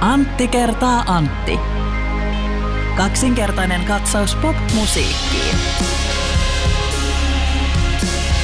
Antti 0.00 0.48
kertaa 0.48 1.04
Antti. 1.06 1.58
Kaksinkertainen 2.96 3.84
katsaus 3.84 4.34
pop-musiikkiin. 4.34 5.56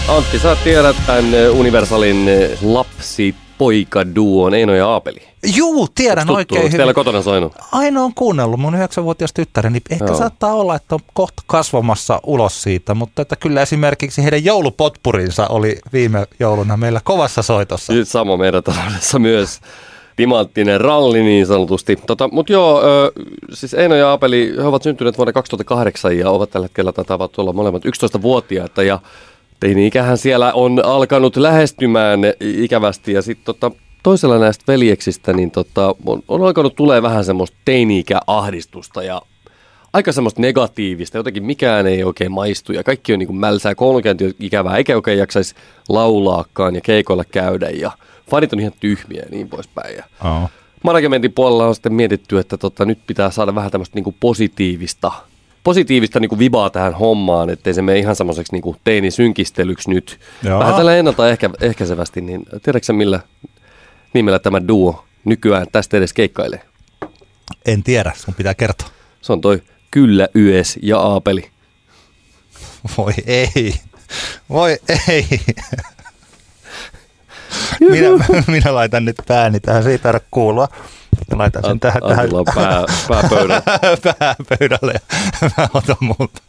Antti, 0.09 0.39
sä 0.39 0.57
tiedät 0.65 0.96
tämän 1.07 1.25
Universalin 1.53 2.30
lapsi 2.62 3.35
poika 3.59 4.15
duon 4.15 4.55
Eino 4.55 4.75
ja 4.75 4.89
Aapeli. 4.89 5.23
Juu, 5.57 5.89
tiedän 5.95 6.27
Tuttu, 6.27 6.37
oikein 6.37 6.62
hyvin. 6.62 6.77
teillä 6.77 6.95
kotona 6.95 7.23
soinut? 7.23 7.53
Aina 7.73 8.03
on 8.03 8.14
kuunnellut 8.14 8.61
mun 8.61 8.75
yhdeksänvuotias 8.75 9.32
tyttäreni. 9.32 9.80
Ehkä 9.91 10.05
Joo. 10.05 10.16
saattaa 10.19 10.53
olla, 10.55 10.75
että 10.75 10.95
on 10.95 11.00
kohta 11.14 11.43
kasvamassa 11.46 12.21
ulos 12.27 12.62
siitä, 12.62 12.95
mutta 12.95 13.23
että 13.23 13.37
kyllä 13.37 13.62
esimerkiksi 13.62 14.23
heidän 14.23 14.45
joulupotpurinsa 14.45 15.46
oli 15.46 15.79
viime 15.93 16.27
jouluna 16.41 16.77
meillä 16.77 17.00
kovassa 17.05 17.43
soitossa. 17.43 17.93
Nyt 17.93 18.09
Sama 18.09 18.37
meidän 18.37 18.63
taloudessa 18.63 19.19
myös. 19.19 19.61
Timanttinen 20.22 20.81
ralli 20.81 21.22
niin 21.22 21.46
sanotusti. 21.46 21.96
Tota, 21.96 22.29
Mutta 22.32 22.53
joo, 22.53 22.82
siis 23.53 23.75
Eino 23.75 23.94
ja 23.94 24.08
Aapeli, 24.08 24.53
he 24.57 24.63
ovat 24.63 24.82
syntyneet 24.82 25.18
vuonna 25.18 25.32
2008 25.32 26.18
ja 26.18 26.30
ovat 26.30 26.50
tällä 26.50 26.64
hetkellä 26.64 26.93
taitavat 26.93 27.39
olla 27.39 27.53
molemmat 27.53 27.85
11-vuotiaita 27.85 28.82
ja 28.82 28.99
teini-ikähän 29.61 30.18
siellä 30.18 30.53
on 30.53 30.85
alkanut 30.85 31.36
lähestymään 31.36 32.20
ikävästi. 32.41 33.12
Ja 33.12 33.22
sitten 33.22 33.44
tota, 33.44 33.70
toisella 34.03 34.39
näistä 34.39 34.64
veljeksistä 34.69 35.33
niin 35.33 35.50
tota, 35.50 35.94
on, 36.06 36.22
on 36.28 36.42
alkanut 36.42 36.77
tulee 36.77 37.02
vähän 37.02 37.25
semmoista 37.25 37.56
teini-ikäahdistusta 37.64 39.02
ja 39.02 39.22
aika 39.92 40.12
semmoista 40.12 40.41
negatiivista, 40.41 41.16
jotenkin 41.16 41.44
mikään 41.44 41.86
ei 41.86 42.05
oikein 42.05 42.33
maistu 42.33 42.72
ja 42.72 42.84
kaikki 42.84 43.12
on 43.12 43.19
niin 43.19 43.27
kuin 43.27 43.41
mälsää, 43.41 43.75
koulunkäynti 43.75 44.36
ikävää, 44.41 44.77
eikä 44.77 44.97
oikein 44.97 45.19
jaksaisi 45.19 45.55
laulaakaan 45.89 46.75
ja 46.75 46.80
keikoilla 46.80 47.25
käydä 47.25 47.70
ja 47.70 47.91
fanit 48.33 48.52
on 48.52 48.61
ihan 48.61 48.72
tyhmiä 48.80 49.22
ja 49.22 49.28
niin 49.30 49.48
poispäin. 49.48 49.97
Ja 49.97 50.05
Oh. 50.25 50.50
managementin 50.83 51.33
puolella 51.33 51.66
on 51.66 51.75
sitten 51.75 51.92
mietitty, 51.92 52.38
että 52.38 52.56
tota, 52.56 52.84
nyt 52.84 52.98
pitää 53.06 53.30
saada 53.30 53.55
vähän 53.55 53.70
tämmöistä 53.70 53.94
niin 53.94 54.05
kuin 54.05 54.16
positiivista, 54.20 55.12
positiivista 55.64 56.20
niin 56.20 56.28
kuin 56.28 56.38
vibaa 56.38 56.70
tähän 56.70 56.94
hommaan, 56.94 57.50
ettei 57.50 57.75
se 57.75 57.83
mene 57.83 57.98
ihan 57.98 58.16
semmoiseksi 58.16 58.53
niin 58.53 58.62
kuin 58.62 58.77
teinisynkistelyksi 58.84 59.91
nyt. 59.91 60.20
Joo. 60.42 60.58
Vähän 60.58 60.75
tällä 60.75 60.97
ennalta 60.97 61.28
ehkä, 61.28 61.50
ehkäisevästi, 61.60 62.20
niin 62.20 62.42
tiedätkö 62.62 62.92
millä 62.92 63.20
nimellä 64.14 64.38
tämä 64.38 64.69
duo 64.69 65.05
nykyään 65.25 65.66
tästä 65.72 65.97
edes 65.97 66.12
keikkailee? 66.12 66.62
En 67.66 67.83
tiedä, 67.83 68.12
sun 68.16 68.34
pitää 68.34 68.55
kertoa. 68.55 68.88
Se 69.20 69.33
on 69.33 69.41
toi 69.41 69.62
Kyllä 69.91 70.28
Yes 70.36 70.78
ja 70.83 70.98
Aapeli. 70.98 71.50
Voi 72.98 73.12
ei. 73.27 73.75
Voi 74.50 74.78
ei. 75.08 75.41
Minä, 77.81 78.08
minä 78.56 78.75
laitan 78.75 79.05
nyt 79.05 79.17
pääni 79.28 79.61
tähän, 79.61 79.83
se 79.83 79.91
ei 79.91 79.98
tarvitse 79.98 80.28
kuulua. 80.31 80.69
Ja 81.31 81.39
laitan 81.39 81.64
sen 81.64 81.81
tähän, 81.81 82.03
tähän 82.03 82.19
Antilla 82.19 82.39
on 82.39 82.44
pää, 82.55 82.84
pääpöydälle 84.19 84.92
ja 85.42 85.50
mä 85.59 85.69
otan 85.75 85.97
multa. 86.00 86.42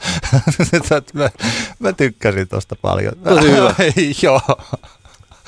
mä, 1.13 1.29
mä 1.79 1.93
tykkäsin 1.93 2.47
tosta 2.47 2.75
paljon. 2.81 3.13
Tosi 3.23 3.51
hyvä. 3.51 3.75
Joo. 4.21 4.41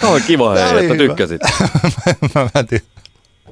Tämä 0.02 0.14
on 0.14 0.22
kiva, 0.22 0.53
hei, 0.53 0.64
että 0.64 0.80
hyvä. 0.80 0.95
tykkäsit. 0.95 1.42
mä, 2.36 2.50
mä 2.56 2.64
ty... 2.64 2.81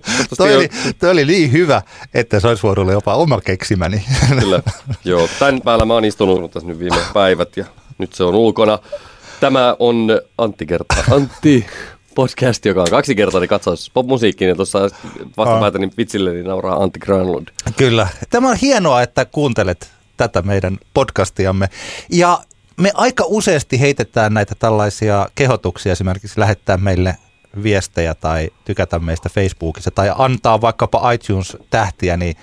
Toivottavasti 0.05 0.35
toi, 0.37 0.55
oli, 0.55 0.69
toi 0.99 1.11
oli 1.11 1.25
niin 1.25 1.51
hyvä, 1.51 1.81
että 2.13 2.39
se 2.39 2.47
olisi 2.47 2.63
voinut 2.63 2.77
olla 2.83 2.91
jopa 2.91 3.15
oma 3.15 3.41
keksimäni. 3.41 4.05
Kyllä, 4.39 4.63
joo. 5.05 5.29
Tämän 5.39 5.61
päällä 5.61 5.85
mä 5.85 5.93
oon 5.93 6.05
istunut 6.05 6.51
tässä 6.51 6.67
nyt 6.67 6.79
viime 6.79 6.97
päivät 7.13 7.57
ja 7.57 7.65
nyt 7.97 8.13
se 8.13 8.23
on 8.23 8.35
ulkona. 8.35 8.79
Tämä 9.39 9.75
on 9.79 10.07
Antti 10.37 10.65
kerta. 10.65 10.95
Antti 11.11 11.65
podcast, 12.15 12.65
joka 12.65 12.81
on 12.81 12.87
kaksikertainen 12.89 13.49
katsaus 13.49 13.91
popmusiikkiin 13.93 14.49
ja 14.49 14.55
tuossa 14.55 14.79
vastapäätäni 15.37 15.89
vitsilleni 15.97 16.43
nauraa 16.43 16.83
Antti 16.83 16.99
Granlund. 16.99 17.47
Kyllä. 17.77 18.07
Tämä 18.29 18.49
on 18.49 18.57
hienoa, 18.61 19.01
että 19.01 19.25
kuuntelet 19.25 19.91
tätä 20.17 20.41
meidän 20.41 20.77
podcastiamme. 20.93 21.69
Ja 22.09 22.39
me 22.77 22.91
aika 22.93 23.23
useasti 23.27 23.79
heitetään 23.79 24.33
näitä 24.33 24.55
tällaisia 24.59 25.27
kehotuksia 25.35 25.91
esimerkiksi 25.91 26.39
lähettää 26.39 26.77
meille 26.77 27.17
viestejä 27.63 28.13
tai 28.13 28.49
tykätä 28.65 28.99
meistä 28.99 29.29
Facebookissa 29.29 29.91
tai 29.91 30.11
antaa 30.17 30.61
vaikkapa 30.61 31.11
iTunes-tähtiä, 31.11 32.17
niin 32.17 32.35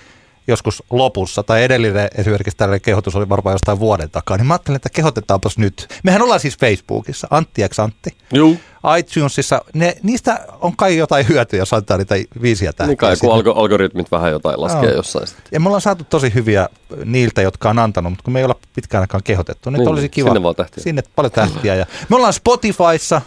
joskus 0.47 0.83
lopussa, 0.91 1.43
tai 1.43 1.65
edellinen 1.65 2.09
esimerkiksi 2.19 2.56
tällainen 2.56 2.81
kehotus 2.81 3.16
oli 3.16 3.28
varmaan 3.28 3.55
jostain 3.55 3.81
vuoden 3.81 4.11
takaa, 4.11 4.37
niin 4.37 4.47
mä 4.47 4.55
ajattelin, 4.55 4.77
että 4.77 4.91
kehotetaanpas 4.91 5.59
nyt. 5.59 5.89
Mehän 6.03 6.22
ollaan 6.22 6.41
siis 6.41 6.59
Facebookissa, 6.59 7.27
Antti 7.31 7.62
X 7.69 7.78
Antti. 7.78 8.16
Juu. 8.33 8.56
iTunesissa, 8.99 9.61
ne, 9.75 9.97
niistä 10.03 10.47
on 10.61 10.77
kai 10.77 10.97
jotain 10.97 11.29
hyötyä, 11.29 11.59
jos 11.59 11.73
antaa 11.73 11.97
niitä 11.99 12.15
viisiä 12.43 12.73
tähtiä. 12.73 12.87
Niin 12.91 12.97
kai, 12.97 13.17
kun 13.17 13.31
algo- 13.31 13.59
algoritmit 13.59 14.11
vähän 14.11 14.31
jotain 14.31 14.61
laskee 14.61 14.85
Joo. 14.85 14.93
jossain 14.97 15.27
sitten. 15.27 15.45
Ja 15.53 15.61
me 15.61 15.67
ollaan 15.69 15.81
saatu 15.81 16.05
tosi 16.05 16.35
hyviä 16.35 16.69
niiltä, 17.05 17.43
jotka 17.43 17.71
on 17.71 17.79
antanut, 17.79 18.13
mutta 18.13 18.23
kun 18.25 18.33
me 18.33 18.39
ei 18.39 18.45
olla 18.45 18.57
pitkään 18.75 19.01
aikaan 19.01 19.23
kehotettu, 19.23 19.71
niin, 19.71 19.79
Niin, 19.79 19.85
niin 19.85 19.93
olisi 19.93 20.09
kiva. 20.09 20.29
sinne 20.29 20.43
vaan 20.43 20.55
tähtiä. 20.55 20.83
Sinne 20.85 21.03
paljon 21.17 21.33
tähtiä. 21.33 21.75
Ja 21.75 21.87
me 22.09 22.17
ollaan 22.17 22.33
Spotifyssa, 22.33 23.23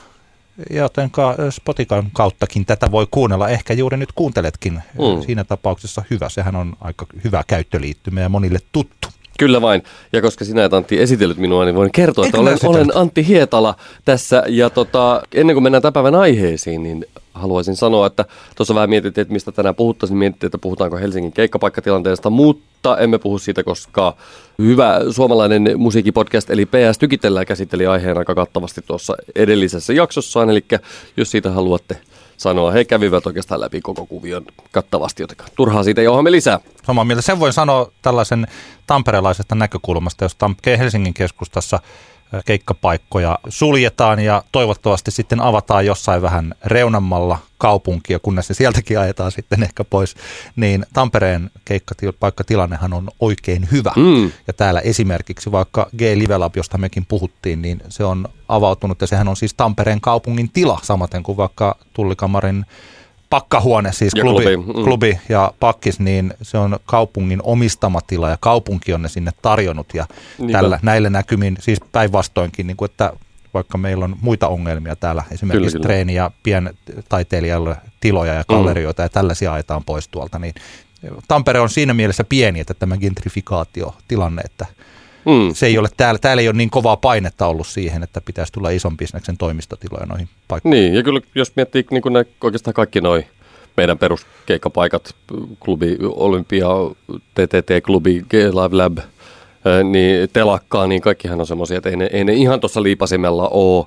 joten 0.70 1.12
Spotifyn 1.50 2.10
kauttakin 2.14 2.66
tätä 2.66 2.92
voi 2.92 3.08
kuunnella. 3.12 3.50
Ehkä 3.50 3.74
juuri 3.74 3.98
nyt 3.98 4.12
kuunteletkin. 4.12 4.74
Mm. 4.74 5.26
Siinä 5.26 5.44
tapauksessa 5.44 6.04
hyvä. 6.10 6.30
Sehän 6.30 6.56
on 6.56 6.74
aika 6.82 7.06
hyvä 7.24 7.44
käyttöliittymä 7.48 8.22
ja 8.22 8.30
monille 8.30 8.60
tuttu. 8.72 9.08
Kyllä 9.40 9.62
vain. 9.62 9.84
Ja 10.14 10.22
koska 10.22 10.46
sinä 10.46 10.66
et 10.66 10.74
Antti 10.74 11.02
esitellyt 11.02 11.38
minua, 11.38 11.66
niin 11.66 11.76
voin 11.76 11.92
kertoa, 11.92 12.26
että 12.26 12.38
Eikö 12.38 12.50
olen, 12.50 12.60
olen 12.64 12.98
Antti 12.98 13.28
Hietala 13.28 13.76
tässä. 14.06 14.44
Ja 14.48 14.70
tota, 14.70 15.22
ennen 15.34 15.56
kuin 15.56 15.64
mennään 15.64 15.82
tämän 15.82 15.94
päivän 15.94 16.16
aiheisiin, 16.16 16.84
niin 16.84 17.06
haluaisin 17.34 17.76
sanoa, 17.76 18.08
että 18.08 18.26
tuossa 18.56 18.76
vähän 18.76 18.90
mietittiin, 18.90 19.22
että 19.22 19.34
mistä 19.34 19.52
tänään 19.52 19.76
puhuttaisiin. 19.76 20.18
Mietittiin, 20.18 20.48
että 20.48 20.58
puhutaanko 20.58 20.98
Helsingin 20.98 21.32
keikkapaikkatilanteesta, 21.32 22.30
mutta 22.30 22.98
emme 22.98 23.18
puhu 23.18 23.40
siitä, 23.40 23.64
koska 23.64 24.16
hyvä 24.60 25.00
suomalainen 25.12 25.70
musiikkipodcast, 25.78 26.50
eli 26.50 26.66
PS 26.66 26.98
Tykitellään 27.00 27.46
käsitteli 27.46 27.88
aiheen 27.88 28.18
aika 28.18 28.36
kattavasti 28.36 28.82
tuossa 28.88 29.16
edellisessä 29.36 29.94
jaksossaan. 29.94 30.50
Eli 30.50 30.66
jos 31.18 31.32
siitä 31.32 31.52
haluatte 31.52 31.98
sanoa, 32.38 32.72
he 32.72 32.86
kävivät 32.86 33.26
oikeastaan 33.26 33.62
läpi 33.62 33.82
koko 33.82 34.06
kuvion 34.06 34.46
kattavasti, 34.72 35.24
joten 35.24 35.38
turhaa 35.56 35.84
siitä 35.84 36.02
ei 36.02 36.08
ohjelma 36.08 36.32
lisää. 36.32 36.60
Samaa 36.84 37.06
mieltä. 37.06 37.22
Sen 37.22 37.40
voin 37.40 37.54
sanoa 37.54 37.92
tällaisen 38.02 38.48
tamperelaisesta 38.88 39.56
näkökulmasta, 39.56 40.26
jos 40.26 40.38
Helsingin 40.80 41.14
keskustassa 41.14 41.80
keikkapaikkoja 42.46 43.40
suljetaan 43.50 44.20
ja 44.20 44.44
toivottavasti 44.52 45.12
sitten 45.12 45.42
avataan 45.42 45.86
jossain 45.86 46.22
vähän 46.22 46.54
reunammalla 46.66 47.38
kaupunkia, 47.58 48.20
kunnes 48.20 48.48
se 48.48 48.54
sieltäkin 48.54 49.00
ajetaan 49.00 49.32
sitten 49.32 49.64
ehkä 49.64 49.84
pois, 49.84 50.16
niin 50.56 50.86
Tampereen 50.94 51.52
keikkapaikkatilannehan 51.66 52.94
on 52.94 53.10
oikein 53.20 53.68
hyvä. 53.72 53.92
Mm. 53.96 54.32
Ja 54.48 54.54
täällä 54.54 54.80
esimerkiksi 54.80 55.52
vaikka 55.52 55.90
G-Live 55.98 56.38
Lab, 56.38 56.56
josta 56.56 56.78
mekin 56.78 57.06
puhuttiin, 57.06 57.62
niin 57.62 57.82
se 57.90 58.04
on 58.04 58.28
avautunut 58.48 59.02
ja 59.02 59.08
sehän 59.08 59.28
on 59.28 59.36
siis 59.36 59.54
Tampereen 59.54 60.02
kaupungin 60.02 60.50
tila, 60.50 60.80
samaten 60.84 61.24
kuin 61.24 61.38
vaikka 61.38 61.78
Tullikamarin 61.94 62.66
pakkahuone, 63.34 63.94
siis 63.94 64.14
Ja 64.16 64.24
klubi, 64.24 64.44
klubi, 64.44 64.58
mm. 64.58 64.84
klubi 64.84 65.20
ja 65.30 65.54
pakkis, 65.60 66.00
niin 66.00 66.34
se 66.42 66.58
on 66.58 66.80
kaupungin 66.86 67.40
omistama 67.44 68.02
tila 68.08 68.30
ja 68.30 68.38
kaupunki 68.40 68.94
on 68.94 69.02
ne 69.02 69.10
sinne 69.10 69.32
tarjonnut 69.42 69.88
ja 69.94 70.06
Niinpä. 70.38 70.58
tällä, 70.58 70.80
näillä 70.82 71.10
näkymin, 71.10 71.58
siis 71.60 71.80
päinvastoinkin, 71.92 72.68
niin 72.68 72.78
kuin 72.78 72.92
että 72.92 73.14
vaikka 73.54 73.78
meillä 73.78 74.06
on 74.06 74.16
muita 74.22 74.48
ongelmia 74.48 74.96
täällä, 74.96 75.24
esimerkiksi 75.32 75.60
Kyllä, 75.60 75.72
kyllä. 75.72 75.84
treeni- 75.84 76.16
ja 76.16 76.32
pientaiteilijalle 76.44 77.76
tiloja 78.00 78.34
ja 78.34 78.44
gallerioita 78.50 79.02
ja 79.02 79.10
tällaisia 79.10 79.54
ajetaan 79.54 79.84
pois 79.84 80.08
tuolta, 80.08 80.40
niin 80.40 80.54
Tampere 81.28 81.60
on 81.60 81.70
siinä 81.70 81.94
mielessä 81.94 82.24
pieni, 82.24 82.60
että 82.60 82.74
tämä 82.74 82.98
gentrifikaatiotilanne, 82.98 84.42
että 84.42 84.66
Mm. 85.26 85.54
se 85.54 85.66
ei 85.66 85.78
ole 85.78 85.90
täällä, 85.98 86.20
täällä 86.20 86.42
ei 86.42 86.48
ole 86.48 86.58
niin 86.58 86.70
kovaa 86.70 86.98
painetta 86.98 87.48
ollut 87.48 87.68
siihen, 87.68 88.04
että 88.04 88.22
pitäisi 88.22 88.54
tulla 88.54 88.70
ison 88.70 88.98
bisneksen 88.98 89.38
toimistotiloja 89.38 90.06
noihin 90.06 90.30
paikkoihin. 90.48 90.82
Niin, 90.82 90.94
ja 90.94 91.04
kyllä 91.04 91.22
jos 91.36 91.52
miettii 91.56 91.86
niin 91.92 92.02
kuin 92.02 92.14
ne, 92.14 92.26
oikeastaan 92.44 92.74
kaikki 92.74 93.02
noi 93.02 93.26
meidän 93.78 93.98
peruskeikkapaikat, 93.98 95.16
klubi 95.60 95.98
Olympia, 96.04 96.68
TTT-klubi, 97.34 98.22
G-Live 98.30 98.78
Lab, 98.78 98.98
ää, 98.98 99.84
niin 99.84 100.30
telakkaa, 100.34 100.88
niin 100.88 101.02
kaikkihan 101.02 101.40
on 101.40 101.48
semmoisia, 101.48 101.78
että 101.78 101.90
ei 101.90 101.96
ne, 101.96 102.10
ei 102.14 102.24
ne 102.24 102.34
ihan 102.34 102.60
tuossa 102.60 102.84
liipasimella 102.84 103.48
ole 103.52 103.86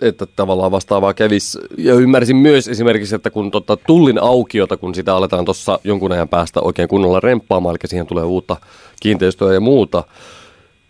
että 0.00 0.26
tavallaan 0.26 0.70
vastaavaa 0.70 1.14
kävisi. 1.14 1.58
Ja 1.78 1.94
ymmärsin 1.94 2.36
myös 2.36 2.68
esimerkiksi, 2.68 3.14
että 3.14 3.30
kun 3.30 3.50
tota 3.50 3.76
tullin 3.76 4.18
aukiota, 4.22 4.76
kun 4.76 4.94
sitä 4.94 5.16
aletaan 5.16 5.44
tuossa 5.44 5.80
jonkun 5.84 6.12
ajan 6.12 6.28
päästä 6.28 6.60
oikein 6.60 6.88
kunnolla 6.88 7.20
remppaamaan, 7.20 7.72
eli 7.72 7.88
siihen 7.88 8.06
tulee 8.06 8.24
uutta 8.24 8.56
kiinteistöä 9.00 9.54
ja 9.54 9.60
muuta, 9.60 10.04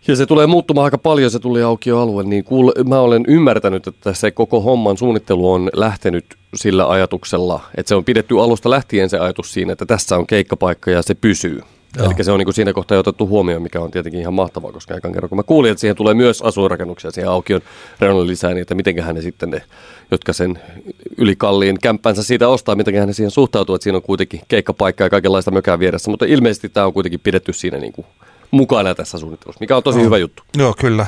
ja 0.07 0.15
se 0.15 0.25
tulee 0.25 0.47
muuttumaan 0.47 0.85
aika 0.85 0.97
paljon, 0.97 1.31
se 1.31 1.39
tuli 1.39 1.63
aukioalue, 1.63 2.23
niin 2.23 2.43
kuule, 2.43 2.71
mä 2.87 2.99
olen 2.99 3.23
ymmärtänyt, 3.27 3.87
että 3.87 4.13
se 4.13 4.31
koko 4.31 4.61
homman 4.61 4.97
suunnittelu 4.97 5.51
on 5.51 5.69
lähtenyt 5.73 6.25
sillä 6.55 6.89
ajatuksella, 6.89 7.59
että 7.77 7.87
se 7.89 7.95
on 7.95 8.05
pidetty 8.05 8.39
alusta 8.39 8.69
lähtien 8.69 9.09
se 9.09 9.19
ajatus 9.19 9.53
siinä, 9.53 9.73
että 9.73 9.85
tässä 9.85 10.17
on 10.17 10.27
keikkapaikka 10.27 10.91
ja 10.91 11.01
se 11.01 11.15
pysyy. 11.15 11.61
Eli 11.99 12.23
se 12.23 12.31
on 12.31 12.39
niin 12.39 12.53
siinä 12.53 12.73
kohtaa 12.73 12.99
otettu 12.99 13.27
huomioon, 13.27 13.61
mikä 13.61 13.81
on 13.81 13.91
tietenkin 13.91 14.21
ihan 14.21 14.33
mahtavaa, 14.33 14.71
koska 14.71 14.95
ekan 14.95 15.11
kerran 15.11 15.29
kun 15.29 15.37
mä 15.37 15.43
kuulin, 15.43 15.71
että 15.71 15.81
siihen 15.81 15.95
tulee 15.95 16.13
myös 16.13 16.41
asuinrakennuksia 16.41 17.11
siihen 17.11 17.31
aukion 17.31 17.61
reunalle 17.99 18.27
lisää, 18.27 18.53
niin 18.53 18.61
että 18.61 18.75
mitenköhän 18.75 19.15
ne 19.15 19.21
sitten 19.21 19.49
ne, 19.49 19.61
jotka 20.11 20.33
sen 20.33 20.59
ylikalliin 21.17 21.77
kämppänsä 21.81 22.23
siitä 22.23 22.47
ostaa, 22.47 22.75
mitenköhän 22.75 23.07
ne 23.07 23.13
siihen 23.13 23.31
suhtautuu, 23.31 23.75
että 23.75 23.83
siinä 23.83 23.95
on 23.95 24.01
kuitenkin 24.01 24.41
keikkapaikka 24.47 25.03
ja 25.03 25.09
kaikenlaista 25.09 25.51
mökää 25.51 25.79
vieressä, 25.79 26.11
mutta 26.11 26.25
ilmeisesti 26.25 26.69
tämä 26.69 26.85
on 26.85 26.93
kuitenkin 26.93 27.19
pidetty 27.19 27.53
siinä 27.53 27.77
niin 27.77 27.93
kuin 27.93 28.05
mukana 28.51 28.95
tässä 28.95 29.17
suunnittelussa, 29.17 29.59
mikä 29.59 29.77
on 29.77 29.83
tosi 29.83 29.97
no. 29.97 30.05
hyvä 30.05 30.17
juttu. 30.17 30.43
Joo, 30.57 30.73
kyllä. 30.79 31.07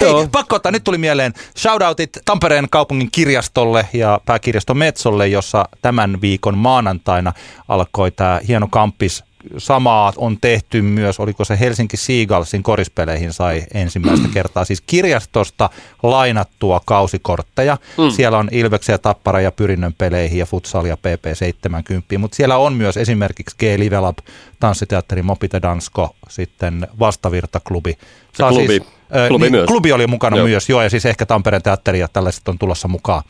Hei, 0.00 0.10
Joo. 0.10 0.28
pakko 0.32 0.56
ottaa, 0.56 0.72
nyt 0.72 0.84
tuli 0.84 0.98
mieleen 0.98 1.32
shoutoutit 1.58 2.10
Tampereen 2.24 2.66
kaupungin 2.70 3.08
kirjastolle 3.12 3.88
ja 3.92 4.20
pääkirjasto 4.26 4.74
Metsolle, 4.74 5.28
jossa 5.28 5.68
tämän 5.82 6.20
viikon 6.20 6.58
maanantaina 6.58 7.32
alkoi 7.68 8.10
tämä 8.10 8.40
hieno 8.48 8.68
kampis 8.70 9.24
samaa 9.58 10.12
on 10.16 10.38
tehty 10.40 10.82
myös, 10.82 11.20
oliko 11.20 11.44
se 11.44 11.60
Helsinki 11.60 11.96
Seagalsin 11.96 12.62
korispeleihin 12.62 13.32
sai 13.32 13.62
ensimmäistä 13.74 14.28
kertaa, 14.34 14.64
siis 14.64 14.80
kirjastosta 14.80 15.70
lainattua 16.02 16.80
kausikortteja. 16.84 17.76
Mm. 17.98 18.10
Siellä 18.10 18.38
on 18.38 18.48
Ilveksen 18.52 18.92
ja 18.92 18.98
Tappara 18.98 19.40
ja 19.40 19.52
Pyrinnön 19.52 19.94
peleihin 19.98 20.38
ja 20.38 20.46
futsalia 20.46 20.94
PP70, 20.94 22.18
mutta 22.18 22.36
siellä 22.36 22.56
on 22.56 22.72
myös 22.72 22.96
esimerkiksi 22.96 23.56
G-Live 23.58 24.00
Lab, 24.00 24.18
tanssiteatteri 24.60 25.22
Mopite 25.22 25.62
Dansko, 25.62 26.16
sitten 26.28 26.88
Vastavirta-klubi. 26.98 27.98
Saa 28.32 28.50
klubi. 28.50 28.66
Siis, 28.66 28.82
äh, 29.16 29.28
klubi, 29.28 29.44
niin, 29.44 29.52
myös. 29.52 29.66
klubi 29.66 29.92
oli 29.92 30.06
mukana 30.06 30.36
joo. 30.36 30.46
myös, 30.46 30.68
joo, 30.68 30.82
ja 30.82 30.90
siis 30.90 31.06
ehkä 31.06 31.26
Tampereen 31.26 31.62
teatteri 31.62 31.98
ja 31.98 32.08
tällaiset 32.08 32.48
on 32.48 32.58
tulossa 32.58 32.88
mukaan. 32.88 33.22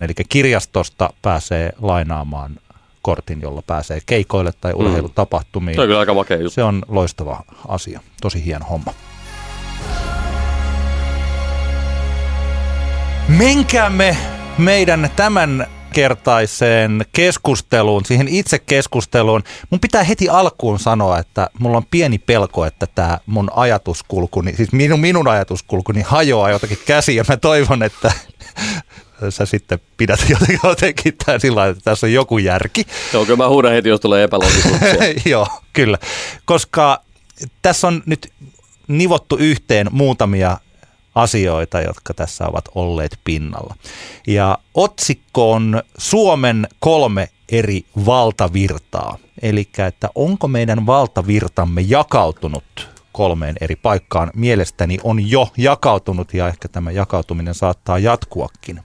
Eli 0.00 0.12
kirjastosta 0.28 1.10
pääsee 1.22 1.72
lainaamaan 1.80 2.56
kortin, 3.02 3.40
jolla 3.40 3.62
pääsee 3.66 4.00
keikoille 4.06 4.52
tai 4.60 4.72
mm. 4.72 4.78
urheilutapahtumiin. 4.78 5.74
Se 5.74 5.80
on 5.80 5.86
kyllä 5.86 6.00
aika 6.00 6.14
makea 6.14 6.36
juttu. 6.36 6.50
Se 6.50 6.62
on 6.62 6.82
loistava 6.88 7.42
asia. 7.68 8.00
Tosi 8.20 8.44
hieno 8.44 8.66
homma. 8.70 8.94
Menkäämme 13.28 14.16
meidän 14.58 15.10
tämän 15.16 15.66
kertaiseen 15.92 17.04
keskusteluun, 17.12 18.04
siihen 18.04 18.28
itse 18.28 18.58
keskusteluun. 18.58 19.42
Mun 19.70 19.80
pitää 19.80 20.02
heti 20.02 20.28
alkuun 20.28 20.78
sanoa, 20.78 21.18
että 21.18 21.50
mulla 21.58 21.76
on 21.76 21.86
pieni 21.90 22.18
pelko, 22.18 22.64
että 22.64 22.86
tämä 22.94 23.18
mun 23.26 23.50
ajatuskulkuni, 23.54 24.56
siis 24.56 24.72
minun, 24.72 25.00
minun 25.00 25.28
ajatuskulkuni 25.28 26.02
hajoaa 26.02 26.50
jotakin 26.50 26.78
käsiä. 26.86 27.24
Mä 27.28 27.36
toivon, 27.36 27.82
että 27.82 28.12
sä 29.30 29.46
sitten 29.46 29.80
pidät 29.96 30.20
jotenkin, 30.30 30.60
jotenkin 30.64 31.14
tämän 31.26 31.40
sillä 31.40 31.66
että 31.66 31.82
tässä 31.84 32.06
on 32.06 32.12
joku 32.12 32.38
järki. 32.38 32.86
Joo, 33.12 33.24
kyllä 33.24 33.36
mä 33.36 33.48
huudan 33.48 33.72
heti, 33.72 33.88
jos 33.88 34.00
tulee 34.00 34.24
epäloogisuuksia. 34.24 34.94
Joo, 35.32 35.46
kyllä. 35.72 35.98
Koska 36.44 37.02
tässä 37.62 37.88
on 37.88 38.02
nyt 38.06 38.32
nivottu 38.88 39.36
yhteen 39.36 39.86
muutamia 39.90 40.58
asioita, 41.14 41.80
jotka 41.80 42.14
tässä 42.14 42.46
ovat 42.46 42.64
olleet 42.74 43.18
pinnalla. 43.24 43.74
Ja 44.26 44.58
otsikko 44.74 45.52
on 45.52 45.82
Suomen 45.98 46.68
kolme 46.80 47.28
eri 47.48 47.84
valtavirtaa. 48.06 49.18
Eli 49.42 49.68
että 49.88 50.08
onko 50.14 50.48
meidän 50.48 50.86
valtavirtamme 50.86 51.80
jakautunut 51.80 52.91
kolmeen 53.12 53.56
eri 53.60 53.76
paikkaan 53.76 54.30
mielestäni 54.34 54.98
on 55.04 55.30
jo 55.30 55.48
jakautunut 55.56 56.34
ja 56.34 56.48
ehkä 56.48 56.68
tämä 56.68 56.90
jakautuminen 56.90 57.54
saattaa 57.54 57.98
jatkuakin. 57.98 58.80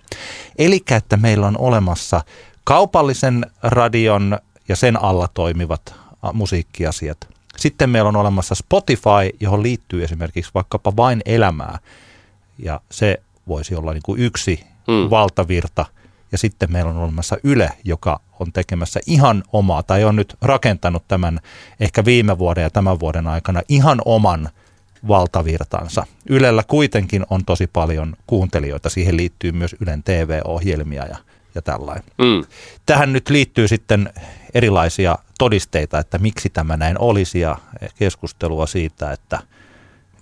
Eli 0.57 0.81
että 0.91 1.17
meillä 1.17 1.47
on 1.47 1.57
olemassa 1.57 2.21
kaupallisen 2.63 3.45
radion 3.63 4.39
ja 4.67 4.75
sen 4.75 5.03
alla 5.03 5.27
toimivat 5.33 5.95
musiikkiasiat. 6.33 7.17
Sitten 7.57 7.89
meillä 7.89 8.07
on 8.07 8.15
olemassa 8.15 8.55
Spotify, 8.55 9.37
johon 9.39 9.63
liittyy 9.63 10.03
esimerkiksi 10.03 10.51
vaikkapa 10.53 10.93
vain 10.97 11.21
elämää 11.25 11.79
ja 12.57 12.81
se 12.91 13.21
voisi 13.47 13.75
olla 13.75 13.93
niin 13.93 14.03
kuin 14.05 14.19
yksi 14.21 14.63
hmm. 14.87 15.09
valtavirta– 15.09 15.85
ja 16.31 16.37
sitten 16.37 16.71
meillä 16.71 16.91
on 16.91 16.97
olemassa 16.97 17.37
Yle, 17.43 17.71
joka 17.83 18.19
on 18.39 18.53
tekemässä 18.53 18.99
ihan 19.05 19.43
omaa, 19.53 19.83
tai 19.83 20.03
on 20.03 20.15
nyt 20.15 20.35
rakentanut 20.41 21.03
tämän 21.07 21.39
ehkä 21.79 22.05
viime 22.05 22.37
vuoden 22.37 22.61
ja 22.61 22.69
tämän 22.69 22.99
vuoden 22.99 23.27
aikana 23.27 23.61
ihan 23.69 24.01
oman 24.05 24.49
valtavirtansa. 25.07 26.05
Ylellä 26.29 26.63
kuitenkin 26.67 27.25
on 27.29 27.45
tosi 27.45 27.67
paljon 27.67 28.15
kuuntelijoita, 28.27 28.89
siihen 28.89 29.17
liittyy 29.17 29.51
myös 29.51 29.75
Ylen 29.81 30.03
TV-ohjelmia 30.03 31.05
ja, 31.05 31.17
ja 31.55 31.61
tällainen. 31.61 32.03
Mm. 32.17 32.45
Tähän 32.85 33.13
nyt 33.13 33.29
liittyy 33.29 33.67
sitten 33.67 34.13
erilaisia 34.53 35.17
todisteita, 35.39 35.99
että 35.99 36.17
miksi 36.17 36.49
tämä 36.49 36.77
näin 36.77 36.99
olisi 36.99 37.39
ja 37.39 37.57
keskustelua 37.99 38.67
siitä, 38.67 39.11
että 39.11 39.39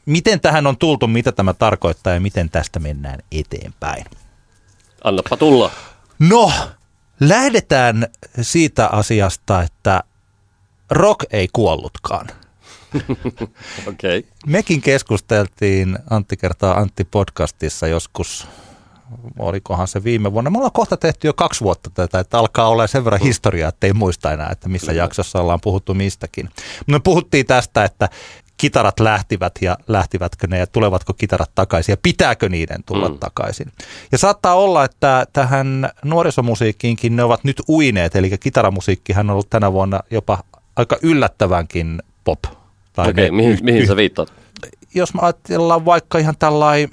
miten 0.05 0.39
tähän 0.39 0.67
on 0.67 0.77
tultu, 0.77 1.07
mitä 1.07 1.31
tämä 1.31 1.53
tarkoittaa 1.53 2.13
ja 2.13 2.19
miten 2.19 2.49
tästä 2.49 2.79
mennään 2.79 3.19
eteenpäin. 3.31 4.05
Annapa 5.03 5.37
tulla. 5.37 5.71
No, 6.19 6.51
lähdetään 7.19 8.07
siitä 8.41 8.87
asiasta, 8.87 9.61
että 9.61 10.03
rock 10.89 11.25
ei 11.31 11.47
kuollutkaan. 11.53 12.27
okay. 13.89 14.23
Mekin 14.45 14.81
keskusteltiin 14.81 15.99
Antti 16.09 16.37
kertaa 16.37 16.77
Antti 16.77 17.03
podcastissa 17.03 17.87
joskus, 17.87 18.47
olikohan 19.39 19.87
se 19.87 20.03
viime 20.03 20.33
vuonna. 20.33 20.49
Me 20.49 20.57
ollaan 20.57 20.71
kohta 20.71 20.97
tehty 20.97 21.27
jo 21.27 21.33
kaksi 21.33 21.61
vuotta 21.61 21.89
tätä, 21.89 22.19
että 22.19 22.39
alkaa 22.39 22.67
olla 22.67 22.87
sen 22.87 23.05
verran 23.05 23.21
historiaa, 23.21 23.69
että 23.69 23.87
ei 23.87 23.93
muista 23.93 24.31
enää, 24.31 24.49
että 24.51 24.69
missä 24.69 24.91
jaksossa 24.91 25.41
ollaan 25.41 25.61
puhuttu 25.61 25.93
mistäkin. 25.93 26.49
Me 26.87 26.99
puhuttiin 26.99 27.45
tästä, 27.45 27.83
että 27.83 28.09
kitarat 28.57 28.99
lähtivät 28.99 29.53
ja 29.61 29.77
lähtivätkö 29.87 30.47
ne 30.47 30.57
ja 30.57 30.67
tulevatko 30.67 31.13
kitarat 31.13 31.51
takaisin 31.55 31.93
ja 31.93 31.97
pitääkö 32.03 32.49
niiden 32.49 32.83
tulla 32.83 33.09
mm. 33.09 33.19
takaisin. 33.19 33.71
Ja 34.11 34.17
saattaa 34.17 34.55
olla, 34.55 34.83
että 34.83 35.25
tähän 35.33 35.89
nuorisomusiikkiinkin 36.03 37.15
ne 37.15 37.23
ovat 37.23 37.43
nyt 37.43 37.61
uineet, 37.69 38.15
eli 38.15 38.37
kitaramusiikkihan 38.37 39.29
on 39.29 39.33
ollut 39.33 39.49
tänä 39.49 39.73
vuonna 39.73 39.99
jopa 40.11 40.43
aika 40.75 40.97
yllättävänkin 41.01 42.01
pop. 42.23 42.39
Okei, 42.97 43.11
okay, 43.11 43.31
mihin, 43.31 43.59
mihin 43.61 43.87
sä 43.87 43.95
viittaat? 43.95 44.33
Jos 44.93 45.13
me 45.13 45.19
ajatellaan 45.21 45.85
vaikka 45.85 46.17
ihan 46.17 46.35
tällainen 46.39 46.89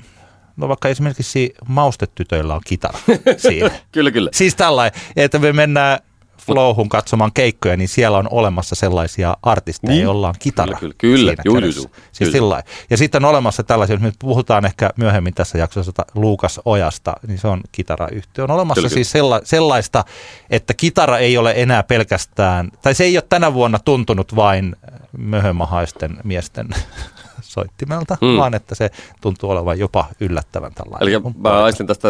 No 0.57 0.69
vaikka 0.69 0.89
esimerkiksi 0.89 1.55
maustetytöillä 1.69 2.55
on 2.55 2.61
kitara 2.67 2.99
siinä. 3.49 3.71
kyllä, 3.93 4.11
kyllä. 4.11 4.31
Siis 4.33 4.55
tällainen, 4.55 5.01
että 5.17 5.39
me 5.39 5.53
mennään 5.53 5.99
Flowhun 6.47 6.89
katsomaan 6.89 7.33
keikkoja, 7.35 7.77
niin 7.77 7.89
siellä 7.89 8.19
on 8.19 8.29
olemassa 8.31 8.75
sellaisia 8.75 9.37
artisteja, 9.43 9.93
niin. 9.93 10.03
joilla 10.03 10.29
on 10.29 10.35
kitara 10.39 10.79
Kyllä, 10.79 10.95
kyllä, 10.99 11.35
kyllä. 11.43 11.43
Juu, 11.45 11.59
juu, 11.59 11.91
siis 12.13 12.31
kyllä. 12.31 12.63
Ja 12.91 12.97
sitten 12.97 13.25
on 13.25 13.31
olemassa 13.31 13.63
tällaisia, 13.63 13.97
nyt 13.97 14.15
puhutaan 14.19 14.65
ehkä 14.65 14.91
myöhemmin 14.97 15.35
tässä 15.35 15.59
jaksossa 15.59 15.93
Luukas 16.15 16.61
Ojasta, 16.65 17.15
niin 17.27 17.39
se 17.39 17.49
on 17.49 17.61
kitarayhtiö. 17.73 18.45
On 18.45 18.51
olemassa 18.51 18.81
kyllä, 18.81 18.95
siis 18.95 19.11
sella, 19.11 19.41
sellaista, 19.45 20.05
että 20.51 20.75
kitara 20.75 21.19
ei 21.19 21.39
ole 21.39 21.55
enää 21.57 21.83
pelkästään, 21.83 22.71
tai 22.83 22.95
se 22.95 23.05
ei 23.05 23.17
ole 23.17 23.25
tänä 23.29 23.55
vuonna 23.55 23.79
tuntunut 23.79 24.37
vain 24.37 24.77
möhömahaisten 25.19 26.17
miesten 26.25 26.69
soittimelta, 27.43 28.17
mm. 28.21 28.37
vaan 28.37 28.55
että 28.55 28.75
se 28.75 28.91
tuntuu 29.21 29.51
olevan 29.51 29.79
jopa 29.79 30.07
yllättävän 30.21 30.75
tällainen. 30.75 31.09
Eli 31.09 31.33
mä 31.39 31.65
aistin 31.65 31.87
tästä 31.87 32.09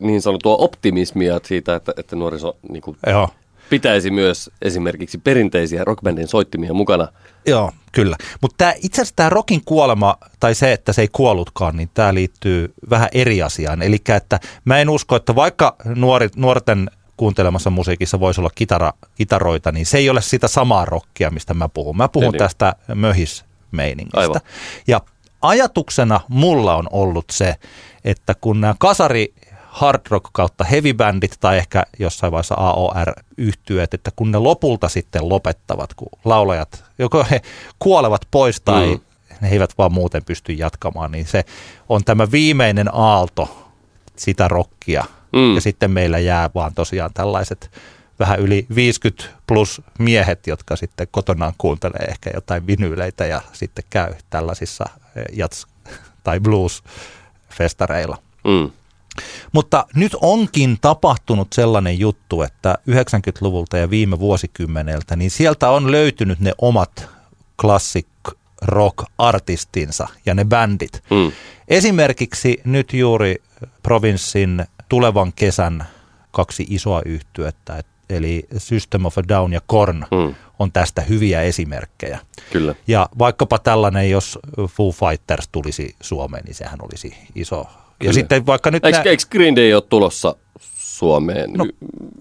niin 0.00 0.22
sanottua 0.22 0.56
optimismia 0.56 1.40
siitä, 1.42 1.74
että, 1.74 1.92
että 1.96 2.16
nuoriso 2.16 2.56
niin 2.68 2.82
kuin 2.82 2.96
Joo 3.06 3.28
pitäisi 3.70 4.10
myös 4.10 4.50
esimerkiksi 4.62 5.18
perinteisiä 5.18 5.84
rockbändin 5.84 6.28
soittimia 6.28 6.74
mukana. 6.74 7.08
Joo, 7.46 7.72
kyllä. 7.92 8.16
Mutta 8.40 8.72
itse 8.82 9.02
asiassa 9.02 9.16
tämä 9.16 9.30
rockin 9.30 9.60
kuolema, 9.64 10.16
tai 10.40 10.54
se, 10.54 10.72
että 10.72 10.92
se 10.92 11.02
ei 11.02 11.08
kuollutkaan, 11.12 11.76
niin 11.76 11.90
tämä 11.94 12.14
liittyy 12.14 12.74
vähän 12.90 13.08
eri 13.12 13.42
asiaan. 13.42 13.82
Eli 13.82 13.98
että 14.16 14.40
mä 14.64 14.78
en 14.78 14.88
usko, 14.90 15.16
että 15.16 15.34
vaikka 15.34 15.76
nuori, 15.84 16.28
nuorten 16.36 16.90
kuuntelemassa 17.16 17.70
musiikissa 17.70 18.20
voisi 18.20 18.40
olla 18.40 18.50
kitara, 18.54 18.92
kitaroita, 19.14 19.72
niin 19.72 19.86
se 19.86 19.98
ei 19.98 20.10
ole 20.10 20.22
sitä 20.22 20.48
samaa 20.48 20.84
rockia, 20.84 21.30
mistä 21.30 21.54
mä 21.54 21.68
puhun. 21.68 21.96
Mä 21.96 22.08
puhun 22.08 22.32
niin. 22.32 22.38
tästä 22.38 22.74
möhismeiningistä. 22.94 24.20
Aivan. 24.20 24.40
Ja 24.86 25.00
ajatuksena 25.42 26.20
mulla 26.28 26.76
on 26.76 26.88
ollut 26.90 27.24
se, 27.30 27.54
että 28.04 28.34
kun 28.40 28.60
nämä 28.60 28.74
kasari 28.78 29.34
hard 29.74 30.00
rock 30.10 30.26
kautta 30.32 30.64
heavy 30.64 30.92
bandit 30.94 31.36
tai 31.40 31.58
ehkä 31.58 31.82
jossain 31.98 32.30
vaiheessa 32.30 32.54
AOR 32.54 33.12
yhtyöt, 33.38 33.94
että 33.94 34.10
kun 34.16 34.30
ne 34.30 34.38
lopulta 34.38 34.88
sitten 34.88 35.28
lopettavat, 35.28 35.94
kun 35.94 36.08
laulajat, 36.24 36.84
joko 36.98 37.26
he 37.30 37.42
kuolevat 37.78 38.28
pois 38.30 38.60
tai 38.60 38.86
mm. 38.86 39.00
ne 39.40 39.48
eivät 39.48 39.70
vaan 39.78 39.92
muuten 39.92 40.24
pysty 40.24 40.52
jatkamaan, 40.52 41.12
niin 41.12 41.26
se 41.26 41.44
on 41.88 42.04
tämä 42.04 42.30
viimeinen 42.30 42.94
aalto 42.94 43.70
sitä 44.16 44.48
rockia. 44.48 45.04
Mm. 45.32 45.54
Ja 45.54 45.60
sitten 45.60 45.90
meillä 45.90 46.18
jää 46.18 46.50
vaan 46.54 46.74
tosiaan 46.74 47.10
tällaiset 47.14 47.70
vähän 48.18 48.40
yli 48.40 48.66
50 48.74 49.24
plus 49.46 49.82
miehet, 49.98 50.46
jotka 50.46 50.76
sitten 50.76 51.08
kotonaan 51.10 51.52
kuuntelee 51.58 52.06
ehkä 52.08 52.30
jotain 52.34 52.66
vinyyleitä 52.66 53.26
ja 53.26 53.40
sitten 53.52 53.84
käy 53.90 54.14
tällaisissa 54.30 54.84
eh, 55.16 55.24
jats- 55.24 55.92
tai 56.24 56.40
blues-festareilla. 56.40 58.16
Mm. 58.44 58.70
Mutta 59.52 59.86
nyt 59.94 60.16
onkin 60.20 60.78
tapahtunut 60.80 61.48
sellainen 61.52 61.98
juttu, 61.98 62.42
että 62.42 62.78
90-luvulta 62.90 63.78
ja 63.78 63.90
viime 63.90 64.18
vuosikymmeneltä, 64.18 65.16
niin 65.16 65.30
sieltä 65.30 65.70
on 65.70 65.90
löytynyt 65.92 66.40
ne 66.40 66.52
omat 66.58 67.08
classic 67.60 68.06
rock-artistinsa 68.62 70.08
ja 70.26 70.34
ne 70.34 70.44
bändit. 70.44 71.02
Mm. 71.10 71.32
Esimerkiksi 71.68 72.60
nyt 72.64 72.92
juuri 72.92 73.42
provinssin 73.82 74.64
tulevan 74.88 75.32
kesän 75.32 75.86
kaksi 76.30 76.66
isoa 76.68 77.02
yhtyettä, 77.06 77.76
et- 77.78 77.86
eli 78.10 78.46
System 78.58 79.04
of 79.04 79.18
a 79.18 79.22
Down 79.28 79.52
ja 79.52 79.60
Korn 79.66 79.96
Mm. 80.10 80.34
on 80.58 80.72
tästä 80.72 81.00
hyviä 81.02 81.42
esimerkkejä. 81.42 82.18
Kyllä. 82.52 82.74
Ja 82.86 83.08
vaikkapa 83.18 83.58
tällainen, 83.58 84.10
jos 84.10 84.38
Foo 84.70 84.92
Fighters 84.92 85.48
tulisi 85.52 85.94
Suomeen, 86.00 86.44
niin 86.44 86.54
sehän 86.54 86.78
olisi 86.82 87.14
iso. 87.34 87.66
Ja 87.94 87.98
Kyllä. 87.98 88.12
sitten 88.12 88.46
vaikka 88.46 88.70
nyt 88.70 88.84
Eikö, 88.84 88.98
nä- 88.98 89.04
eikö 89.04 89.22
Green 89.30 89.56
Day 89.56 89.72
ole 89.72 89.82
tulossa 89.82 90.36
Suomeen? 90.76 91.52
No, 91.52 91.66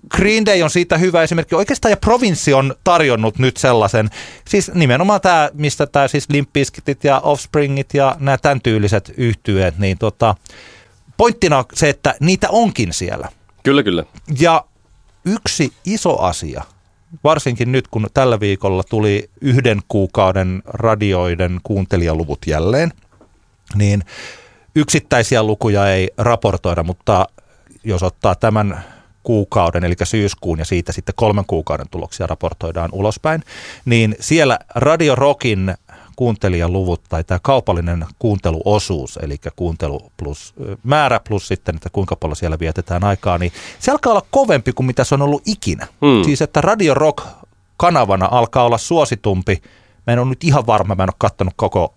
Green 0.09 0.45
Day 0.45 0.61
on 0.61 0.69
siitä 0.69 0.97
hyvä 0.97 1.23
esimerkki. 1.23 1.55
Oikeastaan 1.55 1.89
ja 1.89 1.97
Provinssi 1.97 2.53
on 2.53 2.75
tarjonnut 2.83 3.39
nyt 3.39 3.57
sellaisen, 3.57 4.09
siis 4.49 4.71
nimenomaan 4.73 5.21
tämä, 5.21 5.49
mistä 5.53 5.87
tämä 5.87 6.07
siis 6.07 6.29
Limp 6.29 6.53
Bizkitit 6.53 7.03
ja 7.03 7.19
Offspringit 7.19 7.93
ja 7.93 8.15
nämä 8.19 8.37
tämän 8.37 8.61
tyyliset 8.61 9.13
yhtyeet, 9.17 9.77
niin 9.77 9.97
tota, 9.97 10.35
pointtina 11.17 11.57
on 11.57 11.65
se, 11.73 11.89
että 11.89 12.15
niitä 12.19 12.47
onkin 12.49 12.93
siellä. 12.93 13.27
Kyllä, 13.63 13.83
kyllä. 13.83 14.03
Ja 14.39 14.65
yksi 15.25 15.73
iso 15.85 16.19
asia, 16.19 16.63
varsinkin 17.23 17.71
nyt 17.71 17.87
kun 17.87 18.07
tällä 18.13 18.39
viikolla 18.39 18.83
tuli 18.83 19.29
yhden 19.41 19.81
kuukauden 19.87 20.61
radioiden 20.65 21.59
kuuntelijaluvut 21.63 22.39
jälleen, 22.47 22.91
niin 23.75 24.03
yksittäisiä 24.75 25.43
lukuja 25.43 25.89
ei 25.89 26.11
raportoida, 26.17 26.83
mutta 26.83 27.25
jos 27.83 28.03
ottaa 28.03 28.35
tämän 28.35 28.83
kuukauden, 29.23 29.83
eli 29.83 29.95
syyskuun 30.03 30.59
ja 30.59 30.65
siitä 30.65 30.91
sitten 30.91 31.15
kolmen 31.15 31.45
kuukauden 31.45 31.89
tuloksia 31.91 32.27
raportoidaan 32.27 32.89
ulospäin, 32.93 33.43
niin 33.85 34.15
siellä 34.19 34.59
Radio 34.75 35.15
Rockin 35.15 35.73
kuuntelijaluvut 36.15 37.01
tai 37.09 37.23
tämä 37.23 37.39
kaupallinen 37.41 38.05
kuunteluosuus, 38.19 39.19
eli 39.21 39.37
kuuntelu 39.55 40.11
plus 40.17 40.53
määrä 40.83 41.19
plus 41.19 41.47
sitten, 41.47 41.75
että 41.75 41.89
kuinka 41.89 42.15
paljon 42.15 42.35
siellä 42.35 42.59
vietetään 42.59 43.03
aikaa, 43.03 43.37
niin 43.37 43.51
se 43.79 43.91
alkaa 43.91 44.13
olla 44.13 44.25
kovempi 44.31 44.73
kuin 44.73 44.87
mitä 44.87 45.03
se 45.03 45.15
on 45.15 45.21
ollut 45.21 45.41
ikinä. 45.45 45.87
Hmm. 46.01 46.23
Siis 46.23 46.41
että 46.41 46.61
Radio 46.61 46.93
Rock 46.93 47.27
kanavana 47.77 48.27
alkaa 48.31 48.65
olla 48.65 48.77
suositumpi. 48.77 49.61
Mä 50.07 50.13
en 50.13 50.19
ole 50.19 50.29
nyt 50.29 50.43
ihan 50.43 50.65
varma, 50.67 50.95
mä 50.95 51.03
en 51.03 51.09
ole 51.09 51.15
katsonut 51.17 51.53
koko 51.57 51.93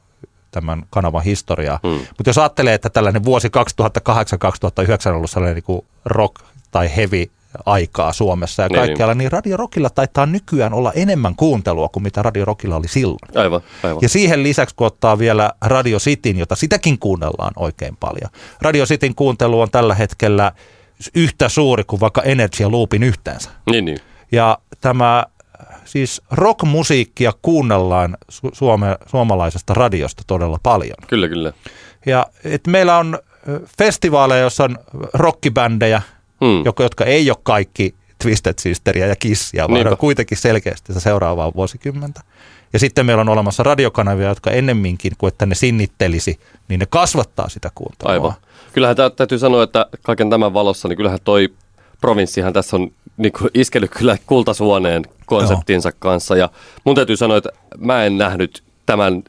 tämän 0.60 0.82
kanavan 0.90 1.24
historiaa. 1.24 1.80
Hmm. 1.82 1.92
Mutta 1.92 2.28
jos 2.28 2.38
ajattelee, 2.38 2.74
että 2.74 2.90
tällainen 2.90 3.24
vuosi 3.24 3.48
2008-2009 3.48 3.50
on 5.08 5.14
ollut 5.14 5.30
sellainen 5.30 5.54
niin 5.54 5.64
kuin 5.64 5.84
rock 6.04 6.34
tai 6.70 6.96
heavy 6.96 7.30
aikaa 7.66 8.12
Suomessa 8.12 8.62
ja 8.62 8.68
Niin, 8.68 8.78
kaikkialla, 8.78 9.14
niin 9.14 9.32
Radio 9.32 9.56
Rockilla 9.56 9.90
taitaa 9.90 10.26
nykyään 10.26 10.74
olla 10.74 10.92
enemmän 10.92 11.34
kuuntelua 11.34 11.88
kuin 11.88 12.02
mitä 12.02 12.22
Radio 12.22 12.44
Rockilla 12.44 12.76
oli 12.76 12.88
silloin. 12.88 13.18
Aivan, 13.34 13.60
aivan. 13.82 13.98
Ja 14.02 14.08
siihen 14.08 14.42
lisäksi, 14.42 14.74
kun 14.74 14.86
ottaa 14.86 15.18
vielä 15.18 15.52
Radio 15.64 15.98
Cityn, 15.98 16.38
jota 16.38 16.56
sitäkin 16.56 16.98
kuunnellaan 16.98 17.52
oikein 17.56 17.96
paljon. 17.96 18.30
Radio 18.60 18.86
Cityn 18.86 19.14
kuuntelu 19.14 19.60
on 19.60 19.70
tällä 19.70 19.94
hetkellä 19.94 20.52
yhtä 21.14 21.48
suuri 21.48 21.84
kuin 21.84 22.00
vaikka 22.00 22.22
Energy 22.22 22.62
ja 22.62 22.70
Loopin 22.70 23.02
yhteensä. 23.02 23.50
Niin, 23.70 23.84
niin. 23.84 23.98
Ja 24.32 24.58
tämä 24.80 25.24
siis 25.84 26.22
rockmusiikkia 26.30 27.32
kuunnellaan 27.42 28.16
su- 28.32 28.50
suome, 28.52 28.96
suomalaisesta 29.06 29.74
radiosta 29.74 30.22
todella 30.26 30.58
paljon. 30.62 30.96
Kyllä, 31.06 31.28
kyllä. 31.28 31.52
Ja 32.06 32.26
et 32.44 32.66
meillä 32.66 32.98
on 32.98 33.18
festivaaleja, 33.78 34.40
joissa 34.40 34.64
on 34.64 34.78
rockibändejä, 35.14 36.02
Hmm. 36.40 36.64
jotka, 36.78 37.04
ei 37.04 37.30
ole 37.30 37.38
kaikki 37.42 37.94
Twisted 38.22 38.54
Sisteria 38.58 39.06
ja 39.06 39.16
Kissia, 39.16 39.62
vaan 39.62 39.74
Niinpä. 39.74 39.90
on 39.90 39.96
kuitenkin 39.96 40.38
selkeästi 40.38 40.86
sitä 40.86 41.00
seuraavaa 41.00 41.52
vuosikymmentä. 41.54 42.20
Ja 42.72 42.78
sitten 42.78 43.06
meillä 43.06 43.20
on 43.20 43.28
olemassa 43.28 43.62
radiokanavia, 43.62 44.28
jotka 44.28 44.50
ennemminkin 44.50 45.12
kuin 45.18 45.28
että 45.28 45.46
ne 45.46 45.54
sinnittelisi, 45.54 46.40
niin 46.68 46.80
ne 46.80 46.86
kasvattaa 46.86 47.48
sitä 47.48 47.70
kuuntelua. 47.74 48.12
Aivan. 48.12 48.32
Kyllähän 48.72 48.96
täytyy 49.16 49.38
sanoa, 49.38 49.62
että 49.62 49.86
kaiken 50.02 50.30
tämän 50.30 50.54
valossa, 50.54 50.88
niin 50.88 50.96
kyllähän 50.96 51.18
toi 51.24 51.48
provinssihan 52.00 52.52
tässä 52.52 52.76
on 52.76 52.90
niin 53.16 53.32
kuin 53.32 53.50
iskellyt 53.54 53.90
kyllä 53.98 54.16
kultasuoneen 54.26 55.02
konseptinsa 55.26 55.88
Joo. 55.88 55.96
kanssa. 55.98 56.36
Ja 56.36 56.48
mun 56.84 56.94
täytyy 56.94 57.16
sanoa, 57.16 57.36
että 57.36 57.50
mä 57.78 58.04
en 58.04 58.18
nähnyt 58.18 58.62
tämän 58.86 59.22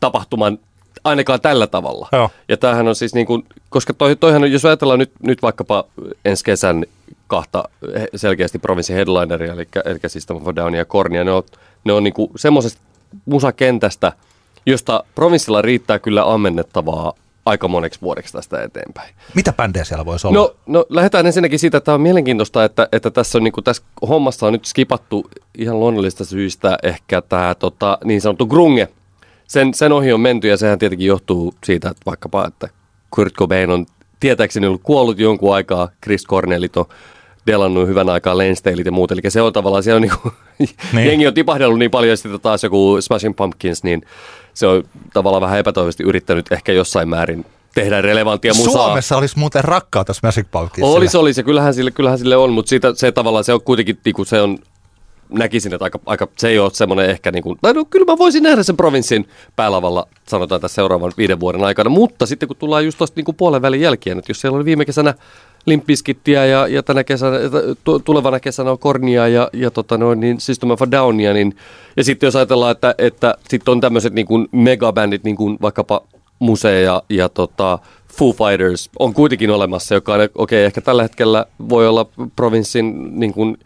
tapahtuman 0.00 0.58
ainakaan 1.04 1.40
tällä 1.40 1.66
tavalla. 1.66 2.08
Joo. 2.12 2.30
Ja 2.48 2.56
tämähän 2.56 2.88
on 2.88 2.94
siis 2.94 3.14
niin 3.14 3.26
kuin, 3.26 3.44
koska 3.68 3.92
toi, 3.92 4.16
toihan 4.16 4.52
jos 4.52 4.64
ajatellaan 4.64 4.98
nyt, 4.98 5.12
nyt 5.22 5.42
vaikkapa 5.42 5.84
ensi 6.24 6.44
kesän 6.44 6.84
kahta 7.26 7.64
selkeästi 8.16 8.58
provinssin 8.58 8.96
headlineria, 8.96 9.52
eli, 9.52 9.68
eli 9.84 9.98
System 10.06 10.36
of 10.36 10.48
a 10.48 10.56
Downia 10.56 10.80
ja 10.80 10.84
Kornia, 10.84 11.24
ne 11.24 11.32
on, 11.32 11.42
ne 11.84 11.92
on 11.92 12.04
niin 12.04 12.14
kuin 12.14 12.30
semmoisesta 12.36 12.80
musakentästä, 13.24 14.12
josta 14.66 15.04
provinssilla 15.14 15.62
riittää 15.62 15.98
kyllä 15.98 16.32
ammennettavaa 16.32 17.12
aika 17.46 17.68
moneksi 17.68 18.00
vuodeksi 18.00 18.32
tästä 18.32 18.62
eteenpäin. 18.62 19.14
Mitä 19.34 19.52
bändejä 19.52 19.84
siellä 19.84 20.04
voisi 20.04 20.26
olla? 20.26 20.38
No, 20.38 20.54
no 20.66 20.86
lähdetään 20.88 21.26
ensinnäkin 21.26 21.58
siitä, 21.58 21.76
että 21.76 21.84
tämä 21.84 21.94
on 21.94 22.00
mielenkiintoista, 22.00 22.64
että, 22.64 22.88
että 22.92 23.10
tässä, 23.10 23.38
on, 23.38 23.44
niin 23.44 23.52
kuin, 23.52 23.64
tässä 23.64 23.82
hommassa 24.08 24.46
on 24.46 24.52
nyt 24.52 24.64
skipattu 24.64 25.30
ihan 25.58 25.80
luonnollista 25.80 26.24
syistä 26.24 26.78
ehkä 26.82 27.22
tämä 27.22 27.54
tota, 27.54 27.98
niin 28.04 28.20
sanottu 28.20 28.46
grunge. 28.46 28.88
Sen, 29.46 29.74
sen 29.74 29.92
ohi 29.92 30.12
on 30.12 30.20
menty 30.20 30.48
ja 30.48 30.56
sehän 30.56 30.78
tietenkin 30.78 31.08
johtuu 31.08 31.54
siitä, 31.64 31.90
että 31.90 32.02
vaikkapa, 32.06 32.46
että 32.46 32.68
Kurt 33.10 33.34
Cobain 33.34 33.70
on 33.70 33.86
tietääkseni 34.20 34.66
ollut 34.66 34.82
kuollut 34.82 35.18
jonkun 35.18 35.54
aikaa, 35.54 35.88
Chris 36.02 36.26
Cornellit 36.26 36.76
on 36.76 36.84
delannut 37.46 37.88
hyvän 37.88 38.08
aikaa 38.08 38.38
Lensteilit 38.38 38.86
ja 38.86 38.92
muut. 38.92 39.12
Eli 39.12 39.20
se 39.28 39.42
on 39.42 39.52
tavallaan, 39.52 39.82
siellä 39.82 39.96
on 39.96 40.02
niin 40.02 40.32
Niin. 40.58 40.70
niin. 40.94 41.06
jengi 41.06 41.26
on 41.26 41.34
tipahdellut 41.34 41.78
niin 41.78 41.90
paljon 41.90 42.10
ja 42.10 42.16
sitten 42.16 42.40
taas 42.40 42.62
joku 42.62 42.96
Smashing 43.00 43.36
Pumpkins, 43.36 43.84
niin 43.84 44.02
se 44.54 44.66
on 44.66 44.84
tavallaan 45.12 45.42
vähän 45.42 45.58
epätoivoisesti 45.58 46.02
yrittänyt 46.02 46.52
ehkä 46.52 46.72
jossain 46.72 47.08
määrin 47.08 47.46
tehdä 47.74 48.00
relevanttia 48.00 48.54
musaa. 48.54 48.72
Suomessa 48.72 49.16
olisi 49.16 49.38
muuten 49.38 49.64
rakkautta 49.64 50.12
Smashing 50.12 50.48
Pumpkinsille. 50.50 50.96
Olisi, 50.96 51.16
olisi, 51.16 51.40
ja 51.40 51.44
kyllähän 51.44 51.74
sille, 51.74 51.90
kyllähän 51.90 52.18
sille 52.18 52.36
on, 52.36 52.52
mutta 52.52 52.68
siitä, 52.68 52.92
se 52.94 53.12
tavallaan 53.12 53.44
se 53.44 53.52
on 53.52 53.62
kuitenkin, 53.62 53.98
niinku, 54.04 54.24
se 54.24 54.40
on, 54.40 54.58
näkisin, 55.28 55.74
että 55.74 55.84
aika, 55.84 55.98
aika, 56.06 56.28
se 56.36 56.48
ei 56.48 56.58
ole 56.58 56.70
semmoinen 56.74 57.10
ehkä, 57.10 57.30
niin 57.30 57.42
kuin, 57.42 57.58
tai 57.62 57.74
no, 57.74 57.84
kyllä 57.84 58.06
mä 58.12 58.18
voisin 58.18 58.42
nähdä 58.42 58.62
sen 58.62 58.76
provinssin 58.76 59.28
päälavalla, 59.56 60.08
sanotaan 60.28 60.60
tässä 60.60 60.74
seuraavan 60.74 61.12
viiden 61.18 61.40
vuoden 61.40 61.64
aikana, 61.64 61.90
mutta 61.90 62.26
sitten 62.26 62.46
kun 62.46 62.56
tullaan 62.56 62.84
just 62.84 62.98
tuosta 62.98 63.20
niin 63.20 63.36
puolen 63.36 63.62
välin 63.62 63.80
jälkeen, 63.80 64.18
että 64.18 64.30
jos 64.30 64.40
siellä 64.40 64.56
oli 64.56 64.64
viime 64.64 64.84
kesänä 64.84 65.14
Limpiskittiä 65.66 66.46
ja, 66.46 66.66
ja 66.66 66.82
tänä 66.82 67.04
kesänä, 67.04 67.36
tu- 67.84 67.98
tulevana 67.98 68.40
kesänä 68.40 68.70
on 68.70 68.78
Kornia 68.78 69.28
ja, 69.28 69.48
ja 69.52 69.70
tota 69.70 69.98
noin, 69.98 70.20
niin 70.20 70.40
System 70.40 70.70
of 70.70 70.82
a 70.82 70.90
Downia, 70.90 71.32
niin, 71.32 71.56
ja 71.96 72.04
sitten 72.04 72.26
jos 72.26 72.36
ajatellaan, 72.36 72.72
että, 72.72 72.94
että 72.98 73.34
sitten 73.48 73.72
on 73.72 73.80
tämmöiset 73.80 74.12
niin 74.12 74.26
kuin 74.26 74.48
megabändit, 74.52 75.24
niin 75.24 75.36
kuin 75.36 75.58
vaikkapa 75.62 76.02
Musea 76.38 76.80
ja, 76.80 77.02
ja 77.08 77.28
tota, 77.28 77.78
Foo 78.12 78.32
Fighters 78.32 78.90
on 78.98 79.14
kuitenkin 79.14 79.50
olemassa, 79.50 79.94
joka 79.94 80.14
on, 80.14 80.20
okei, 80.20 80.30
okay, 80.34 80.58
ehkä 80.58 80.80
tällä 80.80 81.02
hetkellä 81.02 81.46
voi 81.68 81.88
olla 81.88 82.06
provinssin 82.36 83.20
niin 83.20 83.32
kuin 83.32 83.56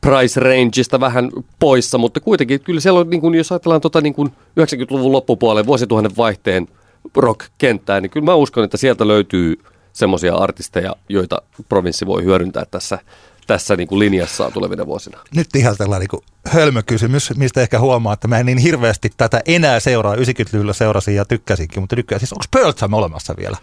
price 0.00 0.40
rangeista 0.40 1.00
vähän 1.00 1.30
poissa, 1.58 1.98
mutta 1.98 2.20
kuitenkin 2.20 2.60
kyllä 2.60 2.80
siellä 2.80 3.00
on, 3.00 3.10
niin 3.10 3.20
kuin, 3.20 3.34
jos 3.34 3.52
ajatellaan 3.52 3.80
tota, 3.80 4.00
niin 4.00 4.14
kuin 4.14 4.28
90-luvun 4.60 5.12
loppupuolen 5.12 5.66
vuosituhannen 5.66 6.16
vaihteen 6.16 6.68
rock-kenttää, 7.16 8.00
niin 8.00 8.10
kyllä 8.10 8.24
mä 8.24 8.34
uskon, 8.34 8.64
että 8.64 8.76
sieltä 8.76 9.08
löytyy 9.08 9.58
semmoisia 9.92 10.34
artisteja, 10.34 10.96
joita 11.08 11.42
provinssi 11.68 12.06
voi 12.06 12.24
hyödyntää 12.24 12.64
tässä, 12.70 12.98
tässä 13.46 13.76
niin 13.76 13.88
kuin 13.88 13.98
linjassaan 13.98 14.52
tulevina 14.52 14.86
vuosina. 14.86 15.18
Nyt 15.36 15.46
ihan 15.56 15.76
tällainen 15.76 16.08
niin 16.12 16.22
hölmökysymys, 16.46 17.36
mistä 17.36 17.60
ehkä 17.60 17.78
huomaa, 17.80 18.12
että 18.12 18.28
mä 18.28 18.38
en 18.38 18.46
niin 18.46 18.58
hirveästi 18.58 19.10
tätä 19.16 19.40
enää 19.46 19.80
seuraa. 19.80 20.14
90-luvulla 20.14 20.72
seurasin 20.72 21.14
ja 21.14 21.24
tykkäsinkin, 21.24 21.82
mutta 21.82 21.96
nykyään 21.96 22.20
siis 22.20 22.32
onko 22.32 22.74
Jam 22.80 22.92
olemassa 22.92 23.34
vielä? 23.36 23.56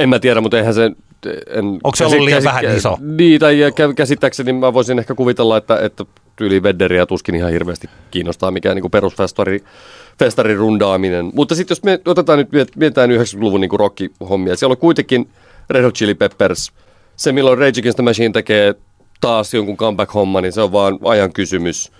En 0.00 0.08
mä 0.08 0.18
tiedä, 0.18 0.40
mutta 0.40 0.58
eihän 0.58 0.74
se... 0.74 0.90
En, 1.46 1.64
Onko 1.64 1.96
se 1.96 2.06
ollut 2.06 2.20
liian 2.20 2.44
vähän 2.44 2.76
iso? 2.76 2.96
Niin, 3.00 3.40
tai 3.40 3.56
käsittääkseni 3.96 4.52
mä 4.52 4.72
voisin 4.72 4.98
ehkä 4.98 5.14
kuvitella, 5.14 5.56
että, 5.56 5.80
että 5.80 6.04
tyyli 6.36 6.62
Vedderiä 6.62 7.06
tuskin 7.06 7.34
ihan 7.34 7.50
hirveästi 7.50 7.90
kiinnostaa 8.10 8.50
mikään 8.50 8.76
niin 8.76 8.90
perusfestari 8.90 9.64
festarin 10.18 10.56
rundaaminen. 10.56 11.30
Mutta 11.34 11.54
sitten 11.54 11.74
jos 11.74 11.82
me 11.82 12.00
otetaan 12.04 12.38
nyt, 12.38 12.48
miet- 12.48 12.76
mietitään 12.76 13.10
90-luvun 13.10 13.60
niin 13.60 13.70
rockihommia, 13.78 14.56
siellä 14.56 14.72
on 14.72 14.78
kuitenkin 14.78 15.28
Red 15.70 15.84
Hot 15.84 15.94
Chili 15.94 16.14
Peppers, 16.14 16.72
se 17.16 17.32
milloin 17.32 17.58
Rage 17.58 17.80
Against 17.80 17.96
the 17.96 18.02
Machine 18.02 18.32
tekee 18.32 18.74
taas 19.20 19.54
jonkun 19.54 19.76
comeback-homma, 19.76 20.40
niin 20.40 20.52
se 20.52 20.60
on 20.60 20.72
vaan 20.72 20.98
ajan 21.04 21.32
kysymys. 21.32 21.92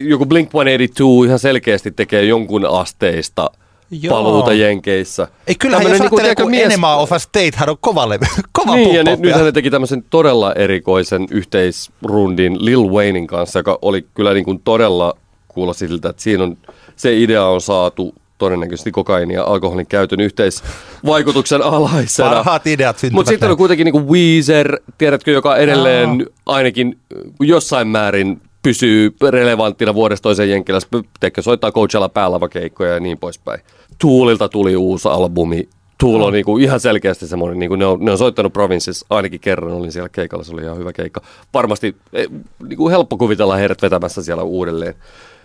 Joku 0.00 0.24
Blink-182 0.24 1.26
ihan 1.26 1.38
selkeästi 1.38 1.90
tekee 1.90 2.24
jonkun 2.24 2.66
asteista 2.66 3.50
Joo. 3.90 4.16
paluuta 4.16 4.52
Jenkeissä. 4.52 5.28
Ei 5.46 5.54
kyllähän 5.54 5.82
Tämmönen 5.82 5.96
jos 5.96 6.00
ajattelee, 6.00 6.22
tiedätkö, 6.22 6.42
kun 6.42 6.54
Enema 6.54 6.96
of 6.96 7.12
a 7.12 7.18
State, 7.18 7.50
hän 7.54 7.68
on 7.68 7.76
kova 7.80 8.08
levy, 8.08 8.26
kova 8.52 8.74
niin, 8.74 8.94
ja 8.94 9.04
nyt, 9.04 9.20
nythän 9.20 9.44
ne 9.44 9.52
teki 9.52 9.70
tämmöisen 9.70 10.04
todella 10.10 10.52
erikoisen 10.52 11.26
yhteisrundin 11.30 12.64
Lil 12.64 12.90
Waynein 12.90 13.26
kanssa, 13.26 13.58
joka 13.58 13.78
oli 13.82 14.06
kyllä 14.14 14.34
niin 14.34 14.44
kuin 14.44 14.60
todella 14.64 15.14
kuulosti 15.48 15.88
siltä, 15.88 16.08
että 16.08 16.22
siinä 16.22 16.44
on, 16.44 16.56
se 16.96 17.18
idea 17.18 17.46
on 17.46 17.60
saatu 17.60 18.14
todennäköisesti 18.38 18.90
kokaini 18.90 19.34
ja 19.34 19.44
alkoholin 19.44 19.86
käytön 19.86 20.20
yhteisvaikutuksen 20.20 21.62
alaisena. 21.76 22.28
Parhaat 22.28 22.66
ideat 22.66 22.98
syntyvät 22.98 23.14
Mutta 23.14 23.30
sitten 23.30 23.50
on 23.50 23.56
kuitenkin 23.56 23.84
niin 23.84 24.08
Weezer, 24.08 24.78
tiedätkö, 24.98 25.30
joka 25.30 25.56
edelleen 25.56 26.26
ainakin 26.46 26.98
jossain 27.40 27.88
määrin 27.88 28.40
pysyy 28.62 29.16
relevanttina 29.30 29.94
vuodesta 29.94 30.22
toiseen 30.22 30.50
Jenkkilässä, 30.50 30.88
teikö 31.20 31.42
soittaa 31.42 31.72
Coachella 31.72 32.08
päälavakeikkoja 32.08 32.94
ja 32.94 33.00
niin 33.00 33.18
poispäin. 33.18 33.60
Tuulilta 33.98 34.48
tuli 34.48 34.76
uusi 34.76 35.08
albumi. 35.08 35.68
Tuul 35.98 36.22
on 36.22 36.32
niinku 36.32 36.58
ihan 36.58 36.80
selkeästi 36.80 37.26
semmoinen, 37.26 37.58
niinku 37.58 37.76
ne, 37.76 37.86
on, 37.86 38.04
ne 38.04 38.10
on 38.10 38.18
soittanut 38.18 38.52
Provinces 38.52 39.04
ainakin 39.10 39.40
kerran, 39.40 39.72
olin 39.72 39.92
siellä 39.92 40.08
keikalla, 40.08 40.44
se 40.44 40.52
oli 40.52 40.62
ihan 40.62 40.78
hyvä 40.78 40.92
keikka. 40.92 41.20
Varmasti 41.54 41.96
eh, 42.12 42.26
niinku 42.68 42.88
helppo 42.88 43.16
kuvitella 43.16 43.56
heidät 43.56 43.82
vetämässä 43.82 44.22
siellä 44.22 44.42
uudelleen. 44.42 44.94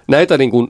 Näitä 0.07 0.37
niinku 0.37 0.67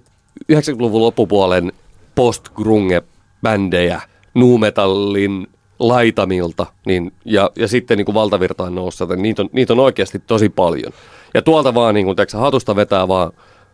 90-luvun 0.54 1.02
loppupuolen 1.02 1.72
post-grunge-bändejä, 2.16 4.02
nuumetallin 4.34 5.48
laitamilta 5.80 6.66
niin, 6.86 7.14
ja, 7.26 7.52
ja 7.56 7.68
sitten 7.68 7.98
niin 7.98 8.06
kuin 8.06 8.16
valtavirtaan 8.16 8.76
noussa, 8.76 9.06
niitä 9.06 9.42
on, 9.42 9.50
niitä 9.52 9.74
on 9.74 9.80
oikeasti 9.80 10.20
tosi 10.20 10.50
paljon. 10.50 10.94
Ja 11.34 11.42
tuolta 11.42 11.74
vaan 11.74 11.96
niin 11.96 12.06
kuin, 12.06 12.16
teksä, 12.16 12.38
hatusta 12.38 12.76
vetää 12.76 13.08
vaan 13.08 13.32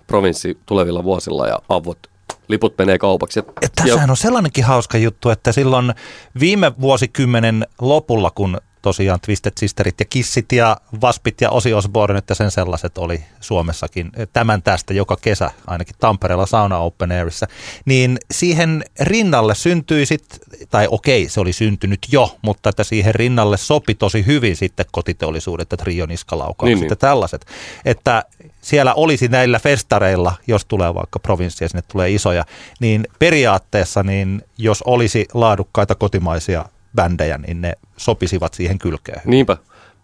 provinssi 0.08 0.58
tulevilla 0.65 1.03
vuosilla 1.03 1.48
ja 1.48 1.60
avot 1.70 2.00
liput 2.48 2.77
menee 2.77 2.98
kaupaksi. 2.98 3.39
Ja 3.39 3.70
tässähän 3.75 4.10
on 4.10 4.17
sellainenkin 4.17 4.63
hauska 4.63 4.98
juttu, 4.98 5.29
että 5.29 5.51
silloin 5.51 5.94
viime 6.39 6.72
vuosikymmenen 6.82 7.67
lopulla, 7.82 8.32
kun 8.32 8.58
tosiaan 8.82 9.20
Twisted 9.20 9.52
Sisterit 9.60 10.00
ja 10.00 10.06
Kissit 10.06 10.52
ja 10.52 10.78
Vaspit 11.02 11.42
ja 11.42 11.50
Osi 11.50 11.74
Osborne, 11.74 12.20
että 12.20 12.34
sen 12.34 12.52
sellaiset 12.52 12.98
oli 12.98 13.24
Suomessakin 13.40 14.12
tämän 14.34 14.62
tästä 14.62 14.94
joka 14.94 15.18
kesä, 15.22 15.52
ainakin 15.68 15.96
Tampereella 16.00 16.46
Sauna 16.46 16.78
Open 16.78 17.12
Airissa, 17.12 17.48
niin 17.86 18.18
siihen 18.32 18.84
rinnalle 19.00 19.56
syntyi 19.56 20.06
sitten, 20.06 20.40
tai 20.70 20.88
okei, 20.92 21.30
se 21.30 21.40
oli 21.40 21.54
syntynyt 21.54 22.00
jo, 22.12 22.38
mutta 22.42 22.70
että 22.70 22.84
siihen 22.84 23.16
rinnalle 23.16 23.58
sopi 23.58 23.96
tosi 23.96 24.26
hyvin 24.26 24.56
sitten 24.56 24.86
kotiteollisuudet 24.92 25.72
ja 25.72 25.78
Trio 25.78 26.06
Niskalaukaukset 26.06 26.80
niin, 26.80 26.86
ja 26.86 26.90
niin. 26.90 26.98
tällaiset, 26.98 27.46
että 27.86 28.24
siellä 28.62 28.94
olisi 28.94 29.28
näillä 29.28 29.60
festareilla, 29.60 30.34
jos 30.48 30.66
tulee 30.66 30.94
vaikka 30.94 31.20
provinssi 31.20 31.64
ja 31.64 31.70
sinne 31.70 31.84
tulee 31.88 32.12
isoja, 32.12 32.46
niin 32.80 33.08
periaatteessa 33.20 34.04
niin 34.04 34.42
jos 34.58 34.82
olisi 34.82 35.26
laadukkaita 35.34 35.96
kotimaisia 35.96 36.66
bändejä, 36.98 37.38
niin 37.38 37.62
ne 37.62 37.74
sopisivat 37.98 38.54
siihen 38.54 38.80
kylkeen. 38.80 39.22
Niinpä. 39.25 39.58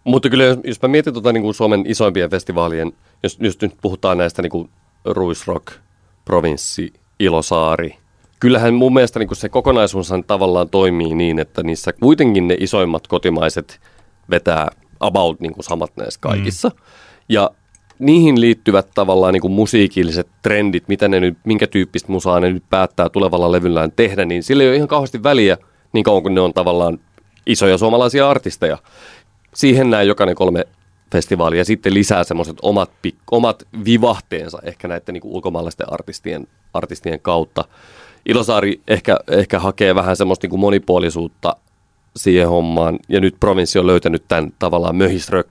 Mutta 0.04 0.30
kyllä 0.30 0.44
jos, 0.44 0.58
jos 0.64 0.82
mä 0.82 0.88
mietin 0.88 1.12
tuota, 1.12 1.32
niin 1.32 1.42
kuin 1.42 1.54
Suomen 1.54 1.84
isoimpien 1.86 2.30
festivaalien, 2.30 2.92
jos, 3.22 3.38
jos 3.40 3.60
nyt 3.60 3.74
puhutaan 3.82 4.18
näistä 4.18 4.42
niin 4.42 4.50
kuin 4.50 4.70
Ruisrock, 5.04 5.72
Provinssi, 6.24 6.92
Ilosaari, 7.18 7.96
kyllähän 8.40 8.74
mun 8.74 8.94
mielestä 8.94 9.18
niin 9.18 9.28
kuin 9.28 9.36
se 9.36 9.48
kokonaisuus 9.48 10.12
tavallaan 10.26 10.68
toimii 10.68 11.14
niin, 11.14 11.38
että 11.38 11.62
niissä 11.62 11.92
kuitenkin 11.92 12.48
ne 12.48 12.56
isoimmat 12.60 13.06
kotimaiset 13.06 13.80
vetää 14.30 14.68
about 15.00 15.40
niin 15.40 15.52
kuin 15.52 15.64
samat 15.64 15.92
näissä 15.96 16.20
kaikissa. 16.20 16.68
Mm. 16.68 16.74
Ja 17.28 17.50
niihin 17.98 18.40
liittyvät 18.40 18.86
tavallaan 18.94 19.32
niin 19.32 19.40
kuin 19.40 19.52
musiikilliset 19.52 20.28
trendit, 20.42 20.88
mitä 20.88 21.08
ne 21.08 21.20
nyt, 21.20 21.38
minkä 21.44 21.66
tyyppistä 21.66 22.12
musaa 22.12 22.40
ne 22.40 22.52
nyt 22.52 22.64
päättää 22.70 23.08
tulevalla 23.08 23.52
levyllään 23.52 23.92
tehdä, 23.92 24.24
niin 24.24 24.42
sillä 24.42 24.62
ei 24.62 24.68
ole 24.68 24.76
ihan 24.76 24.88
kauheasti 24.88 25.22
väliä– 25.22 25.58
niin 25.94 26.04
kauan 26.04 26.22
kuin 26.22 26.34
ne 26.34 26.40
on 26.40 26.54
tavallaan 26.54 26.98
isoja 27.46 27.78
suomalaisia 27.78 28.30
artisteja. 28.30 28.78
Siihen 29.54 29.90
näin 29.90 30.08
jokainen 30.08 30.34
kolme 30.34 30.64
festivaalia 31.12 31.60
ja 31.60 31.64
sitten 31.64 31.94
lisää 31.94 32.24
semmoiset 32.24 32.56
omat, 32.62 32.90
omat 33.30 33.62
vivahteensa 33.84 34.58
ehkä 34.62 34.88
näiden 34.88 35.12
niin 35.12 35.22
ulkomaalaisten 35.24 35.92
artistien, 35.92 36.46
artistien 36.74 37.20
kautta. 37.20 37.64
Ilosaari 38.26 38.80
ehkä, 38.88 39.16
ehkä 39.28 39.58
hakee 39.58 39.94
vähän 39.94 40.16
semmoista 40.16 40.46
niin 40.46 40.60
monipuolisuutta 40.60 41.56
siihen 42.16 42.48
hommaan 42.48 42.98
ja 43.08 43.20
nyt 43.20 43.36
provinssi 43.40 43.78
on 43.78 43.86
löytänyt 43.86 44.24
tämän 44.28 44.52
tavallaan 44.58 44.96
möhisrock, 44.96 45.48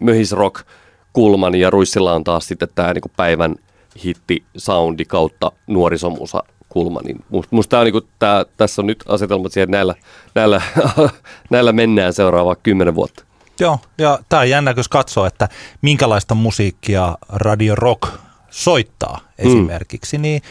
möhisrock 0.00 0.66
kulman 1.12 1.54
ja 1.54 1.70
Ruissilla 1.70 2.14
on 2.14 2.24
taas 2.24 2.48
sitten 2.48 2.68
tämä 2.74 2.92
niin 2.92 3.12
päivän 3.16 3.56
hitti 4.04 4.42
soundi 4.56 5.04
kautta 5.04 5.52
nuorisomusa 5.66 6.42
kulma. 6.68 7.00
Niin 7.04 7.24
musta, 7.28 7.56
musta 7.56 7.70
tää 7.70 7.80
on 7.80 7.84
niinku, 7.84 8.08
tää, 8.18 8.44
tässä 8.56 8.82
on 8.82 8.86
nyt 8.86 9.04
asetelmat 9.08 9.52
siihen, 9.52 9.64
että 9.64 9.76
näillä, 9.76 9.94
näillä, 10.34 10.62
näillä 11.50 11.72
mennään 11.72 12.12
seuraavaa 12.12 12.56
kymmenen 12.56 12.94
vuotta. 12.94 13.24
Joo, 13.60 13.78
ja 13.98 14.18
tämä 14.28 14.40
on 14.40 14.50
jännä, 14.50 14.74
jos 14.76 14.88
katsoo, 14.88 15.26
että 15.26 15.48
minkälaista 15.82 16.34
musiikkia 16.34 17.18
Radio 17.28 17.74
Rock 17.74 18.08
soittaa 18.50 19.18
mm. 19.20 19.46
esimerkiksi, 19.46 20.18
mm. 20.18 20.22
niin 20.22 20.42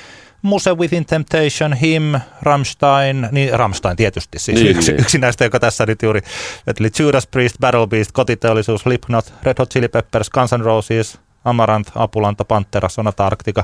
Muse 0.42 0.74
Within 0.74 1.06
Temptation, 1.06 1.74
Him, 1.74 2.04
Rammstein, 2.42 3.30
niin 3.32 3.60
Rammstein 3.60 3.98
tietysti 3.98 4.40
siis 4.40 4.60
niin, 4.60 4.78
yksi, 4.78 4.92
niin. 4.92 5.02
yksi 5.02 5.18
näistä, 5.18 5.44
joka 5.44 5.60
tässä 5.60 5.86
nyt 5.86 6.02
juuri, 6.02 6.22
eli 6.68 6.90
Judas 7.00 7.28
Priest, 7.28 7.56
Battle 7.60 7.88
Beast, 7.88 8.12
Kotiteollisuus, 8.12 8.82
Slipknot, 8.82 9.34
Red 9.44 9.56
Hot 9.60 9.70
Chili 9.74 9.88
Peppers, 9.88 10.30
Guns 10.30 10.52
N' 10.52 10.62
Roses, 10.62 11.20
Amaranth, 11.46 11.92
Apulanta, 11.96 12.46
Pantera, 12.46 12.90
Sonata 12.90 13.26
Arctica. 13.26 13.64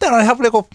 Tämä 0.00 0.16
on 0.16 0.22
ihan 0.22 0.36
niinku 0.38 0.68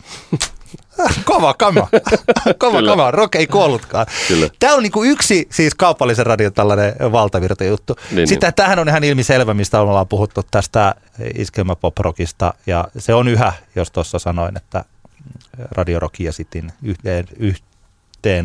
Kova 1.25 1.53
kama. 1.53 1.88
Kova 2.59 2.77
Kyllä. 2.77 2.91
kama. 2.91 3.11
Rock 3.11 3.35
ei 3.35 3.47
kuollutkaan. 3.47 4.05
Kyllä. 4.27 4.49
Tämä 4.59 4.73
on 4.73 4.83
niinku 4.83 5.03
yksi 5.03 5.47
siis 5.51 5.75
kaupallisen 5.75 6.25
radion 6.25 6.53
tällainen 6.53 6.93
valtavirta 7.11 7.63
juttu. 7.63 7.95
Niin, 8.11 8.27
Sitten 8.27 8.47
niin. 8.47 8.55
tähän 8.55 8.79
on 8.79 8.89
ihan 8.89 9.03
ilmiselvä, 9.03 9.53
mistä 9.53 9.81
ollaan 9.81 10.07
puhuttu 10.07 10.41
tästä 10.51 10.95
iskelmäpop-rockista. 11.38 12.53
Ja 12.67 12.88
se 12.97 13.13
on 13.13 13.27
yhä, 13.27 13.53
jos 13.75 13.91
tuossa 13.91 14.19
sanoin, 14.19 14.57
että 14.57 14.85
Radio 15.71 15.99
Rock 15.99 16.19
ja 16.19 16.31
yhteen, 16.39 16.73
yhteen 16.83 17.27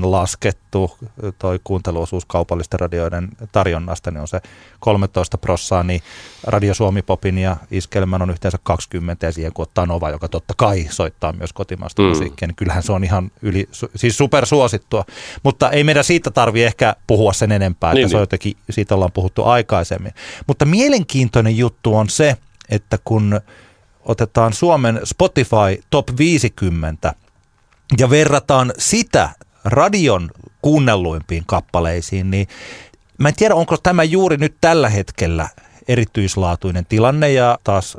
laskettu 0.02 0.98
toi 1.38 1.60
kuunteluosuus 1.64 2.24
kaupallisten 2.24 2.80
radioiden 2.80 3.28
tarjonnasta, 3.52 4.10
niin 4.10 4.20
on 4.20 4.28
se 4.28 4.40
13 4.80 5.38
prossaa, 5.38 5.82
niin 5.82 6.02
Radio 6.46 6.74
Suomi 6.74 7.02
Popin 7.02 7.38
ja 7.38 7.56
Iskelmän 7.70 8.22
on 8.22 8.30
yhteensä 8.30 8.58
20 8.62 9.26
ja 9.26 9.32
siihen 9.32 9.52
kun 9.52 9.62
ottaa 9.62 9.86
Nova, 9.86 10.10
joka 10.10 10.28
totta 10.28 10.54
kai 10.56 10.86
soittaa 10.90 11.32
myös 11.32 11.52
kotimaista 11.52 12.02
mm. 12.02 12.08
musiikkia, 12.08 12.48
niin 12.48 12.56
kyllähän 12.56 12.82
se 12.82 12.92
on 12.92 13.04
ihan 13.04 13.30
yli, 13.42 13.68
siis 13.96 14.18
supersuosittua. 14.18 15.04
Mutta 15.42 15.70
ei 15.70 15.84
meidän 15.84 16.04
siitä 16.04 16.30
tarvi 16.30 16.62
ehkä 16.62 16.96
puhua 17.06 17.32
sen 17.32 17.52
enempää, 17.52 17.90
että 17.90 17.98
niin, 17.98 18.08
se 18.08 18.16
on 18.16 18.18
niin. 18.18 18.22
jotenkin, 18.22 18.56
siitä 18.70 18.94
ollaan 18.94 19.12
puhuttu 19.12 19.44
aikaisemmin. 19.44 20.12
Mutta 20.46 20.64
mielenkiintoinen 20.64 21.56
juttu 21.56 21.96
on 21.96 22.08
se, 22.08 22.36
että 22.68 22.98
kun 23.04 23.40
otetaan 24.04 24.52
Suomen 24.52 25.00
Spotify 25.04 25.82
Top 25.90 26.08
50 26.18 27.14
ja 27.98 28.10
verrataan 28.10 28.72
sitä 28.78 29.30
radion 29.64 30.30
kuunnelluimpiin 30.62 31.42
kappaleisiin, 31.46 32.30
niin 32.30 32.48
mä 33.18 33.28
en 33.28 33.34
tiedä, 33.34 33.54
onko 33.54 33.76
tämä 33.76 34.04
juuri 34.04 34.36
nyt 34.36 34.54
tällä 34.60 34.88
hetkellä 34.88 35.48
erityislaatuinen 35.88 36.86
tilanne 36.86 37.32
ja 37.32 37.58
taas 37.64 37.96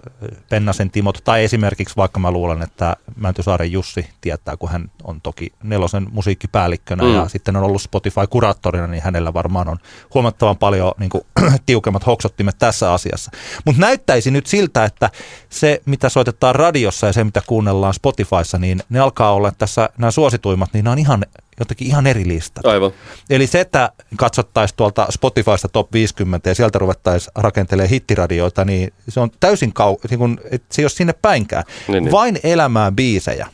Pennasen 0.50 0.91
Timot 0.91 1.21
tai 1.24 1.43
esimerkiksi 1.43 1.95
vaikka 1.97 2.19
mä 2.19 2.32
luulen, 2.32 2.62
että 2.62 2.95
Mäntysaaren 3.15 3.71
Jussi 3.71 4.10
tietää, 4.21 4.58
kun 4.58 4.69
hän 4.69 4.91
on 5.04 5.21
toki 5.21 5.54
nelosen 5.63 6.08
musiikkipäällikkönä 6.12 7.04
mm. 7.04 7.13
ja 7.13 7.28
sitten 7.28 7.56
on 7.56 7.63
ollut 7.63 7.82
Spotify-kuraattorina, 7.82 8.88
niin 8.88 9.04
hänellä 9.04 9.34
varmaan 9.34 9.69
on 9.69 9.78
huomattavan 10.13 10.58
paljon 10.58 10.91
niin 11.00 11.10
kuin, 11.10 11.24
tiukemmat 11.65 12.06
hoksottimet 12.06 12.56
tässä 12.60 12.93
asiassa. 12.93 13.32
Mutta 13.65 13.82
näyttäisi 13.82 14.32
nyt 14.32 14.45
siltä, 14.45 14.86
että 14.86 15.10
se 15.50 15.82
mitä 15.86 16.10
soitetaan 16.10 16.56
radiossa 16.56 17.08
ja 17.08 17.13
se 17.13 17.24
mitä 17.24 17.41
kuunnellaan 17.47 17.93
Spotifyssa, 17.93 18.58
niin 18.58 18.80
ne 18.89 19.00
alkaa 19.00 19.34
olla 19.34 19.52
tässä 19.58 19.89
nämä 19.97 20.12
suosituimmat, 20.12 20.74
niin 20.74 20.86
ne 20.86 20.91
on 20.91 21.00
ihan 21.00 21.26
jotenkin 21.62 21.88
ihan 21.88 22.08
eri 22.08 22.28
listat. 22.28 22.65
Aivan. 22.65 22.91
Eli 23.30 23.47
se, 23.47 23.60
että 23.60 23.91
katsottaisiin 24.17 24.78
tuolta 24.78 25.08
Spotifysta 25.10 25.67
top 25.67 25.93
50 25.93 26.50
ja 26.50 26.56
sieltä 26.56 26.80
ruvettaisiin 26.80 27.32
rakentelemaan 27.36 27.89
hittiradioita, 27.89 28.65
niin 28.65 28.93
se 29.10 29.19
on 29.19 29.30
täysin 29.39 29.74
kau... 29.74 29.97
Niin 30.10 30.19
kun, 30.19 30.39
että 30.52 30.76
se 30.76 30.82
ei 30.82 30.84
ole 30.84 30.89
sinne 30.89 31.13
päinkään. 31.21 31.63
Niin, 31.88 32.04
niin. 32.04 32.12
Vain 32.12 32.39
elämää 32.43 32.91
biisejä. 32.91 33.47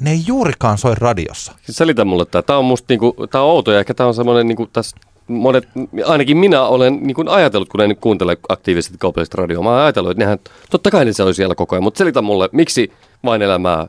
Ne 0.00 0.10
ei 0.10 0.22
juurikaan 0.26 0.78
soi 0.78 0.94
radiossa. 0.94 1.52
Selitä 1.70 2.04
mulle 2.04 2.26
tämä. 2.26 2.42
Tämä 2.42 2.58
on 2.58 2.64
musta 2.64 2.86
niinku, 2.88 3.14
tämä 3.30 3.44
on 3.44 3.50
outo 3.50 3.72
ja 3.72 3.78
ehkä 3.78 3.94
tämä 3.94 4.08
on 4.08 4.14
semmoinen 4.14 4.48
niinku 4.48 4.66
tässä 4.66 4.96
monet, 5.28 5.68
ainakin 6.04 6.36
minä 6.36 6.62
olen 6.62 6.98
niin 7.02 7.14
kuin 7.14 7.28
ajatellut, 7.28 7.68
kun 7.68 7.80
en 7.80 7.96
kuuntele 7.96 8.36
aktiivisesti 8.48 8.98
kaupallista 8.98 9.36
radioa, 9.42 9.62
mä 9.62 9.70
oon 9.70 9.80
ajatellut, 9.80 10.10
että 10.10 10.24
nehän, 10.24 10.38
totta 10.70 10.90
kai 10.90 11.04
ne 11.04 11.12
se 11.12 11.22
oli 11.22 11.34
siellä 11.34 11.54
koko 11.54 11.76
ajan, 11.76 11.82
mutta 11.82 11.98
selitä 11.98 12.22
mulle, 12.22 12.48
miksi 12.52 12.92
vain 13.24 13.42
elämää 13.42 13.86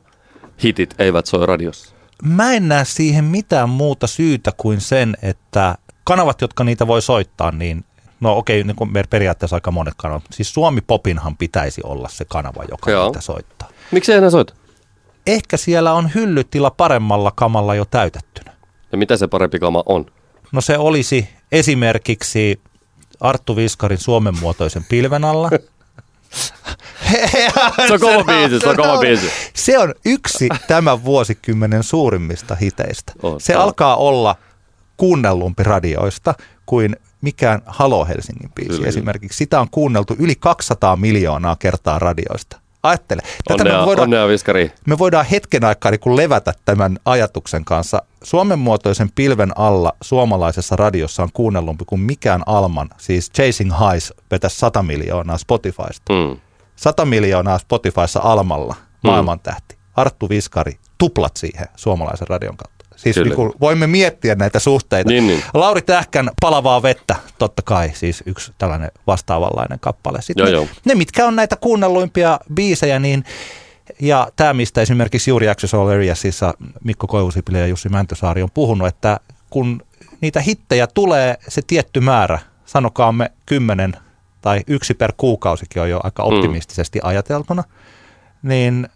hitit 0.63 0.95
eivät 0.99 1.25
soi 1.25 1.45
radiossa? 1.45 1.96
Mä 2.23 2.53
en 2.53 2.67
näe 2.67 2.85
siihen 2.85 3.25
mitään 3.25 3.69
muuta 3.69 4.07
syytä 4.07 4.51
kuin 4.57 4.81
sen, 4.81 5.17
että 5.21 5.77
kanavat, 6.03 6.41
jotka 6.41 6.63
niitä 6.63 6.87
voi 6.87 7.01
soittaa, 7.01 7.51
niin 7.51 7.85
no 8.19 8.37
okei, 8.37 8.63
niin 8.63 8.75
kuin 8.75 8.89
periaatteessa 9.09 9.55
aika 9.55 9.71
monet 9.71 9.93
kanavat. 9.97 10.23
Siis 10.31 10.53
Suomi 10.53 10.81
Popinhan 10.81 11.37
pitäisi 11.37 11.81
olla 11.83 12.09
se 12.09 12.25
kanava, 12.25 12.63
joka 12.69 12.91
Joo. 12.91 13.05
niitä 13.05 13.21
soittaa. 13.21 13.69
Miksi 13.91 14.11
ei 14.11 14.17
enää 14.17 14.29
soita? 14.29 14.53
Ehkä 15.27 15.57
siellä 15.57 15.93
on 15.93 16.11
hyllytila 16.15 16.69
paremmalla 16.71 17.31
kamalla 17.35 17.75
jo 17.75 17.85
täytettynä. 17.85 18.53
Ja 18.91 18.97
mitä 18.97 19.17
se 19.17 19.27
parempi 19.27 19.59
kama 19.59 19.83
on? 19.85 20.05
No 20.51 20.61
se 20.61 20.77
olisi 20.77 21.29
esimerkiksi 21.51 22.61
Arttu 23.19 23.55
Viskarin 23.55 23.97
suomen 23.97 24.39
muotoisen 24.39 24.85
pilven 24.89 25.25
alla. 25.25 25.49
se 27.87 27.93
on 27.93 27.99
kova 27.99 28.23
biisi, 28.23 28.59
se 28.59 28.69
on 28.69 28.75
kova 28.75 28.97
biisi. 28.97 29.29
Se 29.53 29.79
on 29.79 29.93
yksi 30.05 30.49
tämän 30.67 31.05
vuosikymmenen 31.05 31.83
suurimmista 31.83 32.55
hiteistä. 32.55 33.13
On, 33.23 33.41
se 33.41 33.57
on. 33.57 33.63
alkaa 33.63 33.95
olla 33.95 34.35
kuunnellumpi 34.97 35.63
radioista 35.63 36.33
kuin 36.65 36.95
mikään 37.21 37.61
Halo 37.65 38.05
Helsingin 38.05 38.51
biisi 38.55 38.71
Kyllä. 38.71 38.87
esimerkiksi. 38.87 39.37
Sitä 39.37 39.59
on 39.59 39.69
kuunneltu 39.71 40.15
yli 40.19 40.35
200 40.35 40.95
miljoonaa 40.95 41.55
kertaa 41.55 41.99
radioista. 41.99 42.59
Ajattele. 42.83 43.21
Tätä 43.47 43.63
Onnea, 43.63 43.79
me, 43.79 43.85
voidaan, 43.85 44.03
onnea 44.03 44.27
viskari. 44.27 44.71
me 44.87 44.97
voidaan 44.97 45.25
hetken 45.25 45.63
aikaa 45.65 45.91
niin 45.91 46.17
levätä 46.17 46.53
tämän 46.65 46.97
ajatuksen 47.05 47.65
kanssa. 47.65 48.01
Suomen 48.23 48.59
muotoisen 48.59 49.11
pilven 49.15 49.57
alla 49.57 49.93
suomalaisessa 50.01 50.75
radiossa 50.75 51.23
on 51.23 51.29
kuunnellumpi 51.33 51.85
kuin 51.85 52.01
mikään 52.01 52.43
Alman, 52.45 52.89
siis 52.97 53.31
Chasing 53.31 53.71
Highs 53.71 54.13
vetäisi 54.31 54.57
100 54.57 54.83
miljoonaa 54.83 55.37
Spotifysta. 55.37 56.13
Mm. 56.13 56.37
100 56.75 57.05
miljoonaa 57.05 57.57
Spotifyssa 57.57 58.19
Almalla, 58.23 58.75
maailman 59.03 59.39
tähti. 59.39 59.77
Arttu 59.95 60.29
Viskari, 60.29 60.77
tuplat 60.97 61.37
siihen 61.37 61.67
suomalaisen 61.75 62.27
radion 62.27 62.57
kautta. 62.57 62.76
Siis 62.97 63.13
Kyllä. 63.13 63.27
niin 63.27 63.35
kuin 63.35 63.53
voimme 63.61 63.87
miettiä 63.87 64.35
näitä 64.35 64.59
suhteita. 64.59 65.11
Niin, 65.11 65.27
niin. 65.27 65.43
Lauri 65.53 65.81
Tähkän 65.81 66.29
Palavaa 66.41 66.81
vettä, 66.81 67.15
totta 67.37 67.61
kai, 67.61 67.91
siis 67.93 68.23
yksi 68.25 68.51
tällainen 68.57 68.91
vastaavanlainen 69.07 69.79
kappale. 69.79 70.21
Sitten 70.21 70.41
Joo, 70.41 70.51
ne, 70.51 70.55
joo. 70.55 70.67
ne, 70.85 70.95
mitkä 70.95 71.25
on 71.25 71.35
näitä 71.35 71.55
kuunnelluimpia 71.55 72.39
biisejä, 72.53 72.99
niin 72.99 73.23
ja 73.99 74.27
tämä, 74.35 74.53
mistä 74.53 74.81
esimerkiksi 74.81 75.31
juuri 75.31 75.49
Access 75.49 75.73
All 75.73 75.87
Areasissa 75.87 76.53
Mikko 76.83 77.07
Koivusipilä 77.07 77.57
ja 77.57 77.67
Jussi 77.67 77.89
Mäntysaari 77.89 78.41
on 78.43 78.51
puhunut, 78.53 78.87
että 78.87 79.19
kun 79.49 79.81
niitä 80.21 80.41
hittejä 80.41 80.87
tulee 80.87 81.37
se 81.47 81.61
tietty 81.67 81.99
määrä, 81.99 82.39
sanokaamme 82.65 83.31
kymmenen 83.45 83.93
tai 84.41 84.61
yksi 84.67 84.93
per 84.93 85.13
kuukausikin 85.17 85.81
on 85.81 85.89
jo 85.89 85.99
aika 86.03 86.23
optimistisesti 86.23 86.99
ajateltuna, 87.03 87.63
niin 88.43 88.89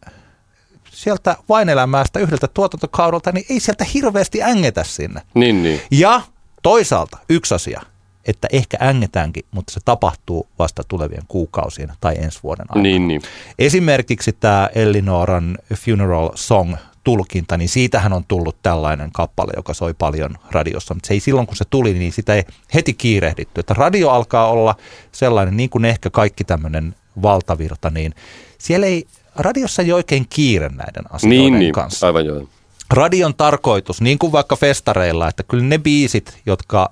sieltä 0.92 1.36
vain 1.50 1.70
elämästä 1.70 2.20
yhdeltä 2.20 2.48
tuotantokaudelta, 2.48 3.32
niin 3.32 3.46
ei 3.50 3.60
sieltä 3.60 3.86
hirveästi 3.94 4.44
ängetä 4.44 4.84
sinne. 4.84 5.22
Niin, 5.34 5.64
niin. 5.64 5.82
Ja 5.92 6.22
toisaalta 6.64 7.18
yksi 7.30 7.56
asia, 7.56 7.82
että 8.26 8.48
ehkä 8.52 8.78
ängetäänkin, 8.82 9.46
mutta 9.52 9.74
se 9.74 9.80
tapahtuu 9.86 10.48
vasta 10.60 10.84
tulevien 10.88 11.24
kuukausien 11.28 11.94
tai 12.02 12.16
ensi 12.18 12.40
vuoden 12.44 12.66
aikana. 12.70 12.84
Niin, 12.84 13.08
niin. 13.08 13.22
Esimerkiksi 13.60 14.32
tämä 14.32 14.70
Ellinoran 14.76 15.58
Funeral 15.74 16.30
Song 16.36 16.76
tulkinta, 17.04 17.58
niin 17.58 17.70
siitähän 17.70 18.14
on 18.14 18.26
tullut 18.28 18.56
tällainen 18.64 19.12
kappale, 19.12 19.52
joka 19.56 19.74
soi 19.74 19.94
paljon 19.94 20.38
radiossa, 20.52 20.94
mutta 20.94 21.08
se 21.08 21.14
ei 21.14 21.20
silloin 21.20 21.48
kun 21.48 21.56
se 21.56 21.66
tuli, 21.70 21.94
niin 21.94 22.12
sitä 22.12 22.34
ei 22.34 22.44
heti 22.74 22.94
kiirehditty. 22.94 23.60
Että 23.60 23.74
radio 23.74 24.10
alkaa 24.10 24.48
olla 24.48 24.76
sellainen, 25.12 25.58
niin 25.58 25.70
kuin 25.70 25.86
ehkä 25.86 26.10
kaikki 26.10 26.44
tämmöinen 26.44 26.96
valtavirta, 27.22 27.90
niin 27.90 28.16
siellä 28.58 28.88
ei, 28.88 29.08
radiossa 29.36 29.82
ei 29.82 29.92
oikein 29.92 30.26
kiire 30.30 30.70
näiden 30.70 31.04
asioiden 31.10 31.40
Niin, 31.40 31.60
niin. 31.60 31.74
kanssa 31.74 32.08
Aivan 32.08 32.26
joo. 32.26 32.48
radion 32.90 33.36
tarkoitus, 33.36 34.02
niin 34.02 34.20
kuin 34.20 34.32
vaikka 34.32 34.56
festareilla, 34.56 35.28
että 35.28 35.44
kyllä 35.44 35.64
ne 35.64 35.78
biisit, 35.78 36.38
jotka 36.46 36.92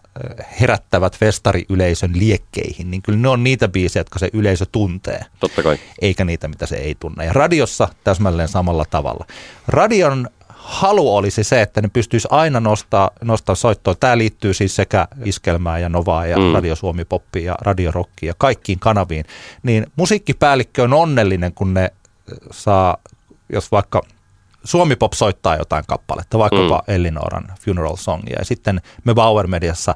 herättävät 0.61 1.17
festariyleisön 1.17 2.11
liekkeihin, 2.15 2.91
niin 2.91 3.01
kyllä 3.01 3.19
ne 3.19 3.27
on 3.27 3.43
niitä 3.43 3.67
biisejä, 3.67 4.01
jotka 4.01 4.19
se 4.19 4.29
yleisö 4.33 4.65
tuntee, 4.71 5.19
Totta 5.39 5.63
kai. 5.63 5.77
eikä 6.01 6.25
niitä, 6.25 6.47
mitä 6.47 6.65
se 6.65 6.75
ei 6.75 6.95
tunne. 6.99 7.25
Ja 7.25 7.33
radiossa 7.33 7.87
täsmälleen 8.03 8.49
samalla 8.49 8.85
tavalla. 8.89 9.25
Radion 9.67 10.29
halu 10.49 11.15
olisi 11.15 11.43
se, 11.43 11.61
että 11.61 11.81
ne 11.81 11.87
pystyisi 11.93 12.27
aina 12.31 12.59
nostaa, 12.59 13.11
nostaa 13.21 13.55
soittoa. 13.55 13.95
Tämä 13.95 14.17
liittyy 14.17 14.53
siis 14.53 14.75
sekä 14.75 15.07
iskelmään 15.25 15.81
ja 15.81 15.89
novaa 15.89 16.25
ja 16.25 16.37
Mm. 16.37 16.53
Radio 16.53 16.75
Suomi 16.75 17.05
Poppiin 17.05 17.45
ja 17.45 17.55
Radio 17.61 17.91
Rockiin 17.91 18.27
ja 18.27 18.33
kaikkiin 18.37 18.79
kanaviin. 18.79 19.25
Niin 19.63 19.87
musiikkipäällikkö 19.95 20.83
on 20.83 20.93
onnellinen, 20.93 21.53
kun 21.53 21.73
ne 21.73 21.91
saa, 22.51 22.97
jos 23.49 23.71
vaikka 23.71 24.01
Suomi 24.63 24.95
Pop 24.95 25.13
soittaa 25.13 25.55
jotain 25.55 25.83
kappaletta, 25.87 26.37
vaikkapa 26.39 26.83
mm. 26.87 26.93
Ellinoran 26.95 27.53
Funeral 27.59 27.95
Songia, 27.95 28.39
ja 28.39 28.45
sitten 28.45 28.81
me 29.03 29.13
Bauer 29.13 29.47
Mediassa 29.47 29.95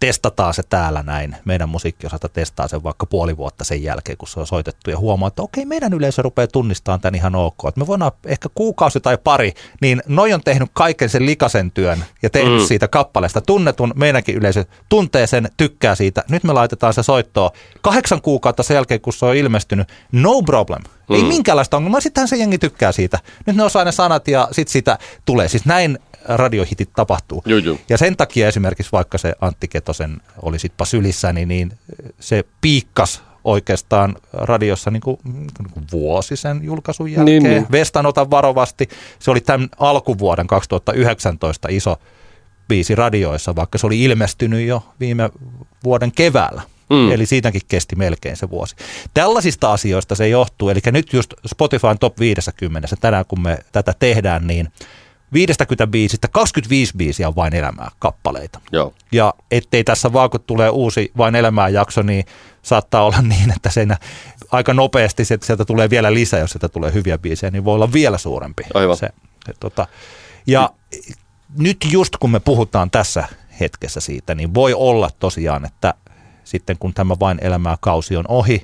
testataan 0.00 0.54
se 0.54 0.62
täällä 0.62 1.02
näin. 1.02 1.36
Meidän 1.44 1.68
musiikkiosalta 1.68 2.28
testaa 2.28 2.68
sen 2.68 2.82
vaikka 2.82 3.06
puoli 3.06 3.36
vuotta 3.36 3.64
sen 3.64 3.82
jälkeen, 3.82 4.18
kun 4.18 4.28
se 4.28 4.40
on 4.40 4.46
soitettu 4.46 4.90
ja 4.90 4.98
huomaa, 4.98 5.28
että 5.28 5.42
okei, 5.42 5.64
meidän 5.64 5.92
yleisö 5.92 6.22
rupeaa 6.22 6.46
tunnistamaan 6.46 7.00
tämän 7.00 7.14
ihan 7.14 7.34
ok. 7.34 7.58
Että 7.68 7.80
me 7.80 7.86
voidaan 7.86 8.12
ehkä 8.26 8.48
kuukausi 8.54 9.00
tai 9.00 9.18
pari, 9.24 9.52
niin 9.80 10.02
noi 10.06 10.32
on 10.32 10.40
tehnyt 10.44 10.70
kaiken 10.72 11.08
sen 11.08 11.26
likasen 11.26 11.70
työn 11.70 12.04
ja 12.22 12.30
tehnyt 12.30 12.60
Mm. 12.60 12.66
siitä 12.66 12.88
kappaleesta 12.88 13.40
tunnetun. 13.40 13.92
Meidänkin 13.96 14.34
yleisö 14.36 14.64
tuntee 14.88 15.26
sen, 15.26 15.48
tykkää 15.56 15.94
siitä. 15.94 16.24
Nyt 16.30 16.44
me 16.44 16.52
laitetaan 16.52 16.94
se 16.94 17.02
soittoon 17.02 17.50
kahdeksan 17.80 18.22
kuukautta 18.22 18.62
sen 18.62 18.74
jälkeen, 18.74 19.00
kun 19.00 19.12
se 19.12 19.26
on 19.26 19.36
ilmestynyt. 19.36 19.88
No 20.12 20.42
problem. 20.42 20.82
Ei 21.10 21.22
Mm. 21.22 21.28
minkäänlaista 21.28 21.76
ongelmaa. 21.76 22.00
Sittenhän 22.00 22.28
se 22.28 22.36
jengi 22.36 22.58
tykkää 22.58 22.92
siitä. 22.92 23.18
Nyt 23.46 23.56
ne 23.56 23.62
osaa 23.62 23.84
ne 23.84 23.92
sanat 23.92 24.28
ja 24.28 24.48
sitten 24.52 24.72
siitä 24.72 24.98
tulee. 25.24 25.48
Siis 25.48 25.64
näin 25.64 25.98
radiohitit 26.28 26.90
tapahtuu. 26.96 27.42
Joo, 27.46 27.58
joo. 27.58 27.78
Ja 27.88 27.98
sen 27.98 28.16
takia 28.16 28.48
esimerkiksi 28.48 28.92
vaikka 28.92 29.18
se 29.18 29.34
Antti 29.40 29.68
Ketosen 29.68 30.20
oli 30.42 30.58
sitpa 30.58 30.84
sylissä, 30.84 31.32
niin, 31.32 31.48
niin 31.48 31.72
se 32.20 32.44
piikkas 32.60 33.22
oikeastaan 33.44 34.16
radiossa 34.32 34.90
niin 34.90 35.00
kuin, 35.00 35.18
niin 35.24 35.70
kuin 35.72 35.86
vuosi 35.92 36.36
sen 36.36 36.60
julkaisun 36.62 37.12
jälkeen. 37.12 37.24
Niin, 37.24 37.42
Niin, 37.42 37.50
niin. 37.50 37.62
niin. 37.62 37.72
Vestanota 37.72 38.30
varovasti. 38.30 38.88
Se 39.18 39.30
oli 39.30 39.40
tämän 39.40 39.68
alkuvuoden 39.78 40.46
2019 40.46 41.68
iso 41.70 41.96
biisi 42.68 42.94
radioissa, 42.94 43.56
vaikka 43.56 43.78
se 43.78 43.86
oli 43.86 44.02
ilmestynyt 44.02 44.66
jo 44.66 44.82
viime 45.00 45.30
vuoden 45.84 46.12
keväällä. 46.12 46.62
Mm. 46.90 47.12
Eli 47.12 47.26
siitäkin 47.26 47.60
kesti 47.68 47.96
melkein 47.96 48.36
se 48.36 48.50
vuosi. 48.50 48.76
Tällaisista 49.14 49.72
asioista 49.72 50.14
se 50.14 50.28
johtuu. 50.28 50.68
Eli 50.68 50.80
nyt 50.86 51.12
just 51.12 51.34
Spotifyn 51.46 51.98
top 51.98 52.20
50, 52.20 52.88
tänään 53.00 53.24
kun 53.28 53.40
me 53.40 53.58
tätä 53.72 53.94
tehdään, 53.98 54.46
niin 54.46 54.68
50 55.34 55.86
biisistä 55.86 56.28
25 56.28 56.92
biisiä 56.96 57.28
on 57.28 57.36
vain 57.36 57.54
elämää 57.54 57.90
kappaleita. 57.98 58.60
Joo. 58.72 58.94
Ja 59.12 59.34
ettei 59.50 59.84
tässä 59.84 60.12
vaan 60.12 60.30
kun 60.30 60.40
tulee 60.40 60.70
uusi 60.70 61.12
vain 61.16 61.34
elämää 61.34 61.68
jakso, 61.68 62.02
niin 62.02 62.24
saattaa 62.62 63.04
olla 63.04 63.22
niin, 63.32 63.50
että 63.56 63.70
siinä 63.70 63.96
aika 64.52 64.74
nopeasti 64.74 65.24
se- 65.24 65.38
sieltä 65.42 65.64
tulee 65.64 65.90
vielä 65.90 66.14
lisää, 66.14 66.40
jos 66.40 66.50
sieltä 66.50 66.68
tulee 66.68 66.92
hyviä 66.92 67.18
biisejä, 67.18 67.50
niin 67.50 67.64
voi 67.64 67.74
olla 67.74 67.92
vielä 67.92 68.18
suurempi. 68.18 68.62
Aivan. 68.74 68.96
Se, 68.96 69.08
se, 69.46 69.52
tota. 69.60 69.86
Ja 70.46 70.70
nyt 71.58 71.76
just 71.92 72.16
kun 72.16 72.30
me 72.30 72.40
puhutaan 72.40 72.90
tässä 72.90 73.24
hetkessä 73.60 74.00
siitä, 74.00 74.34
niin 74.34 74.54
voi 74.54 74.74
olla 74.74 75.10
tosiaan, 75.18 75.64
että 75.64 75.94
sitten 76.44 76.76
kun 76.78 76.94
tämä 76.94 77.14
vain 77.20 77.38
elämää 77.40 77.76
kausi 77.80 78.16
on 78.16 78.24
ohi 78.28 78.62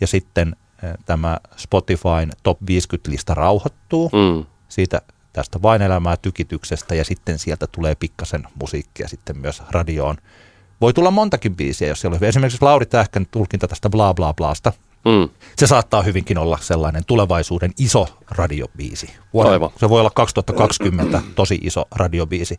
ja 0.00 0.06
sitten 0.06 0.56
eh, 0.82 0.90
tämä 1.06 1.38
Spotifyn 1.56 2.30
top 2.42 2.58
50-lista 2.62 3.34
rauhoittuu, 3.34 4.08
Mm. 4.12 4.46
siitä 4.68 5.00
tästä 5.34 5.62
vain 5.62 5.82
elämää 5.82 6.16
tykityksestä 6.16 6.94
ja 6.94 7.04
sitten 7.04 7.38
sieltä 7.38 7.66
tulee 7.66 7.94
pikkasen 7.94 8.44
musiikkia 8.60 9.08
sitten 9.08 9.38
myös 9.38 9.62
radioon. 9.70 10.16
Voi 10.80 10.92
tulla 10.92 11.10
montakin 11.10 11.56
biisiä, 11.56 11.88
jos 11.88 12.00
siellä 12.00 12.16
on. 12.16 12.24
Esimerkiksi 12.24 12.58
Lauri 12.62 12.86
Tähkän 12.86 13.26
tulkinta 13.30 13.68
tästä 13.68 13.90
bla 13.90 14.14
bla 14.14 14.34
blaasta. 14.34 14.72
Mm. 15.04 15.28
Se 15.56 15.66
saattaa 15.66 16.02
hyvinkin 16.02 16.38
olla 16.38 16.58
sellainen 16.60 17.04
tulevaisuuden 17.06 17.72
iso 17.78 18.08
radiobiisi. 18.30 19.10
Vuoden, 19.32 19.52
Aivan. 19.52 19.70
se 19.76 19.88
voi 19.88 20.00
olla 20.00 20.10
2020 20.10 21.22
tosi 21.34 21.58
iso 21.62 21.84
radiobiisi. 21.94 22.58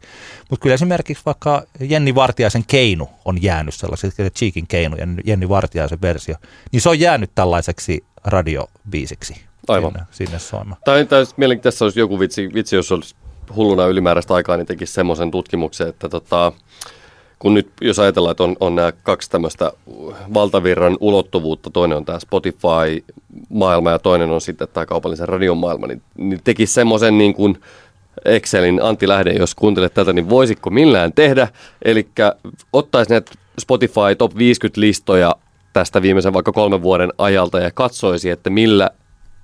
Mutta 0.50 0.64
kyllä 0.64 0.74
esimerkiksi 0.74 1.24
vaikka 1.26 1.64
Jenni 1.80 2.16
Vartiaisen 2.16 2.64
Keinu 2.68 3.10
on 3.26 3.44
jäänyt 3.44 3.74
sellaiseksi, 3.74 4.24
se 4.24 4.30
Cheekin 4.30 4.68
Keinu 4.68 4.96
ja 4.96 5.08
Jenni 5.26 5.50
Vartiaisen 5.50 6.02
versio, 6.02 6.36
niin 6.72 6.82
se 6.82 6.90
on 6.90 7.00
jäänyt 7.00 7.32
tällaiseksi 7.36 8.06
radiobiisiksi 8.24 9.36
Aivan. 9.68 9.92
Sinne, 9.92 10.06
sinne 10.12 10.40
soimaan. 10.40 10.82
Tai, 10.86 11.06
tai 11.06 11.26
mielenki- 11.38 11.64
tässä 11.64 11.86
olisi 11.86 12.00
joku 12.00 12.20
vitsi, 12.20 12.54
vitsi, 12.54 12.76
jos 12.76 12.92
olisi 12.92 13.16
hulluna 13.56 13.86
ylimääräistä 13.86 14.34
aikaa, 14.34 14.58
niin 14.58 14.68
tekisi 14.68 14.94
semmoisen 14.94 15.32
tutkimuksen, 15.32 15.88
että 15.88 16.10
tota, 16.10 16.52
kun 17.40 17.54
nyt, 17.54 17.70
jos 17.82 18.00
ajatellaan, 18.00 18.32
että 18.32 18.44
on, 18.44 18.56
on 18.60 18.76
nämä 18.76 18.92
kaksi 18.92 19.30
tämmöistä 19.30 19.72
valtavirran 20.34 20.98
ulottuvuutta, 21.00 21.70
toinen 21.70 21.98
on 21.98 22.06
tämä 22.06 22.20
Spotify-maailma 22.20 23.92
ja 23.92 24.00
toinen 24.00 24.30
on 24.30 24.42
sitten 24.42 24.68
tämä 24.74 24.86
kaupallisen 24.86 25.30
radion 25.30 25.58
maailma, 25.58 25.88
niin, 25.88 26.02
niin 26.18 26.42
tekisi 26.44 26.74
semmoisen 26.74 27.18
niin 27.18 27.34
kuin 27.34 27.58
Excelin 28.26 28.82
Antti 28.82 29.08
Lähde, 29.08 29.34
jos 29.34 29.56
kuuntelet 29.56 29.94
tätä, 29.94 30.14
niin 30.14 30.30
voisitko 30.30 30.70
millään 30.70 31.14
tehdä? 31.14 31.48
Eli 31.86 32.08
ottaisi 32.74 33.12
näitä 33.12 33.32
Spotify 33.60 34.16
Top 34.18 34.32
50-listoja 34.34 35.36
tästä 35.74 36.02
viimeisen 36.02 36.34
vaikka 36.34 36.52
kolmen 36.52 36.82
vuoden 36.82 37.14
ajalta 37.18 37.60
ja 37.60 37.72
katsoisi, 37.72 38.30
että 38.30 38.50
millä 38.50 38.90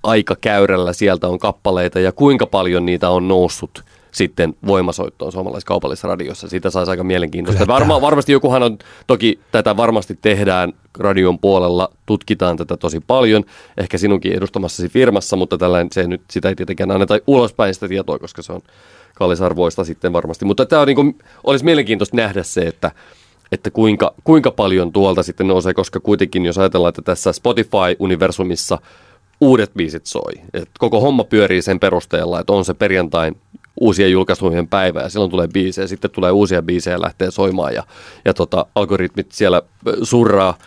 aikakäyrällä 0.04 0.94
sieltä 0.94 1.28
on 1.28 1.40
kappaleita 1.40 2.00
ja 2.00 2.12
kuinka 2.12 2.46
paljon 2.46 2.86
niitä 2.86 3.10
on 3.10 3.28
noussut 3.28 3.84
sitten 4.12 4.56
voimasoittoon 4.68 5.32
suomalaisessa 5.32 5.68
kaupallisessa 5.68 6.08
radiossa. 6.08 6.50
Siitä 6.50 6.70
saisi 6.70 6.92
aika 6.92 7.04
mielenkiintoista. 7.04 7.68
Varma, 7.68 8.02
varmasti 8.02 8.32
jokuhan 8.32 8.64
on, 8.64 8.78
toki 9.08 9.40
tätä 9.52 9.78
varmasti 9.78 10.18
tehdään 10.22 10.74
radion 11.00 11.40
puolella, 11.40 11.90
tutkitaan 12.06 12.58
tätä 12.58 12.78
tosi 12.78 13.00
paljon, 13.00 13.44
ehkä 13.78 13.98
sinunkin 13.98 14.34
edustamassasi 14.34 14.90
firmassa, 14.90 15.36
mutta 15.36 15.58
tällainen, 15.58 15.92
se 15.92 16.08
nyt, 16.08 16.22
sitä 16.32 16.50
ei 16.50 16.56
tietenkään 16.56 16.92
anneta 16.92 17.20
ulospäin 17.28 17.74
sitä 17.74 17.88
tietoa, 17.88 18.20
koska 18.20 18.42
se 18.42 18.54
on 18.54 18.62
kallisarvoista 19.16 19.84
sitten 19.84 20.14
varmasti. 20.14 20.46
Mutta 20.46 20.66
tämä 20.66 20.82
on 20.82 20.88
niin 20.88 20.96
kuin, 20.96 21.18
olisi 21.44 21.66
mielenkiintoista 21.66 22.18
nähdä 22.18 22.44
se, 22.44 22.62
että 22.62 22.92
että 23.52 23.72
kuinka, 23.72 24.14
kuinka 24.24 24.52
paljon 24.52 24.92
tuolta 24.92 25.24
sitten 25.24 25.48
nousee, 25.48 25.74
koska 25.74 26.00
kuitenkin 26.00 26.46
jos 26.46 26.58
ajatellaan, 26.58 26.90
että 26.90 27.02
tässä 27.02 27.34
Spotify-universumissa 27.34 28.78
uudet 29.42 29.72
biisit 29.74 30.06
soi. 30.06 30.34
Et 30.54 30.70
koko 30.80 31.02
homma 31.02 31.24
pyörii 31.24 31.62
sen 31.62 31.80
perusteella, 31.80 32.40
että 32.40 32.54
on 32.54 32.66
se 32.66 32.74
perjantain 32.74 33.38
uusien 33.80 34.12
julkaisujen 34.12 34.68
päivä 34.68 35.02
ja 35.02 35.10
silloin 35.10 35.32
tulee 35.32 35.48
biisejä, 35.48 35.88
sitten 35.88 36.12
tulee 36.12 36.32
uusia 36.32 36.62
biisejä 36.62 36.96
ja 36.96 37.02
lähtee 37.02 37.32
soimaan 37.32 37.74
ja, 37.74 37.84
ja 38.26 38.34
tota, 38.34 38.66
algoritmit 38.76 39.32
siellä 39.32 39.62
surraa 40.04 40.58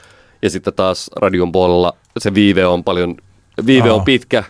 ja 0.42 0.50
sitten 0.50 0.74
taas 0.74 1.10
radion 1.16 1.52
puolella 1.52 1.92
se 2.18 2.34
viive 2.34 2.66
on 2.66 2.84
paljon 2.84 3.16
viive 3.66 3.88
Aa. 3.88 3.94
on 3.94 4.04
pitkä, 4.04 4.44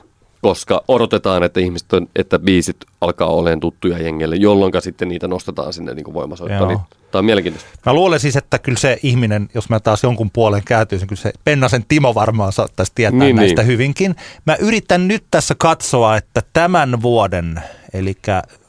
koska 0.44 0.84
odotetaan, 0.88 1.42
että 1.42 1.60
ihmiset 1.60 1.92
on, 1.92 2.08
että 2.16 2.38
biisit 2.38 2.76
alkaa 3.00 3.28
olemaan 3.28 3.60
tuttuja 3.60 3.98
jengelle, 3.98 4.36
jolloin 4.36 4.72
sitten 4.80 5.08
niitä 5.08 5.28
nostetaan 5.28 5.72
sinne 5.72 5.94
niin 5.94 6.04
kuin 6.04 6.14
voimasoittoon. 6.14 6.68
Niin, 6.68 6.80
tämä 7.10 7.18
on 7.18 7.24
mielenkiintoista. 7.24 7.70
Mä 7.86 7.92
luulen 7.92 8.20
siis, 8.20 8.36
että 8.36 8.58
kyllä 8.58 8.78
se 8.78 8.98
ihminen, 9.02 9.48
jos 9.54 9.68
mä 9.68 9.80
taas 9.80 10.02
jonkun 10.02 10.30
puolen 10.30 10.62
kääntyisin, 10.64 11.08
kyllä 11.08 11.22
se 11.22 11.32
Pennasen 11.44 11.84
Timo 11.88 12.14
varmaan 12.14 12.52
saattaisi 12.52 12.92
tietää 12.94 13.18
Niin, 13.18 13.36
näistä 13.36 13.62
niin. 13.62 13.66
hyvinkin. 13.66 14.16
Mä 14.46 14.56
yritän 14.56 15.08
nyt 15.08 15.24
tässä 15.30 15.54
katsoa, 15.58 16.16
että 16.16 16.42
tämän 16.52 17.02
vuoden, 17.02 17.62
eli 17.92 18.14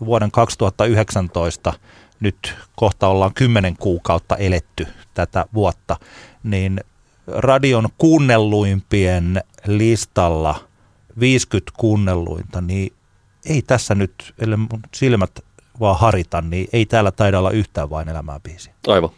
vuoden 0.06 0.32
2019, 0.32 1.74
nyt 2.20 2.56
kohta 2.76 3.08
ollaan 3.08 3.34
kymmenen 3.34 3.78
kuukautta 3.78 4.36
eletty 4.36 4.88
tätä 5.14 5.46
vuotta, 5.54 5.98
niin 6.44 6.80
radion 7.28 7.90
kuunnelluimpien 7.98 9.44
listalla 9.68 10.56
50 11.20 11.72
kuunnelluinta, 11.78 12.62
niin 12.62 12.94
ei 13.46 13.62
tässä 13.62 13.96
nyt, 13.96 14.34
ellei 14.40 14.58
mun 14.58 14.82
silmät 14.96 15.40
vaan 15.80 16.00
harita, 16.00 16.42
niin 16.42 16.68
ei 16.74 16.86
täällä 16.86 17.12
taida 17.12 17.40
olla 17.40 17.52
yhtään 17.52 17.90
vain 17.90 18.10
elämää 18.10 18.40
biisiä. 18.40 18.74
Aivan. 18.88 19.10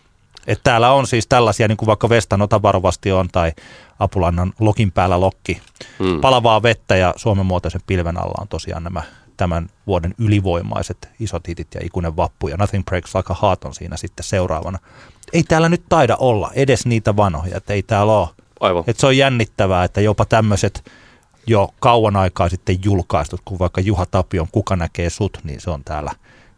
Et 0.48 0.60
täällä 0.64 0.92
on 0.92 1.08
siis 1.08 1.28
tällaisia, 1.28 1.68
niin 1.68 1.78
kuin 1.78 1.88
vaikka 1.88 2.10
Vestan 2.10 2.42
ota 2.42 2.62
varovasti 2.62 3.12
on, 3.12 3.28
tai 3.32 3.52
Apulannan 4.00 4.54
lokin 4.60 4.92
päällä 4.92 5.20
lokki. 5.20 5.62
Hmm. 6.00 6.22
Palavaa 6.22 6.64
vettä 6.64 6.96
ja 6.96 7.14
Suomen 7.16 7.46
muotoisen 7.46 7.82
pilven 7.88 8.18
alla 8.18 8.42
on 8.42 8.48
tosiaan 8.48 8.84
nämä 8.84 9.04
tämän 9.38 9.70
vuoden 9.88 10.14
ylivoimaiset 10.18 11.10
isot 11.20 11.48
hitit 11.48 11.68
ja 11.76 11.82
ikuinen 11.84 12.18
vappu 12.18 12.48
ja 12.48 12.58
Nothing 12.58 12.86
Breaks 12.86 13.16
Like 13.16 13.34
a 13.34 13.36
Heart 13.42 13.64
on 13.66 13.74
siinä 13.74 13.98
sitten 13.98 14.24
seuraavana. 14.24 14.80
Ei 15.34 15.44
täällä 15.44 15.70
nyt 15.70 15.84
taida 15.90 16.16
olla 16.16 16.52
edes 16.56 16.86
niitä 16.86 17.16
vanhoja, 17.16 17.58
että 17.58 17.74
ei 17.74 17.84
täällä 17.84 18.14
ole. 18.14 18.30
Aivan. 18.60 18.84
Et 18.88 18.98
se 18.98 19.08
on 19.08 19.18
jännittävää, 19.18 19.84
että 19.84 20.02
jopa 20.02 20.26
tämmöiset 20.26 20.92
jo 21.48 21.70
kauan 21.80 22.16
aikaa 22.16 22.50
sitten 22.50 22.80
julkaistut, 22.86 23.42
kun 23.46 23.60
vaikka 23.60 23.82
Juha 23.82 24.06
Tapion 24.06 24.48
Kuka 24.52 24.76
näkee 24.76 25.10
sut, 25.10 25.38
niin 25.44 25.62
se 25.62 25.70
on 25.70 25.84
täällä 25.84 26.12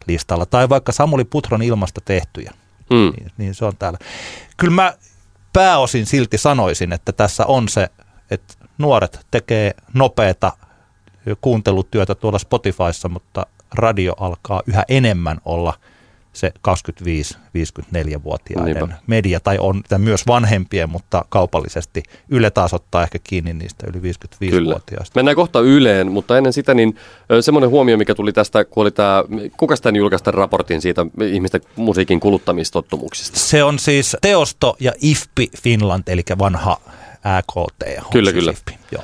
listalla. 0.06 0.46
Tai 0.46 0.68
vaikka 0.68 0.92
Samuli 0.92 1.24
Putron 1.24 1.62
ilmasta 1.62 2.00
tehtyjä, 2.04 2.52
Hmm. 2.94 3.12
niin, 3.16 3.30
niin 3.38 3.54
se 3.54 3.64
on 3.64 3.76
täällä. 3.78 3.98
Kyllä 4.56 4.74
mä 4.74 4.94
pääosin 5.52 6.06
silti 6.06 6.38
sanoisin, 6.38 6.92
että 6.92 7.12
tässä 7.12 7.46
on 7.46 7.68
se, 7.68 7.88
että 8.30 8.54
nuoret 8.78 9.26
tekee 9.30 9.74
nopeata 9.94 10.52
kuuntelutyötä 11.40 12.14
tuolla 12.14 12.38
Spotifyssa, 12.38 13.08
mutta 13.08 13.46
radio 13.74 14.14
alkaa 14.20 14.62
yhä 14.66 14.84
enemmän 14.88 15.38
olla 15.44 15.74
se 16.32 16.52
25-54-vuotiaiden 16.68 18.74
Niinpä. 18.74 18.96
media, 19.06 19.40
tai 19.40 19.56
on 19.60 19.82
tai 19.88 19.98
myös 19.98 20.26
vanhempien, 20.26 20.90
mutta 20.90 21.24
kaupallisesti 21.28 22.02
Yle 22.28 22.50
taas 22.50 22.74
ottaa 22.74 23.02
ehkä 23.02 23.18
kiinni 23.24 23.52
niistä 23.52 23.86
yli 23.86 24.12
55-vuotiaista. 24.12 25.18
Mennään 25.18 25.36
kohta 25.36 25.60
Yleen, 25.60 26.12
mutta 26.12 26.36
ennen 26.36 26.52
sitä 26.52 26.74
niin 26.74 26.96
semmoinen 27.40 27.70
huomio, 27.70 27.96
mikä 27.96 28.14
tuli 28.14 28.32
tästä, 28.32 28.64
kun 28.64 28.82
oli 28.82 28.90
tämä, 28.90 29.24
kuka 29.56 29.76
sitä 29.76 29.90
julkaisi 29.90 30.24
tämän 30.24 30.38
raportin 30.38 30.80
siitä 30.80 31.06
ihmisten 31.32 31.60
musiikin 31.76 32.20
kuluttamistottumuksista? 32.20 33.38
Se 33.38 33.64
on 33.64 33.78
siis 33.78 34.16
Teosto 34.22 34.76
ja 34.80 34.92
IFPI 35.00 35.50
Finland, 35.62 36.02
eli 36.06 36.22
vanha 36.38 36.80
AKT. 37.24 37.84
Kyllä, 38.12 38.30
siis 38.30 38.40
kyllä. 38.40 38.52
IFPI, 38.52 38.78
Joo. 38.92 39.02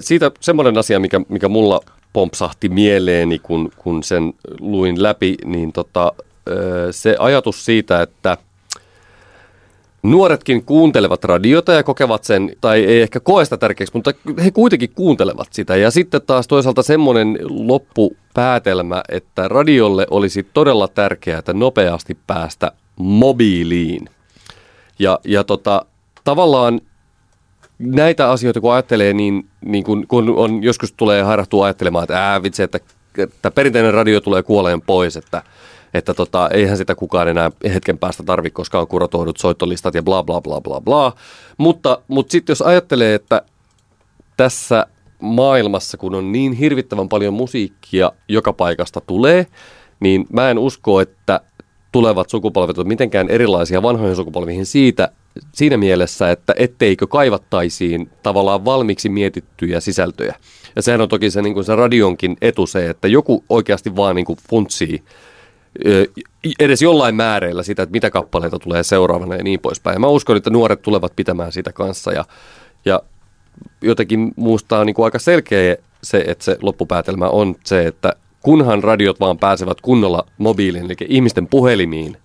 Siitä 0.00 0.30
semmoinen 0.40 0.78
asia, 0.78 1.00
mikä, 1.00 1.20
mikä 1.28 1.48
mulla 1.48 1.80
pompsahti 2.12 2.68
mieleeni, 2.68 3.38
kun, 3.38 3.72
kun 3.76 4.02
sen 4.02 4.32
luin 4.60 5.02
läpi, 5.02 5.34
niin 5.44 5.72
tota, 5.72 6.12
se 6.90 7.16
ajatus 7.18 7.64
siitä, 7.64 8.02
että 8.02 8.36
nuoretkin 10.02 10.64
kuuntelevat 10.64 11.24
radiota 11.24 11.72
ja 11.72 11.82
kokevat 11.82 12.24
sen, 12.24 12.52
tai 12.60 12.84
ei 12.84 13.02
ehkä 13.02 13.20
koe 13.20 13.44
sitä 13.44 13.56
tärkeäksi, 13.56 13.94
mutta 13.94 14.12
he 14.44 14.50
kuitenkin 14.50 14.90
kuuntelevat 14.94 15.48
sitä. 15.50 15.76
Ja 15.76 15.90
sitten 15.90 16.20
taas 16.26 16.48
toisaalta 16.48 16.82
semmoinen 16.82 17.38
loppupäätelmä, 17.48 19.02
että 19.08 19.48
radiolle 19.48 20.06
olisi 20.10 20.42
todella 20.42 20.88
tärkeää, 20.88 21.38
että 21.38 21.52
nopeasti 21.52 22.18
päästä 22.26 22.72
mobiiliin. 22.96 24.08
Ja, 24.98 25.18
ja 25.24 25.44
tota, 25.44 25.86
tavallaan 26.24 26.80
näitä 27.78 28.30
asioita 28.30 28.60
kun 28.60 28.72
ajattelee, 28.72 29.12
niin, 29.12 29.48
niin 29.64 29.84
kun, 29.84 30.06
kun 30.06 30.34
on, 30.36 30.62
joskus 30.62 30.92
tulee 30.92 31.22
hairahtua 31.22 31.64
ajattelemaan, 31.64 32.04
että 32.04 32.30
ää 32.30 32.42
vitsi, 32.42 32.62
että, 32.62 32.80
että 33.18 33.50
perinteinen 33.50 33.94
radio 33.94 34.20
tulee 34.20 34.42
kuoleen 34.42 34.82
pois, 34.82 35.16
että, 35.16 35.42
että 35.94 36.14
tota, 36.14 36.48
eihän 36.48 36.76
sitä 36.76 36.94
kukaan 36.94 37.28
enää 37.28 37.50
hetken 37.74 37.98
päästä 37.98 38.22
tarvitse, 38.22 38.54
koska 38.54 38.80
on 38.80 38.88
kuratoidut 38.88 39.36
soittolistat 39.36 39.94
ja 39.94 40.02
bla 40.02 40.22
bla 40.22 40.40
bla 40.40 40.60
bla 40.60 40.80
bla. 40.80 41.12
Mutta, 41.58 41.98
mutta 42.08 42.32
sitten 42.32 42.50
jos 42.52 42.62
ajattelee, 42.62 43.14
että 43.14 43.42
tässä 44.36 44.86
maailmassa, 45.20 45.96
kun 45.96 46.14
on 46.14 46.32
niin 46.32 46.52
hirvittävän 46.52 47.08
paljon 47.08 47.34
musiikkia 47.34 48.12
joka 48.28 48.52
paikasta 48.52 49.00
tulee, 49.00 49.46
niin 50.00 50.26
mä 50.32 50.50
en 50.50 50.58
usko, 50.58 51.00
että 51.00 51.40
tulevat 51.92 52.30
sukupolvet 52.30 52.78
ovat 52.78 52.88
mitenkään 52.88 53.28
erilaisia 53.28 53.82
vanhoihin 53.82 54.16
sukupolviin 54.16 54.66
siitä, 54.66 55.08
siinä 55.52 55.76
mielessä, 55.76 56.30
että 56.30 56.54
etteikö 56.56 57.06
kaivattaisiin 57.06 58.10
tavallaan 58.22 58.64
valmiiksi 58.64 59.08
mietittyjä 59.08 59.80
sisältöjä. 59.80 60.34
Ja 60.76 60.82
sehän 60.82 61.00
on 61.00 61.08
toki 61.08 61.30
se, 61.30 61.42
niin 61.42 61.54
kuin 61.54 61.64
se 61.64 61.76
radionkin 61.76 62.36
etu 62.40 62.66
se, 62.66 62.90
että 62.90 63.08
joku 63.08 63.44
oikeasti 63.48 63.96
vaan 63.96 64.16
niin 64.16 64.26
kuin 64.26 64.38
funtsii 64.50 65.02
edes 66.60 66.82
jollain 66.82 67.14
määreillä 67.14 67.62
sitä, 67.62 67.82
että 67.82 67.92
mitä 67.92 68.10
kappaleita 68.10 68.58
tulee 68.58 68.82
seuraavana 68.82 69.34
ja 69.34 69.42
niin 69.42 69.60
poispäin. 69.60 69.94
Ja 69.94 70.00
mä 70.00 70.06
uskon, 70.06 70.36
että 70.36 70.50
nuoret 70.50 70.82
tulevat 70.82 71.12
pitämään 71.16 71.52
sitä 71.52 71.72
kanssa 71.72 72.12
ja, 72.12 72.24
ja 72.84 73.02
jotenkin 73.82 74.32
muusta 74.36 74.78
on 74.78 74.86
niin 74.86 74.94
kuin 74.94 75.04
aika 75.04 75.18
selkeä 75.18 75.76
se, 76.02 76.24
että 76.26 76.44
se 76.44 76.58
loppupäätelmä 76.62 77.28
on 77.28 77.54
se, 77.64 77.86
että 77.86 78.12
kunhan 78.42 78.84
radiot 78.84 79.20
vaan 79.20 79.38
pääsevät 79.38 79.80
kunnolla 79.80 80.26
mobiiliin, 80.38 80.84
eli 80.84 80.94
ihmisten 81.08 81.46
puhelimiin 81.46 82.16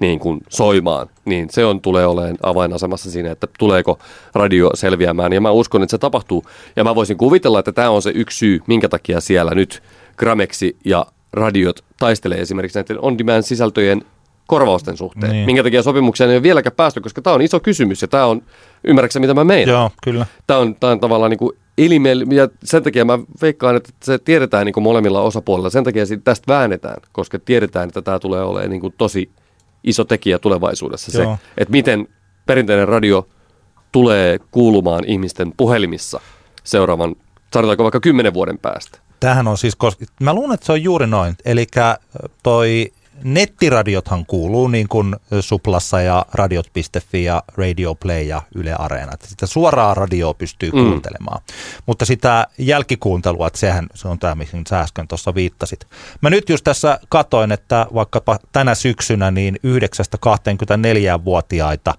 niin 0.00 0.18
kuin 0.18 0.40
soimaan, 0.48 1.06
niin 1.24 1.50
se 1.50 1.64
on 1.64 1.80
tulee 1.80 2.06
olemaan 2.06 2.36
avainasemassa 2.42 3.10
siinä, 3.10 3.30
että 3.30 3.46
tuleeko 3.58 3.98
radio 4.34 4.70
selviämään. 4.74 5.32
Ja 5.32 5.40
mä 5.40 5.50
uskon, 5.50 5.82
että 5.82 5.90
se 5.90 5.98
tapahtuu. 5.98 6.44
Ja 6.76 6.84
mä 6.84 6.94
voisin 6.94 7.16
kuvitella, 7.16 7.58
että 7.58 7.72
tämä 7.72 7.90
on 7.90 8.02
se 8.02 8.12
yksi 8.14 8.38
syy, 8.38 8.60
minkä 8.66 8.88
takia 8.88 9.20
siellä 9.20 9.54
nyt 9.54 9.82
Grameksi 10.16 10.76
ja 10.84 11.06
radiot 11.32 11.84
taistelee 11.98 12.40
esimerkiksi 12.40 12.78
näiden 12.78 13.00
on-demand 13.00 13.42
sisältöjen 13.42 14.02
korvausten 14.46 14.96
suhteen. 14.96 15.32
Niin. 15.32 15.46
Minkä 15.46 15.62
takia 15.62 15.82
sopimuksia 15.82 16.26
ei 16.26 16.34
ole 16.34 16.42
vieläkään 16.42 16.76
päästy, 16.76 17.00
koska 17.00 17.22
tämä 17.22 17.34
on 17.34 17.42
iso 17.42 17.60
kysymys 17.60 18.02
ja 18.02 18.08
tämä 18.08 18.26
on, 18.26 18.42
ymmärrätkö 18.84 19.20
mitä 19.20 19.34
mä 19.34 19.44
meinaan? 19.44 19.80
Joo, 19.80 19.90
kyllä. 20.02 20.26
Tämä 20.46 20.60
on, 20.60 20.74
tämä 20.74 20.92
on 20.92 21.00
tavallaan 21.00 21.30
niin 21.30 21.38
kuin 21.38 21.52
elimel, 21.78 22.24
ja 22.30 22.48
sen 22.64 22.82
takia 22.82 23.04
mä 23.04 23.18
veikkaan, 23.42 23.76
että 23.76 23.90
se 24.02 24.18
tiedetään 24.18 24.66
niin 24.66 24.72
kuin 24.72 24.84
molemmilla 24.84 25.22
osapuolilla. 25.22 25.70
Sen 25.70 25.84
takia 25.84 26.04
tästä 26.24 26.52
väännetään, 26.52 27.02
koska 27.12 27.38
tiedetään, 27.38 27.88
että 27.88 28.02
tämä 28.02 28.18
tulee 28.18 28.42
olemaan 28.42 28.70
niin 28.70 28.80
kuin 28.80 28.94
tosi 28.98 29.30
iso 29.84 30.04
tekijä 30.04 30.38
tulevaisuudessa. 30.38 31.12
Se, 31.12 31.22
Joo. 31.22 31.38
että 31.58 31.72
miten 31.72 32.08
perinteinen 32.46 32.88
radio 32.88 33.28
tulee 33.92 34.38
kuulumaan 34.50 35.04
ihmisten 35.04 35.52
puhelimissa 35.56 36.20
seuraavan, 36.64 37.16
sanotaanko 37.54 37.82
vaikka 37.82 38.00
kymmenen 38.00 38.34
vuoden 38.34 38.58
päästä. 38.58 38.98
Tämähän 39.20 39.48
on 39.48 39.58
siis, 39.58 39.76
koska 39.76 40.04
mä 40.20 40.34
luulen, 40.34 40.54
että 40.54 40.66
se 40.66 40.72
on 40.72 40.82
juuri 40.82 41.06
noin. 41.06 41.36
Eli 41.44 41.66
toi 42.42 42.92
nettiradiothan 43.24 44.26
kuuluu 44.26 44.68
niin 44.68 44.88
kuin 44.88 45.16
Suplassa 45.40 46.00
ja 46.00 46.26
radiot.fi 46.32 47.24
ja 47.24 47.42
Radio 47.56 47.94
Play 47.94 48.22
ja 48.22 48.42
Yle 48.54 48.74
Areena. 48.78 49.12
Että 49.14 49.26
sitä 49.26 49.46
suoraa 49.46 49.94
radioa 49.94 50.34
pystyy 50.34 50.70
Mm. 50.70 50.88
kuuntelemaan. 50.88 51.42
Mutta 51.86 52.04
sitä 52.04 52.46
jälkikuuntelua, 52.58 53.46
että 53.46 53.58
sehän 53.58 53.86
se 53.94 54.08
on 54.08 54.18
tämä, 54.18 54.34
mihin 54.34 54.62
sä 54.68 54.80
äsken 54.80 55.08
tuossa 55.08 55.34
viittasit. 55.34 55.86
Mä 56.20 56.30
nyt 56.30 56.48
just 56.48 56.64
tässä 56.64 57.00
katoin, 57.08 57.52
että 57.52 57.86
vaikkapa 57.94 58.38
tänä 58.52 58.74
syksynä 58.74 59.30
niin 59.30 59.58
9-24-vuotiaita, 59.62 61.94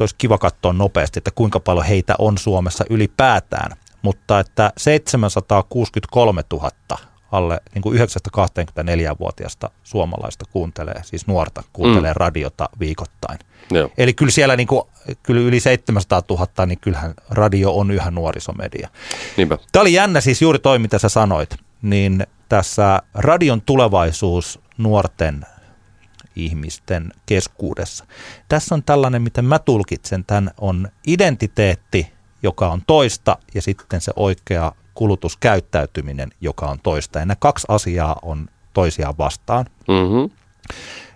olisi 0.00 0.14
kiva 0.18 0.38
katsoa 0.38 0.72
nopeasti, 0.72 1.18
että 1.18 1.30
kuinka 1.34 1.60
paljon 1.60 1.86
heitä 1.86 2.14
on 2.18 2.38
Suomessa 2.38 2.84
ylipäätään, 2.90 3.76
mutta 4.04 4.40
että 4.40 4.72
763 4.76 6.42
000 6.52 6.70
alle 7.32 7.60
niin 7.74 7.82
kuin 7.82 7.98
9-24-vuotiaasta 7.98 9.70
suomalaista 9.82 10.44
kuuntelee, 10.52 11.00
siis 11.02 11.26
nuorta 11.26 11.62
kuuntelee 11.72 12.12
mm. 12.12 12.16
radiota 12.16 12.68
viikoittain. 12.80 13.38
Joo. 13.70 13.90
Eli 13.98 14.14
kyllä 14.14 14.32
siellä 14.32 14.56
niin 14.56 14.66
kuin, 14.66 14.82
kyllä 15.22 15.40
yli 15.40 15.60
700 15.60 16.22
000, 16.30 16.66
niin 16.66 16.78
kyllähän 16.80 17.14
radio 17.30 17.72
on 17.72 17.90
yhä 17.90 18.10
nuorisomedia. 18.10 18.88
Niinpä. 19.36 19.58
Tämä 19.72 19.80
oli 19.80 19.92
jännä 19.92 20.20
siis 20.20 20.42
juuri 20.42 20.58
toi, 20.58 20.78
mitä 20.78 20.98
sä 20.98 21.08
sanoit, 21.08 21.56
niin 21.82 22.26
tässä 22.48 23.02
radion 23.14 23.62
tulevaisuus 23.62 24.60
nuorten 24.78 25.46
ihmisten 26.36 27.12
keskuudessa. 27.26 28.04
Tässä 28.48 28.74
on 28.74 28.82
tällainen, 28.82 29.22
miten 29.22 29.44
mä 29.44 29.58
tulkitsen 29.58 30.24
tämän, 30.24 30.50
on 30.60 30.88
identiteetti, 31.06 32.13
joka 32.44 32.68
on 32.68 32.82
toista, 32.86 33.38
ja 33.54 33.62
sitten 33.62 34.00
se 34.00 34.12
oikea 34.16 34.72
kulutuskäyttäytyminen, 34.94 36.30
joka 36.40 36.66
on 36.66 36.78
toista. 36.82 37.18
Ja 37.18 37.26
nämä 37.26 37.36
kaksi 37.40 37.66
asiaa 37.68 38.18
on 38.22 38.48
toisiaan 38.72 39.18
vastaan. 39.18 39.66
Mm-hmm. 39.88 40.30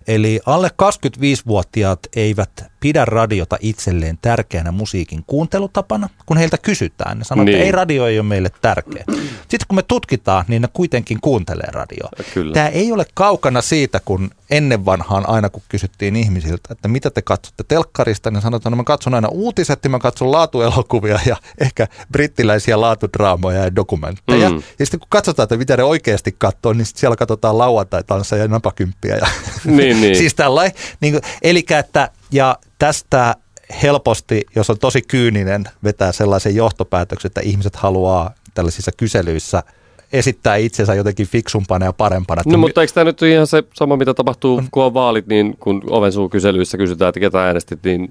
Eli 0.08 0.40
alle 0.46 0.68
25-vuotiaat 0.68 2.00
eivät 2.16 2.64
pidä 2.80 3.04
radiota 3.04 3.56
itselleen 3.60 4.18
tärkeänä 4.22 4.72
musiikin 4.72 5.24
kuuntelutapana, 5.26 6.08
kun 6.26 6.36
heiltä 6.36 6.58
kysytään. 6.58 7.18
Ne 7.18 7.24
sanoo, 7.24 7.44
niin. 7.44 7.54
että 7.54 7.66
ei 7.66 7.72
radio 7.72 8.06
ei 8.06 8.18
ole 8.18 8.26
meille 8.26 8.50
tärkeä. 8.60 9.04
Sitten 9.38 9.66
kun 9.68 9.76
me 9.76 9.82
tutkitaan, 9.82 10.44
niin 10.48 10.62
ne 10.62 10.68
kuitenkin 10.72 11.18
kuuntelee 11.20 11.68
radioa. 11.72 12.10
Kyllä. 12.34 12.54
Tämä 12.54 12.68
ei 12.68 12.92
ole 12.92 13.06
kaukana 13.14 13.62
siitä, 13.62 14.00
kun 14.04 14.30
ennen 14.50 14.84
vanhaan 14.84 15.28
aina 15.28 15.48
kun 15.48 15.62
kysyttiin 15.68 16.16
ihmisiltä, 16.16 16.68
että 16.70 16.88
mitä 16.88 17.10
te 17.10 17.22
katsotte 17.22 17.64
telkkarista, 17.68 18.30
niin 18.30 18.42
sanotaan, 18.42 18.58
että 18.58 18.70
no 18.70 18.76
mä 18.76 18.84
katson 18.84 19.14
aina 19.14 19.28
uutiset 19.28 19.84
ja 19.84 19.90
mä 19.90 19.98
katson 19.98 20.32
laatuelokuvia 20.32 21.18
ja 21.26 21.36
ehkä 21.60 21.88
brittiläisiä 22.12 22.80
laatudraamoja 22.80 23.64
ja 23.64 23.76
dokumentteja. 23.76 24.50
Mm. 24.50 24.62
Ja 24.78 24.86
sitten 24.86 25.00
kun 25.00 25.08
katsotaan, 25.10 25.44
että 25.44 25.56
mitä 25.56 25.76
ne 25.76 25.82
oikeasti 25.82 26.34
katsoo, 26.38 26.72
niin 26.72 26.86
siellä 26.86 27.16
katsotaan 27.16 27.58
lauantai-tanssa 27.58 28.36
ja 28.36 28.48
napakymppiä. 28.48 29.16
Ja 29.16 29.26
Niin, 29.64 30.00
niin. 30.00 30.16
siis 30.22 30.34
tällainen. 30.34 30.76
Niin 31.00 31.20
eli 31.42 31.64
että, 31.78 32.10
ja 32.32 32.58
tästä 32.78 33.34
helposti, 33.82 34.46
jos 34.56 34.70
on 34.70 34.78
tosi 34.78 35.02
kyyninen, 35.02 35.64
vetää 35.84 36.12
sellaisen 36.12 36.54
johtopäätöksen, 36.56 37.28
että 37.28 37.40
ihmiset 37.40 37.76
haluaa 37.76 38.34
tällaisissa 38.54 38.92
kyselyissä 38.96 39.62
esittää 40.12 40.56
itsensä 40.56 40.94
jotenkin 40.94 41.26
fiksumpana 41.26 41.86
ja 41.86 41.92
parempana. 41.92 42.42
No 42.46 42.58
mutta 42.58 42.80
eikö 42.80 42.92
tämä 42.92 43.04
nyt 43.04 43.22
ihan 43.22 43.46
se 43.46 43.64
sama, 43.74 43.96
mitä 43.96 44.14
tapahtuu, 44.14 44.62
kun 44.70 44.84
on 44.84 44.94
vaalit, 44.94 45.26
niin 45.26 45.56
kun 45.60 45.82
ovensuu 45.90 46.28
kyselyissä 46.28 46.78
kysytään, 46.78 47.08
että 47.08 47.20
ketä 47.20 47.44
äänestit, 47.44 47.84
niin 47.84 48.08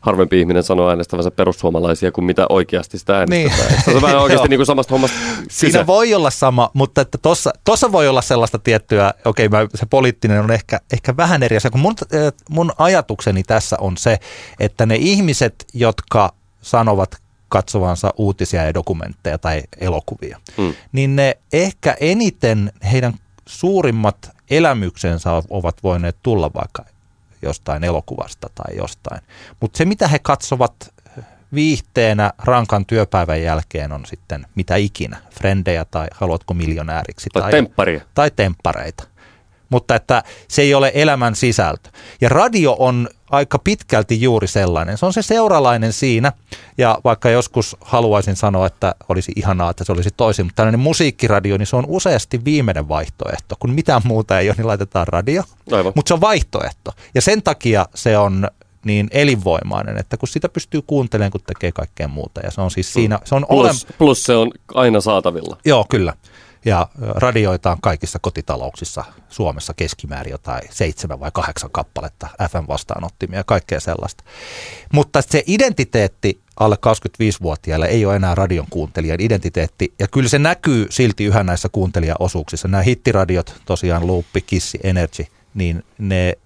harvempi 0.00 0.40
ihminen 0.40 0.62
sanoo 0.62 0.88
äänestävänsä 0.88 1.30
perussuomalaisia 1.30 2.12
kuin 2.12 2.24
mitä 2.24 2.46
oikeasti 2.48 2.98
sitä 2.98 3.18
äänestetään. 3.18 3.70
Niin. 3.70 3.84
Se 3.84 3.90
on 3.90 4.02
vähän 4.02 4.20
oikeasti 4.22 4.48
niin 4.48 4.58
kuin 4.58 4.66
samasta 4.66 4.94
hommasta 4.94 5.16
Siinä 5.50 5.78
kyse. 5.78 5.86
voi 5.86 6.14
olla 6.14 6.30
sama, 6.30 6.70
mutta 6.74 7.00
että 7.00 7.18
tossa, 7.18 7.50
tossa 7.64 7.92
voi 7.92 8.08
olla 8.08 8.22
sellaista 8.22 8.58
tiettyä, 8.58 9.14
okei 9.24 9.48
mä, 9.48 9.66
se 9.74 9.86
poliittinen 9.86 10.40
on 10.40 10.50
ehkä, 10.50 10.80
ehkä 10.92 11.16
vähän 11.16 11.42
eri 11.42 11.56
asia, 11.56 11.70
kun 11.70 11.80
mun, 11.80 11.94
eh, 12.12 12.32
mun 12.50 12.72
ajatukseni 12.78 13.42
tässä 13.42 13.76
on 13.80 13.96
se, 13.96 14.18
että 14.60 14.86
ne 14.86 14.96
ihmiset, 14.96 15.66
jotka 15.74 16.32
sanovat 16.62 17.10
katsovansa 17.50 18.14
uutisia 18.16 18.64
ja 18.64 18.74
dokumentteja 18.74 19.38
tai 19.38 19.62
elokuvia, 19.80 20.38
Mm. 20.56 20.74
niin 20.92 21.16
ne 21.16 21.36
ehkä 21.52 21.96
eniten 22.00 22.72
heidän 22.92 23.14
suurimmat 23.46 24.30
elämyksensä 24.50 25.30
ovat 25.50 25.82
voineet 25.82 26.16
tulla 26.22 26.50
vaikka 26.54 26.84
jostain 27.42 27.84
elokuvasta 27.84 28.50
tai 28.54 28.76
jostain. 28.76 29.20
Mutta 29.60 29.78
se, 29.78 29.84
mitä 29.84 30.08
he 30.08 30.18
katsovat 30.18 30.74
viihteenä 31.54 32.32
rankan 32.38 32.86
työpäivän 32.86 33.42
jälkeen 33.42 33.92
on 33.92 34.06
sitten 34.06 34.46
mitä 34.54 34.76
ikinä, 34.76 35.16
frendejä 35.30 35.84
tai 35.84 36.08
haluatko 36.14 36.54
miljonääriksi. 36.54 37.30
Tai 37.32 37.50
tempparia. 37.50 38.00
Tai 38.14 38.30
temppareita. 38.36 39.04
Mutta 39.70 39.94
että 39.94 40.22
se 40.48 40.62
ei 40.62 40.74
ole 40.74 40.92
elämän 40.94 41.36
sisältö. 41.36 41.90
Ja 42.20 42.28
radio 42.28 42.76
on 42.78 43.08
aika 43.30 43.58
pitkälti 43.58 44.22
juuri 44.22 44.46
sellainen. 44.46 44.98
Se 44.98 45.06
on 45.06 45.12
se 45.12 45.22
seuralainen 45.22 45.92
siinä. 45.92 46.32
Ja 46.78 46.98
vaikka 47.04 47.30
joskus 47.30 47.76
haluaisin 47.80 48.36
sanoa, 48.36 48.66
että 48.66 48.94
olisi 49.08 49.32
ihanaa, 49.36 49.70
että 49.70 49.84
se 49.84 49.92
olisi 49.92 50.10
toisin, 50.16 50.46
mutta 50.46 50.56
tällainen 50.56 50.80
musiikkiradio, 50.80 51.56
niin 51.56 51.66
se 51.66 51.76
on 51.76 51.84
useasti 51.88 52.44
viimeinen 52.44 52.88
vaihtoehto. 52.88 53.56
Kun 53.58 53.70
mitään 53.70 54.02
muuta 54.04 54.38
ei 54.38 54.48
ole, 54.48 54.56
niin 54.56 54.66
laitetaan 54.66 55.08
radio. 55.08 55.42
Aivan. 55.72 55.92
Mutta 55.96 56.08
se 56.08 56.14
on 56.14 56.20
vaihtoehto. 56.20 56.92
Ja 57.14 57.22
sen 57.22 57.42
takia 57.42 57.86
se 57.94 58.18
on 58.18 58.48
niin 58.84 59.08
elinvoimainen, 59.10 59.98
että 59.98 60.16
kun 60.16 60.28
sitä 60.28 60.48
pystyy 60.48 60.82
kuuntelemaan, 60.82 61.30
kun 61.32 61.40
tekee 61.46 61.72
kaikkea 61.72 62.08
muuta. 62.08 62.40
Ja 62.40 62.50
se 62.50 62.60
on 62.60 62.70
siis 62.70 62.92
siinä, 62.92 63.18
se 63.24 63.34
on 63.34 63.46
olem... 63.48 63.70
Plus, 63.70 63.86
plus 63.98 64.22
se 64.22 64.36
on 64.36 64.50
aina 64.74 65.00
saatavilla. 65.00 65.56
Joo, 65.64 65.86
kyllä. 65.90 66.14
Ja 66.64 66.88
radioita 66.98 67.70
on 67.70 67.80
kaikissa 67.80 68.18
kotitalouksissa 68.18 69.04
Suomessa 69.28 69.74
keskimäärin 69.74 70.30
jotain 70.30 70.62
seitsemän 70.70 71.20
vai 71.20 71.30
kahdeksan 71.34 71.70
kappaletta 71.70 72.28
FM-vastaanottimia 72.42 73.38
ja 73.38 73.44
kaikkea 73.44 73.80
sellaista. 73.80 74.24
Mutta 74.92 75.22
se 75.22 75.44
identiteetti 75.46 76.40
alle 76.60 76.76
25-vuotiaille 76.86 77.86
ei 77.86 78.06
ole 78.06 78.16
enää 78.16 78.34
radion 78.34 78.66
kuuntelijan 78.70 79.20
identiteetti. 79.20 79.94
Ja 79.98 80.08
kyllä 80.08 80.28
se 80.28 80.38
näkyy 80.38 80.86
silti 80.90 81.24
yhä 81.24 81.42
näissä 81.42 81.68
kuuntelijaosuuksissa. 81.72 82.68
Nämä 82.68 82.82
hittiradiot, 82.82 83.54
tosiaan 83.64 84.06
Luuppi, 84.06 84.40
Kissi, 84.40 84.80
Energy, 84.82 85.26
niin 85.54 85.84
ne 85.98 86.38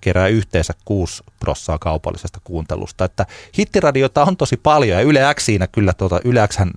kerää 0.00 0.28
yhteensä 0.28 0.74
6 0.84 1.22
prossaa 1.40 1.78
kaupallisesta 1.78 2.40
kuuntelusta. 2.44 3.04
Että 3.04 3.26
hittiradioita 3.58 4.24
on 4.24 4.36
tosi 4.36 4.56
paljon 4.56 4.98
ja 4.98 5.04
Yle 5.04 5.20
X 5.34 5.44
siinä 5.44 5.66
kyllä, 5.66 5.92
tuota, 5.92 6.20
Yle 6.24 6.48
Xhän 6.48 6.70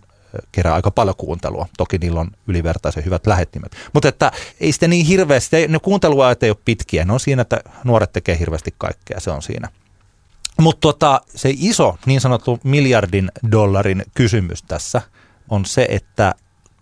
kerää 0.51 0.73
aika 0.73 0.91
paljon 0.91 1.15
kuuntelua. 1.15 1.67
Toki 1.77 1.97
niillä 1.97 2.19
on 2.19 2.31
ylivertaisen 2.47 3.05
hyvät 3.05 3.27
lähettimet. 3.27 3.71
Mutta 3.93 4.07
että 4.07 4.31
ei 4.59 4.71
sitä 4.71 4.87
niin 4.87 5.05
hirveästi, 5.05 5.67
ne 5.67 5.79
kuunteluajat 5.79 6.43
ei 6.43 6.49
ole 6.49 6.57
pitkiä. 6.65 7.05
Ne 7.05 7.13
on 7.13 7.19
siinä, 7.19 7.41
että 7.41 7.59
nuoret 7.83 8.13
tekee 8.13 8.39
hirveästi 8.39 8.73
kaikkea, 8.77 9.19
se 9.19 9.31
on 9.31 9.41
siinä. 9.41 9.69
Mutta 10.59 10.79
tota, 10.81 11.21
se 11.35 11.53
iso 11.57 11.97
niin 12.05 12.21
sanottu 12.21 12.59
miljardin 12.63 13.31
dollarin 13.51 14.03
kysymys 14.13 14.63
tässä 14.63 15.01
on 15.49 15.65
se, 15.65 15.87
että 15.89 16.35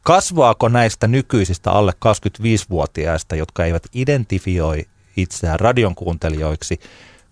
kasvaako 0.04 0.70
näistä 0.70 1.08
nykyisistä 1.08 1.72
alle 1.72 1.92
25-vuotiaista, 1.92 3.36
jotka 3.36 3.66
eivät 3.66 3.84
identifioi 3.94 4.86
itseään 5.18 5.60
radion 5.60 5.96
kuuntelijoiksi, 5.96 6.80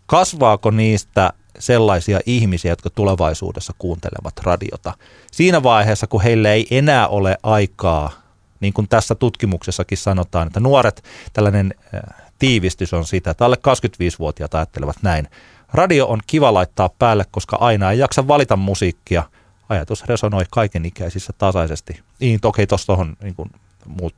kasvaako 0.05 0.71
niistä 0.71 1.33
sellaisia 1.59 2.19
ihmisiä, 2.25 2.71
jotka 2.71 2.89
tulevaisuudessa 2.89 3.73
kuuntelevat 3.77 4.33
radiota. 4.43 4.93
Siinä 5.31 5.63
vaiheessa, 5.63 6.07
kun 6.07 6.21
heille 6.21 6.53
ei 6.53 6.67
enää 6.71 7.07
ole 7.07 7.37
aikaa, 7.43 8.11
niin 8.59 8.73
kuin 8.73 8.87
tässä 8.87 9.15
tutkimuksessakin 9.15 9.97
sanotaan, 9.97 10.47
että 10.47 10.59
nuoret, 10.59 11.03
tällainen 11.33 11.73
äh, 11.95 12.01
tiivistys 12.39 12.93
on 12.93 13.05
sitä, 13.05 13.31
että 13.31 13.45
alle 13.45 13.57
25-vuotiaat 13.67 14.55
ajattelevat 14.55 14.95
näin. 15.01 15.27
Radio 15.73 16.07
on 16.07 16.19
kiva 16.27 16.53
laittaa 16.53 16.89
päälle, 16.99 17.25
koska 17.31 17.57
aina 17.59 17.91
ei 17.91 17.99
jaksa 17.99 18.27
valita 18.27 18.55
musiikkia. 18.55 19.23
Ajatus 19.69 20.05
resonoi 20.05 20.43
kaikenikäisissä 20.49 21.33
tasaisesti. 21.37 22.01
Niin, 22.19 22.39
toki 22.39 22.67
tuossa 22.67 22.93
on 22.93 23.17
niin 23.23 23.35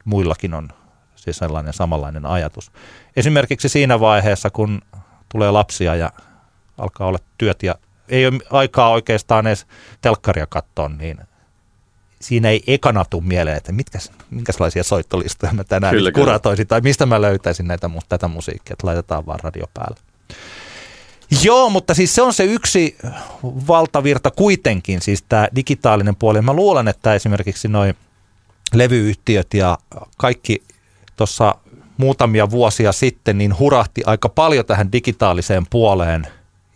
muillakin 0.06 0.54
on 0.54 0.69
siis 1.15 1.38
sellainen 1.38 1.73
samanlainen 1.73 2.25
ajatus. 2.25 2.71
Esimerkiksi 3.15 3.69
siinä 3.69 3.99
vaiheessa, 3.99 4.49
kun 4.49 4.82
tulee 5.30 5.52
lapsia 5.52 5.95
ja 5.95 6.12
alkaa 6.79 7.07
olla 7.07 7.19
työt 7.37 7.63
ja 7.63 7.75
ei 8.09 8.27
ole 8.27 8.39
aikaa 8.51 8.89
oikeastaan 8.89 9.47
edes 9.47 9.65
telkkaria 10.01 10.47
katsoa, 10.47 10.89
niin 10.89 11.17
siinä 12.21 12.49
ei 12.49 12.63
ekana 12.67 13.05
tule 13.09 13.23
mieleen, 13.23 13.57
että 13.57 13.71
mitkäs, 13.71 14.11
minkälaisia 14.29 14.83
soittolistoja 14.83 15.53
mä 15.53 15.63
tänään 15.63 15.93
Kyllä, 15.93 16.11
kyllä, 16.11 16.25
kuratoisin 16.25 16.67
tai 16.67 16.81
mistä 16.81 17.05
mä 17.05 17.21
löytäisin 17.21 17.67
näitä, 17.67 17.89
tätä 18.09 18.27
musiikkia, 18.27 18.73
että 18.73 18.87
laitetaan 18.87 19.25
vaan 19.25 19.39
radio 19.43 19.65
päälle. 19.73 19.99
Joo, 21.43 21.69
mutta 21.69 21.93
siis 21.93 22.15
se 22.15 22.21
on 22.21 22.33
se 22.33 22.43
yksi 22.43 22.97
valtavirta 23.43 24.31
kuitenkin, 24.31 25.01
siis 25.01 25.23
tämä 25.29 25.47
digitaalinen 25.55 26.15
puoli. 26.15 26.41
Mä 26.41 26.53
luulen, 26.53 26.87
että 26.87 27.13
esimerkiksi 27.13 27.67
noin 27.67 27.95
levyyhtiöt 28.73 29.53
ja 29.53 29.77
kaikki 30.17 30.63
tuossa 31.15 31.55
muutamia 31.97 32.49
vuosia 32.49 32.91
sitten 32.91 33.37
niin 33.37 33.59
hurahti 33.59 34.01
aika 34.05 34.29
paljon 34.29 34.65
tähän 34.65 34.91
digitaaliseen 34.91 35.65
puoleen. 35.69 36.27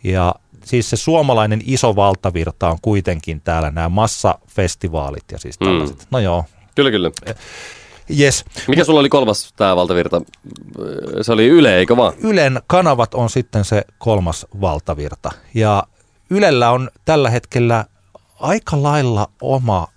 Ja 0.03 0.35
siis 0.65 0.89
se 0.89 0.95
suomalainen 0.95 1.61
iso 1.65 1.95
valtavirta 1.95 2.69
on 2.69 2.77
kuitenkin 2.81 3.41
täällä 3.41 3.71
nämä 3.71 3.89
massafestivaalit 3.89 5.23
ja 5.31 5.39
siis 5.39 5.57
tällaiset. 5.57 5.97
Mm. 5.99 6.05
No 6.11 6.19
joo, 6.19 6.45
Kyllä, 6.75 6.91
kyllä. 6.91 7.11
yes. 8.19 8.45
Mikä 8.67 8.83
sulla 8.83 8.99
oli 8.99 9.09
kolmas 9.09 9.53
tämä 9.55 9.75
valtavirta? 9.75 10.21
Se 11.21 11.31
oli 11.31 11.47
Yle, 11.47 11.77
eikö 11.77 11.97
vaan? 11.97 12.13
Ylen 12.17 12.61
kanavat 12.67 13.13
on 13.13 13.29
sitten 13.29 13.65
se 13.65 13.83
kolmas 13.97 14.45
valtavirta. 14.61 15.31
Ja 15.53 15.83
Ylellä 16.29 16.71
on 16.71 16.89
tällä 17.05 17.29
hetkellä 17.29 17.85
aika 18.39 18.83
lailla 18.83 19.27
oma 19.41 19.87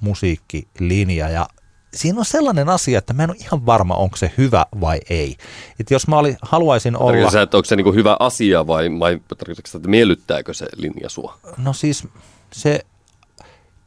musiikkilinja 0.00 1.28
ja 1.28 1.46
siinä 1.94 2.18
on 2.18 2.24
sellainen 2.24 2.68
asia, 2.68 2.98
että 2.98 3.12
mä 3.12 3.22
en 3.24 3.30
ole 3.30 3.38
ihan 3.40 3.66
varma, 3.66 3.94
onko 3.94 4.16
se 4.16 4.32
hyvä 4.38 4.66
vai 4.80 5.00
ei. 5.10 5.36
Et 5.80 5.90
jos 5.90 6.08
mä 6.08 6.18
oli, 6.18 6.36
haluaisin 6.42 6.96
olla... 6.96 7.30
Sä, 7.30 7.42
että 7.42 7.56
onko 7.56 7.64
se 7.64 7.76
niinku 7.76 7.92
hyvä 7.92 8.16
asia 8.20 8.66
vai, 8.66 8.98
vai 8.98 9.20
tarkoitatko 9.38 9.78
että 9.78 9.88
miellyttääkö 9.88 10.54
se 10.54 10.66
linja 10.76 11.08
sua? 11.08 11.38
No 11.56 11.72
siis 11.72 12.08
se 12.52 12.80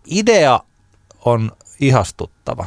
idea 0.06 0.60
on 1.26 1.52
ihastuttava 1.80 2.66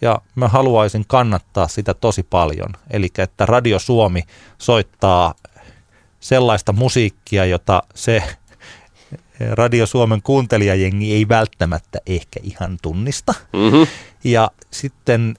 ja 0.00 0.20
mä 0.34 0.48
haluaisin 0.48 1.04
kannattaa 1.08 1.68
sitä 1.68 1.94
tosi 1.94 2.22
paljon. 2.22 2.70
Eli 2.90 3.08
että 3.18 3.46
Radio 3.46 3.78
Suomi 3.78 4.22
soittaa 4.58 5.34
sellaista 6.20 6.72
musiikkia, 6.72 7.44
jota 7.44 7.82
se 7.94 8.22
Radio 9.50 9.86
Suomen 9.86 10.22
kuuntelijajengi 10.22 11.14
ei 11.14 11.28
välttämättä 11.28 11.98
ehkä 12.06 12.40
ihan 12.42 12.78
tunnista. 12.82 13.34
Mm-hmm. 13.52 13.86
Ja 14.24 14.50
sitten 14.70 15.34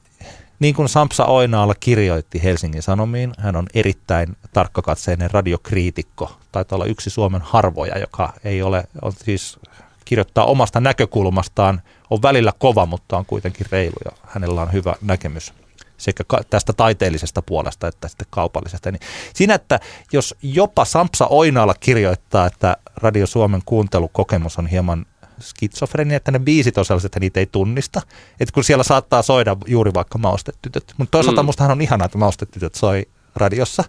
niin 0.59 0.75
kuin 0.75 0.89
Sampsa 0.89 1.25
Oinaala 1.25 1.75
kirjoitti 1.79 2.43
Helsingin 2.43 2.81
Sanomiin, 2.81 3.33
hän 3.37 3.55
on 3.55 3.67
erittäin 3.73 4.37
tarkkakatseinen 4.53 5.31
radiokriitikko. 5.31 6.37
Taitaa 6.51 6.75
olla 6.75 6.85
yksi 6.85 7.09
Suomen 7.09 7.41
harvoja, 7.41 7.99
joka 7.99 8.33
ei 8.43 8.61
ole, 8.61 8.83
on 9.01 9.11
siis 9.11 9.59
kirjoittaa 10.05 10.45
omasta 10.45 10.79
näkökulmastaan, 10.79 11.81
on 12.09 12.21
välillä 12.21 12.53
kova, 12.59 12.85
mutta 12.85 13.17
on 13.17 13.25
kuitenkin 13.25 13.67
reilu 13.71 13.95
ja 14.05 14.11
hänellä 14.23 14.61
on 14.61 14.73
hyvä 14.73 14.95
näkemys 15.01 15.53
sekä 16.01 16.23
tästä 16.49 16.73
taiteellisesta 16.73 17.41
puolesta 17.41 17.87
että 17.87 18.07
sitten 18.07 18.27
kaupallisesta. 18.29 18.91
Niin 18.91 19.01
siinä, 19.33 19.55
että 19.55 19.79
jos 20.13 20.35
jopa 20.41 20.85
Sampsa 20.85 21.27
Oinaala 21.27 21.73
kirjoittaa, 21.79 22.45
että 22.45 22.77
Radio 22.97 23.27
Suomen 23.27 23.61
kuuntelukokemus 23.65 24.59
on 24.59 24.67
hieman 24.67 25.05
skitsofrenia, 25.39 26.17
että 26.17 26.31
ne 26.31 26.39
biisit 26.39 26.77
on 26.77 26.85
sellaiset, 26.85 27.09
että 27.09 27.19
niitä 27.19 27.39
ei 27.39 27.45
tunnista. 27.45 28.01
Että 28.39 28.53
kun 28.53 28.63
siellä 28.63 28.83
saattaa 28.83 29.21
soida 29.21 29.57
juuri 29.67 29.93
vaikka 29.93 30.17
maustetytöt. 30.17 30.93
Mutta 30.97 31.11
toisaalta 31.11 31.43
mm. 31.43 31.45
mustahan 31.45 31.71
on 31.71 31.81
ihanaa, 31.81 32.05
että 32.05 32.17
maustetytöt 32.17 32.75
soi 32.75 33.05
radiossa. 33.35 33.83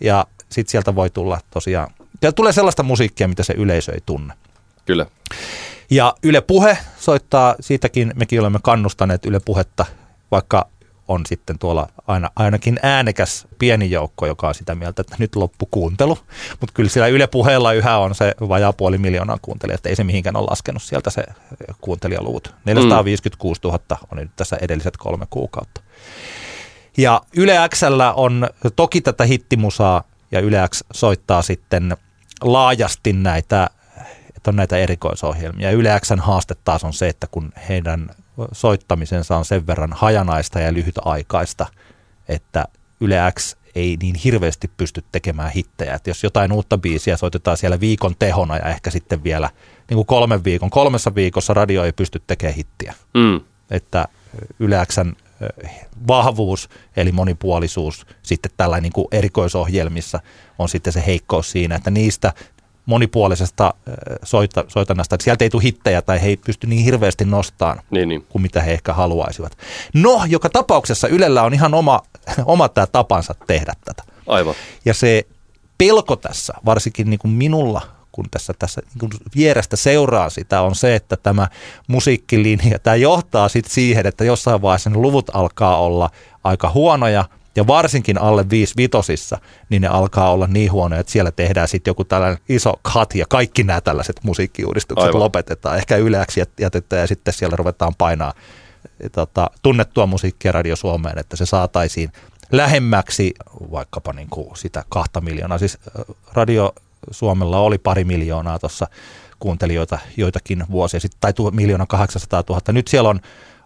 Ja 0.00 0.26
sitten 0.48 0.70
sieltä 0.70 0.94
voi 0.94 1.10
tulla 1.10 1.40
tosiaan, 1.50 1.90
ja 2.22 2.32
tulee 2.32 2.52
sellaista 2.52 2.82
musiikkia, 2.82 3.28
mitä 3.28 3.42
se 3.42 3.54
yleisö 3.56 3.92
ei 3.92 4.00
tunne. 4.06 4.34
Kyllä. 4.86 5.06
Ja 5.90 6.14
Yle 6.22 6.40
Puhe 6.40 6.78
soittaa, 6.98 7.54
siitäkin 7.60 8.12
mekin 8.16 8.40
olemme 8.40 8.58
kannustaneet 8.62 9.26
Yle 9.26 9.40
Puhetta, 9.44 9.86
vaikka 10.30 10.68
on 11.12 11.26
sitten 11.26 11.58
tuolla 11.58 11.88
aina, 12.06 12.30
ainakin 12.36 12.78
äänekäs 12.82 13.46
pieni 13.58 13.90
joukko, 13.90 14.26
joka 14.26 14.48
on 14.48 14.54
sitä 14.54 14.74
mieltä, 14.74 15.00
että 15.00 15.16
nyt 15.18 15.36
loppu 15.36 15.68
kuuntelu. 15.70 16.18
Mutta 16.60 16.74
kyllä 16.74 16.90
sillä 16.90 17.06
Yle 17.06 17.26
Puheella 17.26 17.72
yhä 17.72 17.98
on 17.98 18.14
se 18.14 18.34
vajaa 18.48 18.72
puoli 18.72 18.98
miljoonaa 18.98 19.38
kuuntelijaa, 19.42 19.74
että 19.74 19.88
ei 19.88 19.96
se 19.96 20.04
mihinkään 20.04 20.36
ole 20.36 20.46
laskenut 20.50 20.82
sieltä 20.82 21.10
se 21.10 21.24
kuuntelijaluvut. 21.80 22.54
456 22.64 23.60
000 23.64 23.78
on 24.12 24.18
nyt 24.18 24.30
tässä 24.36 24.56
edelliset 24.60 24.96
kolme 24.96 25.26
kuukautta. 25.30 25.80
Ja 26.96 27.20
Yle 27.36 27.68
Xllä 27.74 28.12
on 28.12 28.48
toki 28.76 29.00
tätä 29.00 29.24
hittimusaa 29.24 30.02
ja 30.32 30.40
Yle 30.40 30.68
X 30.68 30.82
soittaa 30.92 31.42
sitten 31.42 31.96
laajasti 32.40 33.12
näitä, 33.12 33.70
että 34.36 34.50
on 34.50 34.56
näitä 34.56 34.76
erikoisohjelmia. 34.76 35.70
Yle 35.70 36.00
Xn 36.00 36.18
haaste 36.18 36.54
taas 36.64 36.84
on 36.84 36.92
se, 36.92 37.08
että 37.08 37.26
kun 37.30 37.52
heidän 37.68 38.10
soittamisensa 38.52 39.36
on 39.36 39.44
sen 39.44 39.66
verran 39.66 39.92
hajanaista 39.92 40.60
ja 40.60 40.72
lyhytaikaista, 40.72 41.66
että 42.28 42.64
Yle 43.00 43.16
X 43.38 43.56
ei 43.74 43.96
niin 44.02 44.14
hirveästi 44.14 44.70
pysty 44.76 45.04
tekemään 45.12 45.50
hittejä. 45.50 45.94
Että 45.94 46.10
jos 46.10 46.22
jotain 46.22 46.52
uutta 46.52 46.78
biisiä 46.78 47.16
soitetaan 47.16 47.56
siellä 47.56 47.80
viikon 47.80 48.14
tehona 48.18 48.56
ja 48.56 48.64
ehkä 48.64 48.90
sitten 48.90 49.24
vielä 49.24 49.50
niin 49.88 49.96
kuin 49.96 50.06
kolmen 50.06 50.44
viikon, 50.44 50.70
kolmessa 50.70 51.14
viikossa 51.14 51.54
radio 51.54 51.84
ei 51.84 51.92
pysty 51.92 52.22
tekemään 52.26 52.56
hittiä. 52.56 52.94
Mm. 53.14 53.40
Että 53.70 54.08
Yle 54.58 54.86
Xn 54.86 55.12
vahvuus, 56.08 56.68
eli 56.96 57.12
monipuolisuus, 57.12 58.06
sitten 58.22 58.52
tällainen 58.56 58.82
niin 58.82 58.92
kuin 58.92 59.08
erikoisohjelmissa 59.12 60.20
on 60.58 60.68
sitten 60.68 60.92
se 60.92 61.02
heikkous 61.06 61.50
siinä, 61.50 61.74
että 61.74 61.90
niistä 61.90 62.32
monipuolisesta 62.86 63.74
soita, 64.22 64.64
soitannasta, 64.68 65.14
että 65.14 65.24
sieltä 65.24 65.44
ei 65.44 65.50
tule 65.50 65.62
hittejä 65.62 66.02
tai 66.02 66.22
he 66.22 66.28
ei 66.28 66.36
pysty 66.36 66.66
niin 66.66 66.84
hirveästi 66.84 67.24
nostamaan 67.24 67.80
niin, 67.90 68.08
niin. 68.08 68.26
kuin 68.28 68.42
mitä 68.42 68.60
he 68.60 68.72
ehkä 68.72 68.92
haluaisivat. 68.92 69.58
No, 69.94 70.22
joka 70.28 70.48
tapauksessa 70.50 71.08
Ylellä 71.08 71.42
on 71.42 71.54
ihan 71.54 71.74
oma, 71.74 72.00
oma 72.44 72.68
tämä 72.68 72.86
tapansa 72.86 73.34
tehdä 73.46 73.72
tätä. 73.84 74.02
Aivan. 74.26 74.54
Ja 74.84 74.94
se 74.94 75.26
pelko 75.78 76.16
tässä, 76.16 76.54
varsinkin 76.64 77.10
niin 77.10 77.18
kuin 77.18 77.32
minulla, 77.32 77.80
kun 78.12 78.26
tässä, 78.30 78.52
tässä 78.58 78.80
niin 78.80 78.98
kuin 78.98 79.12
vierestä 79.36 79.76
seuraa 79.76 80.30
sitä, 80.30 80.62
on 80.62 80.74
se, 80.74 80.94
että 80.94 81.16
tämä 81.16 81.48
musiikkilinja, 81.86 82.78
tämä 82.78 82.96
johtaa 82.96 83.48
sitten 83.48 83.72
siihen, 83.72 84.06
että 84.06 84.24
jossain 84.24 84.62
vaiheessa 84.62 84.90
ne 84.90 84.96
luvut 84.96 85.30
alkaa 85.34 85.80
olla 85.80 86.10
aika 86.44 86.70
huonoja– 86.70 87.24
ja 87.56 87.66
varsinkin 87.66 88.18
alle 88.18 88.50
viisi 88.50 88.74
vitosissa, 88.76 89.38
niin 89.68 89.82
ne 89.82 89.88
alkaa 89.88 90.32
olla 90.32 90.46
niin 90.46 90.72
huonoja, 90.72 91.00
että 91.00 91.12
siellä 91.12 91.30
tehdään 91.30 91.68
sitten 91.68 91.90
joku 91.90 92.04
tällainen 92.04 92.38
iso 92.48 92.74
cut 92.92 93.14
ja 93.14 93.26
kaikki 93.28 93.64
nämä 93.64 93.80
tällaiset 93.80 94.20
musiikkiuudistukset 94.22 95.06
Aivan. 95.06 95.20
lopetetaan. 95.20 95.76
Ehkä 95.76 95.96
yleäksi 95.96 96.42
jätetään 96.60 97.00
ja 97.00 97.06
sitten 97.06 97.34
siellä 97.34 97.56
ruvetaan 97.56 97.94
painaa 97.98 98.34
tota, 99.12 99.50
tunnettua 99.62 100.06
musiikkia 100.06 100.52
Radio 100.52 100.76
Suomeen, 100.76 101.18
että 101.18 101.36
se 101.36 101.46
saataisiin 101.46 102.12
lähemmäksi 102.52 103.34
vaikkapa 103.70 104.12
niin 104.12 104.28
kuin 104.30 104.56
sitä 104.56 104.84
kahta 104.88 105.20
miljoonaa. 105.20 105.58
Siis 105.58 105.78
Radio 106.32 106.72
Suomella 107.10 107.58
oli 107.58 107.78
pari 107.78 108.04
miljoonaa 108.04 108.58
tuossa 108.58 108.86
kuuntelijoita 109.38 109.98
joitakin 110.16 110.64
vuosia 110.70 111.00
sitten, 111.00 111.20
tai 111.20 111.32
miljoona 111.50 111.86
800 111.86 112.42
000. 112.48 112.60
Nyt 112.72 112.88
siellä 112.88 113.08
on 113.08 113.20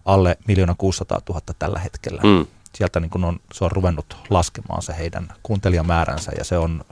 alle 0.05 0.39
miljoona 0.49 0.74
600 0.78 1.20
000 1.28 1.41
tällä 1.59 1.78
hetkellä. 1.78 2.22
Mm 2.24 2.47
sieltä 2.77 3.01
niin 3.01 3.24
on, 3.24 3.41
se 3.53 3.64
on 3.64 3.72
ruvennut 3.72 4.16
laskemaan 4.31 4.83
se 4.83 4.95
heidän 4.99 5.29
kuuntelijamääränsä 5.43 6.33
ja 6.39 6.45
se 6.45 6.59
on, 6.59 6.85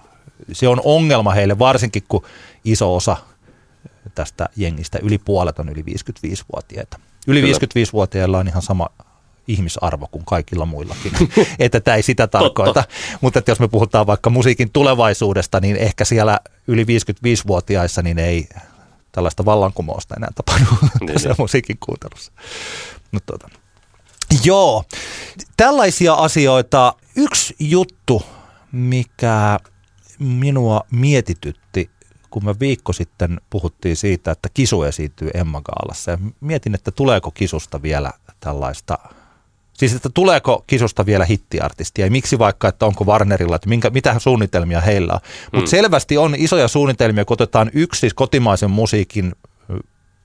se 0.52 0.68
on 0.68 0.80
ongelma 0.84 1.32
heille, 1.32 1.58
varsinkin 1.58 2.02
kun 2.08 2.24
iso 2.64 2.96
osa 2.96 3.16
tästä 4.14 4.48
jengistä, 4.56 4.98
yli 5.02 5.18
puolet 5.18 5.58
on 5.58 5.68
yli 5.68 5.82
55-vuotiaita. 5.82 6.98
Yli 7.26 7.40
Kyllä. 7.40 7.56
55-vuotiailla 7.56 8.38
on 8.38 8.48
ihan 8.48 8.62
sama 8.62 8.88
ihmisarvo 9.48 10.08
kuin 10.10 10.24
kaikilla 10.24 10.66
muillakin. 10.66 11.12
että 11.58 11.80
tämä 11.80 11.94
ei 11.94 12.02
sitä 12.02 12.26
tarkoita. 12.26 12.84
Mutta 13.20 13.38
että 13.38 13.50
jos 13.50 13.60
me 13.60 13.68
puhutaan 13.68 14.06
vaikka 14.06 14.30
musiikin 14.30 14.70
tulevaisuudesta, 14.70 15.60
niin 15.60 15.76
ehkä 15.76 16.04
siellä 16.04 16.40
yli 16.66 16.84
55-vuotiaissa 16.84 18.02
niin 18.02 18.18
ei 18.18 18.48
tällaista 19.12 19.44
vallankumousta 19.44 20.14
enää 20.16 20.30
tapahdu 20.34 20.64
niin, 21.00 21.12
tässä 21.12 21.28
niin. 21.28 21.36
musiikin 21.38 21.76
kuuntelussa. 21.86 22.32
Mutta 23.12 23.38
tuota, 23.38 23.58
Joo, 24.44 24.84
tällaisia 25.56 26.14
asioita. 26.14 26.94
Yksi 27.16 27.56
juttu, 27.58 28.22
mikä 28.72 29.58
minua 30.18 30.80
mietitytti, 30.90 31.90
kun 32.30 32.44
me 32.44 32.54
viikko 32.60 32.92
sitten 32.92 33.40
puhuttiin 33.50 33.96
siitä, 33.96 34.30
että 34.30 34.48
kisu 34.54 34.82
esiintyy 34.82 35.30
Emma 35.34 35.60
Gaalassa. 35.60 36.10
Ja 36.10 36.18
mietin, 36.40 36.74
että 36.74 36.90
tuleeko 36.90 37.30
kisusta 37.30 37.82
vielä 37.82 38.12
tällaista 38.40 38.98
Siis, 39.74 39.94
että 39.94 40.10
tuleeko 40.14 40.64
kisusta 40.66 41.06
vielä 41.06 41.24
hittiartistia 41.24 42.04
ja 42.04 42.10
miksi 42.10 42.38
vaikka, 42.38 42.68
että 42.68 42.86
onko 42.86 43.04
Warnerilla, 43.04 43.56
että 43.56 43.68
minkä, 43.68 43.90
mitä 43.90 44.18
suunnitelmia 44.18 44.80
heillä 44.80 45.12
on. 45.12 45.20
Mutta 45.52 45.66
mm. 45.66 45.70
selvästi 45.70 46.18
on 46.18 46.34
isoja 46.38 46.68
suunnitelmia, 46.68 47.24
kun 47.24 47.34
otetaan 47.34 47.70
yksi 47.74 48.00
siis 48.00 48.14
kotimaisen 48.14 48.70
musiikin 48.70 49.32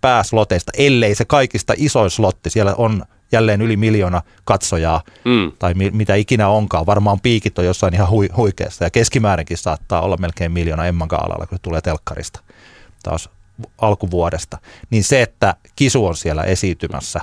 pääsloteista, 0.02 0.72
ellei 0.78 1.16
se 1.16 1.26
kaikista 1.26 1.74
isoin 1.78 2.10
slotti. 2.10 2.50
Siellä 2.50 2.76
on 2.76 3.06
jälleen 3.32 3.62
yli 3.62 3.78
miljoona 3.78 4.22
katsojaa 4.46 5.02
mm. 5.26 5.52
tai 5.60 5.74
mi- 5.74 5.92
mitä 5.92 6.16
ikinä 6.16 6.48
onkaan. 6.48 6.86
Varmaan 6.86 7.20
piikit 7.20 7.60
on 7.60 7.66
jossain 7.66 7.94
ihan 7.94 8.08
hui- 8.08 8.36
huikeassa 8.38 8.84
ja 8.84 8.90
keskimäärinkin 8.90 9.58
saattaa 9.58 10.02
olla 10.02 10.18
melkein 10.18 10.52
miljoona 10.52 10.86
Emman 10.86 11.08
Gaalalla, 11.08 11.48
kun 11.48 11.58
se 11.58 11.62
tulee 11.62 11.82
telkkarista 11.82 12.40
taas 13.04 13.30
alkuvuodesta. 13.78 14.58
Niin 14.90 15.04
se, 15.04 15.22
että 15.22 15.56
Kisu 15.76 16.06
on 16.06 16.16
siellä 16.16 16.44
esiintymässä, 16.44 17.22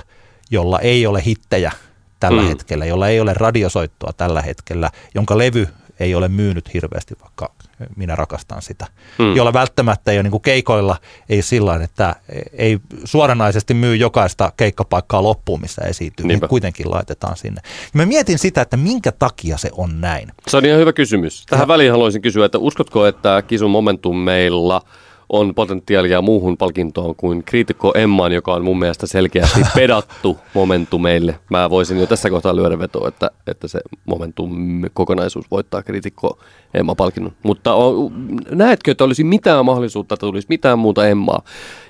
jolla 0.51 0.79
ei 0.79 1.07
ole 1.07 1.25
hittejä 1.25 1.71
tällä 2.19 2.41
mm. 2.41 2.47
hetkellä, 2.47 2.85
jolla 2.85 3.07
ei 3.07 3.19
ole 3.19 3.33
radiosoittoa 3.33 4.13
tällä 4.13 4.41
hetkellä, 4.41 4.89
jonka 5.15 5.37
levy 5.37 5.67
ei 5.99 6.15
ole 6.15 6.27
myynyt 6.27 6.73
hirveästi, 6.73 7.15
vaikka 7.21 7.51
minä 7.95 8.15
rakastan 8.15 8.61
sitä. 8.61 8.85
Hmm. 9.17 9.35
Jolla 9.35 9.53
välttämättä 9.53 10.11
ei 10.11 10.17
ole 10.17 10.23
niin 10.23 10.31
kuin 10.31 10.41
keikoilla, 10.41 10.97
ei 11.29 11.41
sillä 11.41 11.75
että 11.83 12.15
ei 12.53 12.79
suoranaisesti 13.03 13.73
myy 13.73 13.95
jokaista 13.95 14.51
keikkapaikkaa 14.57 15.23
loppuun, 15.23 15.61
missä 15.61 15.81
esiintyy, 15.81 16.25
niin 16.25 16.39
kuitenkin 16.49 16.91
laitetaan 16.91 17.37
sinne. 17.37 17.61
Ja 17.65 17.91
mä 17.93 18.05
mietin 18.05 18.39
sitä, 18.39 18.61
että 18.61 18.77
minkä 18.77 19.11
takia 19.11 19.57
se 19.57 19.69
on 19.71 20.01
näin. 20.01 20.31
Se 20.47 20.57
on 20.57 20.65
ihan 20.65 20.79
hyvä 20.79 20.93
kysymys. 20.93 21.45
Tähän 21.49 21.63
ja. 21.63 21.67
väliin 21.67 21.91
haluaisin 21.91 22.21
kysyä, 22.21 22.45
että 22.45 22.57
uskotko, 22.57 23.05
että 23.05 23.41
Kisun 23.47 23.71
Momentum 23.71 24.17
meillä– 24.17 24.81
on 25.29 25.55
potentiaalia 25.55 26.21
muuhun 26.21 26.57
palkintoon 26.57 27.15
kuin 27.15 27.43
kriitikko 27.43 27.91
Emmaan, 27.95 28.31
joka 28.31 28.53
on 28.53 28.63
mun 28.63 28.79
mielestä 28.79 29.07
selkeästi 29.07 29.59
pedattu 29.75 30.37
momentumeille. 30.53 31.39
Mä 31.49 31.69
voisin 31.69 31.99
jo 31.99 32.05
tässä 32.05 32.29
kohtaa 32.29 32.55
lyödä 32.55 32.79
vetoa, 32.79 33.07
että, 33.07 33.31
että 33.47 33.67
se 33.67 33.79
momentum 34.05 34.51
kokonaisuus 34.93 35.51
voittaa 35.51 35.83
kriitikko 35.83 36.39
Emma-palkinnon. 36.73 37.33
Mutta 37.43 37.73
on, 37.73 38.11
näetkö, 38.51 38.91
että 38.91 39.03
olisi 39.03 39.23
mitään 39.23 39.65
mahdollisuutta, 39.65 40.13
että 40.13 40.25
tulisi 40.25 40.47
mitään 40.49 40.79
muuta 40.79 41.07
Emmaa? 41.07 41.41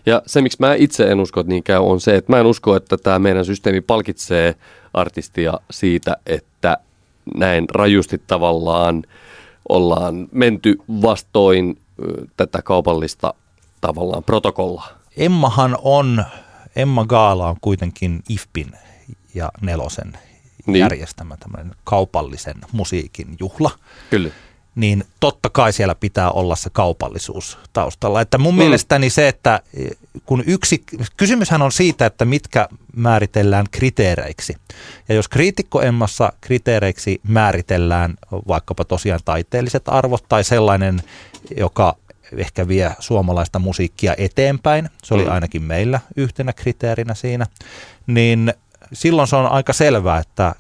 Ja 0.06 0.22
se, 0.26 0.42
miksi 0.42 0.58
mä 0.60 0.74
itse 0.74 1.12
en 1.12 1.20
usko, 1.20 1.40
että 1.40 1.50
niin 1.50 1.64
käy, 1.64 1.80
on 1.80 2.00
se, 2.00 2.16
että 2.16 2.32
mä 2.32 2.40
en 2.40 2.46
usko, 2.46 2.76
että 2.76 2.98
tämä 2.98 3.20
meidän 3.20 3.46
systeemi 3.46 3.82
palkitsee 3.82 4.56
artistia 4.94 5.54
siitä, 5.72 6.18
että 6.26 6.78
näin 7.36 7.66
rajusti 7.70 8.22
tavallaan 8.28 9.04
ollaan 9.70 10.28
menty 10.32 10.78
vastoin 11.02 11.78
tätä 12.38 12.62
kaupallista 12.62 13.34
tavallaan 13.82 14.24
protokollaa. 14.24 14.90
Emmahan 15.18 15.78
on, 15.82 16.26
Emma 16.76 17.06
Gaala 17.06 17.50
on 17.50 17.58
kuitenkin 17.62 18.24
IFPin 18.30 18.72
ja 19.34 19.52
Nelosen 19.62 20.14
niin. 20.66 20.80
järjestämä 20.80 21.38
tämmöinen 21.38 21.76
kaupallisen 21.84 22.56
musiikin 22.72 23.36
juhla. 23.40 23.72
Kyllä. 24.10 24.30
Niin 24.76 25.04
totta 25.20 25.50
kai 25.50 25.74
siellä 25.74 25.96
pitää 25.96 26.32
olla 26.32 26.56
se 26.56 26.70
kaupallisuus 26.70 27.58
taustalla. 27.74 28.22
Että 28.22 28.38
mun 28.38 28.54
mm. 28.54 28.58
mielestäni 28.58 29.10
se, 29.10 29.28
että 29.28 29.60
kun 30.26 30.44
yksi, 30.48 30.84
kysymyshän 31.18 31.62
on 31.62 31.72
siitä, 31.72 32.06
että 32.06 32.26
mitkä 32.26 32.70
määritellään 32.96 33.66
kriteereiksi. 33.72 34.56
Ja 35.10 35.16
jos 35.16 35.28
kriitikko 35.28 35.82
Emmassa 35.82 36.34
kriteereiksi 36.42 37.22
määritellään 37.28 38.14
vaikkapa 38.48 38.86
tosiaan 38.86 39.20
taiteelliset 39.26 39.84
arvot 39.86 40.26
tai 40.30 40.44
sellainen 40.44 41.02
joka 41.58 41.96
ehkä 42.38 42.68
vie 42.68 42.92
suomalaista 43.00 43.60
musiikkia 43.60 44.16
eteenpäin, 44.18 44.90
se 45.04 45.14
oli 45.14 45.26
mm. 45.26 45.32
ainakin 45.32 45.64
meillä 45.64 46.00
yhtenä 46.16 46.54
kriteerinä 46.54 47.14
siinä, 47.14 47.46
niin 48.08 48.54
silloin 48.94 49.28
se 49.28 49.36
on 49.36 49.52
aika 49.52 49.74
selvää, 49.74 50.20
että 50.20 50.56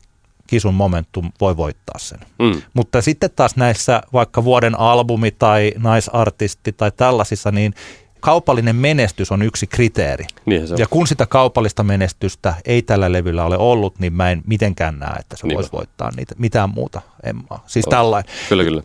kisun 0.47 0.73
momentum 0.73 1.31
voi 1.41 1.57
voittaa 1.57 1.99
sen. 1.99 2.19
Mm. 2.39 2.61
Mutta 2.73 3.01
sitten 3.01 3.29
taas 3.35 3.55
näissä 3.55 4.01
vaikka 4.13 4.43
vuoden 4.43 4.79
albumi 4.79 5.31
tai 5.31 5.71
naisartisti 5.77 6.71
tai 6.71 6.91
tällaisissa, 6.91 7.51
niin 7.51 7.73
kaupallinen 8.19 8.75
menestys 8.75 9.31
on 9.31 9.41
yksi 9.41 9.67
kriteeri. 9.67 10.25
On. 10.47 10.77
Ja 10.77 10.87
kun 10.89 11.07
sitä 11.07 11.25
kaupallista 11.25 11.83
menestystä 11.83 12.53
ei 12.65 12.81
tällä 12.81 13.11
levyllä 13.11 13.45
ole 13.45 13.57
ollut, 13.57 13.99
niin 13.99 14.13
mä 14.13 14.31
en 14.31 14.43
mitenkään 14.47 14.99
näe, 14.99 15.15
että 15.19 15.37
se 15.37 15.47
Niinpä. 15.47 15.55
voisi 15.55 15.71
voittaa 15.71 16.11
niitä. 16.15 16.35
Mitään 16.37 16.69
muuta, 16.69 17.01
Emma. 17.23 17.63
Siis 17.67 17.85
tällainen. 17.89 18.33
Kyllä, 18.49 18.63
kyllä. 18.63 18.83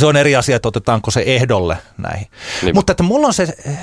Se 0.00 0.06
on 0.06 0.16
eri 0.16 0.36
asia, 0.36 0.56
että 0.56 0.68
otetaanko 0.68 1.10
se 1.10 1.22
ehdolle 1.26 1.76
näihin. 1.98 2.26
Niinpä. 2.62 2.78
Mutta 2.78 2.90
että 2.92 3.02
mulla 3.02 3.26
on 3.26 3.34
se, 3.34 3.42
eh, 3.66 3.78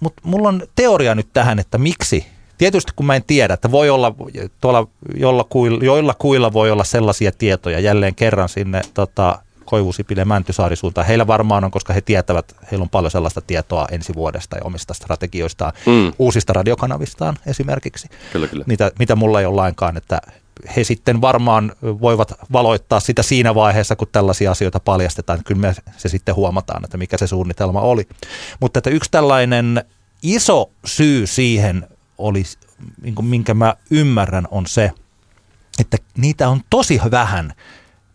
mut 0.00 0.12
mulla 0.22 0.48
on 0.48 0.62
teoria 0.76 1.14
nyt 1.14 1.28
tähän, 1.32 1.58
että 1.58 1.78
miksi. 1.78 2.26
Tietysti 2.58 2.92
kun 2.96 3.06
mä 3.06 3.16
en 3.16 3.24
tiedä, 3.26 3.54
että 3.54 3.70
voi 3.70 3.90
olla 3.90 4.14
tuolla 4.60 4.86
jollakuilla, 5.16 5.84
joilla 5.84 6.14
kuilla 6.18 6.52
voi 6.52 6.70
olla 6.70 6.84
sellaisia 6.84 7.32
tietoja 7.32 7.80
jälleen 7.80 8.14
kerran 8.14 8.48
sinne 8.48 8.82
tota, 8.94 9.38
Koivusipille 9.64 10.20
ja 10.20 10.26
Mäntysaari 10.26 10.76
suuntaan. 10.76 11.06
Heillä 11.06 11.26
varmaan 11.26 11.64
on, 11.64 11.70
koska 11.70 11.92
he 11.92 12.00
tietävät, 12.00 12.54
heillä 12.70 12.82
on 12.82 12.88
paljon 12.88 13.10
sellaista 13.10 13.40
tietoa 13.40 13.86
ensi 13.90 14.14
vuodesta 14.14 14.56
ja 14.56 14.62
omista 14.64 14.94
strategioistaan, 14.94 15.72
Mm. 15.86 16.12
uusista 16.18 16.52
radiokanavistaan 16.52 17.38
esimerkiksi 17.46 18.08
Kyllä, 18.32 18.46
kyllä. 18.46 18.64
mitä, 18.66 18.90
mitä 18.98 19.16
mulla 19.16 19.40
ei 19.40 19.46
ole 19.46 19.54
lainkaan, 19.56 19.96
että 19.96 20.20
he 20.76 20.84
sitten 20.84 21.20
varmaan 21.20 21.72
voivat 21.82 22.32
valoittaa 22.52 23.00
sitä 23.00 23.22
siinä 23.22 23.54
vaiheessa, 23.54 23.96
kun 23.96 24.08
tällaisia 24.12 24.50
asioita 24.50 24.80
paljastetaan. 24.80 25.44
Kyllä 25.44 25.60
me 25.60 25.74
se 25.96 26.08
sitten 26.08 26.34
huomataan, 26.34 26.84
että 26.84 26.96
mikä 26.96 27.18
se 27.18 27.26
suunnitelma 27.26 27.80
oli. 27.80 28.08
Mutta 28.60 28.78
että 28.78 28.90
yksi 28.90 29.10
tällainen 29.10 29.84
iso 30.22 30.70
syy 30.84 31.26
siihen 31.26 31.88
oli, 32.18 32.42
niin 33.02 33.14
minkä 33.22 33.54
mä 33.54 33.76
ymmärrän, 33.90 34.48
on 34.50 34.66
se, 34.66 34.92
että 35.78 35.96
niitä 36.16 36.48
on 36.48 36.60
tosi 36.70 37.00
vähän 37.10 37.52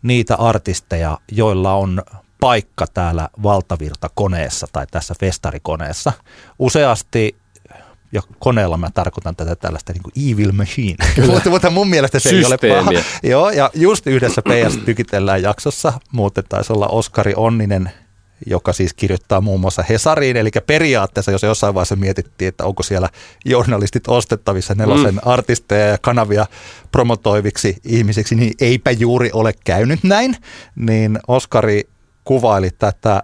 niitä 0.02 0.36
artisteja, 0.36 1.18
joilla 1.32 1.74
on 1.74 2.04
paikka 2.40 2.88
täällä 2.88 3.30
valtavirtakoneessa 3.44 4.68
tai 4.72 4.88
tässä 4.92 5.14
festarikoneessa. 5.20 6.14
Useasti 6.60 7.36
ja 8.12 8.22
koneella 8.40 8.78
mä 8.78 8.90
tarkoitan 8.94 9.36
tätä 9.36 9.56
tällaista 9.56 9.94
niin 9.94 10.32
evil 10.34 10.52
machine. 10.52 10.96
mutta, 11.32 11.50
mutta 11.50 11.70
mun 11.70 11.90
mielestä 11.90 12.20
se 12.20 12.30
ei 12.30 12.46
ole 12.46 12.58
paha. 12.58 12.92
Systeemiä. 12.92 13.04
Joo, 13.24 13.50
ja 13.50 13.70
just 13.74 14.08
yhdessä 14.08 14.42
PS 14.42 14.78
Tykitellään 14.78 15.42
jaksossa, 15.42 15.94
muuten 16.12 16.44
taisi 16.50 16.74
olla 16.74 16.88
Oskari 16.88 17.34
Onninen, 17.36 17.92
joka 18.46 18.74
siis 18.74 18.94
kirjoittaa 18.94 19.42
muun 19.42 19.60
muassa 19.60 19.84
Hesariin, 19.90 20.38
eli 20.38 20.50
periaatteessa, 20.68 21.32
jos 21.32 21.44
jossain 21.44 21.74
vaiheessa 21.74 21.96
mietittiin, 21.96 22.50
että 22.50 22.66
onko 22.66 22.84
siellä 22.84 23.10
journalistit 23.46 24.08
ostettavissa 24.08 24.76
nelosen 24.76 25.14
mm. 25.14 25.20
artisteja 25.26 25.86
ja 25.88 25.98
kanavia 26.02 26.46
promotoiviksi 26.92 27.78
ihmisiksi, 27.86 28.36
niin 28.36 28.54
eipä 28.62 28.92
juuri 28.92 29.30
ole 29.34 29.54
käynyt 29.66 30.04
näin, 30.04 30.36
niin 30.76 31.20
Oskari 31.28 31.90
kuvaili 32.24 32.70
tätä 32.70 33.24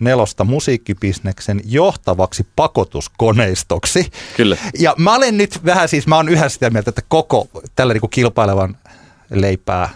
nelosta 0.00 0.44
musiikkibisneksen 0.44 1.60
johtavaksi 1.64 2.46
pakotuskoneistoksi. 2.56 4.10
Kyllä. 4.36 4.56
Ja 4.78 4.94
mä 4.98 5.14
olen 5.14 5.38
nyt 5.38 5.64
vähän 5.64 5.88
siis, 5.88 6.06
mä 6.06 6.16
oon 6.16 6.28
yhä 6.28 6.48
sitä 6.48 6.70
mieltä, 6.70 6.90
että 6.90 7.02
koko 7.08 7.48
tällä 7.76 7.94
niin 7.94 8.00
kuin 8.00 8.10
kilpailevan 8.10 8.76
leipää 9.30 9.88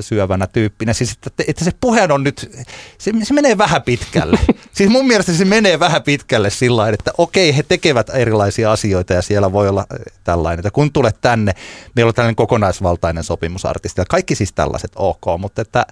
syövänä 0.00 0.46
tyyppinä. 0.46 0.92
Siis 0.92 1.12
että, 1.26 1.44
että 1.48 1.64
se 1.64 1.70
puhe 1.80 2.08
on 2.10 2.24
nyt, 2.24 2.50
se, 2.98 3.12
se 3.22 3.34
menee 3.34 3.58
vähän 3.58 3.82
pitkälle. 3.82 4.38
siis 4.76 4.90
mun 4.90 5.06
mielestä 5.06 5.32
se 5.32 5.44
menee 5.44 5.80
vähän 5.80 6.02
pitkälle 6.02 6.50
sillä 6.50 6.88
että 6.88 7.10
okei, 7.18 7.56
he 7.56 7.62
tekevät 7.62 8.10
erilaisia 8.14 8.72
asioita 8.72 9.12
ja 9.12 9.22
siellä 9.22 9.52
voi 9.52 9.68
olla 9.68 9.86
eh, 9.94 10.12
tällainen. 10.24 10.58
Että 10.58 10.70
kun 10.70 10.92
tulet 10.92 11.16
tänne, 11.20 11.52
meillä 11.96 12.08
on 12.08 12.14
tällainen 12.14 12.36
kokonaisvaltainen 12.36 13.24
sopimusartisti 13.24 14.00
ja 14.00 14.04
kaikki 14.08 14.34
siis 14.34 14.52
tällaiset 14.52 14.92
ok, 14.96 15.24
mutta 15.38 15.62
että 15.62 15.86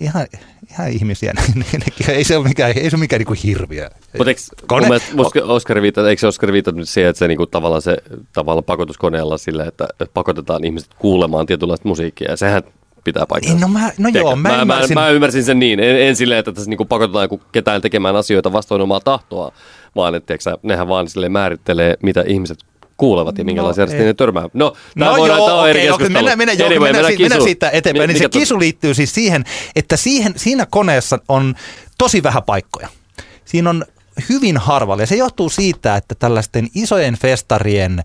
ihan, 0.00 0.26
ihan 0.70 0.90
ihmisiä, 0.90 1.32
nekin, 1.72 2.10
ei 2.10 2.24
se 2.24 2.36
ole 2.36 2.48
mikään, 2.48 2.72
ei 2.76 2.90
se 2.90 2.96
ole 2.96 3.00
mikään 3.00 3.22
niin 3.28 3.38
hirviö. 3.44 3.90
Mutta 5.16 5.40
Oskari 5.44 5.82
viittaa, 5.82 6.08
eikö 6.08 6.28
Oskari 6.28 6.52
viittaa 6.52 6.74
nyt 6.74 6.88
siihen, 6.88 7.10
että 7.10 7.18
se 7.18 7.28
niinku 7.28 7.46
tavallaan 7.46 7.82
se 7.82 7.96
tavallaan 8.32 8.64
pakotuskoneella 8.64 9.38
sille, 9.38 9.62
että 9.62 9.88
pakotetaan 10.14 10.64
ihmiset 10.64 10.94
kuulemaan 10.98 11.46
tietynlaista 11.46 11.88
musiikkia 11.88 12.30
ja 12.30 12.36
sehän 12.36 12.62
pitää 13.04 13.26
paikkansa. 13.28 13.54
Niin, 13.54 13.60
no 13.60 13.68
mä- 13.68 13.92
no 13.98 14.08
joo, 14.08 14.36
mä 14.36 14.48
mä, 14.48 14.62
ymmärsin- 14.62 14.94
mä, 14.94 15.00
mä, 15.00 15.08
ymmärsin 15.08 15.44
sen 15.44 15.58
niin, 15.58 15.80
en, 15.80 16.02
en 16.02 16.16
silleen, 16.16 16.38
että 16.38 16.52
tässä 16.52 16.70
niinku 16.70 16.84
pakotetaan 16.84 17.28
ketään 17.52 17.80
tekemään 17.82 18.16
asioita 18.16 18.52
vastoin 18.52 18.82
omaa 18.82 19.00
tahtoa, 19.00 19.52
vaan 19.96 20.14
että 20.14 20.34
nehän 20.62 20.88
vaan 20.88 21.08
sille 21.08 21.28
määrittelee, 21.28 21.96
mitä 22.02 22.24
ihmiset 22.26 22.58
kuulevat 22.96 23.38
ja 23.38 23.44
minkälaisia 23.44 23.86
No, 23.86 23.92
no, 23.92 23.98
ei. 23.98 24.04
ne 24.04 24.14
törmää. 24.14 24.48
No, 24.52 24.72
No 24.94 25.16
voidaan, 25.16 25.38
joo, 25.38 25.46
tää 25.48 25.56
on 25.56 25.70
eri 25.70 25.80
keskustelu. 25.80 26.12
mennään, 26.12 26.38
mennään, 26.38 26.58
joo, 26.58 26.66
Anyway, 26.66 26.92
mennään, 26.92 27.06
siitä, 27.06 27.22
mennään 27.22 27.38
kisuun. 27.38 27.48
siitä 27.48 27.70
eteenpäin. 27.70 28.08
Niin 28.08 28.18
se 28.18 28.28
kisu 28.28 28.58
liittyy 28.58 28.94
siis 28.94 29.14
siihen, 29.14 29.44
että 29.76 29.96
siihen, 29.96 30.32
siinä 30.36 30.66
koneessa 30.70 31.18
on 31.28 31.54
tosi 31.98 32.22
vähän 32.22 32.42
paikkoja. 32.42 32.88
Siinä 33.44 33.70
on 33.70 33.84
hyvin 34.28 34.56
harvalla 34.56 35.02
ja 35.02 35.06
se 35.06 35.16
johtuu 35.16 35.48
siitä, 35.48 35.96
että 35.96 36.14
tällaisten 36.14 36.68
isojen 36.74 37.14
festarien 37.14 38.04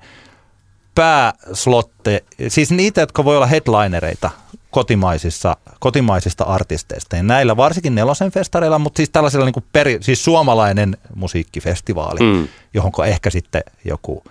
pääslotte, 0.96 2.24
siis 2.48 2.72
niitä, 2.72 3.02
jotka 3.02 3.26
voi 3.26 3.36
olla 3.36 3.46
headlinereita 3.46 4.30
kotimaisissa, 4.72 5.58
kotimaisista 5.80 6.44
artisteista. 6.44 7.16
Ja 7.16 7.24
näillä 7.24 7.58
varsinkin 7.58 7.96
nelosen 7.96 8.32
festareilla, 8.32 8.80
mutta 8.80 8.98
siis 8.98 9.10
tällaisella 9.10 9.46
niin 9.46 9.54
kuin 9.54 9.66
peri, 9.74 9.98
siis 10.02 10.24
suomalainen 10.26 10.98
musiikkifestivaali, 11.16 12.20
mm. 12.20 12.48
johon 12.74 12.92
ehkä 13.08 13.30
sitten 13.30 13.64
joku 13.86 14.24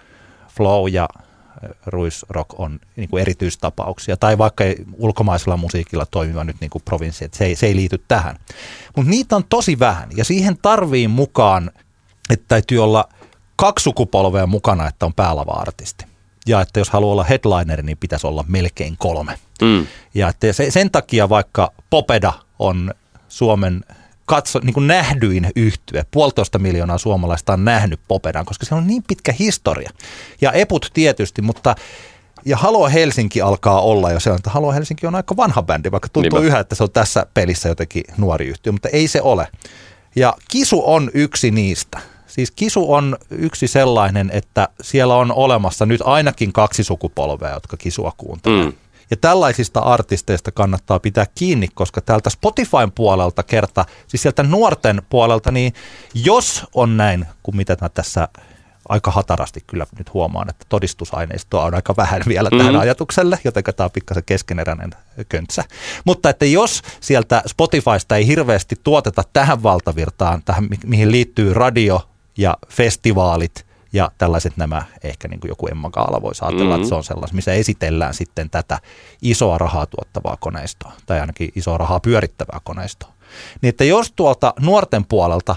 Flow 0.58 0.88
ja 0.88 1.08
Ruisrock 1.86 2.60
on 2.60 2.80
niin 2.96 3.08
kuin 3.08 3.20
erityistapauksia, 3.20 4.16
tai 4.16 4.38
vaikka 4.38 4.64
ei 4.64 4.76
ulkomaisella 4.96 5.56
musiikilla 5.56 6.06
toimiva 6.06 6.44
nyt 6.44 6.56
niin 6.60 6.70
kuin 6.70 6.82
provinssi, 6.84 7.24
että 7.24 7.38
se 7.38 7.44
ei, 7.44 7.56
se 7.56 7.66
ei 7.66 7.76
liity 7.76 8.04
tähän. 8.08 8.36
Mutta 8.96 9.10
niitä 9.10 9.36
on 9.36 9.44
tosi 9.48 9.78
vähän, 9.78 10.08
ja 10.16 10.24
siihen 10.24 10.58
tarvii 10.62 11.08
mukaan, 11.08 11.70
että 12.30 12.44
täytyy 12.48 12.82
olla 12.84 13.08
kaksi 13.56 13.82
sukupolvea 13.82 14.46
mukana, 14.46 14.88
että 14.88 15.06
on 15.06 15.14
päälava-artisti. 15.14 16.04
Ja 16.46 16.60
että 16.60 16.80
jos 16.80 16.90
haluaa 16.90 17.12
olla 17.12 17.24
headliner, 17.24 17.82
niin 17.82 17.98
pitäisi 17.98 18.26
olla 18.26 18.44
melkein 18.48 18.96
kolme. 18.98 19.38
Mm. 19.62 19.86
Ja 20.14 20.28
että 20.28 20.52
se, 20.52 20.70
sen 20.70 20.90
takia 20.90 21.28
vaikka 21.28 21.72
Popeda 21.90 22.32
on 22.58 22.94
Suomen 23.28 23.84
katso, 24.28 24.60
niin 24.62 24.74
kuin 24.74 24.86
nähdyin 24.86 25.50
yhtye. 25.56 26.04
Puolitoista 26.10 26.58
miljoonaa 26.58 26.98
suomalaista 26.98 27.52
on 27.52 27.64
nähnyt 27.64 28.00
Popedan, 28.08 28.44
koska 28.44 28.66
se 28.66 28.74
on 28.74 28.86
niin 28.86 29.02
pitkä 29.08 29.32
historia. 29.38 29.90
Ja 30.40 30.52
Eput 30.52 30.90
tietysti, 30.94 31.42
mutta 31.42 31.74
ja 32.44 32.56
Halo 32.56 32.88
Helsinki 32.88 33.42
alkaa 33.42 33.80
olla 33.80 34.12
jo 34.12 34.20
se 34.20 34.30
on, 34.30 34.36
että 34.36 34.50
Halo 34.50 34.72
Helsinki 34.72 35.06
on 35.06 35.14
aika 35.14 35.36
vanha 35.36 35.62
bändi, 35.62 35.90
vaikka 35.90 36.08
tuntuu 36.08 36.38
Niinpä. 36.38 36.46
yhä, 36.46 36.58
että 36.58 36.74
se 36.74 36.82
on 36.82 36.90
tässä 36.90 37.26
pelissä 37.34 37.68
jotenkin 37.68 38.04
nuori 38.16 38.46
yhtiö, 38.46 38.72
mutta 38.72 38.88
ei 38.88 39.08
se 39.08 39.22
ole. 39.22 39.48
Ja 40.16 40.34
Kisu 40.50 40.82
on 40.86 41.10
yksi 41.14 41.50
niistä. 41.50 41.98
Siis 42.26 42.50
Kisu 42.50 42.92
on 42.92 43.16
yksi 43.30 43.68
sellainen, 43.68 44.30
että 44.32 44.68
siellä 44.82 45.14
on 45.14 45.32
olemassa 45.32 45.86
nyt 45.86 46.00
ainakin 46.04 46.52
kaksi 46.52 46.84
sukupolvea, 46.84 47.54
jotka 47.54 47.76
Kisua 47.76 48.12
kuuntelee. 48.16 48.64
Mm. 48.64 48.72
Ja 49.10 49.16
tällaisista 49.16 49.80
artisteista 49.80 50.52
kannattaa 50.52 50.98
pitää 51.00 51.26
kiinni, 51.34 51.68
koska 51.74 52.00
täältä 52.00 52.30
Spotifyn 52.30 52.92
puolelta 52.94 53.42
kerta, 53.42 53.84
siis 54.06 54.22
sieltä 54.22 54.42
nuorten 54.42 55.02
puolelta, 55.10 55.50
niin 55.50 55.72
jos 56.14 56.66
on 56.74 56.96
näin, 56.96 57.26
kuin 57.42 57.56
mitä 57.56 57.76
mä 57.80 57.88
tässä 57.88 58.28
aika 58.88 59.10
hatarasti 59.10 59.64
kyllä 59.66 59.86
nyt 59.98 60.14
huomaan, 60.14 60.50
että 60.50 60.66
todistusaineistoa 60.68 61.64
on 61.64 61.74
aika 61.74 61.94
vähän 61.96 62.22
vielä 62.28 62.50
tähän 62.50 62.72
Mhm. 62.74 62.80
ajatukselle, 62.82 63.38
joten 63.44 63.64
tämä 63.76 63.84
on 63.84 63.90
pikkasen 63.90 64.22
keskeneräinen 64.26 64.90
köntsä. 65.28 65.64
Mutta 66.04 66.30
että 66.30 66.44
jos 66.44 66.82
sieltä 67.00 67.42
Spotifysta 67.46 68.16
ei 68.16 68.26
hirveästi 68.26 68.76
tuoteta 68.84 69.22
tähän 69.32 69.62
valtavirtaan, 69.62 70.42
tähän, 70.44 70.64
mi- 70.64 70.78
mihin 70.86 71.10
liittyy 71.10 71.54
radio 71.54 72.08
ja 72.38 72.56
festivaalit 72.68 73.67
ja 73.92 74.10
tällaiset 74.18 74.56
nämä, 74.56 74.82
ehkä 75.04 75.28
niin 75.28 75.40
kuin 75.40 75.48
joku 75.48 75.66
Emma 75.70 75.90
Gaala 75.90 76.22
voisi 76.22 76.44
ajatella, 76.44 76.70
Mhm. 76.74 76.76
että 76.76 76.88
se 76.88 76.94
on 76.94 77.04
sellaista, 77.04 77.34
missä 77.34 77.52
esitellään 77.52 78.14
sitten 78.14 78.50
tätä 78.50 78.78
isoa 79.22 79.58
rahaa 79.58 79.86
tuottavaa 79.86 80.36
koneistoa, 80.40 80.92
tai 81.06 81.20
ainakin 81.20 81.52
isoa 81.56 81.78
rahaa 81.78 82.00
pyörittävää 82.00 82.60
koneistoa. 82.64 83.12
Niin 83.62 83.68
että 83.68 83.84
jos 83.84 84.12
tuolta 84.16 84.54
nuorten 84.60 85.04
puolelta 85.04 85.56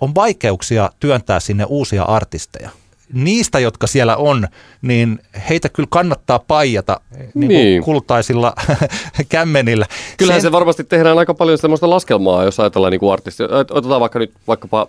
on 0.00 0.14
vaikeuksia 0.14 0.90
työntää 1.00 1.40
sinne 1.40 1.64
uusia 1.68 2.02
artisteja, 2.02 2.70
niistä, 3.12 3.58
jotka 3.58 3.86
siellä 3.86 4.16
on, 4.16 4.48
niin 4.82 5.18
heitä 5.48 5.68
kyllä 5.68 5.86
kannattaa 5.90 6.38
paijata 6.38 7.00
niin 7.16 7.30
kuin 7.34 7.48
Niin. 7.48 7.82
kultaisilla 7.82 8.54
kämmenillä. 9.28 9.86
Kyllähän 10.16 10.40
Sen- 10.42 10.48
se 10.48 10.52
varmasti 10.52 10.84
tehdään 10.84 11.18
aika 11.18 11.34
paljon 11.34 11.58
semmoista 11.58 11.90
laskelmaa, 11.90 12.44
jos 12.44 12.60
ajatellaan 12.60 12.90
niin 12.90 13.12
artisti. 13.12 13.42
Otetaan 13.70 14.00
vaikka 14.00 14.18
nyt 14.18 14.32
vaikkapa 14.48 14.86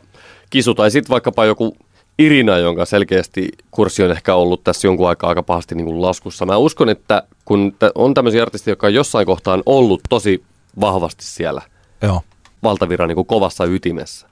Kisu 0.50 0.76
tai 0.76 0.92
sitten 0.92 1.10
vaikkapa 1.10 1.46
joku 1.46 1.78
Irina, 2.20 2.58
jonka 2.58 2.86
selkeästi 2.86 3.50
kurssi 3.72 4.04
on 4.04 4.12
ehkä 4.12 4.36
ollut 4.36 4.64
tässä 4.64 4.88
jonkun 4.88 5.10
aikaa 5.10 5.30
aika 5.30 5.44
pahasti 5.44 5.76
niin 5.76 5.86
kuin 5.86 6.02
laskussa. 6.02 6.46
Mä 6.46 6.58
uskon, 6.58 6.90
että 6.90 7.24
kun 7.46 7.76
on 7.96 8.14
tämmöisiä 8.14 8.42
artisteja, 8.42 8.72
jotka 8.72 8.88
on 8.88 8.94
jossain 8.94 9.26
kohtaan 9.26 9.64
ollut 9.66 10.02
tosi 10.10 10.44
vahvasti 10.82 11.26
siellä 11.26 11.62
Joo. 12.02 12.22
valtaviran 12.64 13.08
niin 13.08 13.16
kuin 13.16 13.28
kovassa 13.28 13.66
ytimessä, 13.66 14.28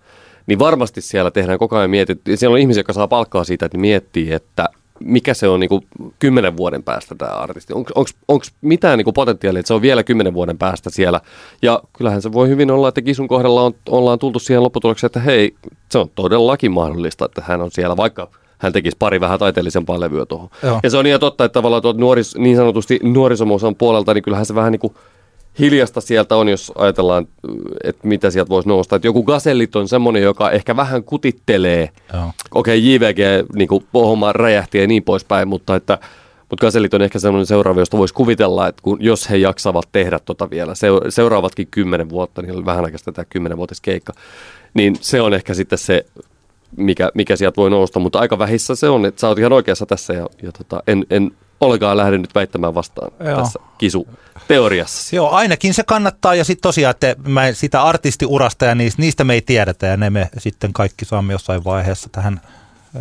niin 0.47 0.59
varmasti 0.59 1.01
siellä 1.01 1.31
tehdään 1.31 1.59
koko 1.59 1.77
ajan 1.77 1.89
mietit, 1.89 2.21
siellä 2.35 2.53
on 2.53 2.59
ihmisiä, 2.59 2.79
jotka 2.79 2.93
saa 2.93 3.07
palkkaa 3.07 3.43
siitä, 3.43 3.65
että 3.65 3.77
miettii, 3.77 4.31
että 4.31 4.69
mikä 5.05 5.33
se 5.33 5.47
on 5.47 5.59
niin 5.59 5.69
kuin 5.69 5.87
kymmenen 6.19 6.57
vuoden 6.57 6.83
päästä 6.83 7.15
tämä 7.15 7.31
artisti. 7.31 7.73
Onko 8.27 8.45
mitään 8.61 8.97
niin 8.97 9.03
kuin 9.05 9.13
potentiaalia, 9.13 9.59
että 9.59 9.67
se 9.67 9.73
on 9.73 9.81
vielä 9.81 10.03
kymmenen 10.03 10.33
vuoden 10.33 10.57
päästä 10.57 10.89
siellä? 10.89 11.21
Ja 11.61 11.81
kyllähän 11.97 12.21
se 12.21 12.33
voi 12.33 12.49
hyvin 12.49 12.71
olla, 12.71 12.87
että 12.87 13.01
Kisun 13.01 13.27
kohdalla 13.27 13.61
on, 13.61 13.73
ollaan 13.89 14.19
tultu 14.19 14.39
siihen 14.39 14.63
lopputulokseen, 14.63 15.07
että 15.07 15.19
hei, 15.19 15.55
se 15.89 15.97
on 15.97 16.09
todellakin 16.15 16.71
mahdollista, 16.71 17.25
että 17.25 17.43
hän 17.45 17.61
on 17.61 17.71
siellä, 17.71 17.97
vaikka 17.97 18.29
hän 18.57 18.73
tekisi 18.73 18.97
pari 18.99 19.19
vähän 19.21 19.39
taiteellisempaa 19.39 19.99
levyä 19.99 20.25
tuohon. 20.25 20.49
Ja 20.83 20.89
se 20.89 20.97
on 20.97 21.07
ihan 21.07 21.19
totta, 21.19 21.45
että 21.45 21.53
tavallaan 21.53 21.81
tuot 21.81 21.97
nuoris, 21.97 22.37
niin 22.37 22.55
sanotusti 22.55 22.99
nuorisomuosan 23.03 23.75
puolelta, 23.75 24.13
niin 24.13 24.23
kyllähän 24.23 24.45
se 24.45 24.55
vähän 24.55 24.71
niin 24.71 24.79
kuin 24.79 24.93
hiljasta 25.59 26.01
sieltä 26.01 26.35
on, 26.35 26.49
jos 26.49 26.71
ajatellaan, 26.75 27.27
että 27.83 28.07
mitä 28.07 28.31
sieltä 28.31 28.49
voisi 28.49 28.69
nousta. 28.69 28.95
Että 28.95 29.07
joku 29.07 29.23
Gasellit 29.23 29.75
on 29.75 29.87
semmoinen, 29.87 30.23
joka 30.23 30.51
ehkä 30.51 30.75
vähän 30.75 31.03
kutittelee. 31.03 31.89
Okei, 32.51 32.77
okay, 32.77 32.77
JVG 32.77 33.49
niin 33.55 33.67
kuin, 33.67 33.85
homma 33.93 34.33
räjähti 34.33 34.77
ja 34.77 34.87
niin 34.87 35.03
poispäin, 35.03 35.47
mutta 35.47 35.75
että 35.75 35.97
mutta 36.49 36.65
Gasellit 36.65 36.93
on 36.93 37.01
ehkä 37.01 37.19
semmoinen 37.19 37.45
seuraava, 37.45 37.81
josta 37.81 37.97
voisi 37.97 38.13
kuvitella, 38.13 38.67
että 38.67 38.81
kun, 38.81 38.97
jos 39.01 39.29
he 39.29 39.37
jaksavat 39.37 39.85
tehdä 39.91 40.19
tota 40.19 40.49
vielä 40.49 40.73
seuraavatkin 41.09 41.67
kymmenen 41.71 42.09
vuotta, 42.09 42.41
niin 42.41 42.55
oli 42.55 42.65
vähän 42.65 42.85
aikaa 42.85 43.13
tämä 43.13 43.25
kymmenen 43.25 43.57
keikka, 43.81 44.13
niin 44.73 44.95
se 45.01 45.21
on 45.21 45.33
ehkä 45.33 45.53
sitten 45.53 45.77
se 45.77 46.05
mikä, 46.77 47.11
mikä 47.13 47.35
sieltä 47.35 47.55
voi 47.55 47.69
nousta, 47.69 47.99
mutta 47.99 48.19
aika 48.19 48.39
vähissä 48.39 48.75
se 48.75 48.89
on, 48.89 49.05
että 49.05 49.21
sä 49.21 49.27
oot 49.27 49.39
ihan 49.39 49.53
oikeassa 49.53 49.85
tässä 49.85 50.13
ja, 50.13 50.27
ja 50.41 50.51
tota, 50.51 50.83
en, 50.87 51.05
en 51.09 51.31
ollenkaan 51.61 51.97
lähde 51.97 52.17
nyt 52.17 52.35
väittämään 52.35 52.75
vastaan 52.75 53.11
Joo. 53.19 53.41
tässä 53.41 53.59
kisu-teoriassa. 53.77 55.15
Joo, 55.15 55.29
ainakin 55.29 55.73
se 55.73 55.83
kannattaa 55.83 56.35
ja 56.35 56.43
sitten 56.43 56.61
tosiaan, 56.61 56.91
että 56.91 57.15
mä 57.27 57.51
sitä 57.51 57.83
artistiurasta 57.83 58.65
ja 58.65 58.75
niistä, 58.75 59.01
niistä 59.01 59.23
me 59.23 59.33
ei 59.33 59.41
tiedetä 59.41 59.87
ja 59.87 59.97
ne 59.97 60.09
me 60.09 60.29
sitten 60.37 60.73
kaikki 60.73 61.05
saamme 61.05 61.33
jossain 61.33 61.63
vaiheessa 61.63 62.09
tähän 62.11 62.41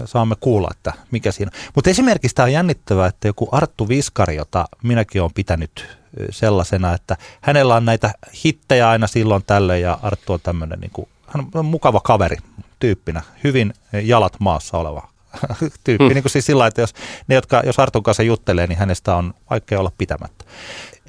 saamme 0.05 0.35
kuulla, 0.41 0.69
että 0.71 0.93
mikä 1.11 1.33
siinä 1.33 1.51
on. 1.55 1.71
Mutta 1.75 1.91
esimerkiksi 1.91 2.35
tämä 2.35 2.45
on 2.45 2.53
jännittävää, 2.53 3.07
että 3.07 3.29
joku 3.29 3.49
Arttu 3.53 3.89
Viskari, 3.89 4.37
jota 4.37 4.65
minäkin 4.83 5.23
olen 5.23 5.35
pitänyt 5.35 5.87
sellaisena, 6.31 6.95
että 6.95 7.17
hänellä 7.41 7.75
on 7.75 7.85
näitä 7.85 8.13
hittejä 8.45 8.89
aina 8.89 9.07
silloin 9.07 9.43
tällöin 9.47 9.83
ja 9.83 9.99
Arttu 10.03 10.33
on 10.33 10.41
tämmöinen 10.43 10.81
niin 10.81 10.91
kuin, 10.91 11.09
hän 11.27 11.47
on 11.55 11.65
mukava 11.65 12.01
kaveri 12.01 12.37
tyyppinä, 12.79 13.23
hyvin 13.45 13.75
jalat 14.03 14.33
maassa 14.39 14.79
oleva 14.79 15.12
tyyppi. 15.85 16.05
Hmm. 16.05 16.15
Niin 16.15 16.23
kuin 16.23 16.33
siis 16.33 16.47
sillä 16.47 16.67
että 16.67 16.81
jos, 16.81 16.95
ne, 17.29 17.35
jotka, 17.35 17.63
jos 17.67 17.79
Artun 17.79 18.03
kanssa 18.03 18.23
juttelee, 18.23 18.67
niin 18.67 18.79
hänestä 18.79 19.17
on 19.17 19.35
vaikea 19.51 19.81
olla 19.81 19.93
pitämättä. 19.99 20.45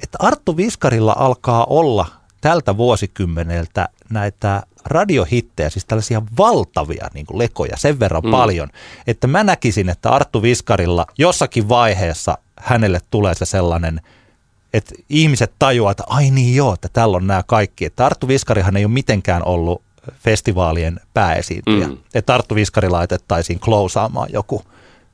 Että 0.02 0.18
Arttu 0.20 0.56
Viskarilla 0.56 1.16
alkaa 1.18 1.64
olla 1.64 2.06
tältä 2.40 2.76
vuosikymmeneltä 2.76 3.88
näitä 4.10 4.62
radiohittejä, 4.84 5.70
siis 5.70 5.84
tällaisia 5.84 6.22
valtavia 6.38 7.08
niin 7.14 7.26
kuin 7.26 7.38
lekoja 7.38 7.76
sen 7.76 8.00
verran 8.00 8.22
mm. 8.22 8.30
paljon, 8.30 8.68
että 9.06 9.26
mä 9.26 9.44
näkisin, 9.44 9.88
että 9.88 10.10
Arttu 10.10 10.42
Viskarilla 10.42 11.06
jossakin 11.18 11.68
vaiheessa 11.68 12.38
hänelle 12.56 13.00
tulee 13.10 13.34
se 13.34 13.44
sellainen, 13.44 14.00
että 14.72 14.94
ihmiset 15.08 15.52
tajuaa, 15.58 15.90
että 15.90 16.04
ai 16.06 16.30
niin 16.30 16.56
joo, 16.56 16.74
että 16.74 16.88
täällä 16.92 17.16
on 17.16 17.26
nämä 17.26 17.42
kaikki. 17.46 17.84
Että 17.84 18.06
Arttu 18.06 18.28
Viskarihan 18.28 18.76
ei 18.76 18.84
ole 18.84 18.92
mitenkään 18.92 19.44
ollut 19.44 19.82
festivaalien 20.18 21.00
pääesiintyjä. 21.14 21.86
Mm. 21.86 21.98
Että 22.14 22.32
Tarttu 22.32 22.54
Viskari 22.54 22.88
laitettaisiin 22.88 23.60
klousaamaan 23.60 24.28
joku 24.32 24.62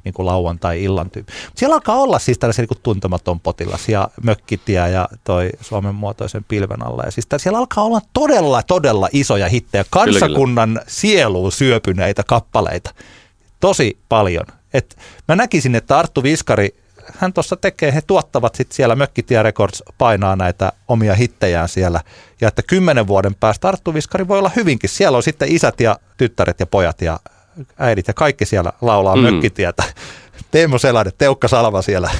niin 0.04 0.14
kuin 0.14 0.26
lauantai-illan 0.26 1.10
tyyppi. 1.10 1.32
Siellä 1.54 1.74
alkaa 1.74 1.96
olla 1.96 2.18
siis 2.18 2.38
tällaisia 2.38 2.66
niin 2.70 2.82
tuntematon 2.82 3.40
potilas 3.40 3.88
ja 3.88 4.08
mökkitie 4.22 4.88
ja 4.90 5.08
toi 5.24 5.50
Suomen 5.60 5.94
muotoisen 5.94 6.44
pilven 6.44 6.86
alla. 6.86 7.02
Ja 7.04 7.10
siis 7.10 7.26
siellä 7.36 7.58
alkaa 7.58 7.84
olla 7.84 8.00
todella, 8.12 8.62
todella 8.62 9.08
isoja 9.12 9.48
hittejä, 9.48 9.84
kansakunnan 9.90 10.68
kyllä, 10.68 10.80
kyllä. 10.80 10.90
sieluun 10.90 11.52
syöpyneitä 11.52 12.22
kappaleita. 12.26 12.94
Tosi 13.60 13.98
paljon. 14.08 14.46
Et 14.74 14.98
mä 15.28 15.36
näkisin, 15.36 15.74
että 15.74 15.98
Arttu 15.98 16.22
Viskari 16.22 16.74
hän 17.18 17.32
tuossa 17.32 17.56
tekee, 17.56 17.94
he 17.94 18.00
tuottavat 18.06 18.54
sitten 18.54 18.76
siellä 18.76 18.96
Mökkitie 18.96 19.42
Records 19.42 19.82
painaa 19.98 20.36
näitä 20.36 20.72
omia 20.88 21.14
hittejään 21.14 21.68
siellä. 21.68 22.00
Ja 22.40 22.48
että 22.48 22.62
kymmenen 22.62 23.06
vuoden 23.06 23.34
päästä 23.34 23.68
Arttu 23.68 23.94
Viskari 23.94 24.28
voi 24.28 24.38
olla 24.38 24.50
hyvinkin. 24.56 24.90
Siellä 24.90 25.16
on 25.16 25.22
sitten 25.22 25.52
isät 25.52 25.80
ja 25.80 25.98
tyttäret 26.16 26.60
ja 26.60 26.66
pojat 26.66 27.02
ja 27.02 27.20
äidit 27.78 28.08
ja 28.08 28.14
kaikki 28.14 28.46
siellä 28.46 28.72
laulaa 28.80 29.16
mm. 29.16 29.22
Mökkitietä. 29.22 29.82
Teemu 30.50 30.78
Selainen, 30.78 31.12
Teukka 31.18 31.48
Salva 31.48 31.82
siellä. 31.82 32.10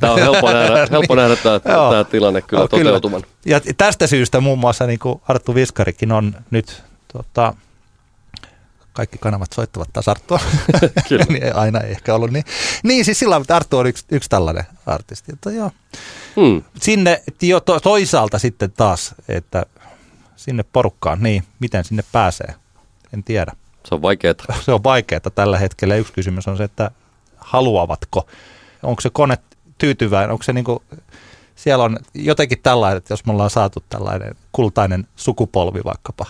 Tämä 0.00 0.12
on 0.12 0.20
helppo 0.20 0.52
nähdä, 0.52 0.86
helppo 0.90 1.14
nähdä 1.14 1.36
tämä, 1.36 1.60
tämä 1.60 2.04
tilanne 2.10 2.42
kyllä 2.42 2.62
no, 2.62 2.68
toteutuman. 2.68 3.22
Kyllä. 3.22 3.60
Ja 3.66 3.74
tästä 3.76 4.06
syystä 4.06 4.40
muun 4.40 4.58
muassa 4.58 4.86
niin 4.86 4.98
kuin 4.98 5.22
Arttu 5.28 5.54
Viskarikin 5.54 6.12
on 6.12 6.34
nyt 6.50 6.82
tota, 7.12 7.54
kaikki 8.94 9.18
kanavat 9.18 9.52
soittavat 9.52 9.88
taas 9.92 10.08
Arttua. 10.08 10.40
Kyllä. 11.08 11.24
niin 11.28 11.56
aina 11.56 11.80
ei 11.80 11.90
ehkä 11.90 12.14
ollut 12.14 12.30
niin. 12.30 12.44
Niin 12.82 13.04
siis 13.04 13.18
sillä 13.18 13.36
että 13.36 13.56
Arttu 13.56 13.78
on 13.78 13.86
yksi, 13.86 14.04
yksi 14.10 14.30
tällainen 14.30 14.64
artisti. 14.86 15.32
Että 15.32 15.50
joo. 15.50 15.70
Hmm. 16.36 16.62
Sinne 16.80 17.22
jo 17.42 17.60
to, 17.60 17.80
toisaalta 17.80 18.38
sitten 18.38 18.72
taas, 18.72 19.14
että 19.28 19.66
sinne 20.36 20.64
porukkaan, 20.72 21.22
niin 21.22 21.44
miten 21.60 21.84
sinne 21.84 22.04
pääsee, 22.12 22.54
en 23.14 23.24
tiedä. 23.24 23.52
Se 23.88 23.94
on 23.94 24.02
vaikeaa. 24.02 24.34
Se 24.60 24.72
on 24.72 24.84
vaikeaa 24.84 25.20
tällä 25.34 25.58
hetkellä. 25.58 25.96
Yksi 25.96 26.12
kysymys 26.12 26.48
on 26.48 26.56
se, 26.56 26.64
että 26.64 26.90
haluavatko, 27.36 28.26
onko 28.82 29.00
se 29.00 29.10
kone 29.10 29.38
tyytyväinen, 29.78 30.30
onko 30.30 30.42
se 30.42 30.52
niin 30.52 30.64
kuin, 30.64 30.78
siellä 31.54 31.84
on 31.84 31.98
jotenkin 32.14 32.58
tällainen, 32.62 32.98
että 32.98 33.12
jos 33.12 33.26
me 33.26 33.32
ollaan 33.32 33.50
saatu 33.50 33.84
tällainen 33.88 34.34
kultainen 34.52 35.06
sukupolvi 35.16 35.80
vaikkapa 35.84 36.26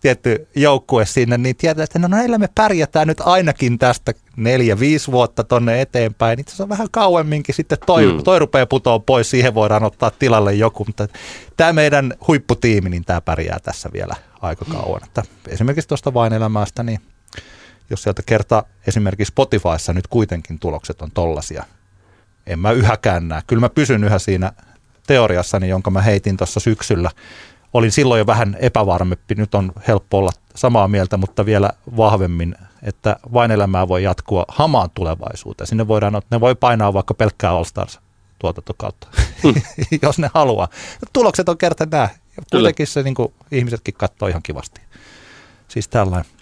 tietty 0.00 0.48
joukkue 0.56 1.06
sinne, 1.06 1.38
niin 1.38 1.56
tietää, 1.56 1.84
että 1.84 1.98
no 1.98 2.08
näillä 2.08 2.38
me 2.38 2.48
pärjätään 2.54 3.08
nyt 3.08 3.20
ainakin 3.20 3.78
tästä 3.78 4.12
neljä, 4.36 4.78
viisi 4.78 5.12
vuotta 5.12 5.44
tonne 5.44 5.80
eteenpäin. 5.80 6.36
Niin 6.36 6.46
se 6.48 6.62
on 6.62 6.68
vähän 6.68 6.88
kauemminkin 6.90 7.54
sitten 7.54 7.78
toi, 7.86 8.12
mm. 8.12 8.22
toi 8.22 8.38
rupeaa 8.38 8.66
putoa 8.66 8.98
pois, 8.98 9.30
siihen 9.30 9.54
voidaan 9.54 9.84
ottaa 9.84 10.10
tilalle 10.10 10.54
joku, 10.54 10.84
mutta 10.84 11.08
tämä 11.56 11.72
meidän 11.72 12.14
huipputiimi, 12.28 12.90
niin 12.90 13.04
tämä 13.04 13.20
pärjää 13.20 13.58
tässä 13.62 13.90
vielä 13.92 14.14
aika 14.42 14.64
kauan. 14.64 15.04
Että 15.04 15.22
esimerkiksi 15.48 15.88
tuosta 15.88 16.14
vain 16.14 16.32
elämästä, 16.32 16.82
niin 16.82 17.00
jos 17.90 18.02
sieltä 18.02 18.22
kerta 18.26 18.64
esimerkiksi 18.86 19.30
Spotifyssa 19.30 19.92
nyt 19.92 20.06
kuitenkin 20.06 20.58
tulokset 20.58 21.02
on 21.02 21.10
tollasia, 21.10 21.64
en 22.46 22.58
mä 22.58 22.70
yhäkään 22.70 23.28
näe. 23.28 23.42
Kyllä 23.46 23.60
mä 23.60 23.68
pysyn 23.68 24.04
yhä 24.04 24.18
siinä 24.18 24.52
teoriassani, 25.06 25.68
jonka 25.68 25.90
mä 25.90 26.02
heitin 26.02 26.36
tuossa 26.36 26.60
syksyllä, 26.60 27.10
olin 27.72 27.92
silloin 27.92 28.18
jo 28.18 28.26
vähän 28.26 28.56
epävarmempi, 28.60 29.34
nyt 29.34 29.54
on 29.54 29.72
helppo 29.88 30.18
olla 30.18 30.30
samaa 30.54 30.88
mieltä, 30.88 31.16
mutta 31.16 31.46
vielä 31.46 31.70
vahvemmin, 31.96 32.54
että 32.82 33.16
vain 33.32 33.50
elämää 33.50 33.88
voi 33.88 34.02
jatkua 34.02 34.44
hamaan 34.48 34.90
tulevaisuuteen. 34.94 35.66
Sinne 35.66 35.88
voidaan, 35.88 36.22
ne 36.30 36.40
voi 36.40 36.54
painaa 36.54 36.92
vaikka 36.92 37.14
pelkkää 37.14 37.50
All 37.50 37.64
Stars 37.64 38.00
tuotantokautta, 38.38 39.08
hmm. 39.42 39.54
jos 40.02 40.18
ne 40.18 40.30
haluaa. 40.34 40.68
Tulokset 41.12 41.48
on 41.48 41.58
kerta 41.58 41.86
nämä. 41.90 42.08
Kuitenkin 42.50 42.86
se 42.86 43.02
niin 43.02 43.14
kuin, 43.14 43.32
ihmisetkin 43.52 43.94
katsoo 43.94 44.28
ihan 44.28 44.42
kivasti. 44.42 44.80
Siis 45.68 45.88
tällainen. 45.88 46.39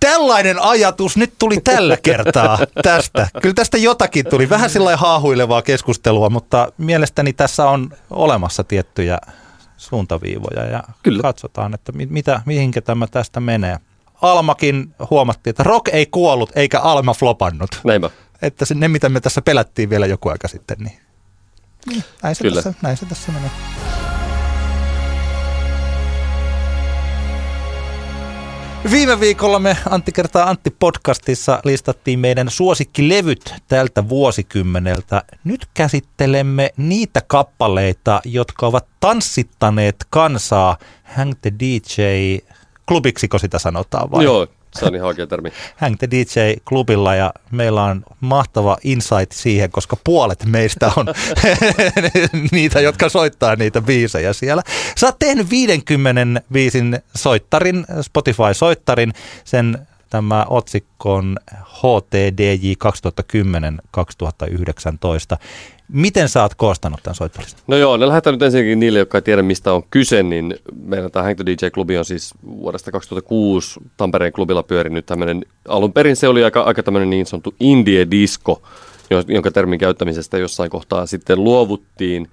Tällainen 0.00 0.62
ajatus 0.62 1.16
nyt 1.16 1.32
tuli 1.38 1.60
tällä 1.64 1.96
kertaa 2.02 2.58
tästä. 2.82 3.28
Kyllä 3.42 3.54
tästä 3.54 3.78
jotakin 3.78 4.26
tuli. 4.26 4.50
Vähän 4.50 4.70
sillä 4.70 4.96
haahuilevaa 4.96 5.62
keskustelua, 5.62 6.30
mutta 6.30 6.72
mielestäni 6.78 7.32
tässä 7.32 7.68
on 7.68 7.90
olemassa 8.10 8.64
tiettyjä 8.64 9.18
suuntaviivoja 9.76 10.64
ja 10.64 10.82
Kyllä. 11.02 11.22
katsotaan, 11.22 11.74
että 11.74 11.92
mitä, 11.92 12.42
mihinkä 12.46 12.80
tämä 12.80 13.06
tästä 13.06 13.40
menee. 13.40 13.78
Almakin 14.22 14.94
huomattiin, 15.10 15.50
että 15.50 15.62
rock 15.62 15.88
ei 15.88 16.06
kuollut 16.06 16.50
eikä 16.56 16.80
Alma 16.80 17.14
flopannut. 17.14 17.80
Näinpä. 17.84 18.10
Että 18.42 18.64
ne, 18.74 18.88
mitä 18.88 19.08
me 19.08 19.20
tässä 19.20 19.42
pelättiin 19.42 19.90
vielä 19.90 20.06
joku 20.06 20.28
aika 20.28 20.48
sitten, 20.48 20.76
niin, 20.78 21.00
niin 21.86 22.04
näin, 22.22 22.34
se 22.34 22.42
Kyllä. 22.44 22.62
Tässä, 22.62 22.78
näin 22.82 22.96
se 22.96 23.06
tässä 23.06 23.32
menee. 23.32 23.50
Viime 28.90 29.20
viikolla 29.20 29.58
me 29.58 29.76
Antti 29.90 30.12
kertaa 30.12 30.50
Antti 30.50 30.70
podcastissa 30.70 31.60
listattiin 31.64 32.18
meidän 32.18 32.50
suosikkilevyt 32.50 33.54
tältä 33.68 34.08
vuosikymmeneltä. 34.08 35.22
Nyt 35.44 35.66
käsittelemme 35.74 36.70
niitä 36.76 37.22
kappaleita, 37.26 38.20
jotka 38.24 38.66
ovat 38.66 38.86
tanssittaneet 39.00 39.96
kansaa 40.10 40.76
Hang 41.04 41.32
the 41.42 41.52
DJ 41.60 42.02
klubiksiko 42.88 43.38
sitä 43.38 43.58
sanotaan 43.58 44.10
vai? 44.10 44.24
Joo, 44.24 44.46
se 44.78 44.86
on 44.86 44.94
ihan 44.94 45.08
oikea 45.08 45.26
termi. 45.26 45.52
Hang 45.76 45.96
the 45.98 46.08
DJ-klubilla 46.10 47.14
ja 47.14 47.32
meillä 47.50 47.84
on 47.84 48.02
mahtava 48.20 48.76
insight 48.84 49.32
siihen, 49.32 49.70
koska 49.70 49.96
puolet 50.04 50.44
meistä 50.44 50.92
on 50.96 51.06
niitä, 52.52 52.80
jotka 52.80 53.08
soittaa 53.08 53.56
niitä 53.56 53.80
biisejä 53.80 54.32
siellä. 54.32 54.62
Sä 54.98 55.06
oot 55.06 55.18
tehnyt 55.18 55.50
50 55.50 56.42
biisin 56.52 56.98
soittarin, 57.16 57.86
Spotify-soittarin, 58.00 59.12
sen 59.44 59.86
tämä 60.10 60.46
otsikkoon 60.48 61.36
HTDJ 61.64 62.72
2010-2019. 65.36 65.36
Miten 65.92 66.28
sä 66.28 66.42
oot 66.42 66.54
koostanut 66.54 67.00
tämän 67.02 67.14
soittolistan? 67.14 67.62
No 67.66 67.76
joo, 67.76 67.96
ne 67.96 68.08
lähdetään 68.08 68.34
nyt 68.34 68.42
ensinnäkin 68.42 68.80
niille, 68.80 68.98
jotka 68.98 69.18
ei 69.18 69.22
tiedä 69.22 69.42
mistä 69.42 69.72
on 69.72 69.82
kyse, 69.90 70.22
niin 70.22 70.54
meidän 70.82 71.10
tämä 71.10 71.22
Hang 71.22 71.38
DJ-klubi 71.38 71.98
on 71.98 72.04
siis 72.04 72.34
vuodesta 72.46 72.92
2006 72.92 73.80
Tampereen 73.96 74.32
klubilla 74.32 74.62
pyörinyt 74.62 75.06
tämmöinen, 75.06 75.44
alun 75.68 75.92
perin 75.92 76.16
se 76.16 76.28
oli 76.28 76.44
aika, 76.44 76.60
aika 76.62 76.82
tämmöinen 76.82 77.10
niin 77.10 77.26
sanottu 77.26 77.54
indie-disco, 77.60 78.62
jonka 79.28 79.50
termin 79.50 79.78
käyttämisestä 79.78 80.38
jossain 80.38 80.70
kohtaa 80.70 81.06
sitten 81.06 81.44
luovuttiin. 81.44 82.30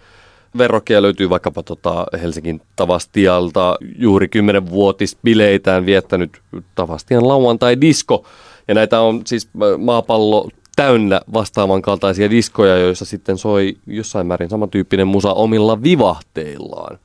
Verrokkia 0.58 1.02
löytyy 1.02 1.30
vaikkapa 1.30 1.64
tota 1.64 2.06
Helsingin 2.22 2.62
Tavastialta 2.76 3.78
juuri 4.00 4.28
10-vuotisbileitään 4.28 5.86
viettänyt 5.86 6.42
Tavastian 6.76 7.28
lauantai-disko. 7.28 8.26
Ja 8.68 8.74
näitä 8.74 9.02
on 9.02 9.22
siis 9.26 9.50
maapallo 9.78 10.50
täynnä 10.76 11.22
vastaavan 11.34 11.82
kaltaisia 11.82 12.30
diskoja, 12.30 12.78
joissa 12.78 13.06
sitten 13.06 13.38
soi 13.38 13.78
jossain 13.88 14.28
määrin 14.28 14.50
samantyyppinen 14.50 15.08
musa 15.08 15.34
omilla 15.34 15.84
vivahteillaan. 15.84 17.00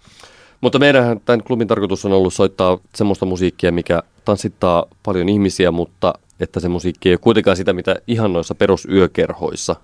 Mutta 0.61 0.79
meidän 0.79 1.21
tämän 1.21 1.43
klubin 1.43 1.69
tarkoitus 1.69 2.05
on 2.05 2.13
ollut 2.13 2.35
soittaa 2.35 2.79
semmoista 2.95 3.27
musiikkia, 3.27 3.73
mikä 3.73 4.03
tanssittaa 4.25 4.87
paljon 5.03 5.29
ihmisiä, 5.29 5.71
mutta 5.71 6.15
että 6.41 6.61
se 6.61 6.69
musiikki 6.69 7.09
ei 7.09 7.13
ole 7.13 7.19
kuitenkaan 7.19 7.57
sitä, 7.57 7.73
mitä 7.73 7.97
ihan 8.07 8.33
noissa 8.33 8.55
perusyökerhoissa, 8.55 9.77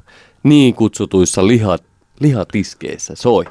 niin 0.42 0.74
kutsutuissa 0.74 1.46
lihat, 1.46 1.82
lihatiskeissä 2.20 3.14
soi. 3.14 3.44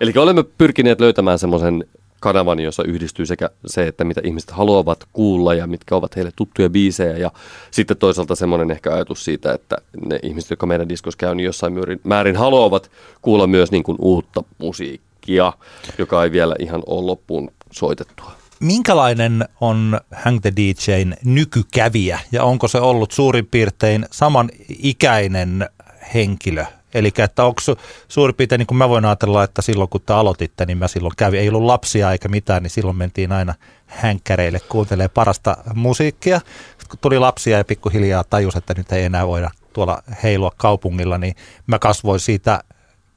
Eli 0.00 0.12
olemme 0.16 0.42
pyrkineet 0.42 1.00
löytämään 1.00 1.38
semmoisen 1.38 1.84
kanavan, 2.20 2.60
jossa 2.60 2.82
yhdistyy 2.84 3.26
sekä 3.26 3.50
se, 3.66 3.86
että 3.86 4.04
mitä 4.04 4.20
ihmiset 4.24 4.50
haluavat 4.50 5.04
kuulla 5.12 5.54
ja 5.54 5.66
mitkä 5.66 5.96
ovat 5.96 6.16
heille 6.16 6.30
tuttuja 6.36 6.70
biisejä 6.70 7.16
ja 7.16 7.30
sitten 7.70 7.96
toisaalta 7.96 8.34
semmoinen 8.34 8.70
ehkä 8.70 8.94
ajatus 8.94 9.24
siitä, 9.24 9.52
että 9.52 9.76
ne 10.06 10.18
ihmiset, 10.22 10.50
jotka 10.50 10.66
meidän 10.66 10.88
diskos 10.88 11.16
käy, 11.16 11.34
niin 11.34 11.44
jossain 11.44 11.74
määrin 12.04 12.36
haluavat 12.36 12.90
kuulla 13.22 13.46
myös 13.46 13.70
niin 13.70 13.82
kuin 13.82 13.98
uutta 14.00 14.44
musiikkia, 14.58 15.52
joka 15.98 16.24
ei 16.24 16.32
vielä 16.32 16.56
ihan 16.58 16.82
ole 16.86 17.06
loppuun 17.06 17.50
soitettua. 17.70 18.32
Minkälainen 18.60 19.44
on 19.60 20.00
Hang 20.12 20.40
the 20.40 20.52
DJn 20.56 21.14
nykykävijä 21.24 22.20
ja 22.32 22.44
onko 22.44 22.68
se 22.68 22.78
ollut 22.78 23.12
suurin 23.12 23.46
piirtein 23.46 24.06
saman 24.10 24.50
ikäinen 24.68 25.68
henkilö 26.14 26.64
Eli 26.94 27.12
että 27.18 27.44
onko 27.44 27.60
suurin 28.08 28.34
piirtein, 28.34 28.58
niin 28.58 28.66
kuin 28.66 28.78
mä 28.78 28.88
voin 28.88 29.04
ajatella, 29.04 29.44
että 29.44 29.62
silloin 29.62 29.90
kun 29.90 30.00
te 30.00 30.12
aloititte, 30.12 30.66
niin 30.66 30.78
mä 30.78 30.88
silloin 30.88 31.12
kävin, 31.16 31.40
ei 31.40 31.48
ollut 31.48 31.62
lapsia 31.62 32.12
eikä 32.12 32.28
mitään, 32.28 32.62
niin 32.62 32.70
silloin 32.70 32.96
mentiin 32.96 33.32
aina 33.32 33.54
hänkkäreille 33.86 34.60
kuuntelee 34.60 35.08
parasta 35.08 35.56
musiikkia. 35.74 36.38
Sitten 36.38 36.88
kun 36.88 36.98
tuli 36.98 37.18
lapsia 37.18 37.58
ja 37.58 37.64
pikkuhiljaa 37.64 38.24
tajus, 38.24 38.56
että 38.56 38.74
nyt 38.76 38.92
ei 38.92 39.04
enää 39.04 39.26
voida 39.26 39.50
tuolla 39.72 40.02
heilua 40.22 40.52
kaupungilla, 40.56 41.18
niin 41.18 41.34
mä 41.66 41.78
kasvoin 41.78 42.20
siitä 42.20 42.60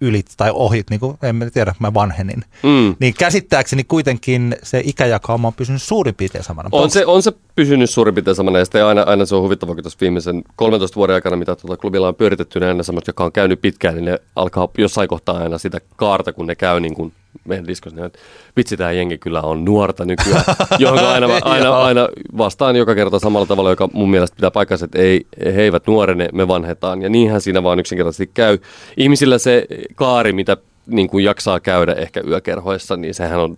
yli 0.03 0.23
tai 0.37 0.51
ohi, 0.53 0.83
niin 0.89 0.99
kuin 0.99 1.17
en 1.23 1.51
tiedä, 1.53 1.75
mä 1.79 1.93
vanhenin. 1.93 2.43
Mm. 2.63 2.95
Niin 2.99 3.13
käsittääkseni 3.13 3.83
kuitenkin 3.83 4.55
se 4.63 4.81
ikäjakauma 4.85 5.47
on 5.47 5.53
pysynyt 5.53 5.81
suurin 5.81 6.15
piirtein 6.15 6.43
samana. 6.43 6.69
On 6.71 6.89
se, 6.89 7.05
on 7.05 7.23
se 7.23 7.31
pysynyt 7.55 7.89
suurin 7.89 8.15
piirtein 8.15 8.35
samana 8.35 8.59
ja 8.59 8.65
sitten 8.65 8.85
aina, 8.85 9.01
aina 9.01 9.25
se 9.25 9.35
on 9.35 9.41
huvittava, 9.41 9.75
kun 9.75 9.83
tässä 9.83 9.97
viimeisen 10.01 10.43
13 10.55 10.95
vuoden 10.95 11.13
aikana, 11.13 11.35
mitä 11.35 11.55
tuota 11.55 11.81
klubilla 11.81 12.07
on 12.07 12.15
pyöritetty, 12.15 12.59
niin 12.59 12.67
aina 12.67 12.83
semmoista, 12.83 13.09
joka 13.09 13.23
on 13.23 13.31
käynyt 13.31 13.61
pitkään, 13.61 13.95
niin 13.95 14.05
ne 14.05 14.19
alkaa 14.35 14.67
jossain 14.77 15.07
kohtaa 15.07 15.37
aina 15.37 15.57
sitä 15.57 15.81
kaarta, 15.95 16.33
kun 16.33 16.47
ne 16.47 16.55
käy 16.55 16.79
niin 16.79 16.95
kuin 16.95 17.13
meidän 17.45 17.67
diskossa, 17.67 17.95
niin 17.95 18.05
että 18.05 18.19
vitsi 18.57 18.77
tämä 18.77 18.91
jengi 18.91 19.17
kyllä 19.17 19.41
on 19.41 19.65
nuorta 19.65 20.05
nykyään, 20.05 20.43
johon 20.79 21.05
aina, 21.05 21.27
aina, 21.41 21.77
aina 21.77 22.09
vastaan 22.38 22.75
joka 22.75 22.95
kerta 22.95 23.19
samalla 23.19 23.45
tavalla, 23.45 23.69
joka 23.69 23.89
mun 23.93 24.11
mielestä 24.11 24.36
pitää 24.36 24.51
paikkansa, 24.51 24.86
että 24.86 24.99
ei, 24.99 25.27
he 25.45 25.61
eivät 25.61 25.88
nuorene, 25.88 26.29
me 26.34 26.47
vanhetaan. 26.47 27.01
Ja 27.01 27.09
niinhän 27.09 27.41
siinä 27.41 27.63
vaan 27.63 27.79
yksinkertaisesti 27.79 28.31
käy. 28.34 28.57
Ihmisillä 28.97 29.38
se 29.38 29.65
kaari, 29.95 30.34
mitä 30.34 30.57
niin 30.88 31.09
kuin 31.09 31.25
jaksaa 31.25 31.59
käydä 31.59 31.93
ehkä 31.93 32.21
yökerhoissa, 32.27 32.97
niin 32.97 33.13
sehän 33.13 33.39
on 33.39 33.57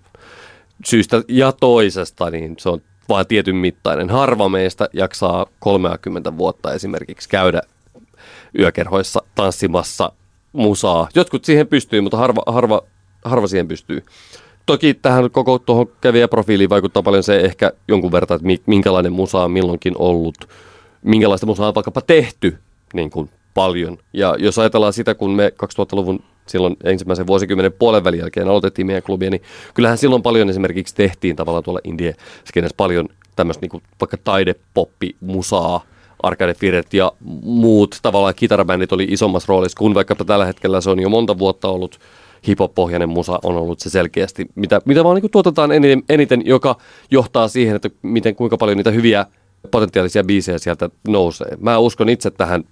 syystä 0.85 1.21
ja 1.27 1.51
toisesta, 1.51 2.29
niin 2.29 2.55
se 2.59 2.69
on 2.69 2.81
vaan 3.09 3.27
tietyn 3.27 3.55
mittainen. 3.55 4.09
Harva 4.09 4.49
meistä 4.49 4.89
jaksaa 4.93 5.45
30 5.59 6.37
vuotta 6.37 6.73
esimerkiksi 6.73 7.29
käydä 7.29 7.61
yökerhoissa 8.59 9.21
tanssimassa 9.35 10.11
musaa. 10.53 11.07
Jotkut 11.15 11.45
siihen 11.45 11.67
pystyy, 11.67 12.01
mutta 12.01 12.17
harva, 12.17 12.43
harva 12.47 12.81
harva 13.25 13.47
siihen 13.47 13.67
pystyy. 13.67 14.03
Toki 14.65 14.93
tähän 14.93 15.31
koko 15.31 15.59
tuohon 15.59 15.87
kävijäprofiiliin 16.01 16.69
vaikuttaa 16.69 17.03
paljon 17.03 17.23
se 17.23 17.39
ehkä 17.39 17.71
jonkun 17.87 18.11
verran, 18.11 18.27
että 18.35 18.63
minkälainen 18.65 19.13
musa 19.13 19.43
on 19.43 19.51
milloinkin 19.51 19.93
ollut, 19.97 20.35
minkälaista 21.01 21.45
musaa 21.45 21.67
on 21.67 21.75
vaikkapa 21.75 22.01
tehty 22.01 22.57
niin 22.93 23.09
kuin 23.09 23.29
paljon. 23.53 23.97
Ja 24.13 24.35
jos 24.39 24.59
ajatellaan 24.59 24.93
sitä, 24.93 25.15
kun 25.15 25.31
me 25.31 25.51
2000-luvun 25.63 26.19
silloin 26.47 26.77
ensimmäisen 26.83 27.27
vuosikymmenen 27.27 27.73
puolen 27.73 28.03
välin 28.03 28.19
jälkeen 28.19 28.47
aloitettiin 28.47 28.87
meidän 28.87 29.03
klubia, 29.03 29.29
niin 29.29 29.41
kyllähän 29.73 29.97
silloin 29.97 30.21
paljon 30.21 30.49
esimerkiksi 30.49 30.95
tehtiin 30.95 31.35
tavallaan 31.35 31.63
tuolla 31.63 31.79
indie 31.83 32.15
paljon 32.77 33.09
tämmöistä 33.35 33.61
niin 33.61 33.69
kuin 33.69 33.83
vaikka 34.01 34.17
taidepoppi, 34.23 35.15
musaa, 35.21 35.83
Arcade 36.23 36.53
Firet 36.53 36.93
ja 36.93 37.11
muut 37.43 37.99
tavallaan 38.01 38.35
kitarabändit 38.35 38.91
oli 38.91 39.07
isommassa 39.09 39.45
roolissa, 39.49 39.77
kun 39.77 39.93
vaikka 39.93 40.15
tällä 40.15 40.45
hetkellä 40.45 40.81
se 40.81 40.89
on 40.89 40.99
jo 40.99 41.09
monta 41.09 41.37
vuotta 41.37 41.67
ollut 41.67 41.99
hip-hop-pohjainen 42.47 43.09
musa 43.09 43.39
on 43.43 43.55
ollut 43.57 43.79
se 43.79 43.89
selkeästi, 43.89 44.45
mitä, 44.55 44.81
mitä 44.85 45.03
vaan 45.03 45.21
niin 45.21 45.31
tuotetaan 45.31 45.71
eniten, 45.71 46.03
eniten, 46.09 46.41
joka 46.45 46.77
johtaa 47.11 47.47
siihen, 47.47 47.75
että 47.75 47.89
miten, 48.01 48.35
kuinka 48.35 48.57
paljon 48.57 48.77
niitä 48.77 48.91
hyviä 48.91 49.25
potentiaalisia 49.71 50.23
biisejä 50.23 50.57
sieltä 50.57 50.89
nousee. 51.07 51.57
Mä 51.59 51.77
uskon 51.77 52.09
itse 52.09 52.31
tähän 52.31 52.63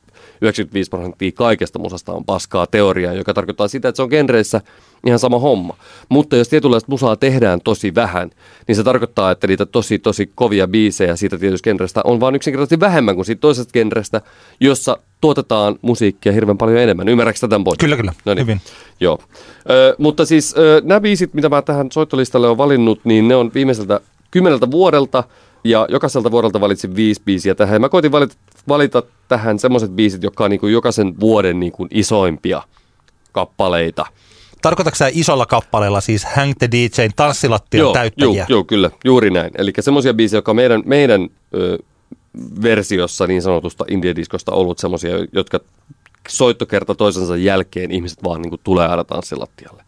95 0.42 0.90
prosenttia 0.90 1.32
kaikesta 1.32 1.80
musasta 1.80 2.14
on 2.14 2.26
paskaa 2.26 2.68
teoriaa, 2.68 3.14
joka 3.14 3.34
tarkoittaa 3.34 3.68
sitä, 3.68 3.90
että 3.90 3.96
se 3.96 4.04
on 4.04 4.10
genreissä 4.10 4.62
ihan 5.06 5.20
sama 5.20 5.40
homma. 5.40 5.76
Mutta 6.10 6.36
jos 6.36 6.50
tietynlaista 6.50 6.92
musaa 6.92 7.16
tehdään 7.16 7.62
tosi 7.64 7.96
vähän, 7.96 8.30
niin 8.68 8.76
se 8.76 8.84
tarkoittaa, 8.84 9.32
että 9.32 9.48
niitä 9.48 9.66
tosi 9.66 10.00
tosi 10.00 10.32
kovia 10.36 10.68
biisejä 10.68 11.16
siitä 11.16 11.38
tietystä 11.38 11.64
genrestä 11.64 12.02
on 12.04 12.20
vain 12.20 12.36
yksinkertaisesti 12.36 12.80
vähemmän 12.80 13.16
kuin 13.16 13.26
siitä 13.26 13.40
toisesta 13.40 13.72
genrestä, 13.74 14.22
jossa 14.60 14.98
tuotetaan 15.22 15.80
musiikkia 15.82 16.32
hirveän 16.32 16.58
paljon 16.58 16.80
enemmän. 16.80 17.10
Ymmärrätkö 17.10 17.48
tämän 17.48 17.64
pointin? 17.64 17.86
Kyllä, 17.86 17.98
kyllä. 17.98 18.14
No 18.26 18.34
niin. 18.34 18.42
Hyvin. 18.42 18.62
Joo. 19.00 19.20
Ö, 19.70 19.96
mutta 19.98 20.26
siis 20.26 20.56
ö, 20.58 20.82
nämä 20.84 21.02
biisit, 21.02 21.34
mitä 21.34 21.50
mä 21.50 21.62
tähän 21.62 21.92
soittolistalle 21.92 22.48
olen 22.48 22.58
valinnut, 22.58 23.00
niin 23.04 23.28
ne 23.28 23.36
on 23.36 23.52
viimeiseltä 23.54 24.00
kymmeneltä 24.32 24.72
vuodelta– 24.72 25.24
ja 25.64 25.88
jokaiselta 25.90 26.32
vuodelta 26.32 26.62
valitsin 26.62 26.96
viisi 26.96 27.22
biisiä 27.26 27.56
tähän. 27.56 27.82
Mä 27.82 27.90
koitin 27.90 28.12
valita, 28.12 28.36
valita 28.68 29.04
tähän 29.28 29.60
semmoiset 29.60 29.92
biisit, 29.92 30.24
jotka 30.24 30.44
on 30.44 30.50
niin 30.50 30.60
kuin 30.60 30.74
jokaisen 30.74 31.20
vuoden 31.20 31.60
niin 31.60 31.72
kuin 31.72 31.90
isoimpia 31.92 32.62
kappaleita. 33.32 34.06
Tarkoitatko 34.64 34.96
sä 34.96 35.10
isolla 35.14 35.46
kappaleella 35.46 36.02
siis 36.02 36.26
Hang 36.26 36.54
the 36.60 36.68
DJn 36.72 37.12
tanssilattian 37.16 37.80
joo, 37.80 37.94
täyttäjiä? 37.94 38.46
Joo, 38.50 38.58
joo, 38.58 38.64
kyllä, 38.64 38.92
juuri 39.06 39.30
näin. 39.30 39.52
Eli 39.58 39.74
semmoisia 39.80 40.14
biisejä, 40.14 40.38
jotka 40.38 40.54
meidän, 40.54 40.84
meidän 40.86 41.30
ö, 41.54 41.78
versiossa 42.62 43.28
niin 43.28 43.42
sanotusta 43.42 43.86
indie-diskosta 43.88 44.52
ollut 44.52 44.80
semmoisia, 44.80 45.16
jotka 45.32 45.60
soittokerta 46.28 46.96
toisensa 46.96 47.38
jälkeen 47.38 47.92
ihmiset 47.92 48.24
vaan 48.24 48.42
niin 48.42 48.50
kuin 48.50 48.62
tulee 48.64 48.88
aina 48.88 49.04
tanssilattialle. 49.04 49.84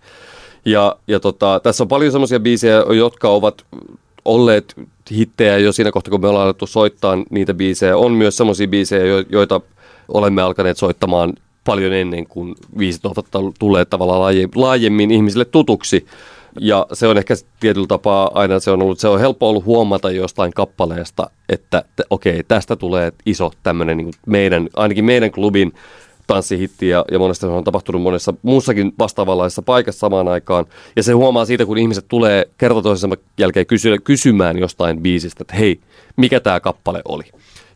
Ja, 0.65 0.95
ja 1.07 1.19
tota, 1.19 1.59
tässä 1.63 1.83
on 1.83 1.87
paljon 1.87 2.11
semmoisia 2.11 2.39
biisejä, 2.39 2.83
jotka 2.97 3.29
ovat 3.29 3.65
olleet 4.25 4.75
hittejä 5.11 5.57
jo 5.57 5.71
siinä 5.71 5.91
kohtaa, 5.91 6.11
kun 6.11 6.21
me 6.21 6.27
ollaan 6.27 6.45
alettu 6.45 6.67
soittaa 6.67 7.17
niitä 7.29 7.53
biisejä. 7.53 7.97
On 7.97 8.11
myös 8.11 8.37
semmoisia 8.37 8.67
biisejä, 8.67 9.23
joita 9.29 9.61
olemme 10.07 10.41
alkaneet 10.41 10.77
soittamaan 10.77 11.33
paljon 11.65 11.93
ennen 11.93 12.27
kuin 12.27 12.55
biisit 12.77 13.05
ovat 13.05 13.25
tulleet 13.59 13.89
tavallaan 13.89 14.35
laajemmin 14.55 15.11
ihmisille 15.11 15.45
tutuksi. 15.45 16.05
Ja 16.59 16.87
se 16.93 17.07
on 17.07 17.17
ehkä 17.17 17.33
tietyllä 17.59 17.87
tapaa 17.87 18.31
aina 18.33 18.59
se 18.59 18.71
on 18.71 18.81
ollut, 18.81 18.99
se 18.99 19.07
on 19.07 19.19
helppo 19.19 19.49
ollut 19.49 19.65
huomata 19.65 20.11
jostain 20.11 20.53
kappaleesta, 20.53 21.29
että, 21.49 21.83
okei, 22.09 22.43
tästä 22.47 22.75
tulee 22.75 23.11
iso 23.25 23.51
tämmöinen 23.63 23.97
niin 23.97 24.13
meidän, 24.25 24.69
ainakin 24.73 25.05
meidän 25.05 25.31
klubin 25.31 25.73
tanssihitti 26.27 26.89
ja, 26.89 27.05
ja 27.11 27.19
monesti 27.19 27.41
se 27.41 27.47
on 27.47 27.63
tapahtunut 27.63 28.01
monessa 28.01 28.33
muussakin 28.41 28.93
vastaavanlaisessa 28.99 29.61
paikassa 29.61 29.99
samaan 29.99 30.27
aikaan. 30.27 30.65
Ja 30.95 31.03
se 31.03 31.11
huomaa 31.11 31.45
siitä, 31.45 31.65
kun 31.65 31.77
ihmiset 31.77 32.05
tulee 32.07 32.45
kerta 32.57 32.81
toisensa 32.81 33.17
jälkeen 33.37 33.65
kysy, 33.65 33.97
kysymään 33.97 34.57
jostain 34.59 35.01
biisistä, 35.01 35.41
että 35.41 35.55
hei, 35.55 35.79
mikä 36.15 36.39
tämä 36.39 36.59
kappale 36.59 37.01
oli. 37.05 37.23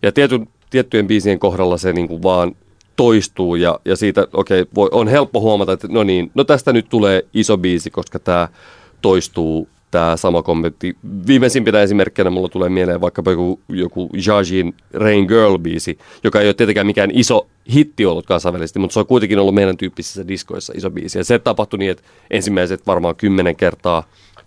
Ja 0.01 0.11
tiety, 0.11 0.39
tiettyjen 0.69 1.07
biisien 1.07 1.39
kohdalla 1.39 1.77
se 1.77 1.93
niin 1.93 2.07
kuin 2.07 2.23
vaan 2.23 2.55
toistuu 2.99 3.55
ja, 3.55 3.79
ja 3.85 3.95
siitä 3.95 4.27
okei, 4.33 4.61
okay, 4.61 4.89
on 4.91 5.07
helppo 5.07 5.41
huomata, 5.41 5.71
että 5.71 5.87
no 5.91 6.03
niin, 6.03 6.31
no 6.35 6.43
tästä 6.43 6.73
nyt 6.73 6.89
tulee 6.89 7.25
iso 7.33 7.57
biisi, 7.57 7.89
koska 7.89 8.19
tämä 8.19 8.47
toistuu 9.01 9.67
tämä 9.91 10.17
sama 10.17 10.41
kommentti. 10.43 10.95
Viimeisimpänä 11.27 11.81
esimerkkinä 11.81 12.29
mulla 12.29 12.49
tulee 12.49 12.69
mieleen 12.69 13.01
vaikka 13.01 13.23
joku, 13.25 13.59
joku 13.69 14.09
Jajin 14.27 14.75
Rain 14.93 15.25
Girl-biisi, 15.25 15.97
joka 16.23 16.41
ei 16.41 16.47
ole 16.47 16.53
tietenkään 16.53 16.87
mikään 16.87 17.11
iso 17.13 17.47
hitti 17.73 18.05
ollut 18.05 18.25
kansainvälisesti, 18.25 18.79
mutta 18.79 18.93
se 18.93 18.99
on 18.99 19.07
kuitenkin 19.07 19.39
ollut 19.39 19.55
meidän 19.55 19.77
tyyppisissä 19.77 20.27
diskoissa 20.27 20.73
iso 20.75 20.89
biisi. 20.89 21.17
Ja 21.17 21.23
se 21.23 21.39
tapahtui 21.39 21.79
niin, 21.79 21.91
että 21.91 22.03
ensimmäiset 22.31 22.87
varmaan 22.87 23.15
10 23.15 23.55
kertaa, 23.55 24.03
20-30 24.39 24.41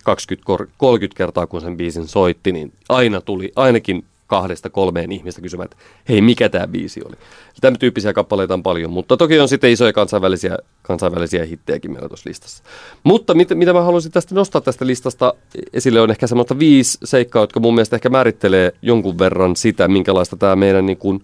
kertaa 1.14 1.46
kun 1.46 1.60
sen 1.60 1.76
biisin 1.76 2.08
soitti, 2.08 2.52
niin 2.52 2.72
aina 2.88 3.20
tuli 3.20 3.52
ainakin 3.56 4.04
kahdesta 4.32 4.70
kolmeen 4.70 5.12
ihmistä 5.12 5.40
kysymään, 5.40 5.64
että 5.64 5.76
hei, 6.08 6.20
mikä 6.20 6.48
tämä 6.48 6.66
biisi 6.66 7.00
oli. 7.04 7.16
Tämän 7.60 7.78
tyyppisiä 7.78 8.12
kappaleita 8.12 8.54
on 8.54 8.62
paljon, 8.62 8.90
mutta 8.90 9.16
toki 9.16 9.40
on 9.40 9.48
sitten 9.48 9.70
isoja 9.70 9.92
kansainvälisiä, 9.92 10.58
kansainvälisiä 10.82 11.44
hittejäkin 11.44 11.92
meillä 11.92 12.08
tuossa 12.08 12.28
listassa. 12.28 12.64
Mutta 13.04 13.34
mit, 13.34 13.48
mitä 13.54 13.72
mä 13.72 13.82
haluaisin 13.82 14.12
tästä 14.12 14.34
nostaa 14.34 14.60
tästä 14.60 14.86
listasta 14.86 15.34
esille 15.72 16.00
on 16.00 16.10
ehkä 16.10 16.26
semmoista 16.26 16.58
viisi 16.58 16.98
seikkaa, 17.04 17.42
jotka 17.42 17.60
mun 17.60 17.74
mielestä 17.74 17.96
ehkä 17.96 18.08
määrittelee 18.08 18.72
jonkun 18.82 19.18
verran 19.18 19.56
sitä, 19.56 19.88
minkälaista 19.88 20.36
tämä 20.36 20.56
meidän 20.56 20.86
niin 20.86 20.98
kuin, 20.98 21.22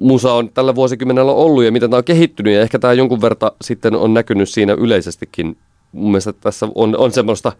musa 0.00 0.32
on 0.32 0.48
tällä 0.48 0.74
vuosikymmenellä 0.74 1.32
ollut 1.32 1.64
ja 1.64 1.72
miten 1.72 1.90
tämä 1.90 1.98
on 1.98 2.04
kehittynyt 2.04 2.54
ja 2.54 2.60
ehkä 2.60 2.78
tämä 2.78 2.92
jonkun 2.92 3.20
verran 3.20 3.50
sitten 3.62 3.94
on 3.94 4.14
näkynyt 4.14 4.48
siinä 4.48 4.72
yleisestikin. 4.72 5.56
Mun 5.92 6.10
mielestä 6.10 6.32
tässä 6.32 6.68
on, 6.74 6.96
on 6.96 7.12
semmoista, 7.12 7.52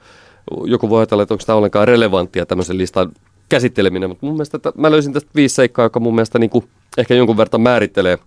joku 0.65 0.91
voi 0.91 1.01
ajatella, 1.01 1.23
että 1.23 1.35
onko 1.35 1.45
tämä 1.47 1.57
ollenkaan 1.57 1.89
relevanttia 1.89 2.47
tämmöisen 2.47 2.79
listan 2.79 3.13
käsitteleminen, 3.51 4.09
mutta 4.09 4.27
mun 4.27 4.35
mielestä 4.35 4.57
että 4.57 4.73
mä 4.77 4.91
löysin 4.91 5.13
tästä 5.13 5.31
viisi 5.35 5.55
seikkaa, 5.55 5.85
joka 5.85 6.01
mun 6.01 6.15
mielestä 6.15 6.39
niin 6.39 6.51
kuin 6.51 6.69
ehkä 6.99 7.15
jonkun 7.15 7.37
verran 7.37 7.61
määrittelee 7.61 8.19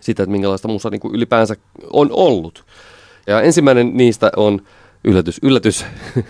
sitä, 0.00 0.22
että 0.22 0.30
minkälaista 0.30 0.68
musa 0.68 0.90
niin 0.90 1.00
kuin 1.00 1.14
ylipäänsä 1.14 1.56
on 1.92 2.08
ollut. 2.12 2.64
Ja 3.26 3.40
ensimmäinen 3.40 3.90
niistä 3.94 4.30
on, 4.36 4.62
yllätys, 5.04 5.38
yllätys, 5.42 5.84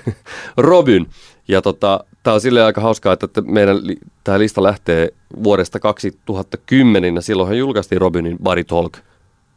Robin. 0.57 1.07
Ja 1.49 1.63
tota, 1.63 2.05
tämä 2.23 2.35
on 2.35 2.41
silleen 2.41 2.67
aika 2.67 2.81
hauskaa, 2.81 3.13
että 3.13 3.41
meidän 3.41 3.77
tämä 4.25 4.39
lista 4.39 4.63
lähtee 4.63 5.09
vuodesta 5.43 5.81
2010, 5.81 7.15
ja 7.15 7.21
silloin 7.21 7.49
hän 7.49 7.59
julkaistiin 7.59 8.01
Robinin 8.01 8.39
Body 8.43 8.65
Talk 8.65 8.97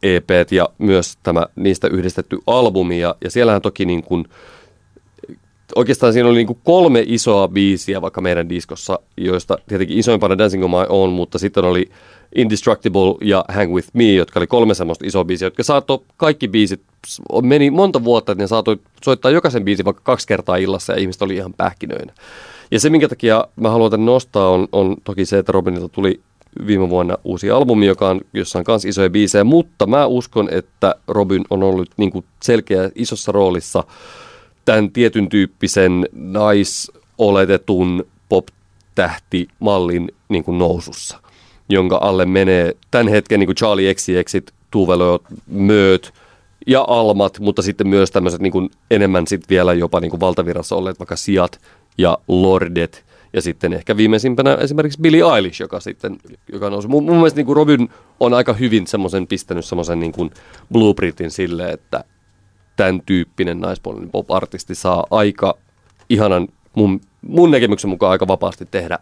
EP 0.02 0.30
ja 0.50 0.68
myös 0.78 1.18
tämä 1.22 1.46
niistä 1.56 1.88
yhdistetty 1.88 2.38
albumi, 2.46 3.00
ja, 3.00 3.14
ja 3.24 3.30
siellähän 3.30 3.62
toki 3.62 3.86
niin 3.86 4.02
kuin, 4.02 4.24
oikeastaan 5.76 6.12
siinä 6.12 6.28
oli 6.28 6.36
niin 6.36 6.46
kuin 6.46 6.58
kolme 6.64 7.04
isoa 7.06 7.48
biisiä 7.48 8.02
vaikka 8.02 8.20
meidän 8.20 8.48
diskossa, 8.48 8.98
joista 9.16 9.58
tietenkin 9.68 9.98
isoimpana 9.98 10.38
Dancing 10.38 10.64
on 10.64 10.70
My 10.70 10.86
Own, 10.88 11.10
mutta 11.10 11.38
sitten 11.38 11.64
oli 11.64 11.90
Indestructible 12.34 13.14
ja 13.20 13.44
Hang 13.48 13.74
With 13.74 13.88
Me, 13.92 14.12
jotka 14.12 14.40
oli 14.40 14.46
kolme 14.46 14.74
semmoista 14.74 15.06
isoa 15.06 15.24
biisiä, 15.24 15.46
jotka 15.46 15.62
saattoi, 15.62 16.00
kaikki 16.16 16.48
biisit, 16.48 16.80
meni 17.42 17.70
monta 17.70 18.04
vuotta, 18.04 18.32
että 18.32 18.44
ne 18.44 18.48
saattoi 18.48 18.78
soittaa 19.04 19.30
jokaisen 19.30 19.64
biisin 19.64 19.84
vaikka 19.84 20.02
kaksi 20.04 20.26
kertaa 20.26 20.56
illassa 20.56 20.92
ja 20.92 20.98
ihmiset 20.98 21.22
oli 21.22 21.36
ihan 21.36 21.54
pähkinöinä. 21.54 22.12
Ja 22.70 22.80
se, 22.80 22.90
minkä 22.90 23.08
takia 23.08 23.44
mä 23.56 23.70
haluan 23.70 23.90
tämän 23.90 24.06
nostaa, 24.06 24.48
on, 24.48 24.68
on 24.72 24.96
toki 25.04 25.24
se, 25.24 25.38
että 25.38 25.52
Robinilta 25.52 25.88
tuli 25.88 26.20
viime 26.66 26.90
vuonna 26.90 27.18
uusi 27.24 27.50
albumi, 27.50 27.86
joka 27.86 28.08
on, 28.08 28.20
jossa 28.32 28.58
on 28.58 28.64
myös 28.68 28.84
isoja 28.84 29.10
biisejä, 29.10 29.44
mutta 29.44 29.86
mä 29.86 30.06
uskon, 30.06 30.48
että 30.50 30.94
Robin 31.08 31.44
on 31.50 31.62
ollut 31.62 31.90
niin 31.96 32.10
kuin 32.10 32.24
selkeä 32.42 32.90
isossa 32.94 33.32
roolissa 33.32 33.84
tämän 34.68 34.90
tietyn 34.90 35.28
tyyppisen 35.28 36.08
naisoletetun 36.12 38.06
pop-tähtimallin 38.28 40.12
niin 40.28 40.44
kuin 40.44 40.58
nousussa, 40.58 41.20
jonka 41.68 41.96
alle 41.96 42.26
menee 42.26 42.72
tämän 42.90 43.08
hetken 43.08 43.40
niin 43.40 43.46
kuin 43.46 43.56
Charlie 43.56 43.94
XCXit, 43.94 44.50
Tuvelot, 44.70 45.22
Mööt 45.46 46.14
ja 46.66 46.84
Almat, 46.88 47.40
mutta 47.40 47.62
sitten 47.62 47.88
myös 47.88 48.10
tämmöiset 48.10 48.40
niin 48.40 48.52
kuin 48.52 48.70
enemmän 48.90 49.26
sitten 49.26 49.48
vielä 49.48 49.74
jopa 49.74 50.00
niin 50.00 50.10
kuin 50.10 50.20
valtavirassa 50.20 50.76
olleet 50.76 50.98
vaikka 50.98 51.16
Siat 51.16 51.60
ja 51.98 52.18
Lordet 52.28 53.04
ja 53.32 53.42
sitten 53.42 53.72
ehkä 53.72 53.96
viimeisimpänä 53.96 54.54
esimerkiksi 54.54 55.00
Billie 55.00 55.34
Eilish, 55.36 55.60
joka 55.60 55.80
sitten 55.80 56.18
joka 56.52 56.70
nousi. 56.70 56.88
Mun, 56.88 57.04
mun 57.04 57.16
mielestä 57.16 57.38
niin 57.38 57.46
kuin 57.46 57.56
Robin 57.56 57.88
on 58.20 58.34
aika 58.34 58.52
hyvin 58.52 58.86
semmoisen 58.86 59.26
pistänyt 59.26 59.64
semmoisen 59.64 60.00
niin 60.00 60.30
blueprintin 60.72 61.30
sille, 61.30 61.70
että 61.70 62.04
tämän 62.78 63.02
tyyppinen 63.06 63.60
naispuolinen 63.60 64.10
pop-artisti 64.10 64.74
saa 64.74 65.06
aika 65.10 65.54
ihanan, 66.08 66.48
mun, 66.74 67.00
mun 67.22 67.50
näkemyksen 67.50 67.90
mukaan 67.90 68.12
aika 68.12 68.28
vapaasti 68.28 68.68
tehdä 68.70 68.98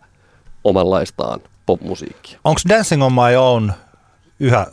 omanlaistaan 0.65 1.41
popmusiikkia. 1.67 2.39
Onko 2.45 2.61
Dancing 2.69 3.03
on 3.03 3.13
My 3.13 3.37
Own 3.37 3.73
yhä 4.41 4.67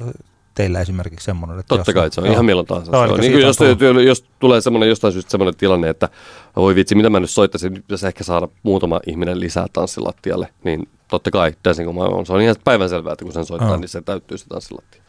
teillä 0.55 0.81
esimerkiksi 0.81 1.25
semmoinen? 1.25 1.59
Että 1.59 1.75
Totta 1.75 1.93
kai, 1.93 2.11
se 2.11 2.21
on 2.21 2.27
joo. 2.27 2.33
ihan 2.33 2.45
milloin 2.45 2.67
tahansa. 2.67 2.91
No, 2.91 3.07
se 3.07 3.13
on, 3.13 3.19
niin 3.19 3.39
jos, 3.39 3.57
jos, 4.05 4.25
tulee 4.39 4.61
semmoinen, 4.61 4.89
jostain 4.89 5.13
syystä 5.13 5.31
semmoinen 5.31 5.55
tilanne, 5.55 5.89
että 5.89 6.09
voi 6.55 6.75
vitsi, 6.75 6.95
mitä 6.95 7.09
mä 7.09 7.19
nyt 7.19 7.29
soittaisin, 7.29 7.73
nyt 7.73 7.83
pitäisi 7.83 8.07
ehkä 8.07 8.23
saada 8.23 8.47
muutama 8.63 8.99
ihminen 9.07 9.39
lisää 9.39 9.67
tanssilattialle, 9.73 10.47
niin 10.63 10.89
totta 11.07 11.31
kai 11.31 11.53
Dancing 11.65 11.89
on 11.89 11.95
My 11.95 12.01
Own, 12.01 12.25
se 12.25 12.33
on 12.33 12.41
ihan 12.41 12.55
päivänselvää, 12.63 13.13
että 13.13 13.25
kun 13.25 13.33
sen 13.33 13.45
soittaa, 13.45 13.73
oh. 13.73 13.79
niin 13.79 13.89
se 13.89 14.01
täyttyy 14.01 14.37
se 14.37 14.45
tanssilattia 14.47 15.02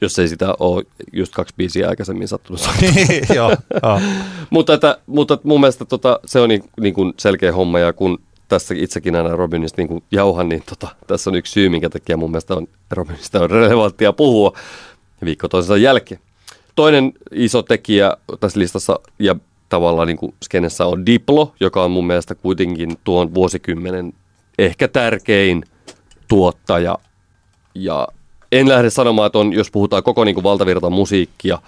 jos 0.00 0.18
ei 0.18 0.28
sitä 0.28 0.54
ole 0.58 0.84
just 1.12 1.34
kaksi 1.34 1.54
biisiä 1.56 1.88
aikaisemmin 1.88 2.28
sattunut 2.28 2.60
Joo, 3.34 3.56
mutta, 4.50 4.74
että, 4.74 4.98
mutta 5.06 5.38
mun 5.42 5.60
mielestä 5.60 5.84
tota, 5.84 6.20
se 6.24 6.40
on 6.40 6.48
niin, 6.48 6.64
niin 6.80 6.94
kuin 6.94 7.14
selkeä 7.18 7.52
homma 7.52 7.78
ja 7.78 7.92
kun 7.92 8.18
tässä 8.48 8.74
itsekin 8.78 9.16
aina 9.16 9.36
Robinista 9.36 9.80
niin 9.80 9.88
kuin 9.88 10.04
jauhan, 10.10 10.48
niin 10.48 10.62
tota, 10.66 10.88
tässä 11.06 11.30
on 11.30 11.36
yksi 11.36 11.52
syy, 11.52 11.68
minkä 11.68 11.90
takia 11.90 12.16
mun 12.16 12.30
mielestä 12.30 12.54
on, 12.54 12.68
Robinista 12.90 13.40
on 13.40 13.50
relevanttia 13.50 14.12
puhua 14.12 14.52
viikko 15.24 15.48
toisensa 15.48 15.76
jälkeen. 15.76 16.20
Toinen 16.74 17.12
iso 17.32 17.62
tekijä 17.62 18.16
tässä 18.40 18.60
listassa 18.60 19.00
ja 19.18 19.36
tavallaan 19.68 20.08
niin 20.08 20.18
kuin 20.18 20.34
skenessä 20.44 20.86
on 20.86 21.06
Diplo, 21.06 21.54
joka 21.60 21.84
on 21.84 21.90
mun 21.90 22.06
mielestä 22.06 22.34
kuitenkin 22.34 22.96
tuon 23.04 23.34
vuosikymmenen 23.34 24.12
ehkä 24.58 24.88
tärkein 24.88 25.64
tuottaja 26.28 26.98
ja 27.74 28.08
en 28.52 28.68
lähde 28.68 28.90
sanomaan, 28.90 29.26
että 29.26 29.38
on, 29.38 29.52
jos 29.52 29.70
puhutaan 29.70 30.02
koko 30.02 30.24
niin 30.24 30.34
kuin 30.34 30.44
valtavirta 30.44 30.90
musiikkia, 30.90 31.58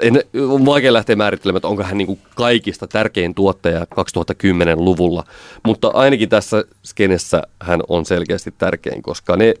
en, 0.00 0.20
on 0.50 0.66
vaikea 0.66 0.92
lähteä 0.92 1.16
määrittelemään, 1.16 1.58
että 1.58 1.68
onko 1.68 1.82
hän 1.82 1.98
niin 1.98 2.06
kuin 2.06 2.18
kaikista 2.34 2.86
tärkein 2.86 3.34
tuottaja 3.34 3.84
2010-luvulla, 3.84 5.24
mutta 5.64 5.90
ainakin 5.94 6.28
tässä 6.28 6.64
skenessä 6.84 7.42
hän 7.62 7.80
on 7.88 8.04
selkeästi 8.04 8.54
tärkein, 8.58 9.02
koska 9.02 9.36
ne 9.36 9.54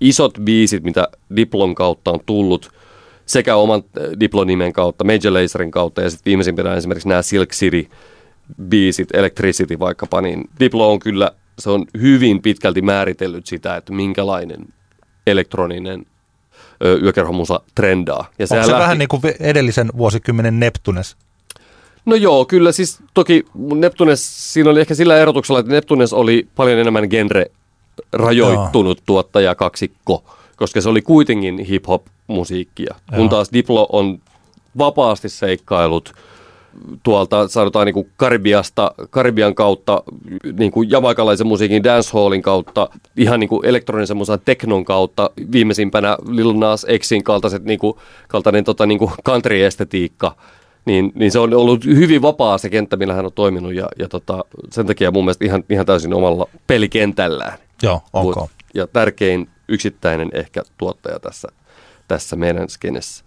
isot 0.00 0.38
biisit, 0.44 0.82
mitä 0.82 1.08
Diplon 1.36 1.74
kautta 1.74 2.10
on 2.10 2.20
tullut, 2.26 2.70
sekä 3.26 3.56
oman 3.56 3.82
äh, 3.98 4.20
Diplon-nimen 4.20 4.72
kautta, 4.72 5.04
Major 5.04 5.42
Laserin 5.42 5.70
kautta 5.70 6.02
ja 6.02 6.10
sitten 6.10 6.30
viimeisimpänä 6.30 6.74
esimerkiksi 6.74 7.08
nämä 7.08 7.22
Silk 7.22 7.50
City 7.50 7.88
biisit, 8.68 9.08
Electricity 9.14 9.78
vaikkapa, 9.78 10.20
niin 10.20 10.44
Diplo 10.60 10.92
on 10.92 10.98
kyllä, 10.98 11.30
se 11.58 11.70
on 11.70 11.84
hyvin 12.00 12.42
pitkälti 12.42 12.82
määritellyt 12.82 13.46
sitä, 13.46 13.76
että 13.76 13.92
minkälainen 13.92 14.66
elektroninen 15.30 16.06
yökerhomusa 17.02 17.60
trendaa. 17.74 18.26
Ja 18.38 18.46
Onko 18.50 18.64
se 18.64 18.70
lähti... 18.70 18.82
vähän 18.82 18.98
niin 18.98 19.08
kuin 19.08 19.22
edellisen 19.40 19.90
vuosikymmenen 19.96 20.60
Neptunes? 20.60 21.16
No 22.04 22.16
joo, 22.16 22.44
kyllä 22.44 22.72
siis 22.72 22.98
toki 23.14 23.44
Neptunes, 23.74 24.52
siinä 24.52 24.70
oli 24.70 24.80
ehkä 24.80 24.94
sillä 24.94 25.16
erotuksella, 25.16 25.60
että 25.60 25.72
Neptunes 25.72 26.12
oli 26.12 26.48
paljon 26.56 26.78
enemmän 26.78 27.08
genre 27.10 27.46
rajoittunut 28.12 29.02
tuottaja 29.06 29.54
kaksikko, 29.54 30.24
koska 30.56 30.80
se 30.80 30.88
oli 30.88 31.02
kuitenkin 31.02 31.58
hip-hop-musiikkia. 31.58 32.94
Kun 33.16 33.28
taas 33.28 33.48
Diplo 33.52 33.86
on 33.92 34.18
vapaasti 34.78 35.28
seikkailut– 35.28 36.12
tuolta 37.02 37.48
sanotaan 37.48 37.86
niin 37.86 37.94
kuin 37.94 38.10
Karibiasta, 38.16 38.94
Karibian 39.10 39.54
kautta, 39.54 40.02
niin 40.58 40.70
kuin 40.70 40.90
jamaikalaisen 40.90 41.46
musiikin 41.46 41.84
dancehallin 41.84 42.42
kautta, 42.42 42.88
ihan 43.16 43.40
niin 43.40 43.48
kuin 43.48 43.66
elektronisen 43.66 44.16
musan 44.16 44.40
teknon 44.44 44.84
kautta, 44.84 45.30
viimeisimpänä 45.52 46.16
Lil 46.28 46.52
Nas 46.52 46.86
Xin 47.00 47.24
kaltaiset, 47.24 47.64
niin 47.64 47.78
kuin, 47.78 47.94
kaltainen 48.28 48.64
tota, 48.64 48.86
niin 48.86 48.98
kuin 48.98 49.10
country-estetiikka, 49.24 50.36
niin, 50.84 51.12
niin 51.14 51.30
se 51.30 51.38
on 51.38 51.54
ollut 51.54 51.84
hyvin 51.84 52.22
vapaa 52.22 52.58
se 52.58 52.70
kenttä, 52.70 52.96
millä 52.96 53.14
hän 53.14 53.26
on 53.26 53.32
toiminut 53.32 53.74
ja, 53.74 53.88
ja 53.98 54.08
tota, 54.08 54.44
sen 54.70 54.86
takia 54.86 55.10
mun 55.10 55.24
mielestä 55.24 55.44
ihan, 55.44 55.64
ihan 55.70 55.86
täysin 55.86 56.14
omalla 56.14 56.48
pelikentällään. 56.66 57.58
Joo, 57.82 58.00
onko. 58.12 58.48
Ja 58.74 58.86
tärkein 58.86 59.48
yksittäinen 59.68 60.28
ehkä 60.32 60.62
tuottaja 60.78 61.18
tässä, 61.18 61.48
tässä 62.08 62.36
meidän 62.36 62.68
skenessä. 62.68 63.24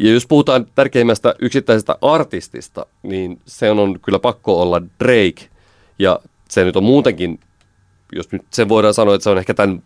Ja 0.00 0.12
jos 0.12 0.26
puhutaan 0.26 0.66
tärkeimmästä 0.74 1.34
yksittäisestä 1.38 1.96
artistista, 2.02 2.86
niin 3.02 3.40
se 3.46 3.70
on 3.70 4.00
kyllä 4.02 4.18
pakko 4.18 4.62
olla 4.62 4.82
Drake. 5.00 5.48
Ja 5.98 6.20
se 6.48 6.64
nyt 6.64 6.76
on 6.76 6.84
muutenkin, 6.84 7.40
jos 8.12 8.32
nyt 8.32 8.42
sen 8.50 8.68
voidaan 8.68 8.94
sanoa, 8.94 9.14
että 9.14 9.22
se 9.22 9.30
on 9.30 9.38
ehkä 9.38 9.54
tämän 9.54 9.82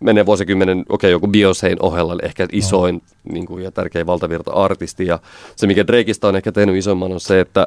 menee 0.00 0.26
vuosikymmenen, 0.26 0.78
okei, 0.88 0.94
okay, 0.94 1.10
joku 1.10 1.26
Beyoncéin 1.26 1.76
ohella, 1.80 2.16
ehkä 2.22 2.46
isoin 2.52 2.94
no. 2.94 3.32
niin 3.32 3.46
kuin, 3.46 3.64
ja 3.64 3.70
tärkein 3.70 4.06
valtavirta 4.06 4.52
artisti. 4.52 5.06
Ja 5.06 5.18
se, 5.56 5.66
mikä 5.66 5.86
Drakeista 5.86 6.28
on 6.28 6.36
ehkä 6.36 6.52
tehnyt 6.52 6.76
isomman, 6.76 7.12
on 7.12 7.20
se, 7.20 7.40
että 7.40 7.66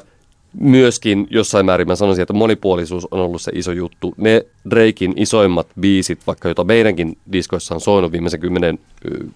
myöskin 0.60 1.28
jossain 1.30 1.66
määrin 1.66 1.88
mä 1.88 1.95
sanoisin, 1.95 2.22
että 2.22 2.34
monipuolisuus 2.34 3.08
on 3.12 3.20
ollut 3.20 3.41
se 3.41 3.52
iso 3.56 3.72
juttu. 3.72 4.14
Ne 4.18 4.45
Drakein 4.70 5.14
isoimmat 5.16 5.68
biisit, 5.80 6.20
vaikka 6.28 6.47
joita 6.47 6.64
meidänkin 6.64 7.18
diskoissa 7.32 7.76
on 7.76 7.82
soinut 7.82 8.12
viimeisen 8.12 8.39
kymmenen, 8.39 8.80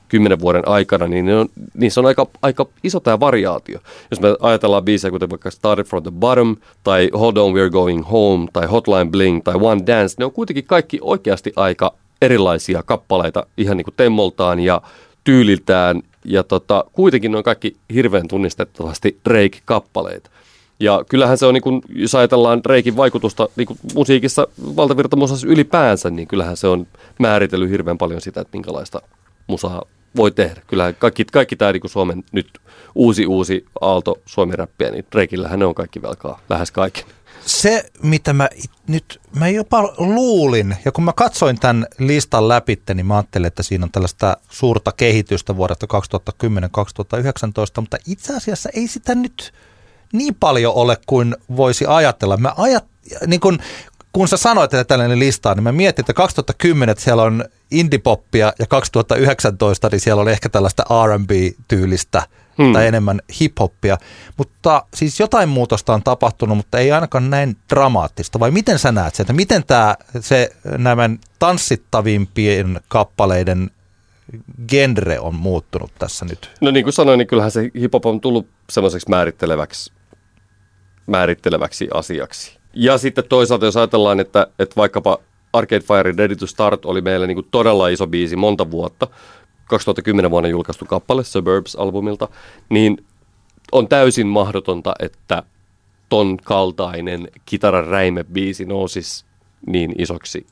kymmenen 0.10 0.40
vuoden 0.40 0.68
aikana, 0.68 1.08
niin 1.08 1.30
on, 1.30 1.50
niissä 1.74 2.02
on 2.02 2.06
aika, 2.06 2.28
aika 2.42 2.66
iso 2.84 3.00
tämä 3.00 3.20
variaatio. 3.20 3.80
Jos 4.12 4.22
me 4.22 4.36
ajatellaan 4.40 4.86
biisejä, 4.86 5.12
kuten 5.12 5.30
vaikka 5.30 5.52
Started 5.52 5.86
from 5.86 6.04
the 6.04 6.12
Bottom, 6.12 6.56
tai 6.84 7.10
Hold 7.14 7.38
on, 7.38 7.54
we're 7.54 7.72
going 7.72 8.12
home, 8.12 8.48
tai 8.54 8.66
Hotline 8.66 9.12
Bling, 9.12 9.42
tai 9.44 9.56
One 9.62 9.82
Dance, 9.88 10.16
ne 10.20 10.26
on 10.26 10.32
kuitenkin 10.32 10.66
kaikki 10.66 11.00
oikeasti 11.02 11.54
aika 11.56 11.94
erilaisia 12.22 12.84
kappaleita 12.84 13.46
ihan 13.58 13.78
niin 13.78 13.86
kuin 13.86 13.96
temmoltaan 13.98 14.60
ja 14.60 14.82
tyyliltään, 15.24 16.02
ja 16.26 16.44
tota, 16.44 16.84
kuitenkin 16.94 17.32
ne 17.32 17.38
on 17.38 17.44
kaikki 17.44 17.76
hirveän 17.94 18.28
tunnistettavasti 18.28 19.20
Drake-kappaleita. 19.30 20.30
Ja 20.80 21.04
kyllähän 21.10 21.38
se 21.38 21.46
on, 21.46 21.54
niin 21.54 21.62
kuin, 21.62 21.82
jos 21.90 22.16
ajatellaan 22.16 22.62
Reikin 22.66 22.98
vaikutusta 22.98 23.50
niin 23.56 23.68
kuin 23.68 23.80
musiikissa, 23.94 24.48
valtavirtamusassa 24.76 25.48
ylipäänsä, 25.48 26.10
niin 26.10 26.28
kyllähän 26.28 26.58
se 26.58 26.68
on 26.68 26.88
määritellyt 27.20 27.70
hirveän 27.70 27.98
paljon 27.98 28.22
sitä, 28.22 28.42
että 28.42 28.58
minkälaista 28.58 29.02
musaa 29.48 29.82
voi 30.16 30.32
tehdä. 30.32 30.62
Kyllähän 30.68 30.96
kaikki, 30.96 31.26
kaikki 31.26 31.56
tämä 31.56 31.72
niin 31.72 31.82
Suomen 31.86 32.24
nyt 32.32 32.60
uusi 32.96 33.26
uusi 33.26 33.66
aalto 33.82 34.18
suomi-räppiä, 34.26 34.92
niin 34.92 35.06
Reikillähän 35.14 35.60
ne 35.60 35.66
on 35.66 35.76
kaikki 35.76 36.02
velkaa, 36.02 36.42
lähes 36.50 36.72
kaikki. 36.72 37.06
Se, 37.46 37.86
mitä 38.04 38.34
mä 38.34 38.50
nyt, 38.88 39.22
mä 39.36 39.50
jopa 39.50 39.94
luulin, 39.98 40.76
ja 40.86 40.92
kun 40.92 41.04
mä 41.04 41.14
katsoin 41.14 41.60
tämän 41.60 41.86
listan 42.00 42.48
läpi, 42.48 42.82
niin 42.94 43.06
mä 43.06 43.16
ajattelin, 43.16 43.48
että 43.48 43.64
siinä 43.64 43.86
on 43.86 43.92
tällaista 43.92 44.38
suurta 44.50 44.92
kehitystä 44.92 45.58
vuodesta 45.58 45.88
2010-2019, 46.44 47.82
mutta 47.82 47.98
itse 48.08 48.36
asiassa 48.36 48.70
ei 48.74 48.88
sitä 48.88 49.16
nyt 49.16 49.54
niin 50.18 50.36
paljon 50.36 50.74
ole 50.74 50.98
kuin 51.06 51.36
voisi 51.56 51.86
ajatella. 51.88 52.38
Mä 52.38 52.54
ajat, 52.58 52.86
niin 53.28 53.40
kun, 53.40 53.60
kun 54.12 54.28
sä 54.28 54.38
sanoit, 54.38 54.74
että 54.74 54.84
tällainen 54.84 55.20
lista 55.20 55.50
on, 55.50 55.58
niin 55.58 55.64
mä 55.64 55.72
mietin, 55.72 56.04
että 56.04 56.14
2010 56.14 56.92
että 56.92 57.04
siellä 57.04 57.24
on 57.24 57.46
indie-poppia 57.72 58.54
ja 58.60 58.66
2019 58.68 59.90
niin 59.92 60.00
siellä 60.00 60.22
oli 60.22 60.32
ehkä 60.32 60.50
tällaista 60.50 60.84
R&B-tyylistä 61.06 62.24
hmm. 62.58 62.74
tai 62.74 62.88
enemmän 62.88 63.22
hip-hoppia. 63.42 63.98
Mutta 64.38 64.86
siis 64.94 65.20
jotain 65.20 65.50
muutosta 65.50 65.94
on 65.94 66.04
tapahtunut, 66.04 66.58
mutta 66.58 66.78
ei 66.80 66.92
ainakaan 66.92 67.30
näin 67.30 67.58
dramaattista. 67.70 68.40
Vai 68.40 68.52
miten 68.52 68.80
sä 68.80 68.92
näet 68.92 69.16
sen, 69.16 69.24
että 69.24 69.34
miten 69.34 69.64
tämä, 69.64 69.96
se 70.20 70.50
nämä 70.78 71.10
tanssittavimpien 71.40 72.80
kappaleiden 72.88 73.72
genre 74.68 75.20
on 75.20 75.36
muuttunut 75.36 75.92
tässä 76.00 76.26
nyt? 76.26 76.52
No 76.62 76.72
niin 76.72 76.84
kuin 76.84 76.94
sanoin, 76.94 77.18
niin 77.18 77.28
kyllähän 77.28 77.52
se 77.52 77.62
hip-hop 77.62 78.06
on 78.06 78.22
tullut 78.22 78.48
semmoiseksi 78.70 79.10
määritteleväksi, 79.10 79.92
määritteleväksi 81.08 81.88
asiaksi. 81.94 82.58
Ja 82.74 82.98
sitten 82.98 83.24
toisaalta, 83.30 83.66
jos 83.66 83.78
ajatellaan, 83.78 84.20
että, 84.20 84.48
että 84.60 84.76
vaikkapa 84.76 85.18
Arcade 85.54 85.82
Fire 85.82 86.14
Ready 86.18 86.36
to 86.36 86.48
Start 86.48 86.86
oli 86.86 87.02
meille 87.02 87.28
niin 87.28 87.36
kuin 87.36 87.48
todella 87.52 87.88
iso 87.88 88.08
biisi 88.08 88.36
monta 88.36 88.72
vuotta, 88.72 89.08
2010 89.66 90.32
vuonna 90.32 90.50
julkaistu 90.50 90.86
kappale 90.86 91.24
Suburbs-albumilta, 91.24 92.28
niin 92.70 93.06
on 93.72 93.88
täysin 93.88 94.28
mahdotonta, 94.28 94.94
että 95.00 95.44
ton 96.10 96.38
kaltainen 96.38 97.28
kitaran 97.46 97.88
räimebiisi 97.88 98.66
nousisi 98.66 99.26
niin 99.68 99.96
isoksi 99.98 100.48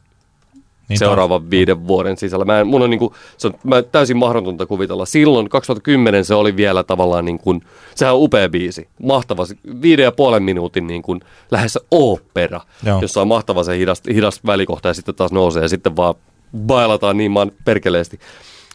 niin 0.94 1.00
seuraavan 1.00 1.42
on. 1.42 1.52
viiden 1.52 1.88
vuoden 1.88 2.18
sisällä. 2.18 2.46
Mä 2.46 2.60
en, 2.60 2.68
mun 2.68 2.82
on, 2.82 2.90
niin 2.90 3.00
kuin, 3.00 3.14
se 3.38 3.48
on 3.48 3.54
mä 3.64 3.82
täysin 3.82 4.18
mahdotonta 4.18 4.66
kuvitella. 4.66 5.06
Silloin 5.06 5.50
2010 5.50 6.26
se 6.26 6.34
oli 6.36 6.56
vielä 6.56 6.84
tavallaan 6.84 7.26
niin 7.26 7.40
kuin, 7.40 7.62
sehän 7.96 8.16
on 8.16 8.22
upea 8.22 8.50
biisi. 8.50 8.88
Mahtava, 9.02 9.46
viiden 9.82 10.04
ja 10.04 10.12
puolen 10.12 10.44
minuutin 10.44 10.88
niin 10.88 11.02
kuin, 11.02 11.22
lähes 11.52 11.80
opera, 11.92 12.62
Joo. 12.84 13.02
jossa 13.02 13.22
on 13.22 13.28
mahtava 13.28 13.64
se 13.64 13.78
hidas, 13.78 14.02
hidas 14.14 14.40
välikohta 14.46 14.88
ja 14.88 14.94
sitten 14.94 15.16
taas 15.16 15.32
nousee 15.32 15.62
ja 15.62 15.70
sitten 15.70 15.96
vaan 15.96 16.16
bailataan 16.58 17.18
niin 17.18 17.32
maan 17.32 17.52
perkeleesti. 17.66 18.20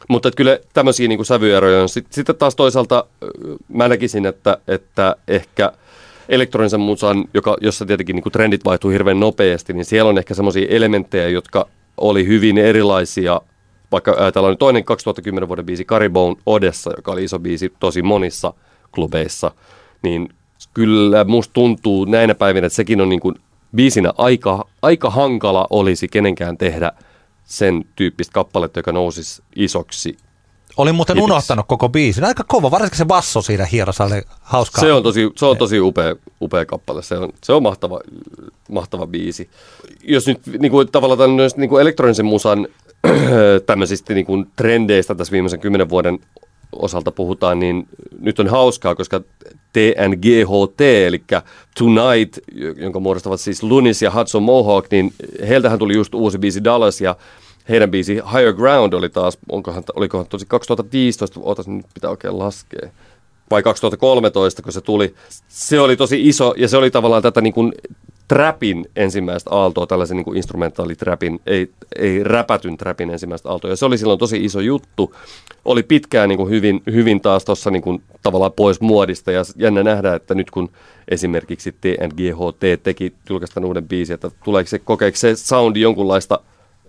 Mutta 0.08 0.30
kyllä 0.30 0.58
tämmöisiä 0.72 1.08
niin 1.08 1.18
kuin 1.18 1.26
sävyeroja 1.26 1.82
on. 1.82 1.88
Sitten 1.88 2.36
taas 2.38 2.56
toisaalta 2.56 3.04
mä 3.68 3.88
näkisin, 3.88 4.26
että, 4.26 4.58
että 4.68 5.16
ehkä 5.28 5.72
elektronisen 6.28 6.80
musan, 6.80 7.24
joka, 7.34 7.56
jossa 7.60 7.86
tietenkin 7.86 8.16
niin 8.16 8.22
kuin 8.22 8.32
trendit 8.32 8.64
vaihtuu 8.64 8.90
hirveän 8.90 9.20
nopeasti, 9.20 9.72
niin 9.72 9.84
siellä 9.84 10.08
on 10.08 10.18
ehkä 10.18 10.34
semmoisia 10.34 10.66
elementtejä, 10.68 11.28
jotka 11.28 11.68
oli 12.00 12.26
hyvin 12.26 12.58
erilaisia. 12.58 13.40
Vaikka 13.92 14.14
ajatellaan 14.18 14.52
nyt 14.52 14.58
toinen 14.58 14.84
2010 14.84 15.48
vuoden 15.48 15.66
biisi 15.66 15.84
Caribou 15.84 16.36
Odessa, 16.46 16.90
joka 16.96 17.12
oli 17.12 17.24
iso 17.24 17.38
biisi 17.38 17.72
tosi 17.80 18.02
monissa 18.02 18.54
klubeissa, 18.94 19.50
niin 20.02 20.28
kyllä 20.74 21.24
musta 21.24 21.52
tuntuu 21.52 22.04
näinä 22.04 22.34
päivinä, 22.34 22.66
että 22.66 22.76
sekin 22.76 23.00
on 23.00 23.08
niin 23.08 23.20
kuin 23.20 23.34
biisinä 23.74 24.12
aika, 24.18 24.68
aika 24.82 25.10
hankala 25.10 25.66
olisi 25.70 26.08
kenenkään 26.08 26.58
tehdä 26.58 26.92
sen 27.44 27.84
tyyppistä 27.96 28.32
kappaletta, 28.32 28.78
joka 28.78 28.92
nousisi 28.92 29.42
isoksi 29.56 30.16
Olin 30.78 30.94
muuten 30.94 31.16
hitiksi. 31.16 31.32
unohtanut 31.32 31.66
koko 31.68 31.88
biisin. 31.88 32.24
Aika 32.24 32.44
kova, 32.48 32.70
varsinkin 32.70 32.98
se 32.98 33.04
basso 33.04 33.42
siinä 33.42 33.64
hierossa 33.64 34.04
oli 34.04 34.22
hauskaa. 34.40 34.80
Se 34.80 34.92
on 34.92 35.02
tosi, 35.02 35.30
se 35.36 35.46
on 35.46 35.56
tosi 35.56 35.80
upea, 35.80 36.16
upea 36.40 36.66
kappale. 36.66 37.02
Se 37.02 37.18
on, 37.18 37.32
se 37.44 37.52
on 37.52 37.62
mahtava, 37.62 38.00
mahtava 38.70 39.06
biisi. 39.06 39.50
Jos 40.02 40.26
nyt 40.26 40.40
niin 40.58 40.72
kuin, 40.72 40.88
tavallaan 40.92 41.30
myös 41.30 41.56
niin 41.56 41.70
kuin 41.70 41.82
elektronisen 41.82 42.26
musan 42.26 42.68
tämmöisistä 43.66 44.14
niin 44.14 44.26
kuin 44.26 44.46
trendeistä 44.56 45.14
tässä 45.14 45.32
viimeisen 45.32 45.60
kymmenen 45.60 45.88
vuoden 45.88 46.18
osalta 46.72 47.12
puhutaan, 47.12 47.58
niin 47.58 47.88
nyt 48.20 48.40
on 48.40 48.48
hauskaa, 48.48 48.94
koska 48.94 49.20
TNGHT, 49.72 50.80
eli 50.80 51.22
Tonight, 51.78 52.38
jonka 52.76 53.00
muodostavat 53.00 53.40
siis 53.40 53.62
Lunis 53.62 54.02
ja 54.02 54.10
Hudson 54.10 54.42
Mohawk, 54.42 54.86
niin 54.90 55.12
heiltähän 55.48 55.78
tuli 55.78 55.94
just 55.94 56.14
uusi 56.14 56.38
biisi 56.38 56.64
Dallas, 56.64 57.00
ja 57.00 57.16
heidän 57.68 57.90
biisi 57.90 58.14
Higher 58.14 58.52
Ground 58.52 58.92
oli 58.92 59.08
taas, 59.08 59.38
onkohan, 59.48 59.82
olikohan 59.96 60.26
tosi 60.26 60.46
2015, 60.46 61.40
ootas 61.42 61.68
nyt 61.68 61.86
pitää 61.94 62.10
oikein 62.10 62.38
laskea, 62.38 62.90
vai 63.50 63.62
2013, 63.62 64.62
kun 64.62 64.72
se 64.72 64.80
tuli. 64.80 65.14
Se 65.48 65.80
oli 65.80 65.96
tosi 65.96 66.28
iso, 66.28 66.54
ja 66.56 66.68
se 66.68 66.76
oli 66.76 66.90
tavallaan 66.90 67.22
tätä 67.22 67.40
niin 67.40 67.52
kuin 67.52 67.72
trapin 68.28 68.86
ensimmäistä 68.96 69.50
aaltoa, 69.50 69.86
tällaisen 69.86 70.16
niin 70.16 70.36
instrumentaalitrapin, 70.36 71.40
ei, 71.46 71.70
ei 71.96 72.24
räpätyn 72.24 72.76
trapin 72.76 73.10
ensimmäistä 73.10 73.48
aaltoa. 73.48 73.70
Ja 73.70 73.76
se 73.76 73.84
oli 73.84 73.98
silloin 73.98 74.18
tosi 74.18 74.44
iso 74.44 74.60
juttu. 74.60 75.14
Oli 75.64 75.82
pitkään 75.82 76.28
niin 76.28 76.36
kuin 76.36 76.50
hyvin, 76.50 76.82
hyvin 76.92 77.20
taas 77.20 77.44
tuossa 77.44 77.70
niin 77.70 78.02
tavallaan 78.22 78.52
pois 78.52 78.80
muodista. 78.80 79.32
Ja 79.32 79.42
jännä 79.56 79.82
nähdä, 79.82 80.14
että 80.14 80.34
nyt 80.34 80.50
kun 80.50 80.70
esimerkiksi 81.08 81.72
TNGHT 81.72 82.82
teki 82.82 83.12
julkaistaan 83.30 83.64
uuden 83.64 83.88
biisin, 83.88 84.14
että 84.14 84.30
tuleeko 84.44 84.68
se, 84.68 84.78
kokeeko 84.78 85.16
se 85.16 85.36
soundi 85.36 85.80
jonkunlaista 85.80 86.40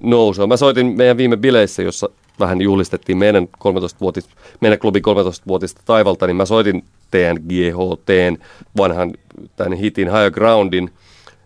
nousua. 0.03 0.47
Mä 0.47 0.57
soitin 0.57 0.97
meidän 0.97 1.17
viime 1.17 1.37
bileissä, 1.37 1.81
jossa 1.81 2.09
vähän 2.39 2.61
juhlistettiin 2.61 3.17
meidän, 3.17 3.47
13-vuotis, 3.57 4.29
meidän 4.61 4.79
klubin 4.79 5.03
13-vuotista 5.03 5.81
taivalta, 5.85 6.27
niin 6.27 6.35
mä 6.35 6.45
soitin 6.45 6.83
TNGHT, 7.11 8.39
vanhan 8.77 9.13
tämän 9.55 9.73
hitin 9.73 10.07
Higher 10.07 10.31
Groundin, 10.31 10.91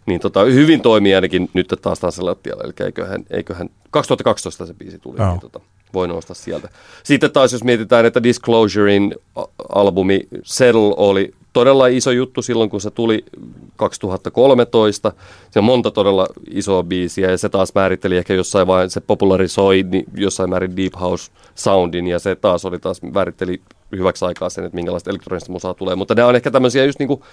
niin 0.05 0.19
tota, 0.19 0.43
hyvin 0.43 0.81
toimii 0.81 1.15
ainakin 1.15 1.49
nyt 1.53 1.73
taas 1.81 1.99
taas 1.99 2.19
lattialla, 2.19 2.63
eli 2.63 2.73
eiköhän, 2.85 3.23
eiköhän 3.29 3.69
2012 3.91 4.65
se 4.65 4.73
biisi 4.73 4.99
tuli, 4.99 5.17
oh. 5.19 5.29
niin 5.29 5.39
tota, 5.39 5.59
voi 5.93 6.07
nousta 6.07 6.33
sieltä. 6.33 6.69
Sitten 7.03 7.31
taas 7.31 7.53
jos 7.53 7.63
mietitään, 7.63 8.05
että 8.05 8.23
Disclosurein 8.23 9.15
albumi 9.75 10.19
Settle 10.43 10.93
oli 10.97 11.33
todella 11.53 11.87
iso 11.87 12.11
juttu 12.11 12.41
silloin, 12.41 12.69
kun 12.69 12.81
se 12.81 12.91
tuli 12.91 13.25
2013. 13.75 15.11
Se 15.51 15.59
on 15.59 15.65
monta 15.65 15.91
todella 15.91 16.27
isoa 16.51 16.83
biisiä 16.83 17.31
ja 17.31 17.37
se 17.37 17.49
taas 17.49 17.75
määritteli 17.75 18.17
ehkä 18.17 18.33
jossain 18.33 18.67
vaiheessa, 18.67 18.93
se 18.93 19.05
popularisoi 19.07 19.83
niin 19.83 20.05
jossain 20.15 20.49
määrin 20.49 20.77
Deep 20.77 20.93
House 21.01 21.31
soundin 21.55 22.07
ja 22.07 22.19
se 22.19 22.35
taas 22.35 22.65
oli 22.65 22.79
taas 22.79 23.01
määritteli 23.01 23.61
hyväksi 23.91 24.25
aikaa 24.25 24.49
sen, 24.49 24.65
että 24.65 24.75
minkälaista 24.75 25.09
elektronista 25.09 25.51
musaa 25.51 25.73
tulee. 25.73 25.95
Mutta 25.95 26.15
nämä 26.15 26.27
on 26.27 26.35
ehkä 26.35 26.51
tämmöisiä 26.51 26.85
just 26.85 26.99
niinku 26.99 27.23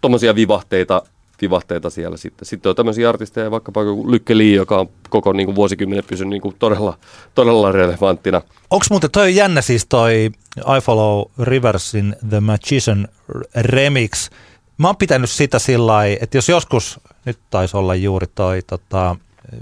tommosia 0.00 0.34
vivahteita, 0.34 1.02
vivahteita 1.44 1.90
siellä 1.90 2.16
sitten. 2.16 2.46
Sitten 2.46 2.70
on 2.70 2.76
tämmöisiä 2.76 3.08
artisteja, 3.08 3.50
vaikkapa 3.50 3.80
Lykke 3.84 4.38
Lee, 4.38 4.54
joka 4.54 4.78
on 4.78 4.88
koko 5.08 5.32
niin 5.32 5.46
kuin 5.46 5.54
vuosikymmenen 5.54 6.04
pysynyt 6.04 6.30
niin 6.30 6.42
kuin 6.42 6.56
todella, 6.58 6.98
todella 7.34 7.72
relevanttina. 7.72 8.42
Onko 8.70 8.86
muuten 8.90 9.10
toi 9.10 9.36
jännä 9.36 9.60
siis 9.60 9.86
toi 9.86 10.30
I 10.56 10.80
Follow 10.82 11.24
Riversin 11.42 12.16
The 12.28 12.40
Magician 12.40 13.08
remix? 13.54 14.30
Mä 14.78 14.88
oon 14.88 14.96
pitänyt 14.96 15.30
sitä 15.30 15.58
sillä 15.58 16.06
että 16.06 16.38
jos 16.38 16.48
joskus, 16.48 17.00
nyt 17.24 17.38
taisi 17.50 17.76
olla 17.76 17.94
juuri 17.94 18.26
toi 18.34 18.62
tota, 18.62 19.16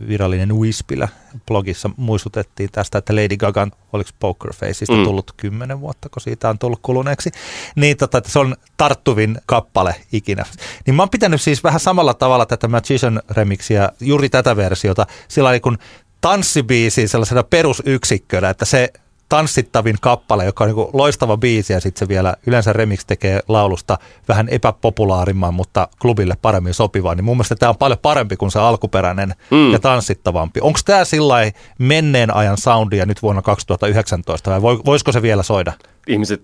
virallinen 0.09 0.57
Wispillä 0.57 1.09
blogissa 1.47 1.91
muistutettiin 1.97 2.71
tästä, 2.73 2.99
että 2.99 3.17
Lady 3.17 3.37
Gaga, 3.37 3.69
oliko 3.93 4.11
Poker 4.21 4.53
Faceista 4.53 4.97
mm. 4.97 5.05
tullut 5.05 5.33
kymmenen 5.37 5.81
vuotta, 5.81 6.09
kun 6.09 6.23
siitä 6.23 6.49
on 6.49 6.59
tullut 6.59 6.81
kuluneeksi, 6.83 7.31
niin 7.77 7.97
tota, 7.97 8.19
että 8.19 8.31
se 8.31 8.39
on 8.39 8.57
tarttuvin 8.77 9.39
kappale 9.47 9.95
ikinä. 10.13 10.45
Niin 10.87 10.95
mä 10.95 11.03
oon 11.03 11.11
pitänyt 11.11 11.43
siis 11.43 11.65
vähän 11.65 11.81
samalla 11.81 12.15
tavalla 12.15 12.47
tätä 12.47 12.69
Magician 12.69 13.23
remixiä, 13.31 13.89
juuri 14.01 14.29
tätä 14.29 14.57
versiota, 14.57 15.07
sillä 15.29 15.61
kun 15.61 15.79
tanssibiisiin 16.21 17.09
sellaisena 17.09 17.43
perusyksikkönä, 17.43 18.51
että 18.51 18.65
se 18.65 18.93
tanssittavin 19.33 19.97
kappale, 20.01 20.45
joka 20.45 20.65
on 20.65 20.71
niin 20.71 20.89
loistava 20.93 21.37
biisi 21.37 21.73
ja 21.73 21.81
sitten 21.81 21.99
se 21.99 22.09
vielä 22.09 22.35
yleensä 22.47 22.73
remix 22.73 23.05
tekee 23.07 23.41
laulusta 23.49 23.99
vähän 24.29 24.49
epäpopulaarimman, 24.49 25.55
mutta 25.55 25.89
klubille 26.01 26.35
paremmin 26.43 26.75
sopivaa, 26.75 27.15
niin 27.15 27.25
mun 27.25 27.37
mielestä 27.37 27.55
tämä 27.55 27.71
on 27.71 27.77
paljon 27.77 27.99
parempi 28.03 28.37
kuin 28.37 28.51
se 28.51 28.59
alkuperäinen 28.59 29.35
mm. 29.51 29.73
ja 29.73 29.79
tanssittavampi. 29.79 30.61
Onko 30.61 30.79
tämä 30.85 31.05
sillä 31.05 31.35
menneen 31.79 32.35
ajan 32.35 32.57
soundia 32.57 33.07
nyt 33.07 33.23
vuonna 33.23 33.43
2019 33.43 34.63
vai 34.63 34.79
voisiko 34.85 35.13
se 35.13 35.23
vielä 35.23 35.43
soida? 35.43 35.73
Ihmiset 36.07 36.43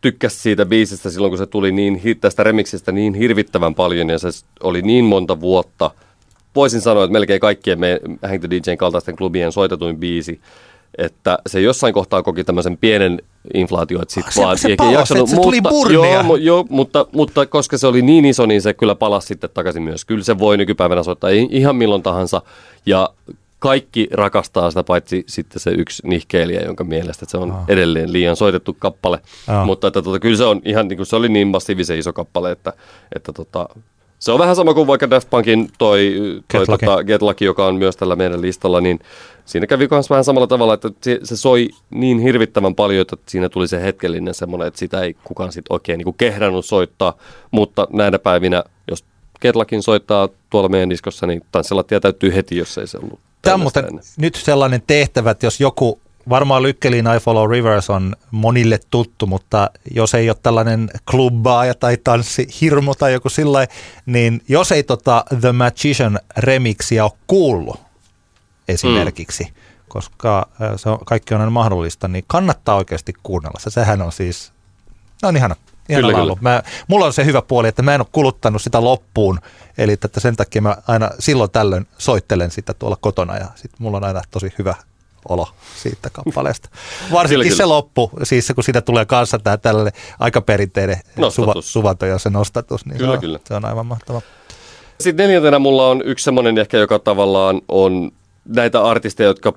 tykkäs 0.00 0.42
siitä 0.42 0.66
biisistä 0.66 1.10
silloin, 1.10 1.30
kun 1.30 1.38
se 1.38 1.46
tuli 1.46 1.72
niin, 1.72 2.02
tästä 2.20 2.44
remixistä 2.44 2.92
niin 2.92 3.14
hirvittävän 3.14 3.74
paljon 3.74 4.10
ja 4.10 4.18
se 4.18 4.28
oli 4.62 4.82
niin 4.82 5.04
monta 5.04 5.40
vuotta. 5.40 5.90
Voisin 6.54 6.80
sanoa, 6.80 7.04
että 7.04 7.12
melkein 7.12 7.40
kaikkien 7.40 7.80
me 7.80 8.00
Hang 8.22 8.40
the 8.40 8.50
DJn 8.50 8.78
kaltaisten 8.78 9.16
klubien 9.16 9.52
soitetuin 9.52 9.96
biisi 9.96 10.40
että 10.98 11.38
se 11.46 11.60
jossain 11.60 11.94
kohtaa 11.94 12.22
koki 12.22 12.44
tämmöisen 12.44 12.76
pienen 12.76 13.22
inflaatio, 13.54 14.02
että 14.02 14.14
sitten 14.14 14.32
Se- 14.32 14.42
vaan 14.42 14.58
se 14.58 14.74
palasi, 14.76 14.94
jaksanut, 14.94 15.30
se 15.30 15.36
tuli 15.36 15.60
burnia. 15.60 16.12
Joo, 16.12 16.22
mu- 16.22 16.40
joo 16.40 16.64
mutta, 16.70 17.06
mutta 17.12 17.46
koska 17.46 17.78
se 17.78 17.86
oli 17.86 18.02
niin 18.02 18.24
iso, 18.24 18.46
niin 18.46 18.62
se 18.62 18.74
kyllä 18.74 18.94
palasi 18.94 19.26
sitten 19.26 19.50
takaisin 19.54 19.82
myös. 19.82 20.04
Kyllä 20.04 20.24
se 20.24 20.38
voi 20.38 20.56
nykypäivänä 20.56 21.02
soittaa 21.02 21.30
ihan 21.50 21.76
milloin 21.76 22.02
tahansa 22.02 22.42
ja 22.86 23.08
kaikki 23.58 24.08
rakastaa 24.12 24.70
sitä, 24.70 24.84
paitsi 24.84 25.24
sitten 25.28 25.60
se 25.60 25.70
yksi 25.70 26.02
nihkeilijä, 26.08 26.60
jonka 26.60 26.84
mielestä 26.84 27.26
se 27.28 27.36
on 27.36 27.50
Ah. 27.50 27.64
edelleen 27.68 28.12
liian 28.12 28.36
soitettu 28.36 28.76
kappale. 28.78 29.20
Ah. 29.48 29.66
Mutta 29.66 29.86
että, 29.88 30.02
tota, 30.02 30.18
kyllä 30.18 30.36
se 30.36 30.44
on 30.44 30.60
ihan, 30.64 30.88
niin 30.88 30.96
kuin, 30.96 31.06
se 31.06 31.16
oli 31.16 31.28
niin 31.28 31.48
massiivisen 31.48 31.98
iso 31.98 32.12
kappale, 32.12 32.50
että, 32.50 32.72
että 33.16 33.32
tota, 33.32 33.68
se 34.20 34.32
on 34.32 34.38
vähän 34.38 34.56
sama 34.56 34.74
kuin 34.74 34.86
vaikka 34.86 35.10
Daft 35.10 35.30
Punkin 35.30 35.70
toi, 35.78 36.14
toi 36.48 36.60
Get 36.60 36.68
Lucky. 36.68 36.86
tota, 36.86 37.04
Get 37.04 37.22
Lucky, 37.22 37.44
joka 37.44 37.66
on 37.66 37.74
myös 37.74 37.96
tällä 37.96 38.16
meidän 38.16 38.40
listalla, 38.40 38.80
niin 38.80 38.98
siinä 39.44 39.66
kävi 39.66 39.88
myös 39.90 40.10
vähän 40.10 40.24
samalla 40.24 40.46
tavalla, 40.46 40.74
että 40.74 40.90
se, 41.02 41.20
se 41.22 41.36
soi 41.36 41.68
niin 41.90 42.18
hirvittävän 42.18 42.74
paljon, 42.74 43.00
että 43.00 43.16
siinä 43.26 43.48
tuli 43.48 43.68
se 43.68 43.82
hetkellinen 43.82 44.34
semmoinen, 44.34 44.68
että 44.68 44.78
sitä 44.78 45.00
ei 45.00 45.16
kukaan 45.24 45.52
sitten 45.52 45.74
oikein 45.74 45.98
niin 45.98 46.04
kuin 46.04 46.16
kehdannut 46.18 46.64
soittaa, 46.64 47.16
mutta 47.50 47.88
näinä 47.92 48.18
päivinä, 48.18 48.64
jos 48.90 49.04
Get 49.40 49.56
Luckin 49.56 49.82
soittaa 49.82 50.28
tuolla 50.50 50.68
meidän 50.68 50.90
diskossa, 50.90 51.26
niin 51.26 51.42
tanssilattia 51.52 52.00
täyttyy 52.00 52.34
heti, 52.34 52.56
jos 52.56 52.78
ei 52.78 52.86
se 52.86 52.98
ollut. 52.98 53.20
Tämä 53.42 53.54
on 53.54 53.60
muuten 53.60 54.00
nyt 54.16 54.34
sellainen 54.34 54.82
tehtävä, 54.86 55.30
että 55.30 55.46
jos 55.46 55.60
joku, 55.60 55.99
varmaan 56.28 56.62
Lykkelin 56.62 57.06
I 57.16 57.20
Follow 57.20 57.50
Rivers 57.50 57.90
on 57.90 58.16
monille 58.30 58.80
tuttu, 58.90 59.26
mutta 59.26 59.70
jos 59.90 60.14
ei 60.14 60.30
ole 60.30 60.36
tällainen 60.42 60.90
klubbaaja 61.10 61.74
tai 61.74 61.96
tanssi 62.04 62.48
hirmu 62.60 62.94
tai 62.94 63.12
joku 63.12 63.28
sillä 63.28 63.66
niin 64.06 64.42
jos 64.48 64.72
ei 64.72 64.82
tota 64.82 65.24
The 65.40 65.52
Magician 65.52 66.20
remixia 66.36 67.04
ole 67.04 67.12
kuullut 67.26 67.80
esimerkiksi, 68.68 69.44
mm. 69.44 69.50
koska 69.88 70.48
se 70.76 70.88
on, 70.88 70.98
kaikki 71.04 71.34
on 71.34 71.40
aina 71.40 71.50
mahdollista, 71.50 72.08
niin 72.08 72.24
kannattaa 72.26 72.76
oikeasti 72.76 73.12
kuunnella 73.22 73.60
se. 73.60 73.70
Sehän 73.70 74.02
on 74.02 74.12
siis, 74.12 74.52
no 75.22 75.28
on 75.28 75.36
ihana. 75.36 75.56
Ihana 75.88 76.06
Kyllä, 76.06 76.18
laulu. 76.18 76.36
kyllä. 76.36 76.50
Mä, 76.50 76.62
mulla 76.88 77.06
on 77.06 77.12
se 77.12 77.24
hyvä 77.24 77.42
puoli, 77.42 77.68
että 77.68 77.82
mä 77.82 77.94
en 77.94 78.00
ole 78.00 78.06
kuluttanut 78.12 78.62
sitä 78.62 78.84
loppuun, 78.84 79.38
eli 79.78 79.92
että 79.92 80.20
sen 80.20 80.36
takia 80.36 80.62
mä 80.62 80.76
aina 80.86 81.10
silloin 81.18 81.50
tällöin 81.50 81.86
soittelen 81.98 82.50
sitä 82.50 82.74
tuolla 82.74 82.96
kotona 83.00 83.36
ja 83.36 83.46
sit 83.54 83.70
mulla 83.78 83.96
on 83.96 84.04
aina 84.04 84.22
tosi 84.30 84.52
hyvä 84.58 84.74
olo 85.28 85.48
siitä 85.76 86.10
kappaleesta. 86.12 86.68
Varsinkin 87.12 87.44
Kyllä, 87.44 87.56
se 87.56 87.62
kyllä. 87.62 87.74
loppu, 87.74 88.10
siis 88.22 88.46
se, 88.46 88.54
kun 88.54 88.64
siitä 88.64 88.80
tulee 88.80 89.04
kanssa 89.04 89.38
tämä 89.38 89.56
tällainen 89.56 89.92
aika 90.18 90.40
perinteinen 90.40 90.96
suva, 91.30 91.54
suvanto 91.60 92.06
ja 92.06 92.18
se 92.18 92.30
nostatus, 92.30 92.86
niin 92.86 92.98
Kyllä, 92.98 93.10
se, 93.10 93.14
on, 93.14 93.20
kyllä. 93.20 93.38
se 93.44 93.54
on 93.54 93.64
aivan 93.64 93.86
mahtava. 93.86 94.20
Sitten 95.00 95.24
neljäntenä 95.24 95.58
mulla 95.58 95.88
on 95.88 96.02
yksi 96.04 96.24
semmoinen 96.24 96.58
ehkä, 96.58 96.76
joka 96.76 96.98
tavallaan 96.98 97.60
on 97.68 98.10
näitä 98.44 98.82
artisteja, 98.82 99.28
jotka 99.28 99.52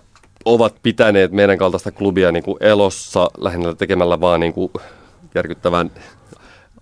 ovat 0.45 0.75
pitäneet 0.83 1.31
meidän 1.31 1.57
kaltaista 1.57 1.91
klubia 1.91 2.31
niin 2.31 2.43
kuin 2.43 2.57
elossa 2.59 3.29
lähinnä 3.37 3.75
tekemällä 3.75 4.21
vaan 4.21 4.39
niin 4.39 4.53
kuin 4.53 4.71
järkyttävän 5.35 5.91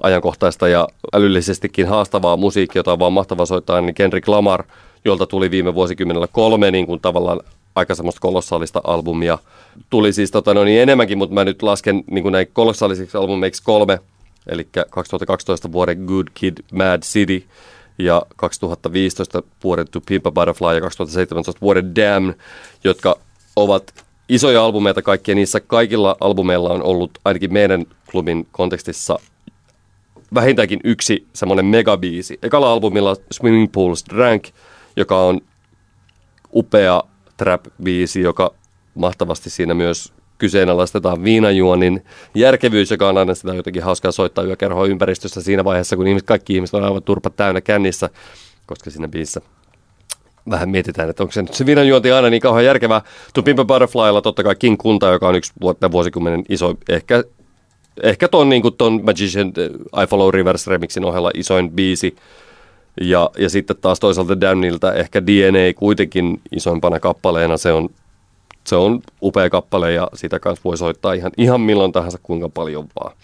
ajankohtaista 0.03 0.67
ja 0.67 0.87
älyllisestikin 1.13 1.87
haastavaa 1.87 2.37
musiikkia, 2.37 2.79
jota 2.79 2.93
on 2.93 2.99
vaan 2.99 3.13
mahtava 3.13 3.45
soittaa, 3.45 3.81
niin 3.81 3.95
Kendrick 3.95 4.27
Lamar, 4.27 4.63
jolta 5.05 5.27
tuli 5.27 5.51
viime 5.51 5.73
vuosikymmenellä 5.73 6.27
kolme 6.31 6.71
niin 6.71 6.85
kuin 6.85 7.01
tavallaan 7.01 7.39
aika 7.75 7.95
semmoista 7.95 8.21
kolossaalista 8.21 8.81
albumia. 8.83 9.37
Tuli 9.89 10.13
siis 10.13 10.31
tota, 10.31 10.53
no 10.53 10.63
niin 10.63 10.81
enemmänkin, 10.81 11.17
mutta 11.17 11.33
mä 11.33 11.43
nyt 11.43 11.61
lasken 11.61 12.03
niin 12.11 12.31
näin 12.31 12.47
kolossaalisiksi 12.53 13.17
albumeiksi 13.17 13.63
kolme, 13.63 13.99
eli 14.47 14.67
2012 14.89 15.71
vuoden 15.71 15.97
Good 16.05 16.27
Kid, 16.33 16.57
Mad 16.71 17.01
City 17.01 17.43
ja 17.97 18.21
2015 18.35 19.43
vuoden 19.63 19.87
To 19.91 20.01
Pimp 20.01 20.27
a 20.27 20.31
Butterfly 20.31 20.75
ja 20.75 20.81
2017 20.81 21.61
vuoden 21.61 21.95
Damn, 21.95 22.33
jotka 22.83 23.15
ovat 23.55 23.93
isoja 24.29 24.65
albumeita 24.65 25.01
kaikkia. 25.01 25.35
Niissä 25.35 25.59
kaikilla 25.59 26.17
albumeilla 26.19 26.69
on 26.69 26.83
ollut 26.83 27.11
ainakin 27.25 27.53
meidän 27.53 27.85
klubin 28.11 28.47
kontekstissa 28.51 29.19
vähintäänkin 30.33 30.79
yksi 30.83 31.27
semmoinen 31.33 31.65
megabiisi. 31.65 32.39
Ekalla 32.43 32.71
albumilla 32.71 33.15
Swimming 33.31 33.71
Pools 33.71 34.05
Drank, 34.09 34.47
joka 34.95 35.19
on 35.19 35.41
upea 36.53 37.03
trap-biisi, 37.43 38.21
joka 38.21 38.53
mahtavasti 38.95 39.49
siinä 39.49 39.73
myös 39.73 40.13
kyseenalaistetaan 40.37 41.23
viinajuonin 41.23 42.05
järkevyys, 42.35 42.91
joka 42.91 43.09
on 43.09 43.17
aina 43.17 43.35
sitä 43.35 43.53
jotenkin 43.53 43.83
hauskaa 43.83 44.11
soittaa 44.11 44.43
yökerhoa 44.43 44.85
ympäristössä 44.85 45.41
siinä 45.41 45.63
vaiheessa, 45.63 45.95
kun 45.95 46.07
ihmiset, 46.07 46.27
kaikki 46.27 46.55
ihmiset 46.55 46.73
on 46.73 46.83
aivan 46.83 47.03
turpat 47.03 47.35
täynnä 47.35 47.61
kännissä, 47.61 48.09
koska 48.65 48.89
siinä 48.89 49.07
biisissä 49.07 49.41
vähän 50.49 50.69
mietitään, 50.69 51.09
että 51.09 51.23
onko 51.23 51.31
se 51.31 51.41
nyt 51.41 51.53
se 51.53 51.65
viinanjuonti 51.65 52.11
aina 52.11 52.29
niin 52.29 52.41
kauhean 52.41 52.65
järkevää. 52.65 53.01
To 53.33 53.43
Pimp 53.43 53.59
a 53.59 53.65
Butterflylla 53.65 54.21
totta 54.21 54.43
kai 54.43 54.55
King 54.55 54.77
Kunta, 54.77 55.07
joka 55.11 55.27
on 55.27 55.35
yksi 55.35 55.53
vuotta 55.61 55.91
vuosikymmenen 55.91 56.43
iso, 56.49 56.75
ehkä, 56.89 57.23
ehkä 58.03 58.27
ton, 58.27 58.49
niin 58.49 58.63
ton 58.77 59.01
Magician 59.03 59.53
eh, 59.57 60.03
I 60.03 60.07
Follow 60.07 60.33
Rivers 60.33 60.67
remixin 60.67 61.05
ohella 61.05 61.31
isoin 61.33 61.71
biisi. 61.71 62.15
Ja, 63.01 63.29
ja 63.37 63.49
sitten 63.49 63.77
taas 63.81 63.99
toisaalta 63.99 64.41
Damnilta 64.41 64.93
ehkä 64.93 65.25
DNA 65.25 65.73
kuitenkin 65.75 66.41
isoimpana 66.51 66.99
kappaleena, 66.99 67.57
se 67.57 67.71
on, 67.71 67.89
se 68.63 68.75
on 68.75 69.01
upea 69.21 69.49
kappale 69.49 69.93
ja 69.93 70.07
sitä 70.13 70.39
kanssa 70.39 70.63
voi 70.63 70.77
soittaa 70.77 71.13
ihan, 71.13 71.31
ihan 71.37 71.61
milloin 71.61 71.91
tahansa 71.91 72.19
kuinka 72.23 72.49
paljon 72.49 72.87
vaan. 72.99 73.15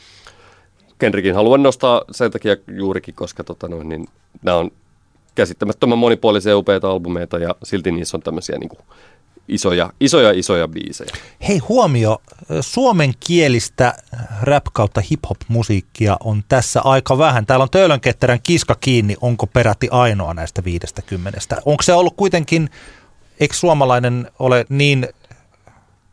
Kendrickin 1.00 1.36
haluan 1.36 1.64
nostaa 1.64 2.02
sen 2.12 2.32
takia 2.32 2.56
juurikin, 2.68 3.14
koska 3.14 3.44
tota 3.44 3.68
noin, 3.68 3.90
niin 3.90 4.08
nämä 4.42 4.58
on 4.58 4.72
käsittämättömän 5.36 5.98
monipuolisia 5.98 6.58
upeita 6.58 6.92
albumeita 6.92 7.38
ja 7.38 7.56
silti 7.64 7.92
niissä 7.92 8.18
on 8.18 8.22
tämmöisiä 8.22 8.58
niin 8.58 8.70
kuin 8.70 8.80
isoja, 9.48 9.94
isoja, 10.00 10.32
isoja 10.32 10.68
biisejä. 10.68 11.12
Hei 11.48 11.58
huomio, 11.58 12.22
suomenkielistä 12.62 13.94
rap 14.42 14.66
kautta 14.74 15.02
hip-hop-musiikkia 15.02 16.18
on 16.24 16.44
tässä 16.50 16.82
aika 16.82 17.18
vähän. 17.18 17.46
Täällä 17.46 17.64
on 17.64 17.70
Töölönketterän 17.70 18.40
kiska 18.44 18.76
kiinni, 18.76 19.16
onko 19.22 19.48
peräti 19.48 19.88
ainoa 19.92 20.34
näistä 20.34 20.64
50. 20.64 21.40
Onko 21.66 21.84
se 21.84 21.94
ollut 21.94 22.14
kuitenkin, 22.18 22.70
eikö 23.40 23.56
suomalainen 23.56 24.32
ole 24.40 24.66
niin 24.70 25.08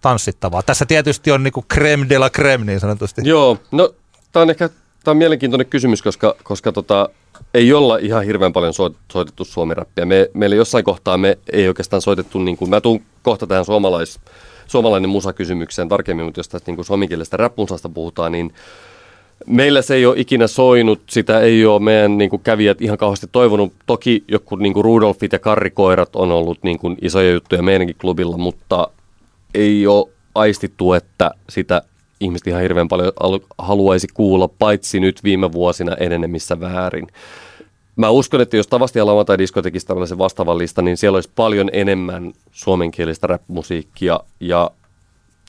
tanssittavaa? 0.01 0.63
Tässä 0.63 0.87
tietysti 0.87 1.31
on 1.31 1.43
niinku 1.43 1.65
creme 1.75 2.09
de 2.09 2.19
la 2.19 2.31
creme 2.31 2.65
niin 2.65 2.81
sanotusti. 2.81 3.23
Joo, 3.25 3.59
no 3.71 3.95
tämä 4.33 4.43
on 4.43 4.51
ehkä 4.51 4.71
tää 5.05 5.13
on 5.13 5.19
mielenkiintoinen 5.19 5.67
kysymys, 5.67 6.03
koska, 6.03 6.35
koska 6.43 6.73
tota, 6.73 7.09
ei 7.55 7.73
olla 7.73 7.97
ihan 7.97 8.25
hirveän 8.25 8.53
paljon 8.53 8.75
soit, 8.75 8.97
soitettu 9.13 9.45
suomirappia. 9.45 10.07
Me, 10.07 10.31
meillä 10.35 10.57
jossain 10.57 10.85
kohtaa 10.85 11.19
me 11.19 11.39
ei 11.53 11.69
oikeastaan 11.69 12.03
soitettu, 12.03 12.39
niin 12.39 12.57
kuin, 12.57 12.71
mä 12.71 12.81
tuun 12.81 13.03
kohta 13.25 13.47
tähän 13.47 13.65
suomalais, 13.65 14.21
suomalainen 14.67 15.11
musakysymykseen 15.11 15.89
tarkemmin, 15.89 16.25
mutta 16.27 16.41
jos 16.41 16.49
tästä 16.49 16.73
niin 16.73 16.85
suomenkielisestä 16.85 17.37
rap-musasta 17.37 17.89
puhutaan, 17.89 18.33
niin 18.33 18.53
Meillä 19.47 19.83
se 19.83 19.95
ei 19.95 20.07
ole 20.07 20.15
ikinä 20.19 20.47
soinut, 20.47 21.01
sitä 21.11 21.41
ei 21.41 21.67
ole 21.67 21.81
meidän 21.81 22.19
niin 22.19 22.31
kuin, 22.31 22.43
kävijät 22.43 22.83
ihan 22.83 22.99
kauheasti 22.99 23.27
toivonut. 23.33 23.73
Toki 23.87 24.25
joku 24.29 24.57
niin 24.57 24.73
kuin 24.73 24.85
Rudolfit 24.85 25.33
ja 25.33 25.39
karrikoirat 25.39 26.17
on 26.17 26.33
ollut 26.33 26.59
niin 26.63 26.79
kuin, 26.79 26.97
isoja 27.03 27.33
juttuja 27.33 27.63
meidänkin 27.63 27.97
klubilla, 28.01 28.37
mutta 28.37 28.89
ei 29.55 29.87
ole 29.87 30.09
aistittu, 30.35 30.93
että 30.93 31.31
sitä 31.49 31.83
ihmiset 32.21 32.47
ihan 32.47 32.63
hirveän 32.63 32.89
paljon 32.89 33.13
al- 33.21 33.41
haluaisi 33.59 34.07
kuulla, 34.15 34.49
paitsi 34.49 35.01
nyt 35.01 35.25
viime 35.25 35.53
vuosina 35.53 35.97
enenemissä 36.01 36.61
väärin. 36.61 37.07
Mä 37.97 38.11
uskon, 38.11 38.41
että 38.41 38.57
jos 38.57 38.67
Tavasti 38.67 38.99
ja 38.99 39.07
Lauantai 39.07 39.39
Disko 39.39 39.63
tekisi 39.63 39.87
tällaisen 39.87 40.19
vastaavan 40.19 40.59
listan, 40.59 40.85
niin 40.85 40.97
siellä 40.97 41.17
olisi 41.17 41.31
paljon 41.37 41.71
enemmän 41.73 42.33
suomenkielistä 42.53 43.27
rap-musiikkia 43.27 44.21
ja 44.41 44.71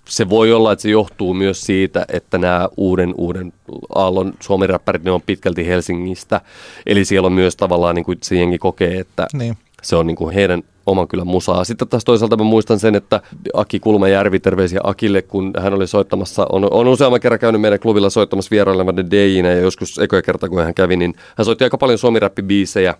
se 0.09 0.29
voi 0.29 0.53
olla, 0.53 0.71
että 0.71 0.83
se 0.83 0.89
johtuu 0.89 1.33
myös 1.33 1.61
siitä, 1.61 2.05
että 2.13 2.37
nämä 2.37 2.69
uuden, 2.77 3.13
uuden 3.17 3.53
aallon 3.95 4.33
suomiräppärit, 4.39 5.03
ne 5.03 5.11
on 5.11 5.21
pitkälti 5.21 5.67
Helsingistä. 5.67 6.41
Eli 6.85 7.05
siellä 7.05 7.25
on 7.25 7.33
myös 7.33 7.55
tavallaan 7.55 7.95
niin 7.95 8.05
kuin 8.05 8.17
se 8.23 8.35
jengi 8.35 8.57
kokee, 8.57 8.99
että 8.99 9.27
Niin. 9.33 9.57
se 9.81 9.95
on 9.95 10.07
niin 10.07 10.17
kuin 10.17 10.33
heidän 10.33 10.63
oman 10.86 11.07
kylän 11.07 11.27
musaa. 11.27 11.63
Sitten 11.63 11.88
taas 11.88 12.03
toisaalta 12.03 12.38
mä 12.38 12.43
muistan 12.43 12.79
sen, 12.79 12.95
että 12.95 13.21
Aki 13.53 13.79
Kulmajärvi, 13.79 14.39
terveisiä 14.39 14.79
Akille, 14.83 15.21
kun 15.21 15.53
hän 15.59 15.74
oli 15.74 15.87
soittamassa, 15.87 16.45
on, 16.51 16.67
on 16.71 16.87
useamman 16.87 17.20
kerran 17.20 17.39
käynyt 17.39 17.62
meidän 17.62 17.79
klubilla 17.79 18.09
soittamassa 18.09 18.51
vierailevan 18.51 18.97
DJinä 19.12 19.49
ja 19.49 19.59
joskus 19.59 19.99
ekoja 19.99 20.21
kerta, 20.21 20.49
kun 20.49 20.63
hän 20.63 20.74
kävi, 20.74 20.97
niin 20.97 21.16
hän 21.37 21.45
soitti 21.45 21.63
aika 21.63 21.78
paljon 21.78 21.97
suomiräppibiisejä. 21.97 22.93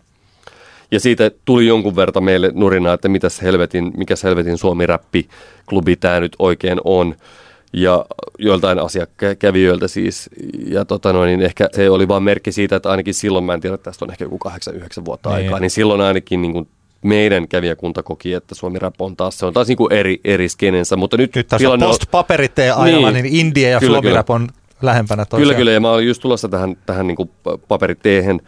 Ja 0.92 1.00
siitä 1.00 1.32
tuli 1.46 1.68
jonkun 1.68 1.96
verran 1.96 2.24
meille 2.24 2.52
nurinaa, 2.54 2.94
että 2.94 3.10
mitäs 3.10 3.42
helvetin, 3.42 3.92
mikäs 3.98 4.24
helvetin 4.24 4.58
suomi-räppi-klubi 4.58 5.96
tämä 5.96 6.20
nyt 6.20 6.36
oikein 6.40 6.82
on. 6.84 7.16
Ja 7.74 8.06
joiltain 8.40 8.80
asiakävijöiltä 8.80 9.88
siis. 9.88 10.30
Ja 10.68 10.86
tota 10.86 11.14
noin, 11.14 11.28
niin 11.28 11.42
ehkä 11.42 11.70
se 11.72 11.90
oli 11.90 12.08
vain 12.08 12.24
merkki 12.24 12.52
siitä, 12.52 12.76
että 12.76 12.90
ainakin 12.90 13.14
silloin, 13.14 13.46
mä 13.46 13.54
en 13.54 13.62
tiedä, 13.62 13.74
että 13.76 13.84
tästä 13.92 14.06
on 14.06 14.12
ehkä 14.12 14.26
joku 14.26 14.40
8-9 14.50 15.06
vuotta 15.06 15.30
Niin. 15.30 15.36
aikaa, 15.46 15.60
niin 15.60 15.72
silloin 15.72 16.02
ainakin 16.02 16.42
niin 16.42 16.54
kuin 16.54 16.68
meidän 17.06 17.48
kävijäkunta 17.48 18.04
koki, 18.04 18.34
että 18.34 18.56
Suomi 18.56 18.80
Rap 18.80 19.02
on 19.02 19.16
taas, 19.16 19.38
se 19.40 19.46
on 19.46 19.54
taas 19.54 19.68
niin 19.68 19.78
kuin 19.78 19.94
eri, 19.94 20.20
eri 20.24 20.50
skenensä, 20.50 20.96
mutta 20.96 21.18
nyt, 21.18 21.36
Nyt 21.36 21.48
tässä 21.48 21.70
on- 21.70 21.80
ajalla, 22.76 23.12
niin, 23.12 23.24
Niin. 23.24 23.36
India 23.36 23.70
ja 23.70 23.80
Kyllä, 23.80 23.94
Suomi 23.94 24.02
kyllä. 24.08 24.16
rap 24.18 24.30
on 24.30 24.48
lähempänä 24.82 25.26
toisiaan. 25.26 25.42
Kyllä, 25.48 25.58
kyllä, 25.58 25.72
ja 25.72 25.80
mä 25.80 25.92
olin 25.92 26.08
just 26.08 26.22
tulossa 26.22 26.50
tähän, 26.50 26.78
tähän 26.86 27.08
niin 27.08 27.18
paperiteehen, 27.68 28.42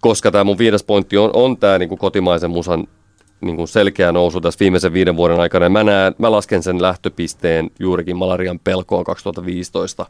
koska 0.00 0.30
tämä 0.30 0.44
mun 0.44 0.58
viides 0.58 0.84
pointti 0.84 1.16
on, 1.16 1.30
on 1.32 1.56
tämä 1.56 1.78
niin 1.78 1.98
kotimaisen 1.98 2.50
musan 2.50 2.86
niin 3.40 3.56
kuin 3.56 3.68
selkeä 3.68 4.12
nousu 4.12 4.40
tässä 4.40 4.58
viimeisen 4.60 4.92
viiden 4.92 5.16
vuoden 5.16 5.40
aikana. 5.40 5.66
Ja 5.66 5.70
mä, 5.70 5.84
näen, 5.84 6.14
mä 6.18 6.30
lasken 6.30 6.62
sen 6.62 6.82
lähtöpisteen 6.82 7.70
juurikin 7.78 8.16
malarian 8.16 8.58
pelkoon 8.64 9.04
2015, 9.04 10.06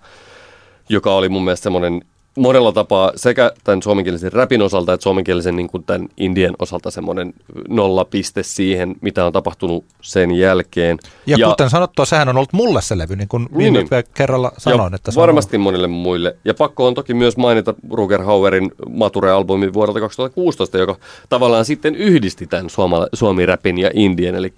joka 0.89 1.15
oli 1.15 1.29
mun 1.29 1.45
mielestä 1.45 1.63
semmoinen 1.63 2.03
monella 2.39 2.73
tapaa 2.73 3.13
sekä 3.17 3.53
tämän 3.65 3.83
suomenkielisen 3.83 4.33
räpin 4.33 4.63
osalta 4.63 4.93
että 4.93 5.03
suomenkielisen 5.03 5.57
niin 5.57 5.69
kuin 5.69 5.85
tämän 5.85 6.09
indien 6.17 6.55
osalta 6.59 6.91
semmoinen 6.91 7.35
nollapiste 7.69 8.43
siihen, 8.43 8.95
mitä 9.01 9.25
on 9.25 9.33
tapahtunut 9.33 9.85
sen 10.03 10.31
jälkeen. 10.31 10.99
Ja, 11.27 11.37
ja 11.39 11.49
kuten 11.49 11.71
sanottua, 11.71 12.05
sehän 12.05 12.29
on 12.29 12.37
ollut 12.37 12.53
mulle 12.53 12.83
se 12.83 12.99
levy, 12.99 13.17
niin 13.17 13.29
kuin 13.29 13.43
niin, 13.43 13.59
viime 13.59 13.79
niin, 13.79 14.05
kerralla 14.15 14.53
sanoin. 14.59 14.95
Että 14.95 15.13
varmasti 15.17 15.57
on 15.57 15.61
monille 15.61 15.87
muille. 15.87 16.37
Ja 16.45 16.55
pakko 16.55 16.87
on 16.87 16.95
toki 16.95 17.15
myös 17.15 17.37
mainita 17.37 17.75
Ruger 17.91 18.23
Hauerin 18.23 18.73
Mature-albumi 18.91 19.73
vuodelta 19.73 20.01
2016, 20.01 20.79
joka 20.79 20.97
tavallaan 21.29 21.65
sitten 21.65 21.95
yhdisti 21.95 22.47
tämän 22.47 22.67
suomi-räpin 23.13 23.79
ja 23.79 23.91
indien, 23.95 24.35
eli 24.35 24.53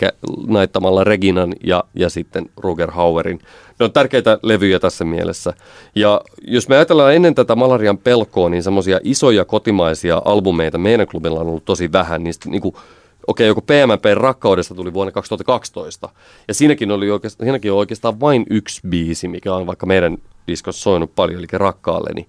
naittamalla 0.47 1.05
Reginan 1.05 1.55
ja, 1.65 1.85
ja 1.95 2.11
sitten 2.11 2.51
Ruger 2.57 2.91
Hauerin 2.91 3.41
ne 3.81 3.85
on 3.85 3.93
tärkeitä 3.93 4.39
levyjä 4.43 4.79
tässä 4.79 5.05
mielessä. 5.05 5.53
Ja 5.95 6.21
jos 6.43 6.69
me 6.69 6.77
ajatellaan 6.77 7.15
ennen 7.15 7.35
tätä 7.35 7.55
malarian 7.55 7.99
pelkoa, 7.99 8.49
niin 8.49 8.63
semmoisia 8.63 9.01
isoja 9.03 9.45
kotimaisia 9.45 10.23
albumeita 10.25 10.79
meidän 10.79 11.07
klubilla 11.07 11.41
on 11.41 11.47
ollut 11.47 11.65
tosi 11.65 11.93
vähän. 11.93 12.25
Niistä 12.25 12.49
niin 12.49 12.63
kuin, 12.63 12.75
okei, 12.75 12.85
okay, 13.27 13.47
joku 13.47 13.61
PMP 13.61 14.05
Rakkaudesta 14.15 14.75
tuli 14.75 14.95
vuonna 14.95 15.13
2012. 15.13 16.09
Ja 16.49 16.55
siinäkin, 16.55 16.91
oli 16.91 17.11
oikeastaan, 17.11 17.47
siinäkin 17.47 17.73
on 17.73 17.79
oikeastaan 17.79 18.21
vain 18.21 18.47
yksi 18.51 18.81
biisi, 18.89 19.29
mikä 19.29 19.55
on 19.55 19.67
vaikka 19.67 19.87
meidän 19.87 20.19
diskossa 20.47 20.83
soinut 20.83 21.15
paljon, 21.15 21.39
eli 21.39 21.47
Rakkaalleni. 21.53 22.27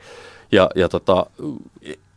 Ja, 0.52 0.70
ja 0.76 0.90
tota, 0.90 1.26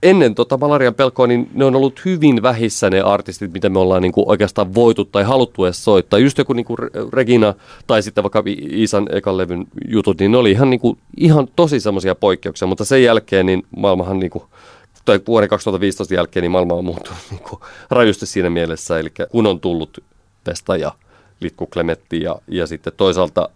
ennen 0.05 0.35
tota 0.35 0.57
malarian 0.57 0.95
pelkoa, 0.95 1.27
niin 1.27 1.51
ne 1.55 1.65
on 1.65 1.77
ollut 1.77 2.05
hyvin 2.05 2.43
vähissä 2.43 2.91
ne 2.91 3.01
artistit, 3.01 3.53
mitä 3.53 3.69
me 3.69 3.79
ollaan 3.79 4.03
niin 4.03 4.13
kuin 4.13 4.29
oikeastaan 4.29 4.75
voitu 4.75 5.05
tai 5.05 5.23
haluttu 5.23 5.65
edes 5.65 5.85
soittaa. 5.85 6.19
Just 6.19 6.39
joku 6.39 6.53
niin 6.53 6.67
kuin 6.67 6.77
Regina 7.13 7.55
tai 7.87 8.03
sitten 8.03 8.25
vaikka 8.25 8.43
Isan 8.71 9.07
ekan 9.13 9.37
levyn 9.37 9.67
jutut, 9.89 10.19
niin 10.19 10.33
ne 10.33 10.39
oli 10.39 10.51
ihan, 10.51 10.71
niin 10.71 10.81
kuin, 10.81 10.99
ihan 11.17 11.49
tosi 11.57 11.81
semmoisia 11.81 12.15
poikkeuksia, 12.15 12.69
mutta 12.69 12.85
sen 12.85 13.03
jälkeen 13.03 13.47
niin 13.47 13.63
maailmahan 13.77 14.19
niin 14.19 14.31
kuin, 14.31 14.45
tai 15.05 15.21
vuoden 15.27 15.49
2015 15.49 16.15
jälkeen 16.15 16.43
niin 16.43 16.51
maailma 16.51 16.75
on 16.75 16.85
muuttunut 16.85 17.19
niin 17.31 17.43
kuin, 17.49 17.61
rajusti 17.91 18.27
siinä 18.27 18.51
mielessä, 18.51 18.99
eli 18.99 19.13
kun 19.31 19.47
on 19.47 19.61
tullut 19.61 20.05
Pesta 20.45 20.77
ja 20.77 20.93
Litku 21.41 21.67
Klemetti 21.67 22.23
ja, 22.23 22.37
ja 22.49 22.67
sitten 22.67 22.93
toisaalta 22.97 23.49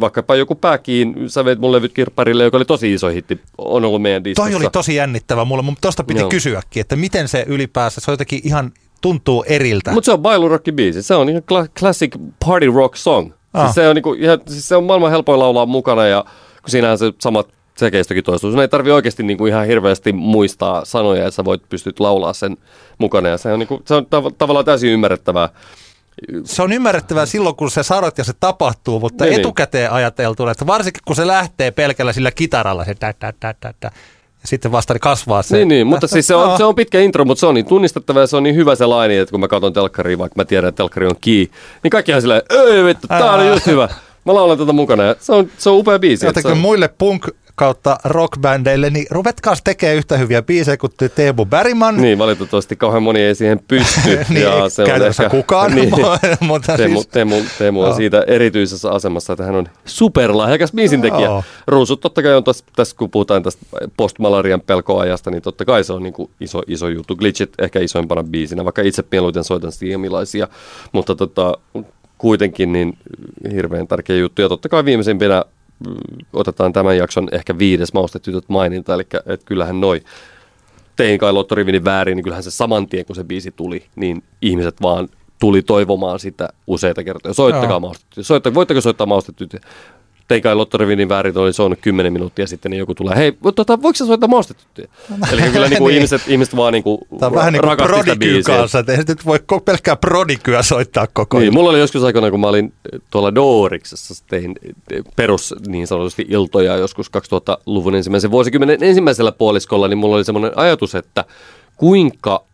vaikkapa 0.00 0.36
joku 0.36 0.54
pääkiin, 0.54 1.14
sä 1.26 1.44
veit 1.44 1.58
mun 1.58 1.72
levyt 1.72 1.92
kirpparille, 1.92 2.44
joka 2.44 2.56
oli 2.56 2.64
tosi 2.64 2.94
iso 2.94 3.08
hitti, 3.08 3.40
on 3.58 3.84
ollut 3.84 4.02
meidän 4.02 4.24
diskossa. 4.24 4.50
Toi 4.50 4.56
oli 4.56 4.70
tosi 4.72 4.94
jännittävä 4.94 5.44
mulle, 5.44 5.62
mutta 5.62 5.80
tosta 5.80 6.04
piti 6.04 6.20
Joo. 6.20 6.28
kysyäkin, 6.28 6.80
että 6.80 6.96
miten 6.96 7.28
se 7.28 7.44
ylipäänsä, 7.48 8.00
se 8.00 8.10
on 8.10 8.12
jotenkin 8.12 8.40
ihan 8.44 8.72
tuntuu 9.00 9.44
eriltä. 9.48 9.92
Mutta 9.92 10.06
se 10.06 10.12
on 10.12 10.18
bailurokki 10.18 10.72
biisi, 10.72 11.02
se 11.02 11.14
on 11.14 11.28
ihan 11.28 11.42
classic 11.78 12.16
party 12.46 12.70
rock 12.74 12.96
song. 12.96 13.32
Ah. 13.54 13.64
Siis 13.64 13.74
se, 13.74 13.88
on 13.88 13.94
niinku, 13.94 14.12
ihan, 14.12 14.40
siis 14.48 14.68
se 14.68 14.76
on 14.76 14.84
maailman 14.84 15.10
helpoin 15.10 15.38
laulaa 15.38 15.66
mukana 15.66 16.06
ja 16.06 16.24
kun 16.62 16.70
siinähän 16.70 16.98
se 16.98 17.12
samat 17.20 17.48
sekeistokin 17.76 18.24
toistuu. 18.24 18.50
Sun 18.50 18.60
ei 18.60 18.68
tarvi 18.68 18.90
oikeasti 18.90 19.22
niinku 19.22 19.46
ihan 19.46 19.66
hirveästi 19.66 20.12
muistaa 20.12 20.84
sanoja, 20.84 21.22
että 21.22 21.30
sä 21.30 21.44
voit 21.44 21.68
pystyt 21.68 22.00
laulaa 22.00 22.32
sen 22.32 22.56
mukana 22.98 23.28
ja 23.28 23.38
se 23.38 23.52
on, 23.52 23.58
niinku, 23.58 23.82
se 23.84 23.94
on 23.94 24.04
tav- 24.04 24.34
tavallaan 24.38 24.64
täysin 24.64 24.90
ymmärrettävää 24.90 25.48
se 26.44 26.62
on 26.62 26.72
ymmärrettävää 26.72 27.26
silloin, 27.26 27.56
kun 27.56 27.70
se 27.70 27.82
sanot 27.82 28.18
ja 28.18 28.24
se 28.24 28.32
tapahtuu, 28.40 29.00
mutta 29.00 29.24
niin, 29.24 29.30
niin. 29.30 29.40
etukäteen 29.40 29.92
ajateltuna, 29.92 30.50
että 30.50 30.66
varsinkin 30.66 31.02
kun 31.06 31.16
se 31.16 31.26
lähtee 31.26 31.70
pelkällä 31.70 32.12
sillä 32.12 32.30
kitaralla, 32.30 32.84
se 32.84 32.94
tä, 32.94 33.14
tä, 33.18 33.32
tä, 33.40 33.54
tä, 33.60 33.74
tä, 33.80 33.90
ja 34.42 34.48
sitten 34.48 34.72
vasta 34.72 34.98
kasvaa 34.98 35.42
se. 35.42 35.56
Niin, 35.56 35.68
niin 35.68 35.86
mutta 35.86 36.06
siis 36.06 36.26
se 36.26 36.34
on, 36.34 36.56
se 36.56 36.64
on 36.64 36.74
pitkä 36.74 37.00
intro, 37.00 37.24
mutta 37.24 37.40
se 37.40 37.46
on 37.46 37.54
niin 37.54 37.66
tunnistettava 37.66 38.20
ja 38.20 38.26
se 38.26 38.36
on 38.36 38.42
niin 38.42 38.56
hyvä 38.56 38.74
se 38.74 38.86
laini, 38.86 39.16
että 39.16 39.30
kun 39.30 39.40
mä 39.40 39.48
katson 39.48 39.72
telkkaria, 39.72 40.18
vaikka 40.18 40.40
mä 40.40 40.44
tiedän, 40.44 40.68
että 40.68 40.76
telkkari 40.76 41.06
on 41.06 41.16
key, 41.20 41.46
niin 41.82 41.90
kaikkihan 41.90 42.20
silleen, 42.20 42.42
ei 42.50 42.84
vittu, 42.84 43.08
tää 43.08 43.32
on 43.32 43.46
just 43.46 43.66
hyvä. 43.66 43.88
Mä 44.24 44.34
laulan 44.34 44.58
tätä 44.58 44.72
mukana 44.72 45.02
ja 45.02 45.16
se 45.20 45.32
on, 45.32 45.50
se 45.58 45.70
on 45.70 45.76
upea 45.76 45.98
biisi. 45.98 46.26
Jotenkin 46.26 46.52
on... 46.52 46.58
muille 46.58 46.88
punk 46.88 47.28
kautta 47.56 47.98
rockbändeille, 48.04 48.90
niin 48.90 49.06
ruvetkaas 49.10 49.62
tekee 49.62 49.94
yhtä 49.94 50.16
hyviä 50.16 50.42
biisejä 50.42 50.76
kuin 50.76 50.92
Teemu 51.14 51.46
Bäriman. 51.46 51.96
Niin, 51.96 52.18
valitettavasti 52.18 52.76
kauhean 52.76 53.02
moni 53.02 53.20
ei 53.20 53.34
siihen 53.34 53.60
pysty. 53.68 54.10
niin, 54.28 54.42
ja 54.42 54.68
se 54.68 54.82
on 54.82 55.02
ehkä, 55.02 55.30
kukaan. 55.30 55.74
niin, 55.74 55.92
mutta 56.40 56.76
Teemu, 56.76 56.94
siis... 57.00 57.06
Teemu, 57.06 57.34
Teemu 57.58 57.82
on 57.82 57.94
siitä 57.94 58.24
erityisessä 58.26 58.90
asemassa, 58.90 59.32
että 59.32 59.44
hän 59.44 59.54
on 59.54 59.68
superlahjakas 59.84 60.72
biisintekijä. 60.72 61.28
Ruusut 61.66 62.00
totta 62.00 62.22
kai 62.22 62.34
on 62.34 62.44
tässä, 62.44 62.64
tässä 62.76 62.96
kun 62.96 63.10
puhutaan 63.10 63.42
tästä 63.42 63.66
postmalarian 63.96 64.60
pelkoajasta, 64.60 65.30
niin 65.30 65.42
totta 65.42 65.64
kai 65.64 65.84
se 65.84 65.92
on 65.92 66.02
niin 66.02 66.12
kuin 66.12 66.30
iso, 66.40 66.62
iso 66.66 66.88
juttu. 66.88 67.16
Glitchit 67.16 67.52
ehkä 67.58 67.80
isoimpana 67.80 68.24
biisinä, 68.24 68.64
vaikka 68.64 68.82
itse 68.82 69.04
mieluiten 69.10 69.44
soitan 69.44 69.72
stiemilaisia, 69.72 70.48
mutta 70.92 71.14
tota, 71.14 71.58
kuitenkin 72.18 72.72
niin 72.72 72.98
hirveän 73.52 73.88
tärkeä 73.88 74.16
juttu. 74.16 74.42
Ja 74.42 74.48
totta 74.48 74.68
kai 74.68 74.84
viimeisimpänä 74.84 75.44
otetaan 76.32 76.72
tämän 76.72 76.96
jakson 76.96 77.28
ehkä 77.32 77.58
viides 77.58 77.92
maustetytöt 77.92 78.48
maininta, 78.48 78.94
eli 78.94 79.02
että 79.26 79.46
kyllähän 79.46 79.80
noi 79.80 80.00
tein 80.96 81.18
kai 81.18 81.32
Lotto 81.32 81.54
Rivinin 81.54 81.84
väärin, 81.84 82.16
niin 82.16 82.24
kyllähän 82.24 82.42
se 82.42 82.50
saman 82.50 82.88
tien, 82.88 83.06
kun 83.06 83.16
se 83.16 83.24
biisi 83.24 83.50
tuli, 83.50 83.86
niin 83.96 84.22
ihmiset 84.42 84.82
vaan 84.82 85.08
tuli 85.38 85.62
toivomaan 85.62 86.18
sitä 86.18 86.48
useita 86.66 87.04
kertoja. 87.04 87.34
Soittakaa 87.34 87.80
maustetytöt. 87.80 88.26
Soittakaa, 88.26 88.54
voitteko 88.54 88.80
soittaa 88.80 89.06
maustetytöt? 89.06 89.62
Teikä 90.28 90.56
Lottorivinin 90.56 91.08
väärin 91.08 91.38
oli 91.38 91.52
soinut 91.52 91.78
10 91.82 92.12
minuuttia 92.12 92.46
sitten, 92.46 92.70
niin 92.70 92.78
joku 92.78 92.94
tulee, 92.94 93.16
hei, 93.16 93.32
tota, 93.54 93.82
voiko 93.82 93.96
sä 93.96 94.06
soittaa 94.06 94.28
maustetyttöjä? 94.28 94.88
Eli 95.32 95.42
kyllä 95.42 95.68
niin 95.68 95.78
kuin 95.78 95.88
niin. 95.88 95.96
ihmiset, 95.96 96.22
ihmiset 96.28 96.56
vaan 96.56 96.72
niin 96.72 96.82
kuin 96.82 96.98
Tämä 97.18 97.26
on 97.26 97.34
vähän 97.34 97.52
niin 97.52 97.62
kuin 97.62 97.76
prodikyy 97.76 98.42
kanssa, 98.42 98.78
että 98.78 98.92
ei 98.92 98.98
nyt 99.08 99.26
voi 99.26 99.38
pelkkää 99.64 99.96
prodikyä 99.96 100.62
soittaa 100.62 101.06
koko 101.12 101.36
ajan. 101.36 101.44
Niin, 101.44 101.54
mulla 101.54 101.70
oli 101.70 101.78
joskus 101.78 102.04
aikana, 102.04 102.30
kun 102.30 102.40
mä 102.40 102.46
olin 102.46 102.72
tuolla 103.10 103.34
Dooriksessa, 103.34 104.24
tein 104.28 104.54
perus 105.16 105.54
niin 105.66 105.86
sanotusti 105.86 106.26
iltoja 106.28 106.76
joskus 106.76 107.10
2000-luvun 107.16 107.94
ensimmäisen 107.94 108.30
vuosikymmenen 108.30 108.82
ensimmäisellä 108.82 109.32
puoliskolla, 109.32 109.88
niin 109.88 109.98
mulla 109.98 110.16
oli 110.16 110.24
semmoinen 110.24 110.52
ajatus, 110.56 110.94
että 110.94 111.24
kuinka 111.76 112.44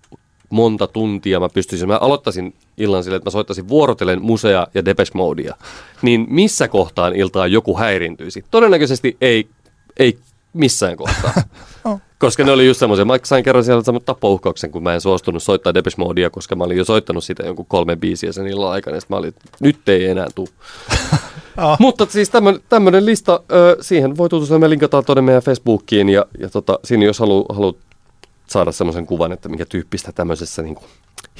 monta 0.52 0.86
tuntia 0.86 1.40
mä 1.40 1.48
pystyisin, 1.48 1.88
mä 1.88 1.98
aloittaisin 2.00 2.54
illan 2.78 3.04
sille, 3.04 3.16
että 3.16 3.26
mä 3.26 3.30
soittaisin 3.30 3.68
vuorotellen 3.68 4.22
musea 4.22 4.66
ja 4.74 4.84
Depeche 4.84 5.12
Modea, 5.14 5.54
niin 6.02 6.26
missä 6.30 6.68
kohtaan 6.68 7.16
iltaa 7.16 7.46
joku 7.46 7.78
häirintyisi? 7.78 8.44
Todennäköisesti 8.50 9.16
ei, 9.20 9.48
ei 9.98 10.18
missään 10.52 10.96
kohtaa. 10.96 11.32
oh. 11.84 12.00
Koska 12.18 12.44
ne 12.44 12.52
oli 12.52 12.66
just 12.66 12.80
semmoisia. 12.80 13.04
Mä 13.04 13.18
sain 13.22 13.44
kerran 13.44 13.64
siellä 13.64 13.82
saman 13.82 14.02
tappouhkauksen, 14.06 14.70
kun 14.70 14.82
mä 14.82 14.94
en 14.94 15.00
suostunut 15.00 15.42
soittaa 15.42 15.74
Depeche 15.74 15.96
Modea, 15.98 16.30
koska 16.30 16.56
mä 16.56 16.64
olin 16.64 16.76
jo 16.76 16.84
soittanut 16.84 17.24
sitä 17.24 17.42
jonkun 17.42 17.66
kolme 17.66 17.96
biisiä 17.96 18.32
sen 18.32 18.46
illan 18.46 18.72
aikana. 18.72 18.96
Ja 18.96 19.00
mä 19.08 19.16
olin, 19.16 19.34
nyt 19.60 19.88
ei 19.88 20.06
enää 20.06 20.26
tuu. 20.34 20.48
oh. 21.56 21.76
Mutta 21.80 22.06
siis 22.08 22.30
tämmöinen 22.68 23.06
lista, 23.06 23.40
ö, 23.52 23.76
siihen 23.80 24.16
voi 24.16 24.28
tutustua. 24.28 24.58
Me 24.58 24.70
linkataan 24.70 25.04
tuonne 25.04 25.22
meidän 25.22 25.42
Facebookiin 25.42 26.08
ja, 26.08 26.26
ja 26.38 26.48
tota, 26.48 26.78
siinä 26.84 27.04
jos 27.04 27.18
haluat 27.18 27.46
halu 27.56 27.78
saada 28.46 28.72
semmoisen 28.72 29.06
kuvan, 29.06 29.32
että 29.32 29.48
mikä 29.48 29.64
tyyppistä 29.64 30.12
tämmöisessä 30.12 30.62
niin 30.62 30.74
kuin 30.74 30.86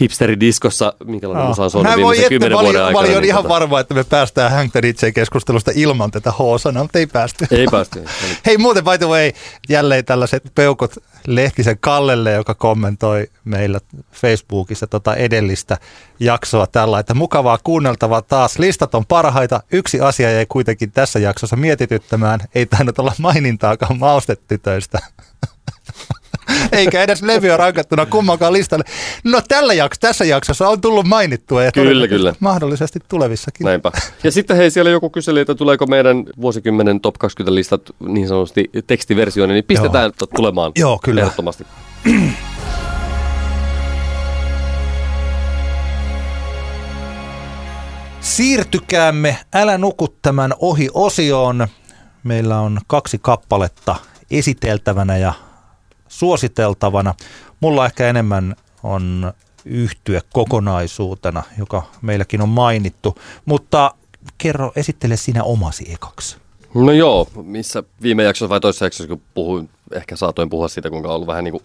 hipsteridiskossa, 0.00 0.94
minkälainen 1.04 1.46
musa 1.46 1.62
on 1.62 1.70
soinut 1.70 1.96
viimeisen 1.96 2.28
kymmenen 2.28 2.58
vuoden 2.58 2.84
aikana. 2.84 2.92
Mä 2.92 2.98
olin 2.98 3.10
niin 3.10 3.24
ihan 3.24 3.42
tota... 3.42 3.54
varma, 3.54 3.80
että 3.80 3.94
me 3.94 4.04
päästään 4.04 4.50
Hank 4.50 4.72
keskustelusta 5.14 5.70
ilman 5.74 6.10
tätä 6.10 6.30
H-sanaa, 6.30 6.82
mutta 6.82 6.98
ei 6.98 7.06
päästy. 7.06 7.46
Ei 7.50 7.66
päästy. 7.70 8.04
Hei 8.46 8.58
muuten, 8.58 8.84
by 8.84 8.98
the 8.98 9.06
way, 9.06 9.32
jälleen 9.68 10.04
tällaiset 10.04 10.42
peukot 10.54 10.94
Lehtisen 11.26 11.78
Kallelle, 11.80 12.32
joka 12.32 12.54
kommentoi 12.54 13.26
meillä 13.44 13.78
Facebookissa 14.12 14.86
tota 14.86 15.16
edellistä 15.16 15.78
jaksoa 16.20 16.66
tällä, 16.66 16.98
että 16.98 17.14
mukavaa 17.14 17.58
kuunneltavaa 17.64 18.22
taas. 18.22 18.58
Listat 18.58 18.94
on 18.94 19.06
parhaita. 19.06 19.60
Yksi 19.72 20.00
asia 20.00 20.30
jäi 20.30 20.46
kuitenkin 20.46 20.92
tässä 20.92 21.18
jaksossa 21.18 21.56
mietityttämään. 21.56 22.40
Ei 22.54 22.66
tainnut 22.66 22.98
olla 22.98 23.12
mainintaakaan 23.18 23.98
maustetytöistä. 23.98 24.98
eikä 26.72 27.02
edes 27.02 27.22
levyä 27.22 27.56
rankattuna 27.56 28.06
kummankaan 28.06 28.52
listalle. 28.52 28.84
No 29.24 29.40
tällä 29.48 29.74
jakso, 29.74 29.98
tässä 30.00 30.24
jaksossa 30.24 30.68
on 30.68 30.80
tullut 30.80 31.06
mainittua 31.06 31.62
ja 31.62 31.72
kyllä, 31.72 32.08
kyllä. 32.08 32.34
mahdollisesti 32.40 32.98
tulevissakin. 33.08 33.64
Näinpä. 33.64 33.92
Ja 34.24 34.32
sitten 34.32 34.56
hei, 34.56 34.70
siellä 34.70 34.90
joku 34.90 35.10
kyseli, 35.10 35.40
että 35.40 35.54
tuleeko 35.54 35.86
meidän 35.86 36.24
vuosikymmenen 36.40 37.00
top 37.00 37.14
20 37.18 37.54
listat 37.54 37.82
niin 38.06 38.28
sanotusti 38.28 38.70
tekstiversioina, 38.86 39.54
niin 39.54 39.64
pistetään 39.64 40.12
Joo. 40.20 40.28
tulemaan 40.36 40.72
Joo, 40.76 41.00
kyllä. 41.04 41.20
ehdottomasti. 41.20 41.66
Siirtykäämme 48.20 49.36
Älä 49.54 49.78
nuku 49.78 50.08
tämän 50.22 50.54
ohi 50.58 50.88
osioon. 50.94 51.66
Meillä 52.24 52.60
on 52.60 52.78
kaksi 52.86 53.18
kappaletta 53.18 53.96
esiteltävänä 54.30 55.16
ja 55.16 55.32
suositeltavana. 56.12 57.14
Mulla 57.60 57.86
ehkä 57.86 58.08
enemmän 58.08 58.56
on 58.82 59.32
yhtyä 59.64 60.20
kokonaisuutena, 60.32 61.42
joka 61.58 61.82
meilläkin 62.02 62.42
on 62.42 62.48
mainittu, 62.48 63.18
mutta 63.44 63.94
kerro, 64.38 64.72
esittele 64.76 65.16
sinä 65.16 65.44
omasi 65.44 65.92
ekaksi. 65.92 66.36
No 66.74 66.92
joo, 66.92 67.28
missä 67.42 67.82
viime 68.02 68.22
jaksossa 68.22 68.48
vai 68.48 68.60
toisessa 68.60 68.86
jaksossa, 68.86 69.08
kun 69.08 69.22
puhuin, 69.34 69.70
ehkä 69.92 70.16
saatoin 70.16 70.50
puhua 70.50 70.68
siitä, 70.68 70.90
kuinka 70.90 71.08
on 71.08 71.14
ollut 71.14 71.26
vähän 71.26 71.44
niin 71.44 71.52
kuin 71.52 71.64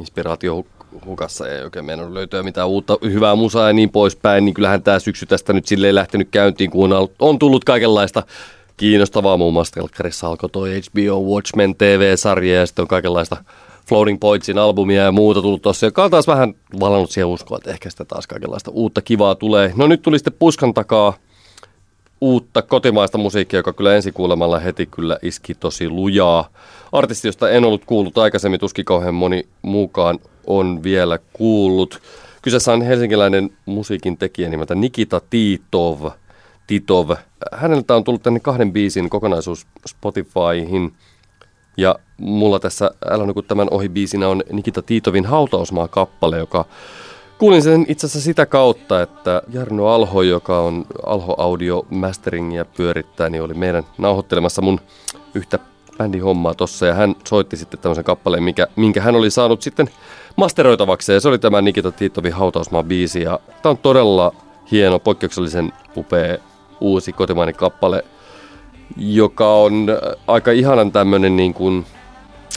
inspiraatio 0.00 0.64
hukassa 1.06 1.48
ja 1.48 1.58
ei 1.58 1.64
oikein 1.64 1.84
meinannut 1.84 2.14
löytyä 2.14 2.42
mitään 2.42 2.68
uutta 2.68 2.98
hyvää 3.02 3.34
musaa 3.34 3.66
ja 3.66 3.72
niin 3.72 3.90
poispäin, 3.90 4.44
niin 4.44 4.54
kyllähän 4.54 4.82
tämä 4.82 4.98
syksy 4.98 5.26
tästä 5.26 5.52
nyt 5.52 5.66
silleen 5.66 5.94
lähtenyt 5.94 6.28
käyntiin, 6.30 6.70
kun 6.70 6.92
on, 6.92 7.08
on 7.18 7.38
tullut 7.38 7.64
kaikenlaista 7.64 8.22
kiinnostavaa. 8.76 9.36
Muun 9.36 9.52
muassa 9.52 9.74
telkkarissa 9.74 10.28
alkoi 10.28 10.50
toi 10.50 10.80
HBO 10.80 11.34
Watchmen 11.34 11.74
TV-sarja 11.74 12.54
ja 12.54 12.66
sitten 12.66 12.82
on 12.82 12.88
kaikenlaista 12.88 13.36
Floating 13.88 14.20
Pointsin 14.20 14.58
albumia 14.58 15.02
ja 15.02 15.12
muuta 15.12 15.42
tullut 15.42 15.62
tossa, 15.62 15.86
joka 15.86 16.04
on 16.04 16.10
taas 16.10 16.26
vähän 16.26 16.54
valannut 16.80 17.10
siihen 17.10 17.26
uskoa, 17.26 17.56
että 17.56 17.70
ehkä 17.70 17.90
sitä 17.90 18.04
taas 18.04 18.26
kaikenlaista 18.26 18.70
uutta 18.70 19.02
kivaa 19.02 19.34
tulee. 19.34 19.72
No 19.76 19.86
nyt 19.86 20.02
tuli 20.02 20.18
sitten 20.18 20.34
puskan 20.38 20.74
takaa 20.74 21.14
uutta 22.20 22.62
kotimaista 22.62 23.18
musiikkia, 23.18 23.58
joka 23.58 23.72
kyllä 23.72 23.94
ensikuulemalla 23.94 24.58
heti 24.58 24.86
kyllä 24.86 25.18
iski 25.22 25.54
tosi 25.54 25.88
lujaa. 25.88 26.48
Artisti, 26.92 27.28
josta 27.28 27.50
en 27.50 27.64
ollut 27.64 27.84
kuullut 27.84 28.18
aikaisemmin, 28.18 28.60
tuskin 28.60 28.84
kauhean 28.84 29.14
moni 29.14 29.46
muukaan 29.62 30.18
on 30.46 30.82
vielä 30.82 31.18
kuullut. 31.32 32.02
Kyseessä 32.42 32.72
on 32.72 32.82
helsinkiläinen 32.82 33.50
musiikin 33.66 34.16
tekijä 34.16 34.48
nimeltä 34.48 34.74
Nikita 34.74 35.20
Titov. 35.30 36.10
Titov. 36.66 37.10
Häneltä 37.52 37.96
on 37.96 38.04
tullut 38.04 38.22
tänne 38.22 38.40
kahden 38.40 38.72
biisin 38.72 39.10
kokonaisuus 39.10 39.66
Spotifyhin. 39.86 40.92
Ja 41.76 41.94
mulla 42.18 42.60
tässä 42.60 42.90
Älä 43.10 43.26
nuku 43.26 43.42
tämän 43.42 43.68
ohi 43.70 43.88
biisinä 43.88 44.28
on 44.28 44.42
Nikita 44.52 44.82
Titovin 44.82 45.26
hautausmaa-kappale, 45.26 46.38
joka 46.38 46.64
Kuulin 47.38 47.62
sen 47.62 47.86
itse 47.88 48.06
asiassa 48.06 48.24
sitä 48.24 48.46
kautta, 48.46 49.02
että 49.02 49.42
Jarno 49.52 49.86
Alho, 49.86 50.22
joka 50.22 50.58
on 50.58 50.86
Alho 51.06 51.34
Audio 51.38 51.86
Masteringia 51.90 52.64
pyörittää, 52.64 53.28
niin 53.28 53.42
oli 53.42 53.54
meidän 53.54 53.84
nauhoittelemassa 53.98 54.62
mun 54.62 54.80
yhtä 55.34 55.58
bändihommaa 55.98 56.54
tossa 56.54 56.86
ja 56.86 56.94
hän 56.94 57.14
soitti 57.28 57.56
sitten 57.56 57.80
tämmöisen 57.80 58.04
kappaleen, 58.04 58.42
mikä, 58.42 58.66
minkä 58.76 59.00
hän 59.00 59.16
oli 59.16 59.30
saanut 59.30 59.62
sitten 59.62 59.90
masteroitavaksi 60.36 61.12
ja 61.12 61.20
se 61.20 61.28
oli 61.28 61.38
tämä 61.38 61.62
Nikita 61.62 61.92
Tiittovin 61.92 62.32
hautausmaa 62.32 62.82
biisi 62.82 63.22
ja 63.22 63.38
tämä 63.62 63.70
on 63.70 63.78
todella 63.78 64.34
hieno, 64.70 64.98
poikkeuksellisen 64.98 65.72
upea 65.96 66.38
uusi 66.82 67.12
kotimainen 67.12 67.54
kappale, 67.54 68.04
joka 68.96 69.54
on 69.54 69.86
aika 70.26 70.50
ihanan 70.50 70.92
tämmöinen 70.92 71.36
niin 71.36 71.54
kuin 71.54 71.86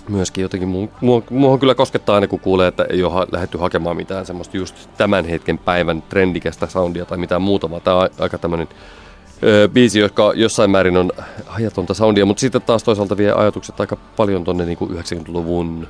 myöskin 0.10 0.42
jotenkin, 0.42 0.70
mua, 1.02 1.24
mua 1.30 1.58
kyllä 1.58 1.76
koskettaa 1.76 2.16
aina 2.16 2.28
kun 2.28 2.40
kuulee, 2.40 2.68
että 2.68 2.86
ei 2.90 3.04
ole 3.04 3.28
lähdetty 3.32 3.58
hakemaan 3.58 3.96
mitään 3.96 4.26
semmoista 4.26 4.58
just 4.58 4.90
tämän 4.98 5.26
hetken 5.26 5.58
päivän 5.58 6.02
trendikästä 6.02 6.68
soundia 6.68 7.06
tai 7.06 7.18
mitään 7.18 7.42
muuta, 7.42 7.70
vaan 7.70 7.82
tämä 7.82 7.98
on 7.98 8.10
aika 8.20 8.38
tämmöinen 8.38 8.68
öö, 9.44 9.68
biisi, 9.68 10.00
joka 10.00 10.32
jossain 10.36 10.72
määrin 10.72 10.98
on 10.98 11.12
hajatonta 11.46 11.94
soundia, 11.94 12.26
mutta 12.26 12.42
sitten 12.42 12.62
taas 12.62 12.84
toisaalta 12.84 13.18
vie 13.18 13.32
ajatukset 13.32 13.80
aika 13.80 13.98
paljon 14.16 14.44
tuonne 14.44 14.66
niin 14.66 14.78
90-luvun 14.78 15.88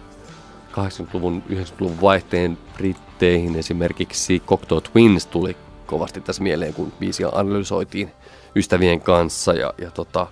80-luvun, 0.71 1.43
90-luvun 1.49 2.01
vaihteen 2.01 2.57
britteihin 2.73 3.55
esimerkiksi 3.55 4.39
Cocteau 4.39 4.81
Twins 4.81 5.25
tuli 5.25 5.57
kovasti 5.85 6.21
tässä 6.21 6.43
mieleen, 6.43 6.73
kun 6.73 6.93
biisiä 6.99 7.29
analysoitiin 7.31 8.11
ystävien 8.55 9.01
kanssa 9.01 9.53
ja, 9.53 9.73
ja 9.77 9.91
tota, 9.91 10.27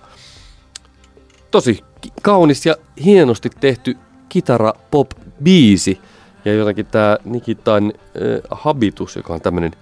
tosi 1.50 1.84
kaunis 2.22 2.66
ja 2.66 2.76
hienosti 3.04 3.50
tehty 3.60 3.96
kitara 4.28 4.72
pop 4.90 5.10
biisi 5.42 6.00
ja 6.44 6.52
jotenkin 6.52 6.86
tämä 6.86 7.18
Nikitan 7.24 7.84
äh, 7.84 8.40
habitus, 8.50 9.16
joka 9.16 9.34
on 9.34 9.40
tämmöinen 9.40 9.72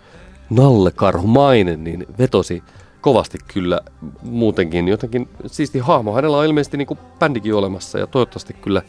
nallekarhumainen, 0.51 1.85
niin 1.85 2.06
vetosi 2.19 2.62
kovasti 3.01 3.39
kyllä 3.55 3.81
muutenkin 4.23 4.89
jotenkin 4.89 5.28
siisti 5.47 5.78
hahmo. 5.78 6.14
Hänellä 6.14 6.36
on 6.36 6.44
ilmeisesti 6.44 6.77
niin 6.77 6.86
kuin 6.86 6.98
bändikin 7.19 7.55
olemassa 7.55 7.98
ja 7.98 8.06
toivottavasti 8.06 8.52
kyllä 8.52 8.82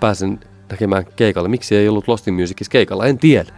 pääsen 0.00 0.40
näkemään 0.70 1.04
keikalle. 1.16 1.48
Miksi 1.48 1.76
ei 1.76 1.88
ollut 1.88 2.08
Lost 2.08 2.28
in 2.28 2.34
Musicissa 2.34 2.70
keikalla, 2.70 3.06
en 3.06 3.18
tiedä. 3.18 3.52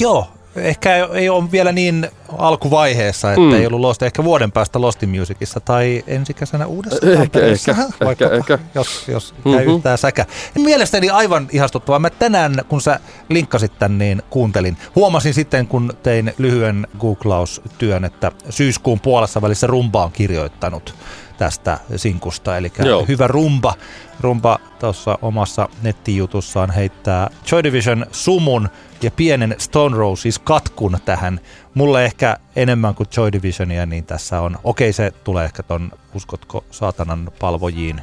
Joo, 0.00 0.28
ehkä 0.56 1.08
ei 1.12 1.28
ole 1.28 1.52
vielä 1.52 1.72
niin 1.72 2.08
alkuvaiheessa, 2.38 3.30
että 3.30 3.40
mm. 3.40 3.54
ei 3.54 3.66
ollut 3.66 3.80
Lost, 3.80 4.02
ehkä 4.02 4.24
vuoden 4.24 4.52
päästä 4.52 4.80
Lost 4.80 5.02
Musicissa 5.06 5.60
tai 5.60 6.04
ensi 6.06 6.34
kesänä 6.34 6.66
uudessa 6.66 7.10
ehkä, 7.10 7.40
ehkä, 7.40 7.76
ehkä, 8.10 8.28
ehkä. 8.30 8.58
jos, 8.74 9.08
jos 9.08 9.32
mm-hmm. 9.32 9.58
käy 9.58 9.74
yhtään 9.74 9.98
säkä. 9.98 10.26
Mielestäni 10.58 11.10
aivan 11.10 11.48
ihastuttavaa. 11.52 11.98
Mä 11.98 12.10
tänään, 12.10 12.54
kun 12.68 12.80
sä 12.80 13.00
linkkasit 13.28 13.78
tän, 13.78 13.98
niin 13.98 14.22
kuuntelin. 14.30 14.76
Huomasin 14.94 15.34
sitten, 15.34 15.66
kun 15.66 15.92
tein 16.02 16.34
lyhyen 16.38 16.86
googlaustyön, 16.98 18.04
että 18.04 18.32
syyskuun 18.50 19.00
puolessa 19.00 19.42
välissä 19.42 19.66
Rumba 19.66 20.04
on 20.04 20.12
kirjoittanut 20.12 20.94
tästä 21.40 21.78
sinkusta. 21.96 22.56
Eli 22.56 22.72
Joo. 22.84 23.04
hyvä 23.08 23.26
rumba. 23.26 23.74
Rumba 24.20 24.58
tuossa 24.78 25.18
omassa 25.22 25.68
nettijutussaan 25.82 26.70
heittää 26.70 27.30
Joy 27.52 27.62
Division 27.62 28.06
sumun 28.12 28.68
ja 29.02 29.10
pienen 29.10 29.54
Stone 29.58 29.96
Roses 29.96 30.38
katkun 30.38 30.98
tähän. 31.04 31.40
Mulle 31.74 32.04
ehkä 32.04 32.36
enemmän 32.56 32.94
kuin 32.94 33.08
Joy 33.16 33.32
Divisionia, 33.32 33.86
niin 33.86 34.04
tässä 34.04 34.40
on, 34.40 34.58
okei 34.64 34.92
se 34.92 35.10
tulee 35.24 35.44
ehkä 35.44 35.62
ton 35.62 35.92
Uskotko 36.14 36.64
saatanan 36.70 37.30
palvojiin 37.40 38.00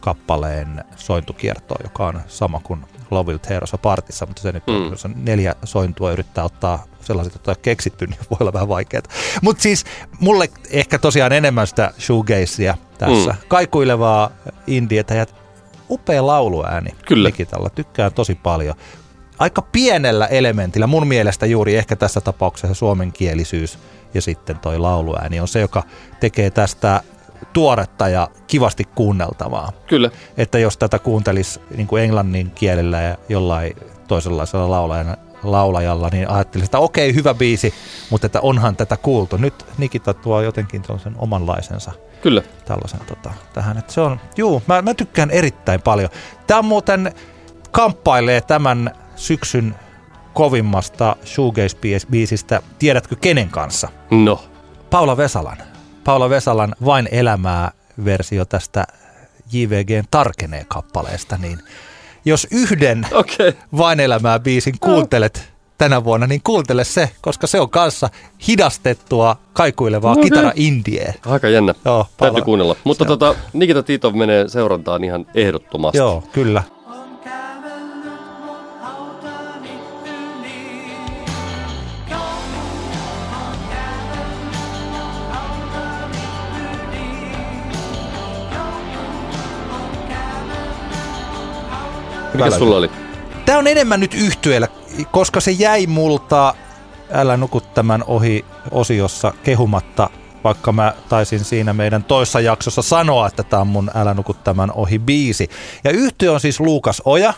kappaleen 0.00 0.84
sointukiertoa, 0.96 1.78
joka 1.82 2.06
on 2.06 2.20
sama 2.26 2.60
kuin 2.64 2.80
Love 3.10 3.28
Will 3.28 3.38
Tear 3.38 3.62
partissa, 3.82 4.26
mutta 4.26 4.42
se 4.42 4.52
nyt 4.52 4.68
on, 4.68 4.82
mm. 4.82 4.90
jos 4.90 5.04
on 5.04 5.14
neljä 5.16 5.54
sointua 5.64 6.12
yrittää 6.12 6.44
ottaa 6.44 6.84
sellaiset, 7.00 7.34
jotka 7.34 7.50
on 7.50 7.56
keksitty, 7.62 8.06
niin 8.06 8.20
voi 8.30 8.36
olla 8.40 8.52
vähän 8.52 8.68
vaikeaa. 8.68 9.02
Mutta 9.42 9.62
siis 9.62 9.84
mulle 10.20 10.48
ehkä 10.70 10.98
tosiaan 10.98 11.32
enemmän 11.32 11.66
sitä 11.66 11.92
shoegazea 11.98 12.74
tässä. 12.98 13.30
Mm. 13.30 13.36
Kaikuilevaa 13.48 14.30
indietä 14.66 15.14
ja 15.14 15.26
upea 15.90 16.26
lauluääni 16.26 16.90
Kyllä. 17.06 17.28
Nikitalla. 17.28 17.70
Tykkään 17.70 18.12
tosi 18.12 18.34
paljon. 18.34 18.74
Aika 19.38 19.62
pienellä 19.62 20.26
elementillä, 20.26 20.86
mun 20.86 21.06
mielestä 21.06 21.46
juuri 21.46 21.76
ehkä 21.76 21.96
tässä 21.96 22.20
tapauksessa 22.20 22.74
suomenkielisyys 22.74 23.78
ja 24.14 24.22
sitten 24.22 24.58
toi 24.58 24.78
lauluääni 24.78 25.40
on 25.40 25.48
se, 25.48 25.60
joka 25.60 25.82
tekee 26.20 26.50
tästä 26.50 27.02
tuoretta 27.52 28.08
ja 28.08 28.28
kivasti 28.46 28.84
kuunneltavaa. 28.84 29.72
Kyllä. 29.86 30.10
Että 30.36 30.58
jos 30.58 30.76
tätä 30.76 30.98
kuuntelisi 30.98 31.60
niin 31.76 31.86
kuin 31.86 32.02
englannin 32.02 32.50
kielellä 32.50 33.00
ja 33.00 33.16
jollain 33.28 33.76
toisenlaisella 34.08 34.70
laulajana, 34.70 35.16
laulajalla, 35.42 36.08
niin 36.12 36.28
ajattelin, 36.28 36.64
että 36.64 36.78
okei, 36.78 37.14
hyvä 37.14 37.34
biisi, 37.34 37.74
mutta 38.10 38.26
että 38.26 38.40
onhan 38.40 38.76
tätä 38.76 38.96
kuultu. 38.96 39.36
Nyt 39.36 39.66
Nikita 39.78 40.14
tuo 40.14 40.40
jotenkin 40.40 40.82
sen 41.02 41.14
omanlaisensa. 41.18 41.92
Kyllä. 42.22 42.42
Tällaisen 42.64 43.00
tota, 43.06 43.30
tähän. 43.52 43.78
Että 43.78 43.92
se 43.92 44.00
on, 44.00 44.20
juu, 44.36 44.62
mä, 44.66 44.82
mä 44.82 44.94
tykkään 44.94 45.30
erittäin 45.30 45.82
paljon. 45.82 46.10
Tämä 46.46 46.62
muuten 46.62 47.14
kamppailee 47.70 48.40
tämän 48.40 48.90
syksyn 49.16 49.74
kovimmasta 50.34 51.16
shoegaze-biisistä. 51.24 52.62
Tiedätkö 52.78 53.16
kenen 53.20 53.48
kanssa? 53.48 53.88
No. 54.10 54.44
Paula 54.90 55.16
Vesalan. 55.16 55.56
Paula 56.04 56.30
Vesalan 56.30 56.74
Vain 56.84 57.08
elämää 57.10 57.70
versio 58.04 58.44
tästä 58.44 58.84
JVGn 59.52 60.04
Tarkenee 60.10 60.64
kappaleesta, 60.68 61.36
niin 61.36 61.58
jos 62.24 62.46
yhden 62.50 63.06
okay. 63.12 63.52
Vain 63.78 64.00
elämää 64.00 64.38
biisin 64.38 64.74
kuuntelet 64.80 65.50
tänä 65.78 66.04
vuonna, 66.04 66.26
niin 66.26 66.40
kuuntele 66.44 66.84
se, 66.84 67.10
koska 67.20 67.46
se 67.46 67.60
on 67.60 67.70
kanssa 67.70 68.10
hidastettua, 68.48 69.36
kaikuilevaa 69.52 70.12
okay. 70.12 70.24
kitara 70.24 70.52
indie. 70.54 71.14
Aika 71.26 71.48
jännä. 71.48 71.74
Joo, 71.84 72.06
Täytyy 72.16 72.42
kuunnella. 72.42 72.76
Mutta 72.84 73.04
tota, 73.04 73.34
Nikita 73.52 73.82
Titov 73.82 74.14
menee 74.14 74.48
seurantaan 74.48 75.04
ihan 75.04 75.26
ehdottomasti. 75.34 75.98
Joo, 75.98 76.22
kyllä. 76.32 76.62
Mikä 92.34 92.50
sulla 92.50 92.76
oli? 92.76 92.90
Tämä 93.46 93.58
on 93.58 93.66
enemmän 93.66 94.00
nyt 94.00 94.14
yhtyeellä, 94.14 94.68
koska 95.10 95.40
se 95.40 95.50
jäi 95.50 95.86
multa 95.86 96.54
Älä 97.12 97.36
nuku 97.36 97.60
tämän 97.60 98.04
ohi 98.06 98.44
osiossa 98.70 99.32
kehumatta, 99.42 100.10
vaikka 100.44 100.72
mä 100.72 100.94
taisin 101.08 101.44
siinä 101.44 101.72
meidän 101.72 102.04
toissa 102.04 102.40
jaksossa 102.40 102.82
sanoa, 102.82 103.26
että 103.26 103.42
tämä 103.42 103.60
on 103.60 103.66
mun 103.66 103.90
Älä 103.94 104.14
nuku 104.14 104.34
tämän 104.34 104.72
ohi 104.72 104.98
biisi. 104.98 105.50
Ja 105.84 105.90
yhtiö 105.90 106.32
on 106.32 106.40
siis 106.40 106.60
Luukas 106.60 107.02
Oja. 107.04 107.34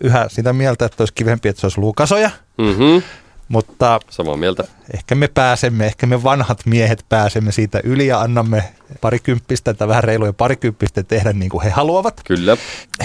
Yhä 0.00 0.26
sitä 0.28 0.52
mieltä, 0.52 0.84
että 0.84 1.02
olisi 1.02 1.14
kivempi, 1.14 1.48
että 1.48 1.60
se 1.60 1.66
olisi 1.66 1.80
Luukas 1.80 2.12
Oja. 2.12 2.30
Mm-hmm. 2.58 3.02
Mutta 3.48 4.00
Samaa 4.10 4.36
mieltä. 4.36 4.64
ehkä 4.94 5.14
me 5.14 5.28
pääsemme, 5.28 5.86
ehkä 5.86 6.06
me 6.06 6.22
vanhat 6.22 6.66
miehet 6.66 7.04
pääsemme 7.08 7.52
siitä 7.52 7.80
yli 7.84 8.06
ja 8.06 8.20
annamme 8.20 8.64
parikymppistä 9.00 9.74
tai 9.74 9.88
vähän 9.88 10.04
reiluja 10.04 10.32
parikymppistä 10.32 11.02
tehdä 11.02 11.32
niin 11.32 11.50
kuin 11.50 11.64
he 11.64 11.70
haluavat. 11.70 12.20
Kyllä. 12.24 12.56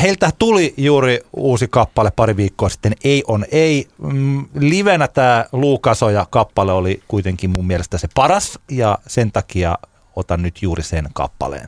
Heiltä 0.02 0.30
tuli 0.40 0.74
juuri 0.78 1.20
uusi 1.34 1.68
kappale 1.68 2.12
pari 2.16 2.38
viikkoa 2.38 2.70
sitten, 2.70 2.96
Ei 3.04 3.24
on 3.28 3.46
ei. 3.52 3.88
Mm, 3.98 4.46
livenä 4.60 5.08
tämä 5.08 5.46
Luukasoja 5.52 6.28
kappale 6.30 6.72
oli 6.72 7.02
kuitenkin 7.08 7.50
mun 7.50 7.68
mielestä 7.68 7.98
se 7.98 8.08
paras 8.16 8.60
ja 8.72 8.98
sen 9.08 9.32
takia 9.32 9.78
otan 10.16 10.42
nyt 10.42 10.62
juuri 10.62 10.84
sen 10.84 11.10
kappaleen. 11.14 11.68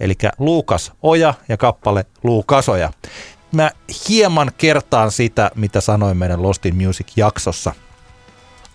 Eli 0.00 0.14
Luukas 0.38 0.92
Oja 1.02 1.34
ja 1.48 1.56
kappale 1.56 2.04
Luukasoja. 2.22 2.92
mä 3.52 3.70
hieman 4.08 4.50
kertaan 4.58 5.10
sitä, 5.10 5.50
mitä 5.54 5.80
sanoin 5.80 6.16
meidän 6.16 6.42
Lost 6.42 6.66
in 6.66 6.76
Music-jaksossa. 6.76 7.72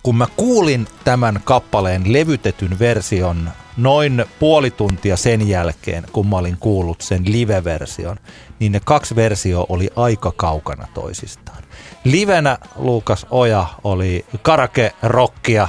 Kun 0.06 0.16
mä 0.16 0.26
kuulin 0.36 0.86
tämän 1.04 1.40
kappaleen 1.44 2.12
levytetyn 2.12 2.78
version 2.78 3.50
noin 3.76 4.24
puoli 4.38 4.70
tuntia 4.70 5.16
sen 5.16 5.48
jälkeen, 5.48 6.04
kun 6.12 6.26
mä 6.26 6.36
olin 6.36 6.56
kuullut 6.60 7.00
sen 7.00 7.22
live-version, 7.32 8.16
niin 8.58 8.72
ne 8.72 8.80
kaksi 8.84 9.16
versio 9.16 9.66
oli 9.68 9.90
aika 9.96 10.32
kaukana 10.36 10.86
toisistaan. 10.94 11.62
Livenä 12.04 12.58
Luukas 12.76 13.26
Oja 13.30 13.66
oli 13.84 14.24
karake-rockia, 14.42 15.68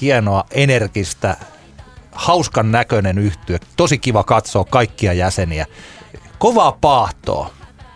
hienoa, 0.00 0.44
energistä, 0.50 1.36
hauskan 2.12 2.72
näköinen 2.72 3.18
yhtyö. 3.18 3.58
Tosi 3.76 3.98
kiva 3.98 4.24
katsoa 4.24 4.64
kaikkia 4.64 5.12
jäseniä. 5.12 5.66
Kovaa 6.38 6.72
paahtoa. 6.72 7.50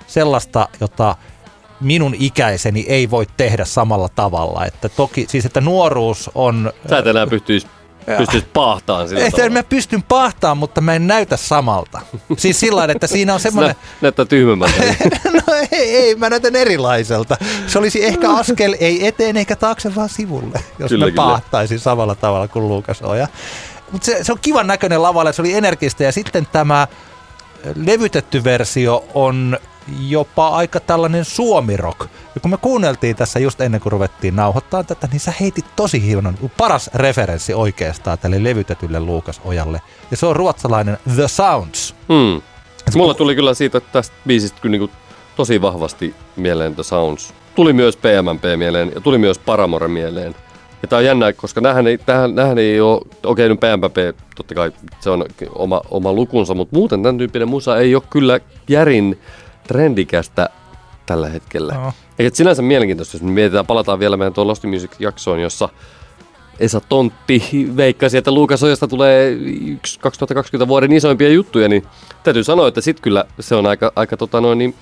Sellaista, 0.07 0.69
jota 0.81 1.16
minun 1.81 2.15
ikäiseni 2.19 2.85
ei 2.89 3.11
voi 3.11 3.27
tehdä 3.36 3.65
samalla 3.65 4.09
tavalla. 4.09 4.66
Että 4.66 4.89
toki, 4.89 5.27
siis 5.28 5.47
että 5.47 5.61
nuoruus 5.61 6.31
on... 6.35 6.73
Sä 6.89 6.98
et 6.98 7.07
enää 7.07 7.27
pystyisi 7.27 7.66
pystyisi 8.19 8.47
pahtaan 8.52 9.09
sillä 9.09 9.20
Että 9.20 9.31
tavalla. 9.31 9.52
mä 9.52 9.62
pystyn 9.62 10.02
pahtaan, 10.02 10.59
mutta 10.59 10.81
mä 10.81 10.94
en 10.94 11.07
näytä 11.07 11.36
samalta. 11.36 12.01
Siis 12.36 12.61
sillä 12.61 12.85
että 12.85 13.07
siinä 13.07 13.35
on 13.35 13.40
semmoinen... 13.40 13.74
Nä, 13.81 13.86
näyttää 14.01 14.24
tyhmemmältä. 14.24 14.74
No 15.32 15.55
ei, 15.73 15.97
ei, 15.97 16.15
mä 16.15 16.31
näytän 16.31 16.57
erilaiselta. 16.57 17.36
Se 17.66 17.78
olisi 17.78 18.05
ehkä 18.05 18.31
askel 18.40 18.77
ei 18.81 19.07
eteen 19.07 19.36
eikä 19.36 19.57
taakse, 19.57 19.94
vaan 19.94 20.09
sivulle, 20.09 20.61
jos 20.78 20.89
Kyllä, 20.89 21.05
mä 21.05 21.11
kyllä. 21.11 21.23
pahtaisin 21.23 21.78
samalla 21.78 22.15
tavalla 22.15 22.48
kuin 22.48 22.69
Luukas 22.69 23.02
Oja. 23.02 23.28
Mutta 23.93 24.07
se, 24.07 24.24
se 24.24 24.32
on 24.32 24.39
kivan 24.43 24.66
näköinen 24.66 25.02
lavalle, 25.02 25.32
se 25.32 25.43
oli 25.43 25.55
energistä 25.55 26.05
ja 26.05 26.12
sitten 26.12 26.47
tämä 26.52 26.89
levytetty 27.74 28.44
versio 28.44 29.05
on 29.15 29.59
jopa 30.09 30.49
aika 30.49 30.81
tällainen 30.81 31.25
suomirok. 31.25 32.09
Ja 32.35 32.41
kun 32.41 32.51
me 32.51 32.57
kuunneltiin 32.57 33.17
tässä 33.17 33.39
just 33.39 33.61
ennen 33.61 33.81
kuin 33.81 33.93
ruvettiin 33.93 34.37
nauhoittaa 34.37 34.85
tätä, 34.85 35.09
niin 35.12 35.21
sä 35.21 35.33
heitit 35.41 35.65
tosi 35.77 36.03
hienon, 36.03 36.39
paras 36.57 36.91
referenssi 36.95 37.55
oikeastaan 37.55 38.19
tälle 38.19 38.45
levytetylle 38.45 39.01
Luukas 39.01 39.41
Ojalle. 39.45 39.81
Ja 40.11 40.17
se 40.17 40.27
on 40.27 40.37
ruotsalainen 40.37 40.99
The 41.15 41.29
Sounds. 41.29 41.95
Hmm. 42.09 42.43
Mulla 42.95 43.15
tuli 43.15 43.35
kyllä 43.35 43.55
siitä 43.55 43.81
tästä 43.81 44.17
biisistä 44.27 44.61
kyllä 44.61 44.77
niin 44.79 44.91
tosi 45.37 45.62
vahvasti 45.62 46.15
mieleen 46.37 46.75
The 46.75 46.83
Sounds. 46.83 47.35
Tuli 47.55 47.73
myös 47.73 47.97
PMMP 47.97 48.45
mieleen 48.57 48.93
ja 48.95 49.01
tuli 49.01 49.19
myös 49.19 49.39
Paramore 49.39 49.89
mieleen. 49.89 50.35
Ja 50.83 50.89
tää 50.89 50.99
on 50.99 51.05
jännä, 51.05 51.33
koska 51.33 51.61
nämähän 51.61 51.87
ei, 51.87 51.99
tämähän, 51.99 52.35
nämähän 52.35 52.59
ei 52.59 52.81
ole, 52.81 53.01
okei 53.25 53.49
nyt 53.49 53.61
PMMP, 53.61 54.17
totta 54.37 54.55
kai 54.55 54.73
se 55.01 55.11
on 55.11 55.25
oma, 55.55 55.81
oma 55.91 56.12
lukunsa, 56.12 56.55
mutta 56.55 56.77
muuten 56.77 57.03
tämän 57.03 57.19
tyyppinen 57.19 57.49
musa 57.49 57.79
ei 57.79 57.95
ole 57.95 58.03
kyllä 58.11 58.41
järin 58.69 59.19
trendikästä 59.71 60.49
tällä 61.07 61.29
hetkellä. 61.29 61.75
No. 61.75 61.93
Eikä 62.19 62.37
sinänsä 62.37 62.63
mielenkiintoista, 62.63 63.17
jos 63.17 63.23
me 63.23 63.31
mietitään, 63.31 63.67
palataan 63.67 63.99
vielä 63.99 64.17
meidän 64.17 64.33
tuon 64.33 64.47
Lost 64.47 64.65
Music-jaksoon, 64.65 65.41
jossa 65.41 65.69
Esa 66.61 66.81
Tontti 66.81 67.71
veikkasi, 67.77 68.19
että 68.19 68.33
Luukas 68.33 68.63
Ojasta 68.63 68.89
tulee 68.89 69.31
yksi 69.67 70.01
2020 70.01 70.69
vuoden 70.69 70.93
isoimpia 70.93 71.29
juttuja, 71.29 71.69
niin 71.69 71.87
täytyy 72.23 72.45
sanoa, 72.45 72.69
että 72.69 72.81
sit 72.81 73.01
kyllä 73.01 73.25
se 73.41 73.55
on 73.55 73.67
aika, 73.67 73.93
aika 73.97 74.17
tota 74.17 74.41
noin, 74.41 74.59
niin 74.59 74.75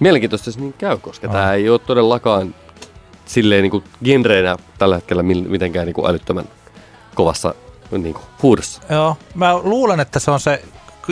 mielenkiintoista, 0.00 0.48
jos 0.48 0.58
niin 0.58 0.74
käy, 0.78 0.98
koska 0.98 1.26
Aa. 1.26 1.32
tämä 1.32 1.52
ei 1.52 1.68
ole 1.68 1.78
todellakaan 1.78 2.54
silleen 3.26 3.62
niin 3.62 3.70
kuin 3.70 3.84
genreenä 4.04 4.56
tällä 4.78 4.94
hetkellä 4.94 5.22
mitenkään 5.22 5.86
niin 5.86 5.94
kuin 5.94 6.10
älyttömän 6.10 6.44
kovassa 7.14 7.54
niin 7.90 8.14
kuin 8.14 8.24
huudossa. 8.42 8.82
Joo, 8.90 9.16
mä 9.34 9.58
luulen, 9.58 10.00
että 10.00 10.18
se 10.18 10.30
on 10.30 10.40
se, 10.40 10.62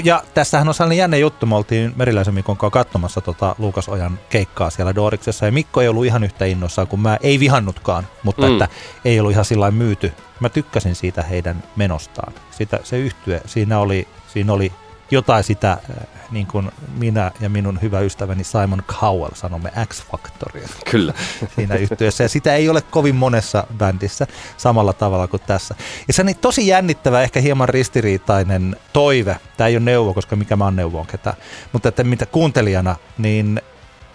ja 0.04 0.22
tässähän 0.34 0.68
on 0.68 0.74
sellainen 0.74 0.98
jännä 0.98 1.16
juttu, 1.16 1.46
me 1.46 1.56
oltiin 1.56 1.92
Meriläisen 1.96 2.34
Mikon 2.34 2.56
kanssa 2.56 2.70
katsomassa 2.70 3.20
tota 3.20 3.54
Luukas 3.58 3.88
Ojan 3.88 4.18
keikkaa 4.28 4.70
siellä 4.70 4.94
Doriksessa, 4.94 5.46
ja 5.46 5.52
Mikko 5.52 5.80
ei 5.80 5.88
ollut 5.88 6.04
ihan 6.06 6.24
yhtä 6.24 6.44
innoissaan 6.44 6.88
kuin 6.88 7.00
mä, 7.00 7.18
ei 7.22 7.40
vihannutkaan, 7.40 8.06
mutta 8.22 8.46
Mm. 8.46 8.52
että 8.52 8.68
ei 9.04 9.20
ollut 9.20 9.32
ihan 9.32 9.44
sillä 9.44 9.70
myyty. 9.70 10.12
Mä 10.40 10.48
tykkäsin 10.48 10.94
siitä 10.94 11.22
heidän 11.22 11.62
menostaan. 11.76 12.32
Sitä, 12.50 12.80
se 12.82 12.98
yhtye, 12.98 13.40
siinä 13.46 13.78
oli, 13.78 14.08
siinä 14.28 14.52
oli 14.52 14.72
jotain 15.10 15.44
sitä, 15.44 15.72
äh, 15.72 16.06
niin 16.30 16.46
kuin 16.46 16.72
minä 16.98 17.30
ja 17.40 17.48
minun 17.48 17.78
hyvä 17.82 18.00
ystäväni 18.00 18.44
Simon 18.44 18.82
Cowell 18.86 19.34
sanomme 19.34 19.72
X-Factoria 19.88 20.68
Kyllä. 20.90 21.14
siinä 21.56 21.74
yhtiössä. 21.74 22.24
Ja 22.24 22.28
sitä 22.28 22.54
ei 22.54 22.68
ole 22.68 22.80
kovin 22.80 23.14
monessa 23.14 23.66
bändissä 23.78 24.26
samalla 24.56 24.92
tavalla 24.92 25.26
kuin 25.26 25.42
tässä. 25.46 25.74
Ja 26.08 26.14
se 26.14 26.22
on 26.22 26.26
niin 26.26 26.38
tosi 26.38 26.66
jännittävä, 26.66 27.22
ehkä 27.22 27.40
hieman 27.40 27.68
ristiriitainen 27.68 28.76
toive. 28.92 29.36
Tämä 29.56 29.68
ei 29.68 29.76
ole 29.76 29.84
neuvo, 29.84 30.14
koska 30.14 30.36
mikä 30.36 30.56
mä 30.56 30.64
oon 30.64 30.76
neuvoon 30.76 31.06
ketään. 31.06 31.36
Mutta 31.72 31.88
että 31.88 32.04
mitä 32.04 32.26
kuuntelijana, 32.26 32.96
niin 33.18 33.60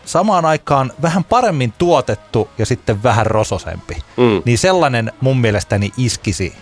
samaan 0.06 0.46
aikaan 0.46 0.92
vähän 1.02 1.24
paremmin 1.24 1.74
tuotettu 1.78 2.50
ja 2.58 2.66
sitten 2.66 3.04
vähän 3.04 3.26
rososempi. 3.26 3.98
Mm. 4.18 4.42
Niin 4.46 4.58
sellainen 4.58 5.12
mun 5.22 5.38
mielestäni 5.38 5.92
iskisi 5.98 6.56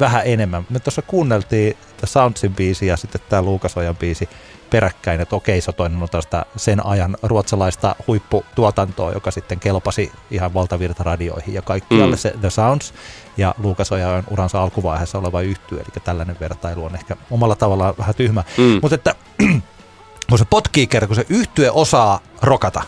vähän 0.00 0.22
enemmän. 0.24 0.66
Me 0.70 0.78
tuossa 0.80 1.02
kuunneltiin 1.02 1.76
The 1.96 2.06
Soundsin 2.06 2.54
biisi 2.54 2.86
ja 2.86 2.96
sitten 2.96 3.20
tämä 3.28 3.42
Luukasojan 3.42 3.96
biisi 3.96 4.28
peräkkäin, 4.70 5.20
että 5.20 5.36
okei, 5.36 5.60
se 5.60 5.72
toinen 5.72 6.02
on 6.02 6.08
tästä 6.08 6.44
sen 6.56 6.86
ajan 6.86 7.16
ruotsalaista 7.22 7.96
huipputuotantoa, 8.06 9.12
joka 9.12 9.30
sitten 9.30 9.60
kelpasi 9.60 10.12
ihan 10.30 10.54
valtavirtaradioihin 10.54 11.54
ja 11.54 11.62
kaikkialle 11.62 12.16
Mm. 12.16 12.18
se 12.18 12.34
The 12.40 12.50
Sounds. 12.50 12.94
Ja 13.36 13.54
Luukas 13.58 13.92
on 13.92 13.98
uransa 14.30 14.62
alkuvaiheessa 14.62 15.18
oleva 15.18 15.40
yhtyö, 15.40 15.78
eli 15.78 16.02
tällainen 16.04 16.36
vertailu 16.40 16.84
on 16.84 16.94
ehkä 16.94 17.16
omalla 17.30 17.56
tavallaan 17.56 17.94
vähän 17.98 18.14
tyhmä. 18.14 18.44
Mm. 18.58 18.78
Mutta 18.82 18.94
että 18.94 19.14
kun 20.28 20.38
se 20.38 20.44
potkii 20.50 20.86
kerran, 20.86 21.08
kun 21.08 21.16
se 21.16 21.26
yhtye 21.28 21.70
osaa 21.70 22.20
rokata, 22.42 22.82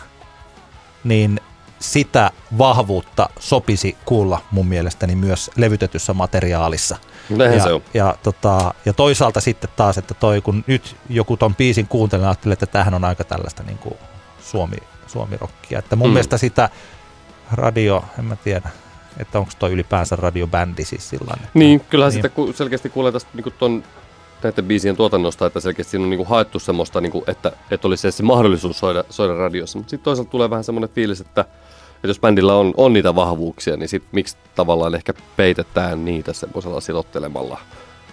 niin 1.03 1.39
sitä 1.79 2.31
vahvuutta 2.57 3.29
sopisi 3.39 3.97
kuulla 4.05 4.41
mun 4.51 4.67
mielestäni 4.67 5.15
myös 5.15 5.51
levytetyssä 5.55 6.13
materiaalissa. 6.13 6.97
Näinhän 7.29 7.57
ja, 7.57 7.63
se 7.63 7.73
on. 7.73 7.81
Ja, 7.93 8.15
tota, 8.23 8.73
ja 8.85 8.93
toisaalta 8.93 9.41
sitten 9.41 9.69
taas, 9.75 9.97
että 9.97 10.13
toi, 10.13 10.41
kun 10.41 10.63
nyt 10.67 10.95
joku 11.09 11.37
ton 11.37 11.55
biisin 11.55 11.87
kuuntelee, 11.87 12.25
ajattelee, 12.27 12.53
että 12.53 12.65
tämähän 12.65 12.93
on 12.93 13.03
aika 13.05 13.23
tällaista 13.23 13.63
niin 13.63 13.77
kuin 13.77 13.95
suomi, 14.41 14.77
suomirokkia. 15.07 15.79
Että 15.79 15.95
mun 15.95 16.07
Mm. 16.07 16.13
mielestä 16.13 16.37
sitä 16.37 16.69
radio, 17.51 18.03
en 18.19 18.25
mä 18.25 18.35
tiedä, 18.35 18.69
että 19.17 19.39
onko 19.39 19.51
toi 19.59 19.71
ylipäänsä 19.71 20.15
radiobändi 20.15 20.85
siis 20.85 21.13
että- 21.13 21.37
Niin, 21.53 21.79
kyllähän 21.79 22.09
niin. 22.13 22.17
sitä 22.17 22.29
ku, 22.29 22.53
selkeästi 22.53 22.89
kuulee 22.89 23.11
tästä 23.11 23.29
niin 23.33 23.53
ton, 23.59 23.83
näiden 24.43 24.65
biisien 24.65 24.95
tuotannosta, 24.95 25.45
että 25.45 25.59
selkeästi 25.59 25.91
siinä 25.91 26.03
on 26.03 26.09
niin 26.09 26.27
haettu 26.27 26.59
semmoista, 26.59 27.01
niin 27.01 27.11
kuin, 27.11 27.23
että, 27.27 27.51
että 27.71 27.87
olisi 27.87 28.11
se 28.11 28.23
mahdollisuus 28.23 28.79
soida, 28.79 29.03
soida 29.09 29.33
radiossa. 29.33 29.77
Mutta 29.79 29.89
sitten 29.89 30.03
toisaalta 30.03 30.31
tulee 30.31 30.49
vähän 30.49 30.63
semmoinen 30.63 30.89
fiilis, 30.89 31.21
että, 31.21 31.45
että 31.99 32.07
jos 32.07 32.19
bändillä 32.19 32.53
on, 32.53 32.73
on 32.77 32.93
niitä 32.93 33.15
vahvuuksia, 33.15 33.77
niin 33.77 33.89
sit 33.89 34.03
miksi 34.11 34.37
tavallaan 34.55 34.95
ehkä 34.95 35.13
peitetään 35.37 36.05
niitä 36.05 36.33
semmoisella 36.33 36.81
silottelemalla. 36.81 37.59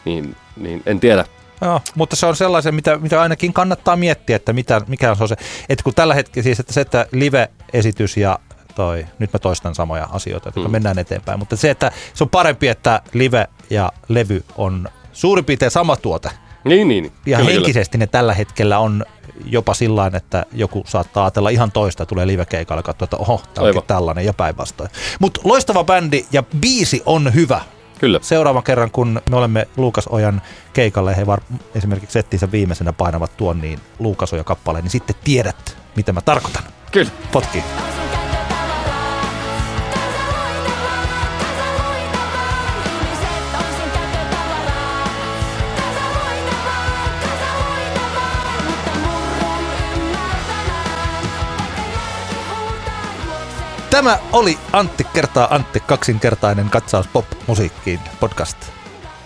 Niin, 0.04 0.36
niin 0.56 0.82
en 0.86 1.00
tiedä. 1.00 1.24
Joo, 1.60 1.80
mutta 1.94 2.16
se 2.16 2.26
on 2.26 2.36
sellaisen, 2.36 2.74
mitä, 2.74 2.98
mitä 2.98 3.20
ainakin 3.22 3.52
kannattaa 3.52 3.96
miettiä, 3.96 4.36
että 4.36 4.52
mitä, 4.52 4.80
mikä 4.88 5.10
on 5.20 5.28
se, 5.28 5.36
että 5.68 5.84
kun 5.84 5.94
tällä 5.94 6.14
hetkellä 6.14 6.44
siis, 6.44 6.60
että 6.60 6.72
se, 6.72 6.80
että 6.80 7.06
live-esitys 7.12 8.16
ja 8.16 8.38
toi, 8.74 9.06
nyt 9.18 9.32
mä 9.32 9.38
toistan 9.38 9.74
samoja 9.74 10.08
asioita, 10.12 10.48
että 10.48 10.60
Mm. 10.60 10.66
mm. 10.66 10.72
mennään 10.72 10.98
eteenpäin, 10.98 11.38
mutta 11.38 11.56
se, 11.56 11.70
että 11.70 11.92
se 12.14 12.24
on 12.24 12.30
parempi, 12.30 12.68
että 12.68 13.02
live 13.12 13.46
ja 13.70 13.92
levy 14.08 14.44
on 14.56 14.88
suurin 15.12 15.44
piirtein 15.44 15.70
sama 15.70 15.96
tuote. 15.96 16.30
Niin, 16.64 16.88
niin. 16.88 17.02
niin. 17.02 17.12
Ja 17.26 17.38
Kyllä, 17.38 17.50
henkisesti 17.50 17.98
ne 17.98 18.06
tällä 18.06 18.34
hetkellä 18.34 18.78
on 18.78 19.04
jopa 19.44 19.74
sillä 19.74 20.10
että 20.14 20.46
joku 20.52 20.84
saattaa 20.86 21.24
ajatella 21.24 21.48
ihan 21.48 21.72
toista, 21.72 22.06
tulee 22.06 22.26
live-keikalle 22.26 22.82
katsoa, 22.82 23.04
että 23.04 23.16
oho, 23.16 23.42
tämä 23.54 23.66
onkin 23.66 23.82
tällainen 23.86 24.24
ja 24.24 24.32
päinvastoin. 24.32 24.90
Mutta 25.20 25.40
loistava 25.44 25.84
bändi 25.84 26.26
ja 26.32 26.42
biisi 26.60 27.02
on 27.06 27.34
hyvä 27.34 27.60
Kyllä. 27.98 28.18
seuraavan 28.22 28.62
kerran, 28.62 28.90
kun 28.90 29.22
me 29.30 29.36
olemme 29.36 29.68
Luukas 29.76 30.06
Ojan 30.06 30.42
keikalle, 30.72 31.16
he 31.16 31.26
var, 31.26 31.40
esimerkiksi 31.74 32.12
settinsä 32.12 32.52
viimeisenä 32.52 32.92
painavat 32.92 33.36
tuon 33.36 33.60
niin 33.60 33.80
Luukas 33.98 34.32
Oja 34.32 34.44
kappaleen, 34.44 34.84
niin 34.84 34.90
sitten 34.90 35.16
tiedät, 35.24 35.76
mitä 35.96 36.12
mä 36.12 36.20
tarkoitan. 36.20 36.62
Kyllä. 36.92 37.10
Potki. 37.32 37.62
Tämä 53.96 54.18
oli 54.32 54.58
Antti 54.72 55.04
kertaa 55.04 55.54
Antti, 55.54 55.80
kaksinkertainen 55.80 56.70
katsaus 56.70 57.08
pop-musiikkiin 57.08 58.00
podcast. 58.20 58.56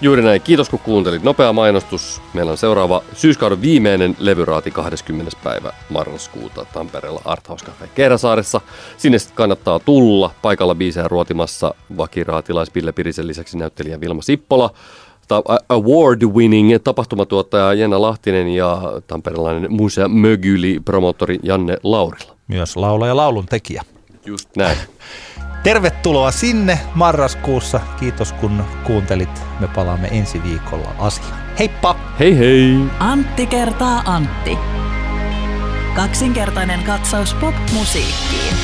Juuri 0.00 0.22
näin. 0.22 0.42
Kiitos 0.42 0.68
kun 0.68 0.78
kuuntelit. 0.78 1.22
Nopea 1.22 1.52
mainostus. 1.52 2.22
Meillä 2.34 2.50
on 2.52 2.58
seuraava 2.58 3.02
syyskauden 3.12 3.62
viimeinen 3.62 4.16
levyraati 4.18 4.70
20. 4.70 5.36
päivä 5.44 5.72
marraskuuta 5.88 6.64
Tampereella 6.64 7.20
Arthouse 7.24 7.66
Cafe 7.66 7.88
Keerasaaressa. 7.94 8.60
Sinne 8.96 9.18
kannattaa 9.34 9.78
tulla. 9.78 10.30
Paikalla 10.42 10.74
biisejä 10.74 11.08
ruotimassa 11.08 11.74
vakiraatilais 11.96 12.74
Ville 12.74 12.92
Pirisen 12.92 13.26
lisäksi 13.26 13.58
näyttelijä 13.58 14.00
Vilma 14.00 14.22
Sippola. 14.22 14.70
award-winning 15.68 16.78
tapahtumatuottaja 16.84 17.74
Jenna 17.74 18.02
Lahtinen 18.02 18.48
ja 18.48 18.82
tamperelainen 19.06 19.72
musea 19.72 20.08
mögyli 20.08 20.80
promoottori 20.84 21.38
Janne 21.42 21.76
Laurila. 21.82 22.36
Myös 22.48 22.76
laula 22.76 23.06
ja 23.06 23.16
laulun 23.16 23.46
tekijä. 23.46 23.82
Just 24.26 24.56
näin. 24.56 24.78
Tervetuloa 25.62 26.30
sinne 26.30 26.80
marraskuussa. 26.94 27.80
Kiitos 28.00 28.32
kun 28.32 28.64
kuuntelit. 28.84 29.42
Me 29.60 29.68
palaamme 29.68 30.08
ensi 30.08 30.42
viikolla 30.42 30.94
asiaan. 30.98 31.38
Heippa! 31.58 31.96
Hei 32.18 32.38
hei! 32.38 32.76
Antti 32.98 33.46
kertaa 33.46 34.02
Antti. 34.04 34.58
Kaksinkertainen 35.94 36.82
katsaus 36.82 37.34
pop-musiikkiin. 37.34 38.54